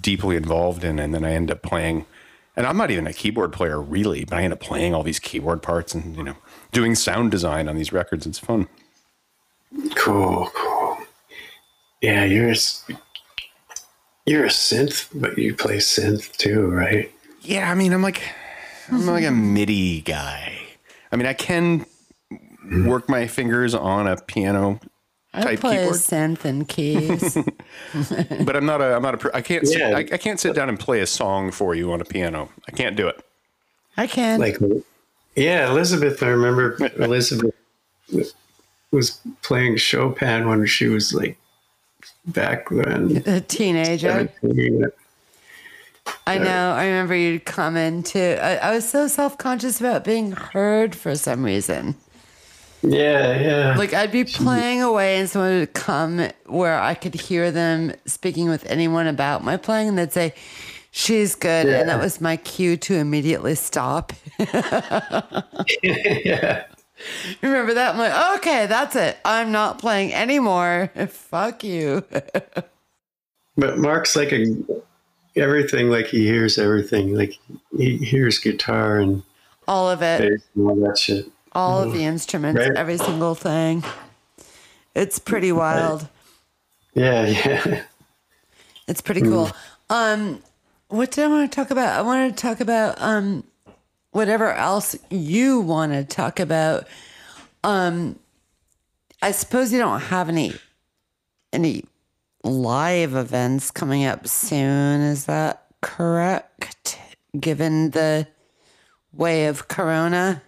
deeply 0.02 0.35
involved 0.35 0.84
in, 0.84 0.99
and 0.99 1.14
then 1.14 1.23
I 1.26 1.31
end 1.34 1.52
up 1.52 1.61
playing. 1.61 2.06
And 2.57 2.65
I'm 2.65 2.77
not 2.77 2.89
even 2.89 3.06
a 3.06 3.11
keyboard 3.14 3.52
player 3.52 3.81
really, 3.81 4.23
but 4.23 4.38
I 4.38 4.43
end 4.43 4.53
up 4.53 4.61
playing 4.61 4.93
all 4.95 5.03
these 5.03 5.19
keyboard 5.19 5.61
parts 5.61 5.93
and 5.93 6.15
you 6.15 6.23
know 6.23 6.38
doing 6.72 6.95
sound 6.95 7.30
design 7.31 7.68
on 7.68 7.76
these 7.76 7.91
records. 7.91 8.26
It's 8.26 8.39
fun. 8.39 8.68
Cool, 9.95 10.49
cool. 10.56 10.97
Yeah, 12.02 12.23
you're 12.23 12.47
a, 12.49 12.52
s- 12.52 12.85
you're 14.26 14.45
a 14.45 14.49
synth, 14.49 15.10
but 15.14 15.38
you 15.38 15.53
play 15.56 15.77
synth 15.77 16.35
too, 16.38 16.68
right? 16.68 17.11
Yeah, 17.41 17.69
I 17.69 17.76
mean, 17.76 17.91
I'm 17.93 18.02
like 18.02 18.22
I'm 18.91 19.06
like 19.06 19.26
a 19.26 19.32
MIDI 19.32 20.02
guy. 20.02 20.57
I 21.12 21.16
mean, 21.16 21.26
I 21.26 21.34
can 21.34 21.86
work 22.86 23.07
my 23.10 23.28
fingers 23.28 23.74
on 23.76 24.07
a 24.07 24.18
piano 24.18 24.80
I 25.34 25.41
type 25.44 25.60
play 25.60 25.78
keyboard. 25.78 25.95
synth 25.95 26.45
and 26.45 26.68
keys. 26.68 27.34
but 28.45 28.56
I'm 28.56 28.66
not 28.66 28.82
a 28.82 28.95
I'm 28.95 29.02
not 29.02 29.16
a 29.16 29.18
pro- 29.18 29.32
I 29.34 29.41
can't 29.41 29.68
sit, 29.68 29.80
Yeah. 29.80 29.98
I, 29.98 29.99
I 29.99 30.18
can't 30.18 30.40
sit 30.40 30.56
down 30.56 30.70
and 30.70 30.80
play 30.80 31.02
a 31.02 31.07
song 31.07 31.52
for 31.52 31.76
you 31.76 31.91
on 31.91 32.02
a 32.02 32.06
piano. 32.06 32.49
I 32.68 32.72
can't 32.72 32.95
do 32.95 33.07
it. 33.07 33.24
I 33.98 34.07
can. 34.07 34.40
Like 34.40 34.57
Yeah, 35.36 35.70
Elizabeth. 35.70 36.22
I 36.24 36.28
remember 36.28 36.78
Elizabeth 36.98 37.53
was 38.91 39.20
playing 39.41 39.78
Chopin 39.78 40.48
when 40.48 40.66
she 40.66 40.88
was 40.88 41.14
like 41.14 41.38
back 42.28 42.70
then. 42.70 43.24
A 43.26 43.41
teenager. 43.41 44.30
17. 44.41 44.86
I 46.27 46.38
know. 46.38 46.72
I 46.72 46.86
remember 46.86 47.15
you'd 47.15 47.45
come 47.45 47.77
into. 47.77 48.44
I, 48.44 48.56
I 48.56 48.73
was 48.73 48.88
so 48.88 49.07
self 49.07 49.38
conscious 49.38 49.80
about 49.80 50.03
being 50.03 50.32
heard 50.32 50.95
for 50.95 51.15
some 51.15 51.44
reason. 51.44 51.95
Yeah, 52.82 53.40
yeah. 53.40 53.77
Like 53.77 53.94
I'd 53.94 54.11
be 54.11 54.23
playing 54.23 54.82
away, 54.82 55.18
and 55.19 55.30
someone 55.30 55.60
would 55.60 55.73
come 55.73 56.30
where 56.45 56.80
I 56.80 56.94
could 56.94 57.15
hear 57.15 57.52
them 57.52 57.94
speaking 58.06 58.49
with 58.49 58.65
anyone 58.69 59.07
about 59.07 59.44
my 59.44 59.57
playing, 59.57 59.90
and 59.90 59.98
they'd 59.98 60.14
say, 60.14 60.34
"She's 60.91 61.36
good," 61.36 61.68
and 61.68 61.90
that 61.90 61.99
was 61.99 62.22
my 62.22 62.38
cue 62.38 62.77
to 62.77 62.95
immediately 62.95 63.56
stop. 63.56 64.14
yeah. 65.84 66.65
Remember 67.41 67.73
that? 67.73 67.94
I'm 67.94 67.98
like, 67.98 68.38
okay, 68.40 68.68
that's 68.68 68.95
it. 68.95 69.18
I'm 69.26 69.52
not 69.52 69.80
playing 69.80 70.14
anymore. 70.14 70.91
Fuck 71.10 71.64
you. 71.64 72.03
But 73.57 73.77
Mark's 73.77 74.15
like 74.15 74.32
a 74.32 74.56
everything. 75.36 75.90
Like 75.90 76.07
he 76.07 76.26
hears 76.26 76.57
everything. 76.57 77.16
Like 77.16 77.38
he 77.78 77.98
hears 77.98 78.40
guitar 78.40 78.98
and 78.99 79.24
All 79.68 79.90
of 79.90 80.02
it. 80.02 80.41
all 80.57 80.76
that 80.88 80.98
shit. 80.98 81.28
all 81.53 81.82
of 81.84 81.94
the 81.94 82.03
instruments, 82.03 82.60
Right. 82.60 82.76
every 82.78 82.98
single 82.98 83.36
thing. 83.36 83.84
It's 84.95 85.20
pretty 85.20 85.52
wild. 85.52 86.07
Yeah, 86.94 87.26
yeah. 87.28 87.84
It's 88.88 89.02
pretty 89.02 89.22
cool. 89.22 89.49
Um, 89.90 90.41
what 90.90 91.12
did 91.12 91.26
I 91.26 91.28
want 91.28 91.52
to 91.52 91.56
talk 91.56 91.72
about? 91.72 91.98
I 91.98 92.02
want 92.02 92.36
to 92.36 92.41
talk 92.41 92.60
about 92.60 92.95
um, 93.02 93.44
whatever 94.12 94.53
else 94.53 94.95
you 95.10 95.60
want 95.60 95.91
to 95.94 96.03
talk 96.03 96.40
about. 96.40 96.88
Um, 97.64 98.20
I 99.22 99.32
suppose 99.32 99.74
you 99.74 99.80
don't 99.80 99.99
have 99.99 100.30
any 100.30 100.53
any 101.52 101.84
live 102.46 103.16
events 103.16 103.72
coming 103.72 104.06
up 104.06 104.28
soon. 104.28 105.02
Is 105.02 105.26
that 105.26 105.66
correct? 105.82 107.00
Given 107.40 107.92
the 107.92 108.28
way 109.12 109.48
of 109.48 109.68
Corona. 109.68 110.42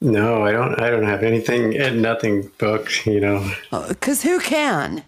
No, 0.00 0.44
I 0.44 0.52
don't. 0.52 0.80
I 0.80 0.90
don't 0.90 1.04
have 1.04 1.22
anything 1.22 1.76
and 1.78 2.02
nothing 2.02 2.50
booked. 2.58 3.06
You 3.06 3.20
know. 3.20 3.50
Because 3.88 4.22
who 4.22 4.40
can? 4.40 5.04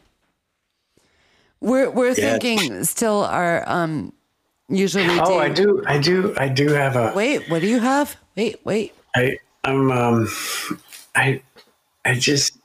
We're 1.61 1.91
we're 1.91 2.09
Yeah. 2.15 2.39
thinking 2.39 2.85
still 2.85 3.25
our 3.25 3.69
um. 3.69 4.13
Usually 4.69 5.05
Oh, 5.21 5.39
I 5.39 5.51
do. 5.51 5.83
I 5.87 5.99
do. 5.99 6.33
I 6.39 6.49
do 6.49 6.69
have 6.71 6.97
a. 6.97 7.13
Wait, 7.15 7.51
what 7.51 7.61
do 7.61 7.67
you 7.69 7.81
have? 7.81 8.17
Wait, 8.35 8.65
wait. 8.65 8.95
I 9.15 9.39
I'm 9.65 9.91
um 9.91 10.29
I 11.15 11.43
I 12.05 12.15
just 12.15 12.57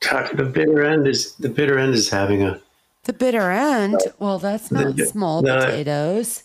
talked 0.00 0.36
the 0.36 0.44
bitter 0.44 0.84
end 0.84 1.06
is 1.06 1.34
the 1.34 1.48
bitter 1.48 1.78
end 1.78 1.94
is 1.94 2.08
having 2.10 2.42
a 2.42 2.60
The 3.04 3.12
bitter 3.12 3.50
end. 3.50 3.96
Well, 4.18 4.38
that's 4.38 4.70
not 4.70 4.96
The- 4.96 5.06
small 5.06 5.42
the- 5.42 5.54
potatoes. 5.60 6.42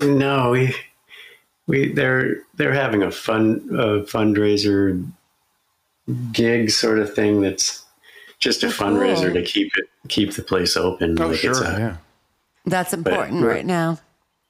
no 0.00 0.50
we 0.50 0.74
we 1.66 1.92
they're 1.92 2.38
they're 2.56 2.72
having 2.74 3.02
a 3.02 3.10
fun 3.10 3.68
uh, 3.72 4.02
fundraiser 4.04 5.06
gig 6.32 6.70
sort 6.70 6.98
of 6.98 7.14
thing 7.14 7.40
that's 7.40 7.84
just 8.40 8.62
a 8.64 8.66
fundraiser 8.66 9.26
cool. 9.26 9.34
to 9.34 9.42
keep 9.42 9.70
it 9.76 9.84
keep 10.08 10.32
the 10.32 10.42
place 10.42 10.76
open. 10.76 11.20
Oh, 11.20 11.26
Like, 11.28 11.32
it's 11.44 11.58
sure. 11.58 11.64
a- 11.64 11.78
yeah. 11.78 11.96
That's 12.66 12.92
important 12.92 13.42
right. 13.44 13.56
right 13.56 13.66
now. 13.66 13.98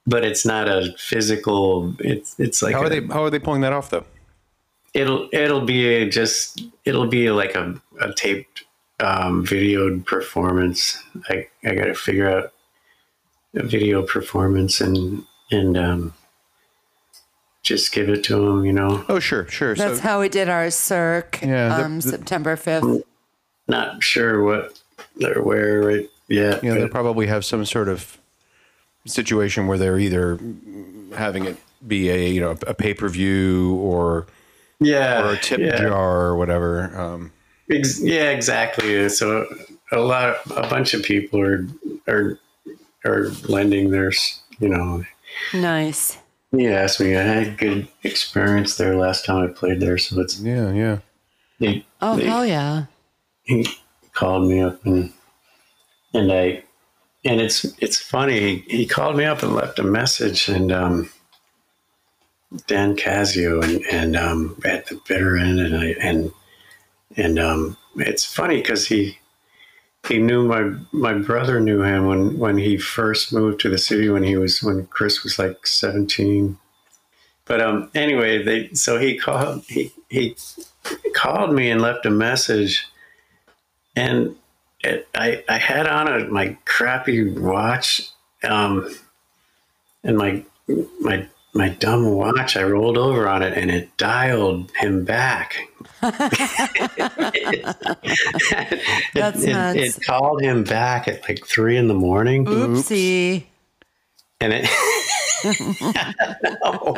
But 0.07 0.25
it's 0.25 0.45
not 0.45 0.69
a 0.69 0.95
physical. 0.99 1.95
It's 1.99 2.35
it's 2.39 2.63
like 2.63 2.75
How 2.75 2.83
a- 2.83 2.87
are 2.87 2.89
they? 2.89 3.01
How 3.07 3.25
are 3.25 3.31
they 3.31 3.39
pulling 3.39 3.61
that 3.63 3.73
off 3.73 3.91
though? 3.91 4.05
It'll 4.95 5.29
it'll 5.33 5.65
be 5.65 6.09
just 6.11 6.63
it'll 6.85 7.07
be 7.07 7.31
like 7.31 7.55
a, 7.55 7.81
a 8.01 8.13
taped 8.13 8.65
um, 9.01 9.45
videoed 9.45 10.05
performance. 10.07 11.03
I 11.29 11.49
I 11.65 11.75
got 11.75 11.85
to 11.87 11.95
figure 11.95 12.31
out 12.31 12.53
a 13.55 13.63
video 13.63 14.03
performance 14.03 14.81
and 14.81 15.25
and 15.51 15.77
um, 15.79 16.15
just 17.63 17.93
give 17.93 18.09
it 18.11 18.23
to 18.25 18.37
them. 18.37 18.65
You 18.67 18.73
know, 18.75 19.05
Oh, 19.09 19.19
sure, 19.19 19.47
sure. 19.49 19.75
That's 19.75 19.99
so, 19.99 20.03
how 20.03 20.21
we 20.21 20.29
did 20.29 20.49
our 20.49 20.71
Cirque. 20.71 21.41
Yeah, 21.43 21.77
um, 21.77 22.01
the- 22.01 22.09
September 22.11 22.57
fifth. 22.57 22.85
not 23.69 24.03
sure 24.03 24.43
what 24.43 24.79
or 25.25 25.43
where 25.43 25.81
right 25.81 26.09
yet. 26.29 26.63
Yeah, 26.63 26.75
they'll 26.75 26.89
probably 26.89 27.27
have 27.29 27.45
some 27.47 27.65
sort 27.65 27.89
of 27.89 28.19
situation 29.07 29.67
where 29.67 29.79
they're 29.79 29.99
either 29.99 30.39
having 31.17 31.45
it 31.47 31.57
be 31.87 32.11
a 32.11 32.29
you 32.29 32.41
know 32.41 32.57
a 32.67 32.75
pay 32.75 32.93
per 32.95 33.09
view 33.09 33.75
or 33.77 34.27
yeah, 34.85 35.23
or 35.27 35.35
a 35.35 35.39
tip 35.39 35.61
yeah. 35.61 35.77
jar 35.77 36.27
or 36.27 36.37
whatever. 36.37 36.97
Um, 36.99 37.33
Ex- 37.71 38.01
yeah, 38.01 38.31
exactly. 38.31 39.09
So 39.09 39.47
a 39.93 39.99
lot, 39.99 40.37
a 40.57 40.69
bunch 40.69 40.95
of 40.95 41.03
people 41.03 41.41
are 41.41 41.67
are 42.09 42.39
are 43.05 43.29
lending 43.49 43.91
theirs. 43.91 44.41
You 44.59 44.69
know, 44.69 45.05
Nice. 45.55 46.19
He 46.51 46.69
asked 46.69 47.01
me. 47.01 47.17
I 47.17 47.23
had 47.23 47.47
a 47.47 47.51
good 47.51 47.89
experience 48.03 48.77
there 48.77 48.97
last 48.97 49.25
time 49.25 49.45
I 49.49 49.53
played 49.53 49.81
there, 49.81 49.97
so 49.97 50.21
it's 50.21 50.39
yeah, 50.39 50.71
yeah. 50.73 50.99
he, 51.59 51.87
Oh 52.01 52.17
he, 52.17 52.25
hell 52.25 52.45
yeah. 52.45 52.85
he 53.45 53.67
called 54.13 54.49
me 54.49 54.61
up 54.61 54.85
and 54.85 55.13
and 56.13 56.31
I 56.31 56.65
and 57.25 57.41
it's 57.41 57.65
it's 57.79 57.97
funny. 57.97 58.59
He, 58.59 58.79
he 58.79 58.87
called 58.87 59.17
me 59.17 59.25
up 59.25 59.43
and 59.43 59.55
left 59.55 59.79
a 59.79 59.83
message 59.83 60.49
and 60.49 60.71
um, 60.71 61.11
Dan 62.67 62.97
Casio 62.97 63.63
and 63.63 63.85
and 63.87 64.17
um, 64.17 64.61
at 64.65 64.87
the 64.87 65.01
bitter 65.07 65.37
end 65.37 65.61
and 65.61 65.77
I 65.77 65.87
and 66.01 66.33
and 67.17 67.39
um, 67.39 67.77
it's 67.97 68.25
funny 68.25 68.57
because 68.57 68.87
he 68.87 69.19
he 70.09 70.19
knew 70.19 70.47
my 70.47 70.73
my 70.93 71.15
brother 71.15 71.61
knew 71.61 71.83
him 71.83 72.07
when 72.07 72.39
when 72.39 72.59
he 72.59 72.77
first 72.77 73.33
moved 73.33 73.61
to 73.61 73.69
the 73.69 73.79
city 73.79 74.09
when 74.09 74.23
he 74.23 74.37
was 74.37 74.63
when 74.63 74.87
Chris 74.87 75.23
was 75.23 75.39
like 75.39 75.67
17 75.67 76.59
but 77.45 77.61
um 77.61 77.91
anyway 77.95 78.43
they 78.43 78.73
so 78.73 78.99
he 78.99 79.17
called 79.17 79.65
he 79.69 79.93
he 80.09 80.37
called 81.15 81.55
me 81.55 81.71
and 81.71 81.81
left 81.81 82.07
a 82.07 82.11
message. 82.11 82.89
And 83.95 84.37
it, 84.81 85.09
I 85.15 85.45
I 85.49 85.59
had 85.59 85.87
on 85.87 86.09
a 86.09 86.27
my 86.29 86.57
crappy 86.65 87.31
watch 87.31 88.11
um 88.43 88.89
and 90.03 90.17
my 90.17 90.45
my 91.01 91.29
my 91.55 91.69
dumb 91.69 92.11
watch 92.13 92.57
I 92.57 92.63
rolled 92.63 92.97
over 92.97 93.29
on 93.29 93.43
it 93.43 93.57
and 93.59 93.71
it 93.71 93.95
dialed 93.97 94.71
him 94.77 95.05
back 95.05 95.57
That's 96.01 96.23
it, 99.43 99.49
it, 99.49 99.53
nuts. 99.53 99.79
it 99.79 99.99
called 100.05 100.43
him 100.43 100.65
back 100.65 101.09
at 101.09 101.29
like 101.29 101.47
three 101.47 101.77
in 101.77 101.89
the 101.89 101.95
morning. 101.95 102.45
Oopsie. 102.47 103.45
And 104.41 104.53
it, 104.55 104.69
no, 106.65 106.97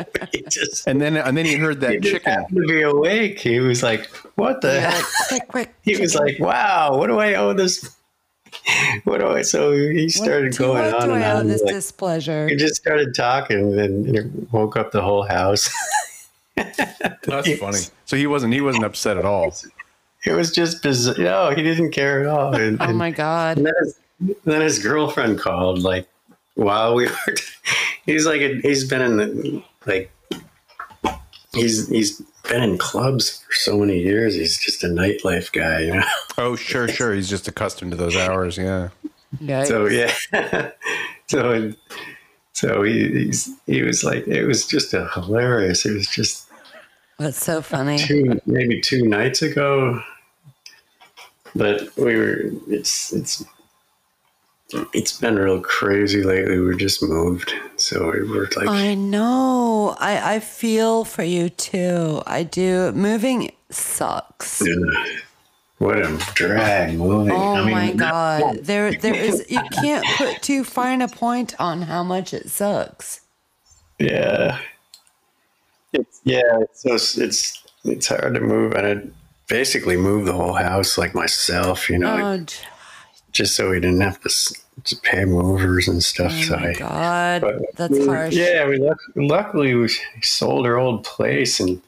just, 0.49 0.87
And 0.87 0.99
then 0.99 1.15
and 1.17 1.37
then 1.37 1.45
he 1.45 1.55
heard 1.55 1.79
that 1.81 2.01
just 2.01 2.15
chicken. 2.15 2.31
happened 2.33 2.57
to 2.57 2.67
be 2.67 2.81
awake. 2.81 3.39
He 3.39 3.59
was 3.59 3.83
like, 3.83 4.07
"What 4.35 4.61
the?" 4.61 4.73
Yeah, 4.73 4.89
heck? 4.89 5.05
quick, 5.29 5.47
quick. 5.49 5.75
He 5.83 5.97
was 5.97 6.15
like, 6.15 6.39
"Wow, 6.39 6.97
what 6.97 7.05
do 7.07 7.19
I 7.19 7.35
owe 7.35 7.53
this? 7.53 7.95
What 9.03 9.19
do 9.19 9.27
I?" 9.27 9.41
So 9.41 9.73
he 9.73 10.09
started 10.09 10.53
to 10.53 10.59
going 10.59 10.91
what 10.91 11.01
on 11.01 11.09
do 11.09 11.15
and 11.15 11.23
I 11.23 11.31
on. 11.35 11.47
this 11.47 11.61
like, 11.61 11.73
displeasure? 11.73 12.47
he 12.47 12.55
just 12.55 12.75
started 12.75 13.13
talking, 13.15 13.77
and 13.79 14.15
it 14.15 14.25
woke 14.51 14.77
up 14.77 14.91
the 14.91 15.01
whole 15.01 15.23
house. 15.23 15.69
That's 16.55 17.57
funny. 17.57 17.79
So 18.05 18.15
he 18.15 18.27
wasn't 18.27 18.53
he 18.53 18.61
wasn't 18.61 18.85
upset 18.85 19.17
at 19.17 19.25
all. 19.25 19.53
It 20.25 20.33
was 20.33 20.51
just 20.51 20.81
bizarre. 20.81 21.15
No, 21.17 21.49
he 21.51 21.61
didn't 21.61 21.91
care 21.91 22.21
at 22.21 22.27
all. 22.27 22.55
And, 22.55 22.81
Oh 22.81 22.93
my 22.93 23.11
god. 23.11 23.57
And 23.57 23.67
then 23.67 23.73
his, 23.79 23.99
then 24.43 24.61
his 24.61 24.79
girlfriend 24.79 25.39
called, 25.39 25.79
like, 25.79 26.07
while 26.55 26.95
we 26.95 27.05
were. 27.05 27.35
he's 28.05 28.25
like, 28.25 28.41
he's 28.63 28.87
been 28.87 29.01
in 29.01 29.17
the 29.17 29.63
like, 29.85 30.11
he's 31.53 31.87
he's 31.89 32.21
been 32.47 32.63
in 32.63 32.77
clubs 32.77 33.41
for 33.47 33.53
so 33.53 33.77
many 33.77 33.99
years. 33.99 34.35
He's 34.35 34.57
just 34.57 34.83
a 34.83 34.87
nightlife 34.87 35.51
guy, 35.51 35.79
you 35.81 35.93
know. 35.95 36.03
Oh, 36.37 36.55
sure, 36.57 36.87
sure. 36.89 37.13
He's 37.13 37.29
just 37.29 37.47
accustomed 37.47 37.91
to 37.91 37.97
those 37.97 38.15
hours. 38.15 38.57
Yeah. 38.57 38.89
Yikes. 39.41 39.67
So 39.67 39.85
yeah, 39.85 40.71
so 41.27 41.71
so 42.53 42.83
he 42.83 43.07
he's, 43.09 43.49
he 43.65 43.81
was 43.83 44.03
like, 44.03 44.27
it 44.27 44.45
was 44.45 44.65
just 44.65 44.93
a 44.93 45.07
hilarious. 45.13 45.85
It 45.85 45.93
was 45.93 46.07
just 46.07 46.47
That's 47.19 47.43
so 47.43 47.61
funny. 47.61 47.97
two 47.97 48.39
maybe 48.45 48.81
two 48.81 49.07
nights 49.07 49.41
ago, 49.41 50.01
but 51.55 51.89
we 51.97 52.15
were. 52.17 52.51
It's 52.67 53.13
it's. 53.13 53.43
It's 54.93 55.19
been 55.19 55.35
real 55.35 55.61
crazy 55.61 56.23
lately. 56.23 56.59
We 56.59 56.75
just 56.75 57.01
moved, 57.03 57.53
so 57.77 58.11
we 58.11 58.23
were 58.27 58.49
like, 58.55 58.67
I 58.67 58.95
know. 58.95 59.95
I 59.99 60.35
I 60.35 60.39
feel 60.39 61.05
for 61.05 61.23
you 61.23 61.49
too. 61.49 62.23
I 62.25 62.43
do. 62.43 62.91
Moving 62.93 63.51
sucks. 63.69 64.63
What 65.77 65.99
a 65.99 66.17
drag 66.33 66.97
moving. 66.97 67.33
Oh 67.33 67.53
I 67.55 67.61
mean, 67.63 67.71
my 67.71 67.91
not- 67.91 68.11
god. 68.41 68.57
There 68.63 68.91
there 68.93 69.13
is 69.13 69.45
you 69.49 69.61
can't 69.73 70.05
put 70.17 70.41
too 70.41 70.63
fine 70.63 71.01
a 71.01 71.07
point 71.07 71.53
on 71.59 71.83
how 71.83 72.01
much 72.03 72.33
it 72.33 72.49
sucks. 72.49 73.21
Yeah. 73.99 74.59
It's 75.93 76.21
yeah, 76.23 76.41
it's 76.61 76.81
so 76.81 76.93
it's 77.23 77.63
it's 77.83 78.07
hard 78.07 78.33
to 78.33 78.41
move, 78.41 78.73
and 78.73 78.87
I 78.87 79.07
basically 79.47 79.95
moved 79.95 80.27
the 80.27 80.33
whole 80.33 80.53
house 80.53 80.97
like 80.97 81.13
myself, 81.13 81.89
you 81.89 81.99
know, 81.99 82.17
Oh, 82.17 82.35
like, 82.37 82.51
just 83.35 83.55
so 83.55 83.69
we 83.69 83.79
didn't 83.79 84.01
have 84.01 84.19
to, 84.21 84.29
to 84.85 84.95
pay 85.03 85.25
movers 85.25 85.87
and 85.87 86.03
stuff. 86.03 86.31
so 86.31 86.55
I, 86.55 86.71
Oh 86.71 86.73
God, 86.79 87.41
but- 87.41 87.75
that's 87.75 88.05
harsh. 88.05 88.33
Yeah, 88.33 88.67
we 88.67 88.77
luck, 88.77 88.97
luckily 89.15 89.75
we 89.75 89.89
sold 90.21 90.65
our 90.65 90.77
old 90.77 91.03
place, 91.03 91.59
and 91.59 91.81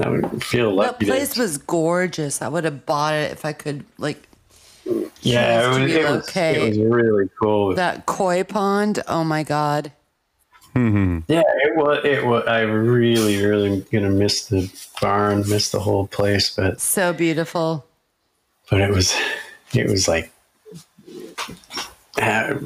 I 0.00 0.08
would 0.08 0.44
feel 0.44 0.70
That 0.70 0.76
lucky. 0.76 1.06
place 1.06 1.34
to, 1.34 1.40
was 1.42 1.58
gorgeous. 1.58 2.42
I 2.42 2.48
would 2.48 2.64
have 2.64 2.84
bought 2.86 3.14
it 3.14 3.30
if 3.32 3.44
I 3.44 3.52
could, 3.52 3.84
like, 3.98 4.28
yeah, 5.20 5.62
choose 5.76 5.76
it 5.76 5.80
was, 5.80 5.92
it, 5.92 5.98
was, 6.02 6.10
relocate. 6.10 6.56
it 6.56 6.68
was 6.68 6.78
really 6.78 7.28
cool. 7.40 7.74
that 7.76 8.06
koi 8.06 8.42
pond. 8.42 9.00
Oh 9.06 9.22
my 9.22 9.44
God. 9.44 9.92
Hmm. 10.74 11.20
Yeah, 11.28 11.42
it 11.46 11.76
was. 11.76 12.04
It 12.04 12.24
was. 12.26 12.44
I 12.48 12.62
really, 12.62 13.44
really 13.44 13.82
gonna 13.92 14.10
miss 14.10 14.46
the 14.46 14.72
barn, 15.00 15.44
miss 15.48 15.70
the 15.70 15.78
whole 15.78 16.06
place, 16.08 16.50
but 16.56 16.80
So 16.80 17.12
beautiful. 17.12 17.84
but 18.70 18.80
it 18.80 18.90
was, 18.90 19.14
it 19.74 19.88
was 19.88 20.08
like 20.08 20.32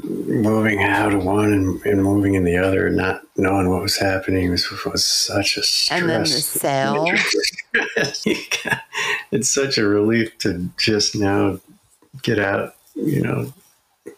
moving 0.03 0.83
out 0.83 1.13
of 1.13 1.23
one 1.23 1.51
and, 1.51 1.81
and 1.85 2.03
moving 2.03 2.35
in 2.35 2.43
the 2.43 2.57
other, 2.57 2.87
and 2.87 2.97
not 2.97 3.21
knowing 3.35 3.69
what 3.69 3.81
was 3.81 3.97
happening 3.97 4.49
was 4.49 4.69
was 4.85 5.05
such 5.05 5.57
a 5.57 5.63
stress. 5.63 6.01
And 6.01 6.09
then 6.09 6.21
the 6.21 6.27
sale. 6.27 7.05
it's 9.31 9.49
such 9.49 9.77
a 9.77 9.87
relief 9.87 10.37
to 10.39 10.69
just 10.77 11.15
now 11.15 11.59
get 12.21 12.39
out. 12.39 12.75
You 12.95 13.21
know, 13.21 13.53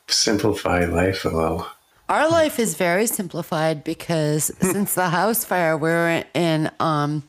simplify 0.08 0.86
life 0.86 1.26
a 1.26 1.30
little. 1.30 1.68
Our 2.08 2.30
life 2.30 2.58
is 2.60 2.76
very 2.76 3.06
simplified 3.06 3.84
because 3.84 4.52
since 4.62 4.96
the 4.96 5.10
house 5.10 5.46
fire, 5.46 5.78
we're 5.78 6.26
in 6.34 6.72
um 6.80 7.24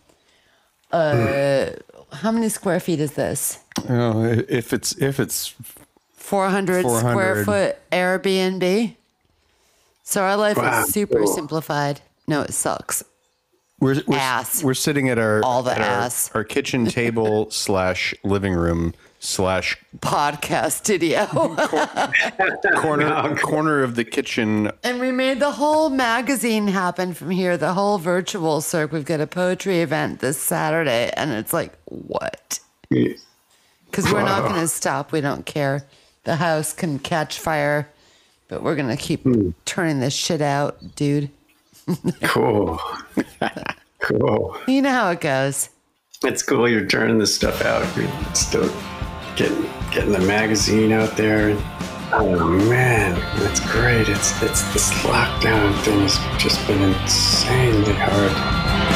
uh 0.93 1.71
how 2.13 2.33
many 2.33 2.49
square 2.49 2.81
feet 2.81 3.01
is 3.01 3.13
this? 3.13 3.59
Oh, 3.89 4.23
if 4.49 4.73
it's 4.73 4.93
if 4.99 5.19
it's 5.21 5.55
400, 6.17 6.83
square 6.85 7.45
foot 7.45 7.77
Airbnb. 7.91 8.95
So 10.03 10.23
our 10.23 10.37
life 10.37 10.57
Wow, 10.57 10.83
is 10.83 10.93
super 10.93 11.19
cool. 11.19 11.27
simplified. 11.27 12.01
No, 12.27 12.43
it 12.43 12.53
sucks. 12.53 13.03
we're 13.81 14.03
we're, 14.07 14.17
Ass. 14.19 14.63
we're 14.63 14.75
sitting 14.75 15.09
at 15.09 15.19
our 15.19 15.43
All 15.45 15.63
the 15.63 15.73
at 15.73 15.79
our- 15.81 15.85
ass. 16.05 16.31
our, 16.35 16.45
kitchen 16.45 16.87
table 16.87 17.51
slash 17.51 18.15
living 18.25 18.53
room 18.55 18.93
slash 19.21 19.77
Podcast 19.99 20.73
studio. 20.73 21.27
corner 22.81 23.37
corner 23.37 23.83
of 23.83 23.95
the 23.97 24.05
kitchen. 24.05 24.71
and 24.83 25.01
we 25.01 25.11
made 25.13 25.41
the 25.41 25.51
whole 25.53 25.91
magazine 25.91 26.69
happen 26.69 27.13
from 27.15 27.31
here, 27.31 27.57
the 27.57 27.73
whole 27.75 27.99
virtual 27.99 28.61
Cirque. 28.61 28.93
We've 28.93 29.05
got 29.05 29.21
a 29.21 29.27
poetry 29.27 29.81
event 29.81 30.21
this 30.21 30.39
Saturday, 30.39 31.11
and 31.17 31.33
it's 31.33 31.53
like, 31.53 31.73
what? 31.87 32.61
Because 33.91 34.13
we're 34.13 34.23
not 34.23 34.43
going 34.43 34.61
to 34.61 34.69
stop. 34.69 35.13
We 35.13 35.21
don't 35.21 35.45
care. 35.45 35.85
The 36.25 36.37
house 36.37 36.73
can 36.73 36.99
catch 36.99 37.39
fire, 37.39 37.89
but 38.49 38.63
we're 38.63 38.77
going 38.77 38.89
to 38.89 38.97
keep 38.97 39.23
hmm. 39.23 39.51
turning 39.65 40.01
this 40.01 40.15
shit 40.15 40.41
out, 40.41 40.97
dude. 40.97 41.31
Cool. 42.23 42.81
cool. 43.99 44.57
You 44.69 44.83
know 44.83 44.91
how 44.91 45.11
it 45.11 45.21
goes. 45.21 45.71
It's 46.23 46.43
cool 46.43 46.69
you're 46.69 46.87
turning 46.87 47.19
this 47.19 47.35
stuff 47.35 47.63
out. 47.63 47.85
You're 47.97 48.35
still 48.35 48.71
getting 49.37 49.69
getting 49.91 50.13
the 50.13 50.21
magazine 50.21 50.93
out 50.93 51.17
there. 51.17 51.57
Oh 52.13 52.49
man, 52.69 53.15
that's 53.41 53.61
great. 53.73 54.09
It's 54.09 54.43
it's 54.43 54.63
this 54.73 54.91
lockdown 55.05 55.75
thing 55.83 56.01
has 56.01 56.19
just 56.43 56.65
been 56.67 56.83
insanely 56.83 57.95
hard. 57.95 58.90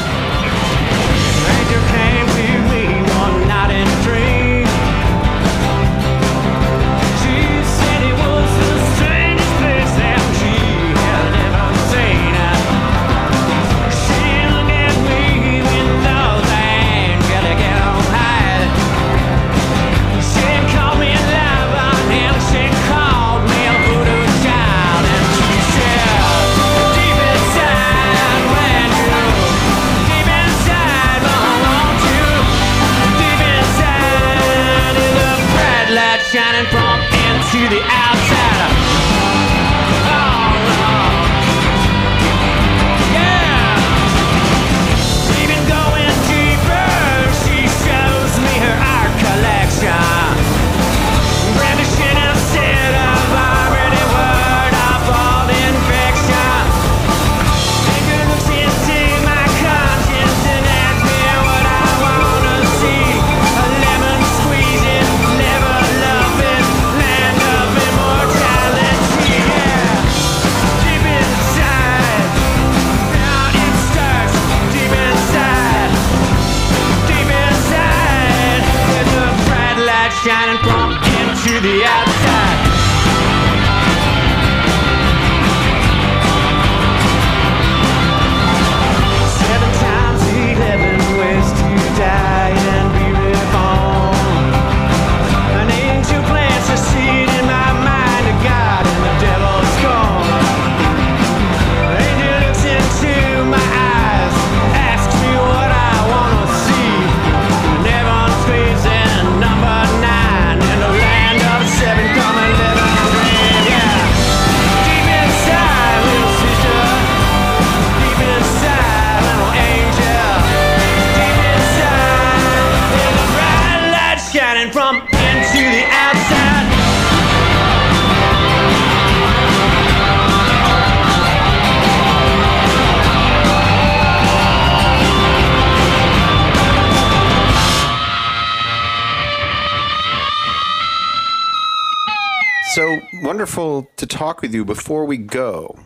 With 144.44 144.54
you. 144.54 144.64
Before 144.64 145.06
we 145.06 145.16
go, 145.16 145.78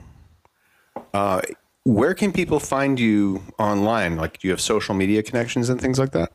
uh, 1.14 1.42
where 1.84 2.12
can 2.12 2.32
people 2.32 2.58
find 2.58 2.98
you 2.98 3.40
online? 3.56 4.16
Like, 4.16 4.40
do 4.40 4.48
you 4.48 4.50
have 4.50 4.60
social 4.60 4.96
media 4.96 5.22
connections 5.22 5.68
and 5.68 5.80
things 5.80 5.96
like 5.96 6.10
that? 6.10 6.32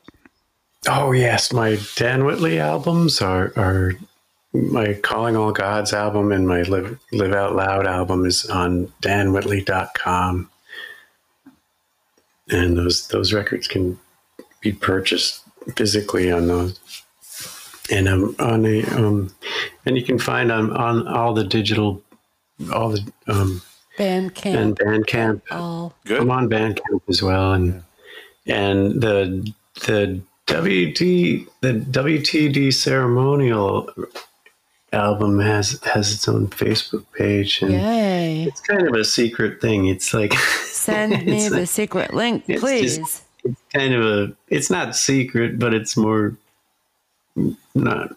Oh 0.87 1.11
yes, 1.11 1.51
my 1.51 1.77
Dan 1.95 2.23
Whitley 2.23 2.59
albums 2.59 3.21
are 3.21 3.51
are 3.57 3.91
my 4.53 4.93
Calling 4.93 5.35
All 5.35 5.51
Gods 5.51 5.91
album 5.91 6.31
and 6.31 6.47
my 6.47 6.61
Live 6.61 6.97
Live 7.11 7.33
Out 7.33 7.55
Loud 7.55 7.85
album 7.87 8.25
is 8.25 8.45
on 8.45 8.87
danwhitley.com. 9.01 10.49
And 12.49 12.77
those 12.77 13.07
those 13.09 13.33
records 13.33 13.67
can 13.67 13.99
be 14.61 14.71
purchased 14.71 15.43
physically 15.75 16.31
on 16.31 16.47
those. 16.47 16.79
And 17.91 18.07
um, 18.07 18.35
on 18.39 18.65
a 18.65 18.83
um, 18.95 19.35
and 19.85 19.97
you 19.97 20.03
can 20.03 20.19
find 20.19 20.53
on 20.53 20.71
on 20.71 21.05
all 21.05 21.33
the 21.33 21.43
digital 21.43 22.01
all 22.71 22.89
the 22.89 23.01
um, 23.27 23.61
Bandcamp. 23.97 24.55
and 24.57 24.75
Bandcamp. 24.77 25.41
all. 25.51 25.93
good. 26.05 26.21
I'm 26.21 26.31
on 26.31 26.49
Bandcamp 26.49 27.01
as 27.09 27.21
well, 27.21 27.53
and 27.53 27.83
and 28.47 29.01
the 29.01 29.51
the 29.85 30.21
WT 30.47 31.47
the 31.61 31.73
WTD 31.91 32.73
ceremonial 32.73 33.89
album 34.91 35.39
has 35.39 35.79
has 35.83 36.13
its 36.13 36.27
own 36.27 36.47
Facebook 36.47 37.05
page, 37.13 37.61
and 37.61 37.71
Yay. 37.73 38.43
it's 38.43 38.61
kind 38.61 38.87
of 38.87 38.93
a 38.95 39.03
secret 39.03 39.59
thing. 39.61 39.87
It's 39.87 40.13
like 40.13 40.33
Send 40.65 41.25
me 41.25 41.45
it's 41.45 41.55
the 41.55 41.65
secret 41.65 42.13
link, 42.13 42.43
it's 42.47 42.61
please. 42.61 42.97
just- 42.97 43.23
it's 43.45 43.61
kind 43.73 43.93
of 43.93 44.05
a 44.05 44.33
it's 44.47 44.69
not 44.69 44.95
secret, 44.95 45.59
but 45.59 45.73
it's 45.73 45.97
more 45.97 46.37
not. 47.75 48.15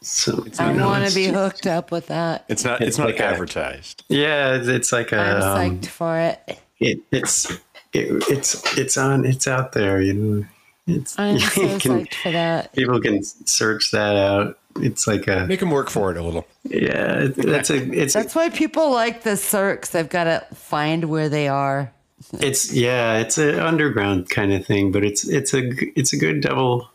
So 0.00 0.44
I 0.58 0.72
want 0.84 1.08
to 1.08 1.14
be 1.14 1.26
hooked 1.26 1.66
up 1.66 1.90
with 1.90 2.06
that. 2.06 2.44
It's 2.48 2.64
not. 2.64 2.80
It's 2.80 2.90
It's, 2.90 2.98
not 2.98 3.08
like 3.08 3.20
a- 3.20 3.24
advertised. 3.24 4.04
Yeah, 4.08 4.54
it's, 4.54 4.68
it's 4.68 4.92
like 4.92 5.12
a. 5.12 5.18
I'm 5.18 5.42
um, 5.42 5.80
psyched 5.80 5.86
for 5.86 6.18
it. 6.18 6.58
it, 6.78 7.00
it's 7.10 7.50
it, 7.92 8.22
it's 8.30 8.78
it's 8.78 8.96
on 8.96 9.24
it's 9.24 9.46
out 9.48 9.72
there 9.72 10.00
you 10.00 10.14
know 10.14 10.44
it's 10.86 11.18
I'm 11.18 11.38
so 11.38 11.78
can- 11.78 12.04
psyched 12.06 12.14
for 12.14 12.30
that. 12.32 12.72
people 12.72 13.00
can 13.00 13.22
search 13.24 13.90
that 13.90 14.16
out 14.16 14.58
it's 14.80 15.06
like 15.08 15.26
a 15.26 15.46
Make 15.46 15.60
them 15.60 15.70
work 15.70 15.90
for 15.90 16.10
it 16.12 16.16
a 16.16 16.22
little. 16.22 16.46
yeah 16.64 17.24
it- 17.24 17.34
that's 17.36 17.68
a 17.70 17.76
it's 17.92 18.14
That's 18.14 18.34
why 18.34 18.48
people 18.50 18.90
like 18.92 19.22
the 19.24 19.30
circs. 19.36 19.90
They've 19.90 20.08
got 20.08 20.24
to 20.24 20.46
find 20.54 21.06
where 21.06 21.28
they 21.28 21.48
are. 21.48 21.92
it's 22.40 22.72
yeah 22.72 23.18
it's 23.18 23.36
an 23.38 23.58
underground 23.58 24.28
kind 24.30 24.52
of 24.52 24.64
thing 24.66 24.90
but 24.92 25.04
it's 25.04 25.26
it's 25.28 25.52
a 25.54 25.70
it's 25.98 26.12
a 26.12 26.16
good 26.16 26.40
double 26.40 26.88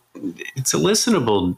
it's 0.55 0.73
a 0.73 0.77
listenable 0.77 1.55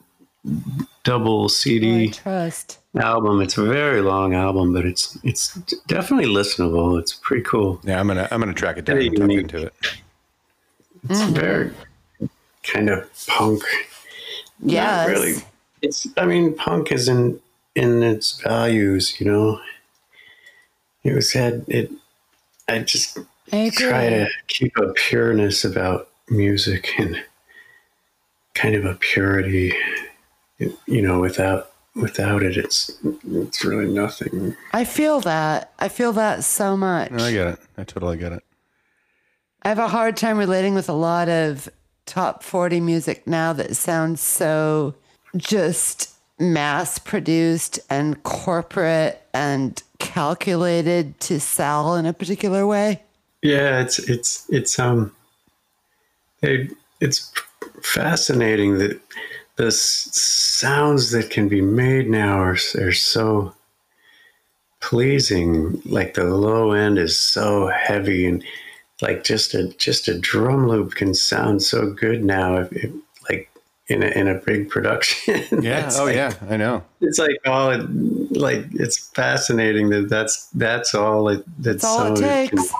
double 1.03 1.49
cd 1.49 2.09
oh, 2.09 2.11
trust. 2.11 2.79
album 2.99 3.41
it's 3.41 3.57
a 3.57 3.63
very 3.63 4.01
long 4.01 4.33
album 4.33 4.73
but 4.73 4.85
it's 4.85 5.17
it's 5.23 5.53
definitely 5.87 6.27
listenable 6.27 6.99
it's 6.99 7.13
pretty 7.13 7.43
cool 7.43 7.79
Yeah, 7.83 7.99
I'm 7.99 8.07
gonna 8.07 8.27
I'm 8.31 8.39
gonna 8.39 8.53
track 8.53 8.77
it 8.77 8.85
down 8.85 8.97
Very 8.97 9.07
and 9.07 9.17
tuck 9.17 9.29
into 9.31 9.65
it. 9.67 9.73
it's 11.09 11.21
mm-hmm. 11.21 11.33
very 11.33 11.71
kind 12.63 12.89
of 12.89 13.09
punk 13.27 13.63
Yeah, 14.59 15.05
really. 15.05 15.35
It's. 15.81 16.07
I 16.17 16.25
mean, 16.25 16.55
punk 16.55 16.91
is 16.91 17.07
in 17.07 17.39
in 17.75 18.03
its 18.03 18.39
values. 18.41 19.19
You 19.19 19.27
know, 19.27 19.59
it 21.03 21.13
was 21.13 21.33
had 21.33 21.65
it. 21.67 21.91
I 22.67 22.79
just 22.79 23.17
I 23.51 23.69
try 23.73 24.09
to 24.09 24.27
keep 24.47 24.75
a 24.77 24.93
pureness 24.93 25.63
about 25.63 26.09
music 26.29 26.89
and 26.97 27.23
kind 28.53 28.75
of 28.75 28.85
a 28.85 28.95
purity. 28.95 29.73
You 30.59 31.01
know, 31.01 31.19
without 31.19 31.71
without 31.95 32.43
it, 32.43 32.57
it's 32.57 32.91
it's 33.27 33.63
really 33.63 33.91
nothing. 33.91 34.55
I 34.73 34.83
feel 34.83 35.19
that. 35.21 35.73
I 35.79 35.89
feel 35.89 36.13
that 36.13 36.43
so 36.43 36.77
much. 36.77 37.11
No, 37.11 37.23
I 37.23 37.31
get 37.31 37.47
it. 37.47 37.59
I 37.77 37.83
totally 37.83 38.17
get 38.17 38.31
it. 38.31 38.43
I 39.63 39.69
have 39.69 39.79
a 39.79 39.87
hard 39.87 40.15
time 40.15 40.37
relating 40.37 40.75
with 40.75 40.89
a 40.89 40.93
lot 40.93 41.27
of 41.27 41.67
top 42.05 42.43
40 42.43 42.81
music 42.81 43.25
now 43.25 43.51
that 43.53 43.75
sounds 43.75 44.21
so 44.21 44.93
just 45.35 46.13
mass 46.37 46.99
produced 46.99 47.79
and 47.89 48.21
corporate 48.23 49.21
and 49.33 49.81
calculated 49.99 51.19
to 51.21 51.39
sell 51.39 51.95
in 51.95 52.05
a 52.05 52.13
particular 52.13 52.67
way. 52.67 53.01
Yeah, 53.41 53.81
it's 53.81 53.99
it's 53.99 54.45
it's 54.49 54.79
um, 54.79 55.15
they, 56.41 56.69
it's 56.99 57.31
fascinating 57.81 58.77
that 58.77 58.99
the 59.57 59.71
sounds 59.71 61.11
that 61.11 61.29
can 61.29 61.47
be 61.47 61.61
made 61.61 62.09
now 62.09 62.39
are 62.39 62.57
are 62.77 62.91
so 62.93 63.53
pleasing. 64.81 65.81
Like 65.85 66.13
the 66.13 66.25
low 66.25 66.71
end 66.71 66.97
is 66.99 67.17
so 67.17 67.67
heavy, 67.67 68.25
and 68.27 68.43
like 69.01 69.23
just 69.23 69.53
a 69.53 69.69
just 69.77 70.07
a 70.07 70.17
drum 70.19 70.67
loop 70.67 70.95
can 70.95 71.13
sound 71.13 71.63
so 71.63 71.91
good 71.91 72.23
now. 72.23 72.57
If, 72.57 72.71
if 72.73 72.91
like 73.29 73.49
in 73.87 74.03
a 74.03 74.07
in 74.07 74.27
a 74.27 74.35
big 74.35 74.69
production, 74.75 75.41
Yeah. 75.61 75.89
Oh 75.95 76.05
like- 76.05 76.15
yeah. 76.15 76.33
I 76.49 76.57
know. 76.57 76.83
it's 77.01 77.19
like 77.19 77.37
all 77.45 77.71
it, 77.71 77.81
like 78.31 78.65
it's 78.73 78.97
fascinating 79.09 79.89
that 79.89 80.09
that's 80.09 80.47
that's 80.47 80.93
all 80.93 81.29
it 81.29 81.43
that's 81.59 81.83
That's 81.83 81.85
all 81.85 82.13
it 82.13 82.17
some 82.17 82.25
of 82.25 82.31
it 82.31 82.49
can- 82.49 82.57
takes. 82.59 82.73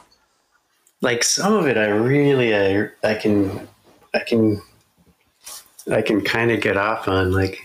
like 1.02 1.24
some 1.24 1.54
of 1.54 1.68
it 1.68 1.78
I 1.78 1.88
really 1.88 2.56
I 2.56 2.90
I 3.04 3.14
can 3.16 3.68
I 4.14 4.20
can 4.20 4.62
I 5.92 6.02
can 6.02 6.22
kind 6.22 6.52
of 6.52 6.62
get 6.62 6.78
off 6.78 7.08
on 7.08 7.32
like 7.32 7.60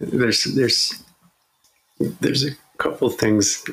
there's 0.00 0.44
there's 0.44 1.02
there's 2.20 2.44
a 2.44 2.50
couple 2.78 3.08
things 3.10 3.64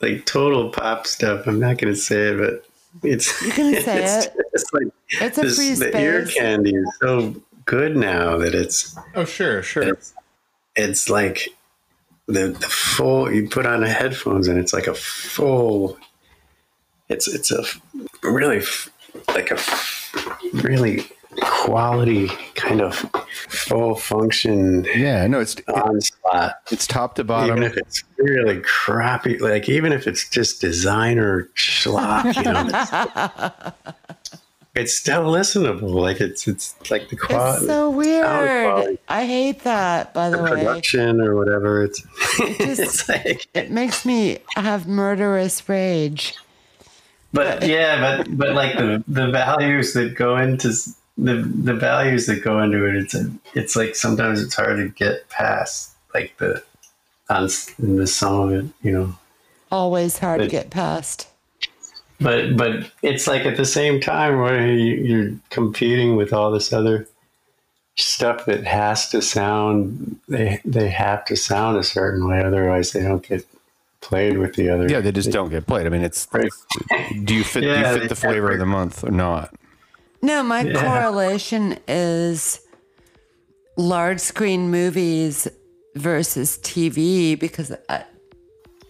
like 0.00 0.24
total 0.26 0.70
pop 0.70 1.06
stuff 1.06 1.46
I'm 1.46 1.58
not 1.60 1.78
gonna 1.78 1.96
say 1.96 2.28
it 2.32 2.38
but 2.38 2.66
it's 3.08 3.40
You 3.42 3.50
can 3.52 3.82
say 3.82 4.02
it's 4.04 4.26
it. 4.26 4.36
just 4.52 4.72
like 4.74 4.86
It's 5.20 5.38
a 5.38 5.42
this, 5.42 5.56
free 5.56 5.74
the 5.74 5.98
ear 6.00 6.26
candy 6.26 6.74
is 6.74 6.88
so 7.00 7.34
good 7.64 7.96
now 7.96 8.36
that 8.38 8.54
it's 8.54 8.96
Oh 9.14 9.24
sure, 9.24 9.62
sure. 9.62 9.82
it's, 9.94 10.12
it's 10.76 11.08
like 11.08 11.48
the, 12.26 12.48
the 12.48 12.68
full 12.68 13.30
you 13.32 13.48
put 13.48 13.66
on 13.66 13.80
the 13.80 13.88
headphones 13.88 14.48
and 14.48 14.58
it's 14.58 14.72
like 14.72 14.86
a 14.86 14.94
full 14.94 15.98
it's 17.08 17.28
it's 17.28 17.50
a 17.50 17.64
really 18.22 18.62
like 19.28 19.50
a 19.50 19.58
really 20.54 21.04
quality 21.44 22.28
kind 22.54 22.80
of 22.80 22.94
full 23.48 23.94
function 23.94 24.84
Yeah. 24.94 25.26
No, 25.26 25.40
it's 25.40 25.54
it, 25.56 25.68
onslaught 25.68 26.54
it's 26.70 26.86
top 26.86 27.14
to 27.16 27.24
bottom. 27.24 27.58
even 27.58 27.62
if 27.62 27.76
it's 27.76 28.02
really 28.18 28.60
crappy 28.62 29.38
like 29.38 29.68
even 29.68 29.92
if 29.92 30.06
it's 30.06 30.28
just 30.28 30.60
designer 30.60 31.48
schlock 31.54 32.34
you 32.36 32.42
know 32.52 33.72
it's, 33.86 33.94
it's 34.74 34.94
still 34.94 35.24
listenable 35.24 35.94
like 35.94 36.20
it's 36.20 36.48
it's 36.48 36.74
like 36.90 37.08
the 37.10 37.16
quality. 37.16 37.56
It's 37.58 37.66
quality 37.66 37.66
so 37.66 37.90
weird. 37.90 38.98
I 39.08 39.26
hate 39.26 39.60
that, 39.64 40.12
by 40.14 40.30
the 40.30 40.42
way. 40.42 40.50
production 40.50 41.20
or 41.20 41.36
whatever 41.36 41.84
it's 41.84 42.00
just- 42.58 42.80
it's 42.80 43.08
like 43.08 43.46
It 43.54 43.70
makes 43.70 44.04
me 44.04 44.38
have 44.56 44.86
murderous 44.88 45.68
rage. 45.68 46.34
But 47.32 47.66
yeah, 47.66 48.00
but 48.18 48.36
but 48.36 48.52
like 48.54 48.76
the 48.76 49.02
the 49.08 49.30
values 49.30 49.92
that 49.94 50.14
go 50.14 50.36
into 50.36 50.68
s- 50.68 50.96
the 51.16 51.36
the 51.36 51.74
values 51.74 52.26
that 52.26 52.42
go 52.42 52.60
into 52.60 52.84
it, 52.86 52.96
it's 52.96 53.14
a, 53.14 53.30
it's 53.54 53.76
like 53.76 53.94
sometimes 53.94 54.42
it's 54.42 54.54
hard 54.54 54.76
to 54.78 54.88
get 54.88 55.28
past 55.28 55.92
like 56.12 56.36
the 56.38 56.62
on 57.30 57.48
in 57.78 57.96
the 57.96 58.06
some 58.06 58.40
of 58.40 58.52
it, 58.52 58.66
you 58.82 58.92
know. 58.92 59.14
Always 59.70 60.18
hard 60.18 60.40
to 60.40 60.48
get 60.48 60.70
past. 60.70 61.28
But 62.20 62.56
but 62.56 62.90
it's 63.02 63.26
like 63.26 63.44
at 63.44 63.56
the 63.56 63.64
same 63.64 64.00
time 64.00 64.40
where 64.40 64.66
you, 64.66 64.94
you're 64.94 65.32
competing 65.50 66.16
with 66.16 66.32
all 66.32 66.50
this 66.50 66.72
other 66.72 67.08
stuff 67.96 68.44
that 68.46 68.64
has 68.64 69.08
to 69.10 69.22
sound 69.22 70.18
they 70.28 70.60
they 70.64 70.88
have 70.88 71.24
to 71.26 71.36
sound 71.36 71.76
a 71.76 71.82
certain 71.82 72.28
way, 72.28 72.42
otherwise 72.42 72.92
they 72.92 73.02
don't 73.02 73.26
get 73.26 73.46
played 74.00 74.38
with 74.38 74.54
the 74.54 74.68
other. 74.68 74.88
Yeah, 74.88 75.00
they 75.00 75.12
just 75.12 75.30
don't 75.32 75.50
get 75.50 75.66
played. 75.66 75.86
I 75.86 75.90
mean, 75.90 76.02
it's 76.02 76.28
Right. 76.30 76.50
do 77.24 77.34
you 77.34 77.44
fit 77.44 77.62
do 77.62 77.68
you 77.68 77.84
fit 78.00 78.08
the 78.08 78.14
flavor 78.16 78.52
of 78.52 78.58
the 78.58 78.66
month 78.66 79.02
or 79.02 79.10
not? 79.10 79.54
No, 80.24 80.42
my 80.42 80.62
Yeah. 80.62 80.80
correlation 80.82 81.76
is 81.86 82.60
large 83.76 84.20
screen 84.20 84.70
movies 84.70 85.46
versus 85.96 86.58
TV 86.62 87.38
because 87.38 87.72
I, 87.90 88.04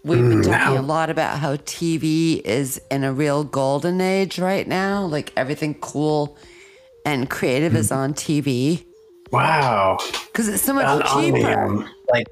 we've 0.05 0.19
been 0.29 0.43
talking 0.43 0.77
a 0.77 0.81
lot 0.81 1.09
about 1.09 1.39
how 1.39 1.57
TV 1.57 2.39
is 2.45 2.79
in 2.89 3.03
a 3.03 3.11
real 3.11 3.43
golden 3.43 3.99
age 3.99 4.39
right 4.39 4.65
now. 4.65 5.05
Like 5.05 5.33
everything 5.35 5.73
cool 5.81 6.37
and 7.05 7.29
creative 7.29 7.75
is 7.75 7.91
on 7.91 8.13
TV 8.13 8.85
Wow. 9.31 9.97
because 10.31 10.47
it's 10.47 10.63
so 10.63 10.73
much 10.73 10.85
on, 10.85 11.01
on 11.01 11.31
the, 11.31 11.37
cheaper. 11.39 11.59
um, 11.65 11.89
like 12.13 12.27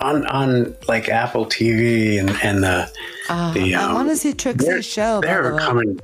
on 0.00 0.26
on 0.26 0.74
like 0.88 1.08
Apple 1.08 1.46
TV 1.46 2.18
and 2.18 2.30
and 2.42 2.64
the 2.64 2.90
Uh, 3.28 3.52
the 3.52 3.74
I 3.76 3.84
um, 3.84 3.94
want 3.94 4.08
to 4.08 4.16
see 4.16 4.32
they're, 4.32 4.52
Trixie's 4.54 4.84
show. 4.84 5.20
By 5.20 5.28
the 5.28 5.42
they're 5.42 5.74
way. 5.74 5.96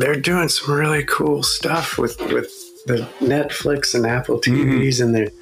Coming. 0.00 0.12
They're 0.12 0.20
doing 0.20 0.48
some 0.48 0.74
really 0.74 1.04
cool 1.04 1.42
stuff 1.42 1.98
with 1.98 2.18
with 2.32 2.84
the 2.86 2.98
Netflix 3.20 3.94
and 3.94 4.06
Apple 4.06 4.40
TVs 4.40 5.00
and 5.02 5.14
the 5.14 5.32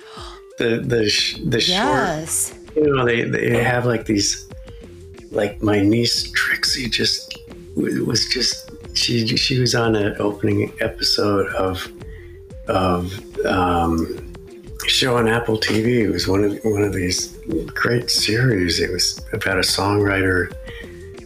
the 0.58 0.80
the 0.80 1.08
sh- 1.08 1.38
the 1.44 1.60
Yes. 1.62 2.48
short. 2.54 2.60
You 2.86 2.94
know 2.96 3.04
they 3.04 3.22
they 3.22 3.62
have 3.62 3.86
like 3.86 4.06
these 4.06 4.48
like 5.30 5.62
my 5.62 5.80
niece 5.80 6.30
Trixie 6.32 6.88
just 6.88 7.38
was 7.76 8.26
just 8.28 8.70
she 8.94 9.26
she 9.36 9.58
was 9.60 9.74
on 9.74 9.94
an 9.96 10.16
opening 10.18 10.72
episode 10.80 11.48
of 11.54 11.86
of 12.68 13.12
um, 13.46 14.32
show 14.86 15.16
on 15.16 15.28
Apple 15.28 15.58
TV. 15.58 16.02
It 16.04 16.10
was 16.10 16.26
one 16.26 16.44
of 16.44 16.58
one 16.64 16.82
of 16.82 16.92
these 16.92 17.36
great 17.74 18.10
series. 18.10 18.80
It 18.80 18.90
was 18.90 19.20
about 19.32 19.58
a 19.58 19.60
songwriter, 19.60 20.52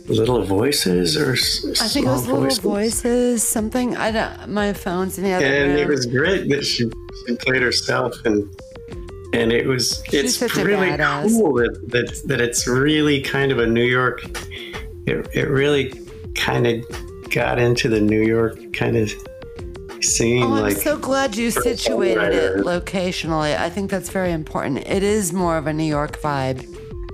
Little 0.08 0.42
Voices, 0.42 1.16
or 1.16 1.32
I 1.32 1.88
think 1.88 2.06
it 2.06 2.10
was 2.10 2.26
Little 2.26 2.70
Voices, 2.70 3.46
something. 3.46 3.96
I 3.96 4.10
don't. 4.10 4.48
My 4.48 4.72
phone's 4.72 5.18
in 5.18 5.24
the 5.24 5.32
other 5.32 5.44
and 5.44 5.72
room. 5.72 5.78
it 5.78 5.88
was 5.88 6.06
great 6.06 6.48
that 6.48 6.64
she, 6.64 6.90
she 7.26 7.36
played 7.36 7.62
herself 7.62 8.14
and 8.24 8.48
and 9.34 9.52
it 9.52 9.66
was 9.66 10.02
She's 10.08 10.40
it's 10.40 10.56
really 10.56 10.96
cool 10.96 11.54
that, 11.54 11.78
that 11.88 12.22
that 12.26 12.40
it's 12.40 12.66
really 12.66 13.20
kind 13.20 13.52
of 13.52 13.58
a 13.58 13.66
New 13.66 13.84
York 13.84 14.22
it, 15.06 15.28
it 15.34 15.48
really 15.48 15.92
kind 16.34 16.66
of 16.66 17.30
got 17.30 17.58
into 17.58 17.88
the 17.88 18.00
New 18.00 18.22
York 18.22 18.72
kind 18.72 18.96
of 18.96 19.12
scene. 20.00 20.42
Oh, 20.42 20.54
I'm 20.54 20.62
like 20.62 20.76
so 20.76 20.96
glad 20.96 21.36
you 21.36 21.50
situated 21.50 22.32
it 22.32 22.56
locationally. 22.64 23.56
I 23.56 23.68
think 23.68 23.90
that's 23.90 24.08
very 24.08 24.32
important. 24.32 24.86
It 24.86 25.02
is 25.02 25.32
more 25.32 25.56
of 25.56 25.66
a 25.66 25.72
New 25.72 25.84
York 25.84 26.20
vibe. 26.20 26.66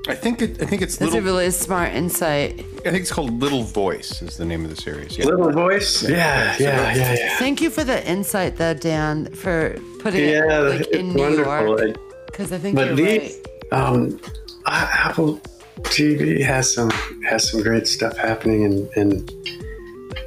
I 0.06 0.14
think 0.14 0.42
it, 0.42 0.60
I 0.62 0.66
think 0.66 0.82
it's 0.82 0.96
That's 0.96 1.12
little. 1.12 1.26
a 1.26 1.32
really 1.32 1.50
smart 1.50 1.92
insight. 1.94 2.60
I 2.60 2.90
think 2.90 2.96
it's 2.96 3.10
called 3.12 3.40
Little 3.40 3.62
Voice. 3.62 4.20
Is 4.20 4.36
the 4.36 4.44
name 4.44 4.62
of 4.64 4.70
the 4.70 4.76
series. 4.76 5.16
Yeah. 5.16 5.24
Little 5.26 5.50
voice. 5.50 6.02
Yeah, 6.02 6.54
yeah, 6.58 6.94
yeah, 6.94 7.14
yeah. 7.18 7.38
Thank 7.38 7.62
you 7.62 7.70
for 7.70 7.84
the 7.84 8.06
insight, 8.06 8.56
though, 8.56 8.74
Dan, 8.74 9.32
for 9.34 9.78
putting 10.00 10.28
Yeah, 10.28 10.60
it 10.60 10.80
like, 10.80 10.86
in 10.88 11.06
it's 11.06 11.14
New 11.16 11.22
wonderful. 11.22 11.78
York. 11.80 11.96
Because 12.26 12.52
I 12.52 12.58
think 12.58 12.74
But 12.76 12.88
you're 12.88 12.96
these, 12.96 13.40
right. 13.72 13.80
um, 13.80 14.20
Apple 14.66 15.40
TV 15.84 16.42
has 16.42 16.72
some 16.74 16.90
has 17.28 17.50
some 17.50 17.62
great 17.62 17.86
stuff 17.86 18.16
happening, 18.18 18.64
and 18.64 18.88
and 18.96 19.30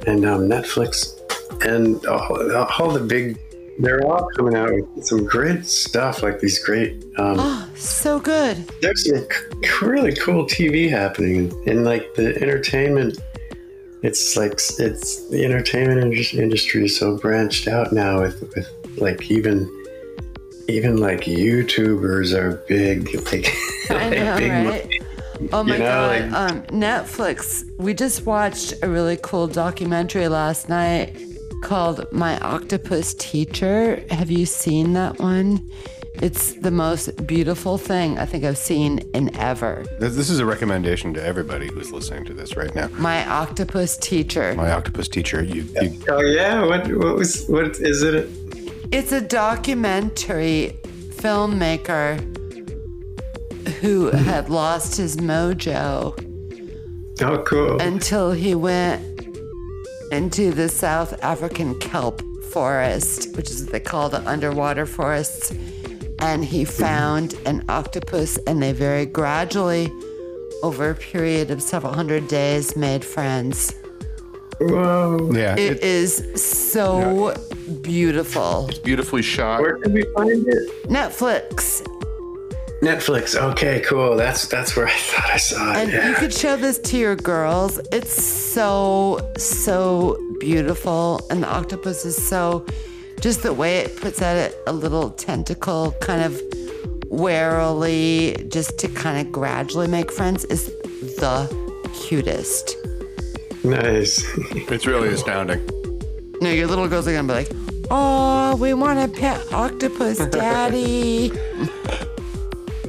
and 0.06 0.24
um, 0.26 0.48
Netflix 0.48 1.14
and 1.64 2.04
all, 2.06 2.66
all 2.78 2.90
the 2.90 3.00
big. 3.00 3.38
They're 3.80 4.04
all 4.06 4.26
coming 4.36 4.56
out 4.56 4.70
with 4.72 5.06
some 5.06 5.24
great 5.24 5.64
stuff, 5.64 6.22
like 6.22 6.40
these 6.40 6.58
great. 6.58 7.04
Um, 7.16 7.36
Oh, 7.38 7.68
so 7.76 8.18
good. 8.18 8.56
there's 8.82 9.08
some 9.08 9.26
c- 9.30 9.68
really 9.86 10.14
cool 10.14 10.44
TV 10.46 10.90
happening, 10.90 11.52
and 11.66 11.84
like 11.84 12.14
the 12.14 12.34
entertainment. 12.42 13.18
It's 14.02 14.36
like 14.36 14.52
it's 14.78 15.28
the 15.28 15.44
entertainment 15.44 16.02
industry 16.34 16.84
is 16.84 16.96
so 16.98 17.16
branched 17.18 17.66
out 17.68 17.92
now 17.92 18.20
with 18.20 18.40
with 18.54 18.68
like 19.00 19.30
even 19.30 19.68
even 20.68 20.98
like 20.98 21.22
YouTubers 21.22 22.32
are 22.34 22.56
big. 22.68 23.08
Like, 23.90 24.02
I 24.02 24.08
like 24.10 24.18
know, 24.18 24.36
big 24.36 24.50
right? 24.52 25.02
Oh 25.52 25.62
my 25.64 25.72
you 25.74 25.78
know, 25.78 25.84
god! 25.84 26.20
like- 26.20 26.32
um, 26.32 26.62
Netflix. 26.64 27.64
We 27.78 27.94
just 27.94 28.26
watched 28.26 28.74
a 28.82 28.88
really 28.88 29.18
cool 29.22 29.46
documentary 29.46 30.28
last 30.28 30.68
night 30.68 31.16
called 31.62 32.06
"My 32.12 32.38
Octopus 32.40 33.14
Teacher." 33.14 34.02
Have 34.10 34.30
you 34.30 34.46
seen 34.46 34.92
that 34.94 35.18
one? 35.18 35.70
It's 36.20 36.54
the 36.54 36.72
most 36.72 37.26
beautiful 37.28 37.78
thing 37.78 38.18
I 38.18 38.24
think 38.26 38.42
I've 38.44 38.58
seen 38.58 38.98
in 39.14 39.34
ever. 39.36 39.84
This, 40.00 40.16
this 40.16 40.30
is 40.30 40.40
a 40.40 40.46
recommendation 40.46 41.14
to 41.14 41.22
everybody 41.24 41.68
who's 41.68 41.92
listening 41.92 42.24
to 42.24 42.34
this 42.34 42.56
right 42.56 42.74
now. 42.74 42.88
My 42.94 43.24
Octopus 43.28 43.96
Teacher. 43.98 44.52
My 44.56 44.72
octopus 44.72 45.06
teacher. 45.06 45.44
You, 45.44 45.62
you 45.80 45.92
Oh 46.08 46.20
yeah, 46.20 46.64
what 46.64 46.88
what 46.88 47.14
was 47.16 47.46
what 47.46 47.78
is 47.78 48.02
it? 48.02 48.28
It's 48.90 49.12
a 49.12 49.20
documentary 49.20 50.74
filmmaker 51.10 52.18
who 53.80 54.10
had 54.10 54.48
lost 54.48 54.96
his 54.96 55.18
mojo 55.18 56.14
Oh 57.20 57.42
cool. 57.44 57.80
until 57.80 58.32
he 58.32 58.54
went 58.54 59.02
into 60.10 60.52
the 60.52 60.68
South 60.68 61.22
African 61.22 61.78
kelp 61.78 62.22
forest, 62.46 63.36
which 63.36 63.50
is 63.50 63.64
what 63.64 63.72
they 63.72 63.80
call 63.80 64.08
the 64.08 64.26
underwater 64.28 64.86
forests. 64.86 65.52
And 66.20 66.44
he 66.44 66.64
found 66.64 67.34
an 67.46 67.64
octopus, 67.68 68.38
and 68.46 68.62
they 68.62 68.72
very 68.72 69.06
gradually, 69.06 69.90
over 70.62 70.90
a 70.90 70.94
period 70.94 71.50
of 71.50 71.62
several 71.62 71.92
hundred 71.92 72.26
days, 72.28 72.76
made 72.76 73.04
friends. 73.04 73.74
Whoa. 74.60 75.30
yeah. 75.32 75.54
It 75.54 75.76
It, 75.76 75.82
is 75.84 76.42
so 76.42 77.34
beautiful. 77.82 78.66
It's 78.68 78.78
beautifully 78.78 79.22
shot. 79.22 79.60
Where 79.60 79.76
can 79.76 79.92
we 79.92 80.02
find 80.16 80.44
it? 80.48 80.88
Netflix. 80.88 81.86
Netflix. 82.80 83.34
Okay, 83.34 83.80
cool. 83.80 84.16
That's 84.16 84.46
that's 84.46 84.76
where 84.76 84.86
I 84.86 84.96
thought 84.96 85.30
I 85.30 85.36
saw 85.36 85.72
it. 85.72 85.76
And 85.78 85.92
yeah. 85.92 86.10
you 86.10 86.14
could 86.14 86.32
show 86.32 86.56
this 86.56 86.78
to 86.78 86.96
your 86.96 87.16
girls. 87.16 87.80
It's 87.90 88.22
so, 88.22 89.32
so 89.36 90.16
beautiful. 90.38 91.20
And 91.30 91.42
the 91.42 91.48
octopus 91.48 92.04
is 92.04 92.16
so, 92.16 92.64
just 93.20 93.42
the 93.42 93.52
way 93.52 93.78
it 93.78 93.96
puts 93.96 94.22
out 94.22 94.36
it, 94.36 94.56
a 94.66 94.72
little 94.72 95.10
tentacle 95.10 95.92
kind 96.00 96.22
of 96.22 96.40
warily, 97.06 98.46
just 98.48 98.78
to 98.78 98.88
kind 98.88 99.26
of 99.26 99.32
gradually 99.32 99.88
make 99.88 100.12
friends, 100.12 100.44
is 100.44 100.66
the 101.16 101.48
cutest. 101.94 102.76
nice. 103.64 104.24
It's 104.70 104.86
really 104.86 105.08
astounding. 105.08 105.68
No, 106.40 106.50
your 106.50 106.68
little 106.68 106.86
girls 106.86 107.08
are 107.08 107.12
going 107.12 107.26
to 107.26 107.32
be 107.32 107.38
like, 107.40 107.50
oh, 107.90 108.54
we 108.56 108.72
want 108.72 109.00
a 109.00 109.08
pet 109.08 109.52
octopus, 109.52 110.18
daddy. 110.30 111.32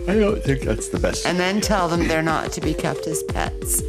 I 0.10 0.20
don't 0.20 0.42
think 0.44 0.62
that's 0.62 0.90
the 0.90 1.00
best. 1.00 1.26
and 1.26 1.40
then 1.40 1.62
tell 1.62 1.88
them 1.88 2.08
they're 2.08 2.22
not 2.24 2.52
to 2.54 2.62
be 2.62 2.74
kept 2.74 3.08
as 3.08 3.24
pets. 3.24 3.82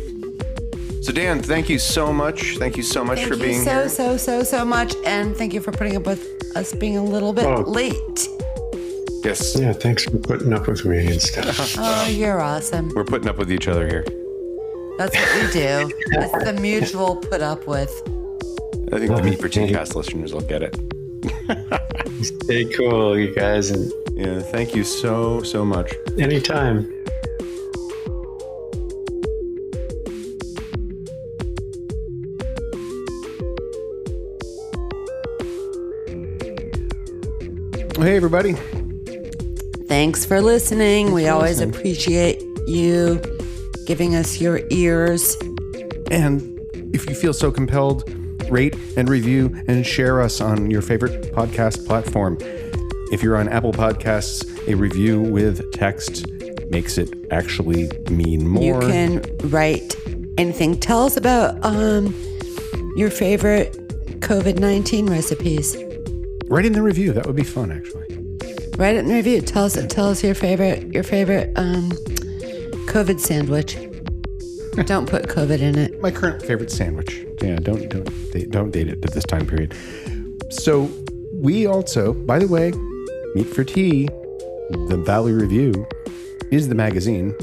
So 1.02 1.12
Dan, 1.12 1.42
thank 1.42 1.68
you 1.70 1.78
so 1.78 2.12
much. 2.12 2.59
Thank 2.59 2.76
you 2.76 2.82
so 2.82 3.02
much 3.05 3.18
Thank 3.18 3.28
for 3.28 3.34
you 3.36 3.42
being 3.42 3.62
so, 3.64 3.70
here. 3.70 3.88
so, 3.88 4.16
so, 4.16 4.42
so 4.42 4.59
so 4.59 4.64
much. 4.64 4.94
And 5.06 5.34
thank 5.36 5.55
you 5.55 5.60
for 5.60 5.72
putting 5.72 5.97
up 5.97 6.05
with 6.06 6.26
us 6.55 6.74
being 6.74 6.97
a 6.98 7.02
little 7.05 7.32
bit 7.32 7.47
Oh. 7.47 7.62
late. 7.62 8.28
Yes, 9.24 9.59
Yeah, 9.59 9.72
thanks 9.72 10.05
for 10.05 10.18
putting 10.18 10.52
up 10.52 10.66
with 10.66 10.84
me 10.84 11.06
and 11.06 11.20
stuff. 11.20 11.76
Oh, 11.78 12.06
you're 12.09 12.40
awesome. 12.40 12.90
we're 12.94 13.05
putting 13.05 13.28
up 13.28 13.38
with 13.38 13.51
each 13.51 13.66
other 13.68 13.86
here. 13.88 14.05
That's 14.98 15.16
what 15.16 15.34
we 15.47 15.52
do. 15.52 15.90
It's 16.12 16.44
the 16.44 16.59
mutual 16.60 17.16
put 17.16 17.40
up 17.40 17.66
with. 17.66 17.90
I 18.92 18.98
think 18.98 19.14
the 19.14 19.22
Meat 19.22 19.40
for 19.40 19.48
Tea 19.48 19.68
Cast 19.68 19.94
listeners 19.97 20.32
will 20.34 20.40
get 20.42 20.62
it. 20.62 20.76
Stay 22.22 22.64
cool, 22.76 23.18
you 23.18 23.34
guys, 23.34 23.70
and 23.70 23.90
Yeah, 24.20 24.40
thank 24.40 24.74
you 24.74 24.84
so 24.84 25.42
so 25.42 25.64
much. 25.64 25.94
anytime. 26.18 26.84
Hey 37.97 38.16
everybody. 38.16 38.52
Thanks 39.88 40.26
for 40.26 40.42
listening. 40.42 41.12
we 41.12 41.28
always 41.28 41.60
appreciate 41.60 42.42
you 42.66 43.22
giving 43.86 44.14
us 44.14 44.38
your 44.38 44.60
ears. 44.68 45.34
And 46.10 46.60
if 46.92 47.09
you 47.09 47.14
feel 47.14 47.32
so 47.32 47.51
compelled, 47.51 48.05
rate 48.51 48.76
and 48.98 49.09
review 49.09 49.59
and 49.66 49.86
share 49.86 50.20
us 50.20 50.42
on 50.42 50.70
your 50.70 50.82
favorite 50.82 51.32
podcast 51.32 51.86
platform. 51.86 52.36
If 53.11 53.24
you're 53.24 53.37
on 53.37 53.49
Apple 53.49 53.73
Podcasts, 53.73 54.47
a 54.69 54.77
review 54.77 55.20
with 55.20 55.73
text 55.73 56.27
makes 56.70 56.97
it 56.97 57.12
actually 57.32 57.91
mean 58.09 58.47
more. 58.47 58.81
You 58.82 58.89
can 58.89 59.51
write 59.51 59.97
anything. 60.39 60.78
Tell 60.78 61.07
us 61.07 61.16
about 61.16 61.59
um, 61.65 62.15
your 62.95 63.11
favorite 63.11 63.73
COVID 64.20 64.61
19 64.61 65.11
recipes. 65.11 65.77
Write 66.47 66.66
in 66.66 66.73
the 66.73 66.82
review. 66.82 67.12
That 67.12 67.27
would 67.27 67.35
be 67.35 67.43
fun, 67.43 67.73
actually. 67.73 68.07
Write 68.78 68.95
it 68.95 69.01
in 69.01 69.09
the 69.09 69.15
review. 69.15 69.41
Tell 69.41 69.65
us 69.65 69.77
tell 69.89 70.07
us 70.07 70.23
your 70.23 70.37
favorite 70.37 70.95
your 70.95 71.03
favorite 71.03 71.53
um, 71.57 71.91
COVID 72.87 73.19
sandwich. 73.19 73.74
Don't 74.87 75.09
put 75.09 75.24
COVID 75.24 75.59
in 75.59 75.77
it. 75.77 76.01
My 76.01 76.12
current 76.12 76.43
favorite 76.43 76.70
sandwich. 76.70 77.27
Yeah, 77.43 77.57
don't 77.57 77.89
don't 77.89 78.31
date, 78.31 78.51
don't 78.51 78.70
date 78.70 78.87
it 78.87 79.03
to 79.03 79.09
this 79.09 79.24
time 79.24 79.49
period. 79.49 79.74
So 80.51 80.89
we 81.32 81.66
also, 81.66 82.12
by 82.12 82.39
the 82.39 82.47
way, 82.47 82.73
Meat 83.35 83.47
for 83.47 83.62
Tea, 83.62 84.07
the 84.89 85.01
Valley 85.07 85.32
Review, 85.32 85.86
is 86.51 86.69
the 86.69 86.74
magazine 86.74 87.35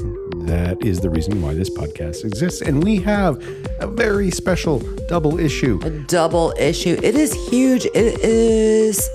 that 0.44 0.82
is 0.84 1.00
the 1.00 1.08
reason 1.08 1.40
why 1.40 1.54
this 1.54 1.70
podcast 1.70 2.24
exists, 2.24 2.60
and 2.60 2.84
we 2.84 2.96
have 2.96 3.42
a 3.80 3.86
very 3.86 4.30
special 4.30 4.80
double 5.08 5.38
issue. 5.38 5.80
A 5.82 5.90
double 5.90 6.52
issue. 6.58 6.98
It 7.02 7.14
is 7.14 7.32
huge. 7.48 7.86
It 7.86 8.20
is 8.20 9.08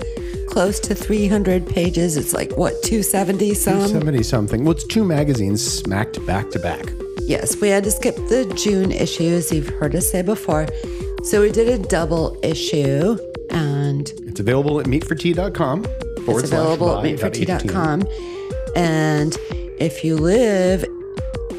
close 0.48 0.80
to 0.80 0.94
300 0.96 1.64
pages. 1.66 2.16
It's 2.16 2.32
like 2.32 2.56
what 2.56 2.82
270 2.82 3.54
some. 3.54 3.86
70 3.86 4.22
something. 4.24 4.64
Well, 4.64 4.72
it's 4.72 4.84
two 4.84 5.04
magazines 5.04 5.64
smacked 5.64 6.24
back 6.26 6.50
to 6.50 6.58
back. 6.58 6.84
Yes, 7.20 7.60
we 7.60 7.68
had 7.68 7.84
to 7.84 7.90
skip 7.92 8.16
the 8.16 8.52
June 8.56 8.90
issues. 8.90 9.52
You've 9.52 9.68
heard 9.68 9.94
us 9.94 10.10
say 10.10 10.22
before. 10.22 10.66
So 11.22 11.40
we 11.40 11.52
did 11.52 11.68
a 11.68 11.78
double 11.86 12.36
issue, 12.42 13.16
and 13.50 14.12
It's 14.26 14.40
available 14.40 14.80
at 14.80 14.86
meatfortea.com. 14.86 15.86
it's 16.28 16.50
available 16.50 16.98
at 16.98 17.04
meatfortea.com. 17.04 18.06
And 18.76 19.36
if 19.78 20.04
you 20.04 20.16
live 20.16 20.84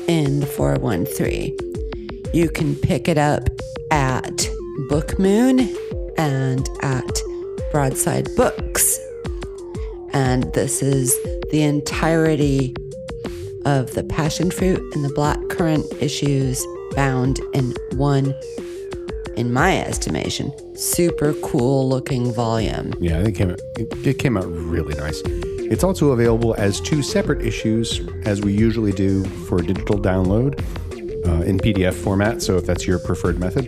in 0.07 0.39
the 0.39 0.45
413, 0.45 1.57
you 2.33 2.49
can 2.49 2.75
pick 2.75 3.07
it 3.07 3.17
up 3.17 3.49
at 3.91 4.49
Book 4.89 5.17
Moon 5.17 5.75
and 6.17 6.67
at 6.81 7.21
Broadside 7.71 8.27
Books. 8.35 8.99
And 10.13 10.51
this 10.53 10.81
is 10.81 11.13
the 11.51 11.61
entirety 11.61 12.75
of 13.65 13.93
the 13.93 14.03
passion 14.03 14.51
fruit 14.51 14.81
and 14.95 15.03
the 15.03 15.13
black 15.13 15.39
currant 15.49 15.85
issues 16.01 16.65
bound 16.95 17.39
in 17.53 17.73
one, 17.97 18.33
in 19.37 19.51
my 19.53 19.77
estimation, 19.79 20.51
super 20.77 21.33
cool 21.35 21.87
looking 21.89 22.31
volume. 22.31 22.93
Yeah, 22.99 23.19
it 23.19 23.33
came 23.33 23.51
out, 23.51 23.59
it, 23.77 24.19
came 24.19 24.37
out 24.37 24.45
really 24.45 24.95
nice. 24.95 25.21
It's 25.25 25.83
also 25.83 26.11
available 26.11 26.55
as 26.57 26.79
two 26.79 27.01
separate 27.01 27.41
issues, 27.41 28.01
as 28.25 28.41
we 28.41 28.53
usually 28.53 28.91
do 28.91 29.23
for 29.47 29.57
digital 29.61 29.97
download. 29.99 30.63
uh, 31.27 31.41
in 31.41 31.57
PDF 31.59 31.93
format. 31.93 32.41
So 32.41 32.57
if 32.57 32.65
that's 32.65 32.85
your 32.85 32.99
preferred 32.99 33.39
method, 33.39 33.65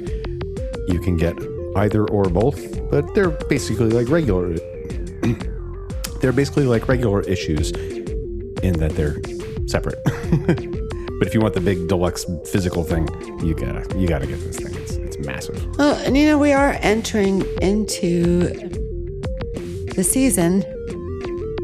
you 0.88 1.00
can 1.00 1.18
get 1.18 1.36
either 1.76 2.08
or 2.10 2.26
both. 2.26 2.60
But 2.90 3.14
they're 3.16 3.32
basically 3.32 3.90
like 3.90 4.10
regular. 4.10 4.54
they're 6.22 6.32
basically 6.32 6.66
like 6.66 6.88
regular 6.88 7.22
issues 7.22 7.72
in 7.72 8.74
that 8.80 8.92
they're 8.96 9.18
separate. 9.68 10.04
but 10.06 11.28
if 11.28 11.34
you 11.34 11.42
want 11.42 11.54
the 11.54 11.62
big 11.62 11.88
deluxe 11.88 12.26
physical 12.46 12.84
thing, 12.84 13.08
you 13.44 13.54
gotta 13.56 13.86
you 13.98 14.08
gotta 14.08 14.28
get 14.28 14.40
this 14.40 14.58
thing. 14.58 14.87
Massive. 15.28 15.62
Oh, 15.78 16.02
and 16.06 16.18
you 16.18 16.26
know, 16.26 16.40
we 16.40 16.54
are 16.54 16.78
entering 16.82 17.42
into 17.62 18.48
the 19.94 20.04
season 20.04 20.62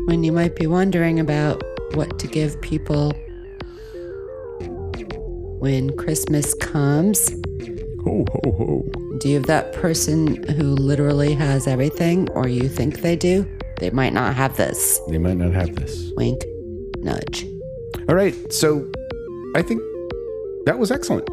when 0.06 0.23
you 0.26 0.34
might 0.34 0.56
be 0.57 0.68
wondering 0.68 1.18
about 1.18 1.64
what 1.94 2.19
to 2.19 2.27
give 2.27 2.60
people 2.61 3.14
when 5.60 5.95
Christmas 5.95 6.53
comes. 6.56 7.30
Ho 8.03 8.26
ho 8.30 8.52
ho. 8.52 8.85
Do 9.19 9.30
you 9.30 9.35
have 9.35 9.45
that 9.45 9.72
person 9.72 10.44
who 10.44 10.76
literally 10.76 11.34
has 11.34 11.65
everything, 11.65 12.30
or 12.31 12.49
you 12.49 12.68
think 12.68 12.99
they 12.99 13.15
do? 13.15 13.49
They 13.80 13.91
might 13.91 14.11
not 14.11 14.35
have 14.35 14.57
this. 14.57 14.99
They 15.07 15.18
might 15.18 15.38
not 15.38 15.53
have 15.53 15.73
this. 15.76 16.11
Wink, 16.18 16.44
nudge. 16.98 17.45
All 18.10 18.15
right, 18.15 18.35
so 18.52 18.91
I 19.56 19.61
think 19.61 19.81
that 20.65 20.77
was 20.77 20.91
excellent. 20.91 21.30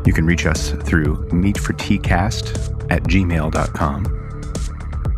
You 0.06 0.14
can 0.14 0.24
reach 0.24 0.46
us 0.46 0.70
through 0.70 1.16
meatforteacast 1.28 2.90
at 2.90 3.02
gmail.com 3.02 4.16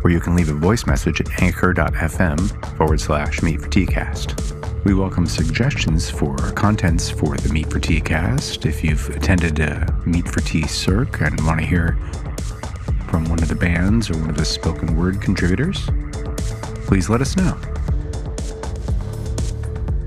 or 0.03 0.09
you 0.09 0.19
can 0.19 0.35
leave 0.35 0.49
a 0.49 0.53
voice 0.53 0.85
message 0.85 1.21
at 1.21 1.41
anchor.fm 1.41 2.77
forward 2.77 2.99
slash 2.99 3.39
meatforteacast. 3.39 4.83
We 4.83 4.93
welcome 4.93 5.25
suggestions 5.25 6.09
for 6.09 6.35
contents 6.35 7.09
for 7.09 7.37
the 7.37 7.53
Meat 7.53 7.71
for 7.71 7.79
Tea 7.79 8.01
cast. 8.01 8.65
If 8.65 8.83
you've 8.83 9.09
attended 9.11 9.61
a 9.61 9.87
Meat 10.05 10.27
for 10.27 10.41
Tea 10.41 10.67
Cirque 10.67 11.21
and 11.21 11.39
want 11.45 11.61
to 11.61 11.65
hear 11.65 11.97
from 13.13 13.25
one 13.25 13.43
of 13.43 13.47
the 13.47 13.53
bands 13.53 14.09
or 14.09 14.17
one 14.17 14.31
of 14.31 14.37
the 14.37 14.43
spoken 14.43 14.97
word 14.97 15.21
contributors, 15.21 15.87
please 16.87 17.09
let 17.09 17.21
us 17.21 17.37
know. 17.37 17.55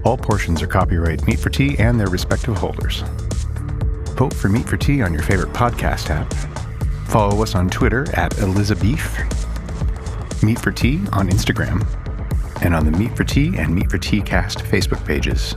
All 0.04 0.16
portions 0.16 0.60
are 0.60 0.66
copyright 0.66 1.24
Meat 1.24 1.38
for 1.38 1.48
Tea 1.48 1.78
and 1.78 2.00
their 2.00 2.08
respective 2.08 2.56
holders. 2.56 3.04
Vote 4.16 4.34
for 4.34 4.48
Meat 4.48 4.66
for 4.68 4.76
Tea 4.76 5.02
on 5.02 5.12
your 5.12 5.22
favorite 5.22 5.52
podcast 5.52 6.10
app. 6.10 6.34
Follow 7.06 7.44
us 7.44 7.54
on 7.54 7.70
Twitter 7.70 8.12
at 8.18 8.36
Elizabeth 8.40 8.82
Meat 10.42 10.58
for 10.58 10.72
Tea 10.72 10.96
on 11.12 11.28
Instagram, 11.28 11.86
and 12.62 12.74
on 12.74 12.90
the 12.90 12.98
Meat 12.98 13.16
for 13.16 13.22
Tea 13.22 13.56
and 13.56 13.72
Meat 13.72 13.88
for 13.88 13.98
Tea 13.98 14.20
Cast 14.20 14.58
Facebook 14.64 15.06
pages. 15.06 15.54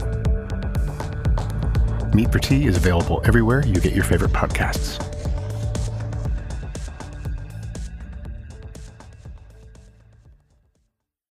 Meat 2.14 2.30
for 2.30 2.38
Tea 2.38 2.66
is 2.66 2.76
available 2.76 3.20
everywhere 3.24 3.66
you 3.66 3.80
get 3.80 3.92
your 3.92 4.04
favorite 4.04 4.30
podcasts. 4.30 5.09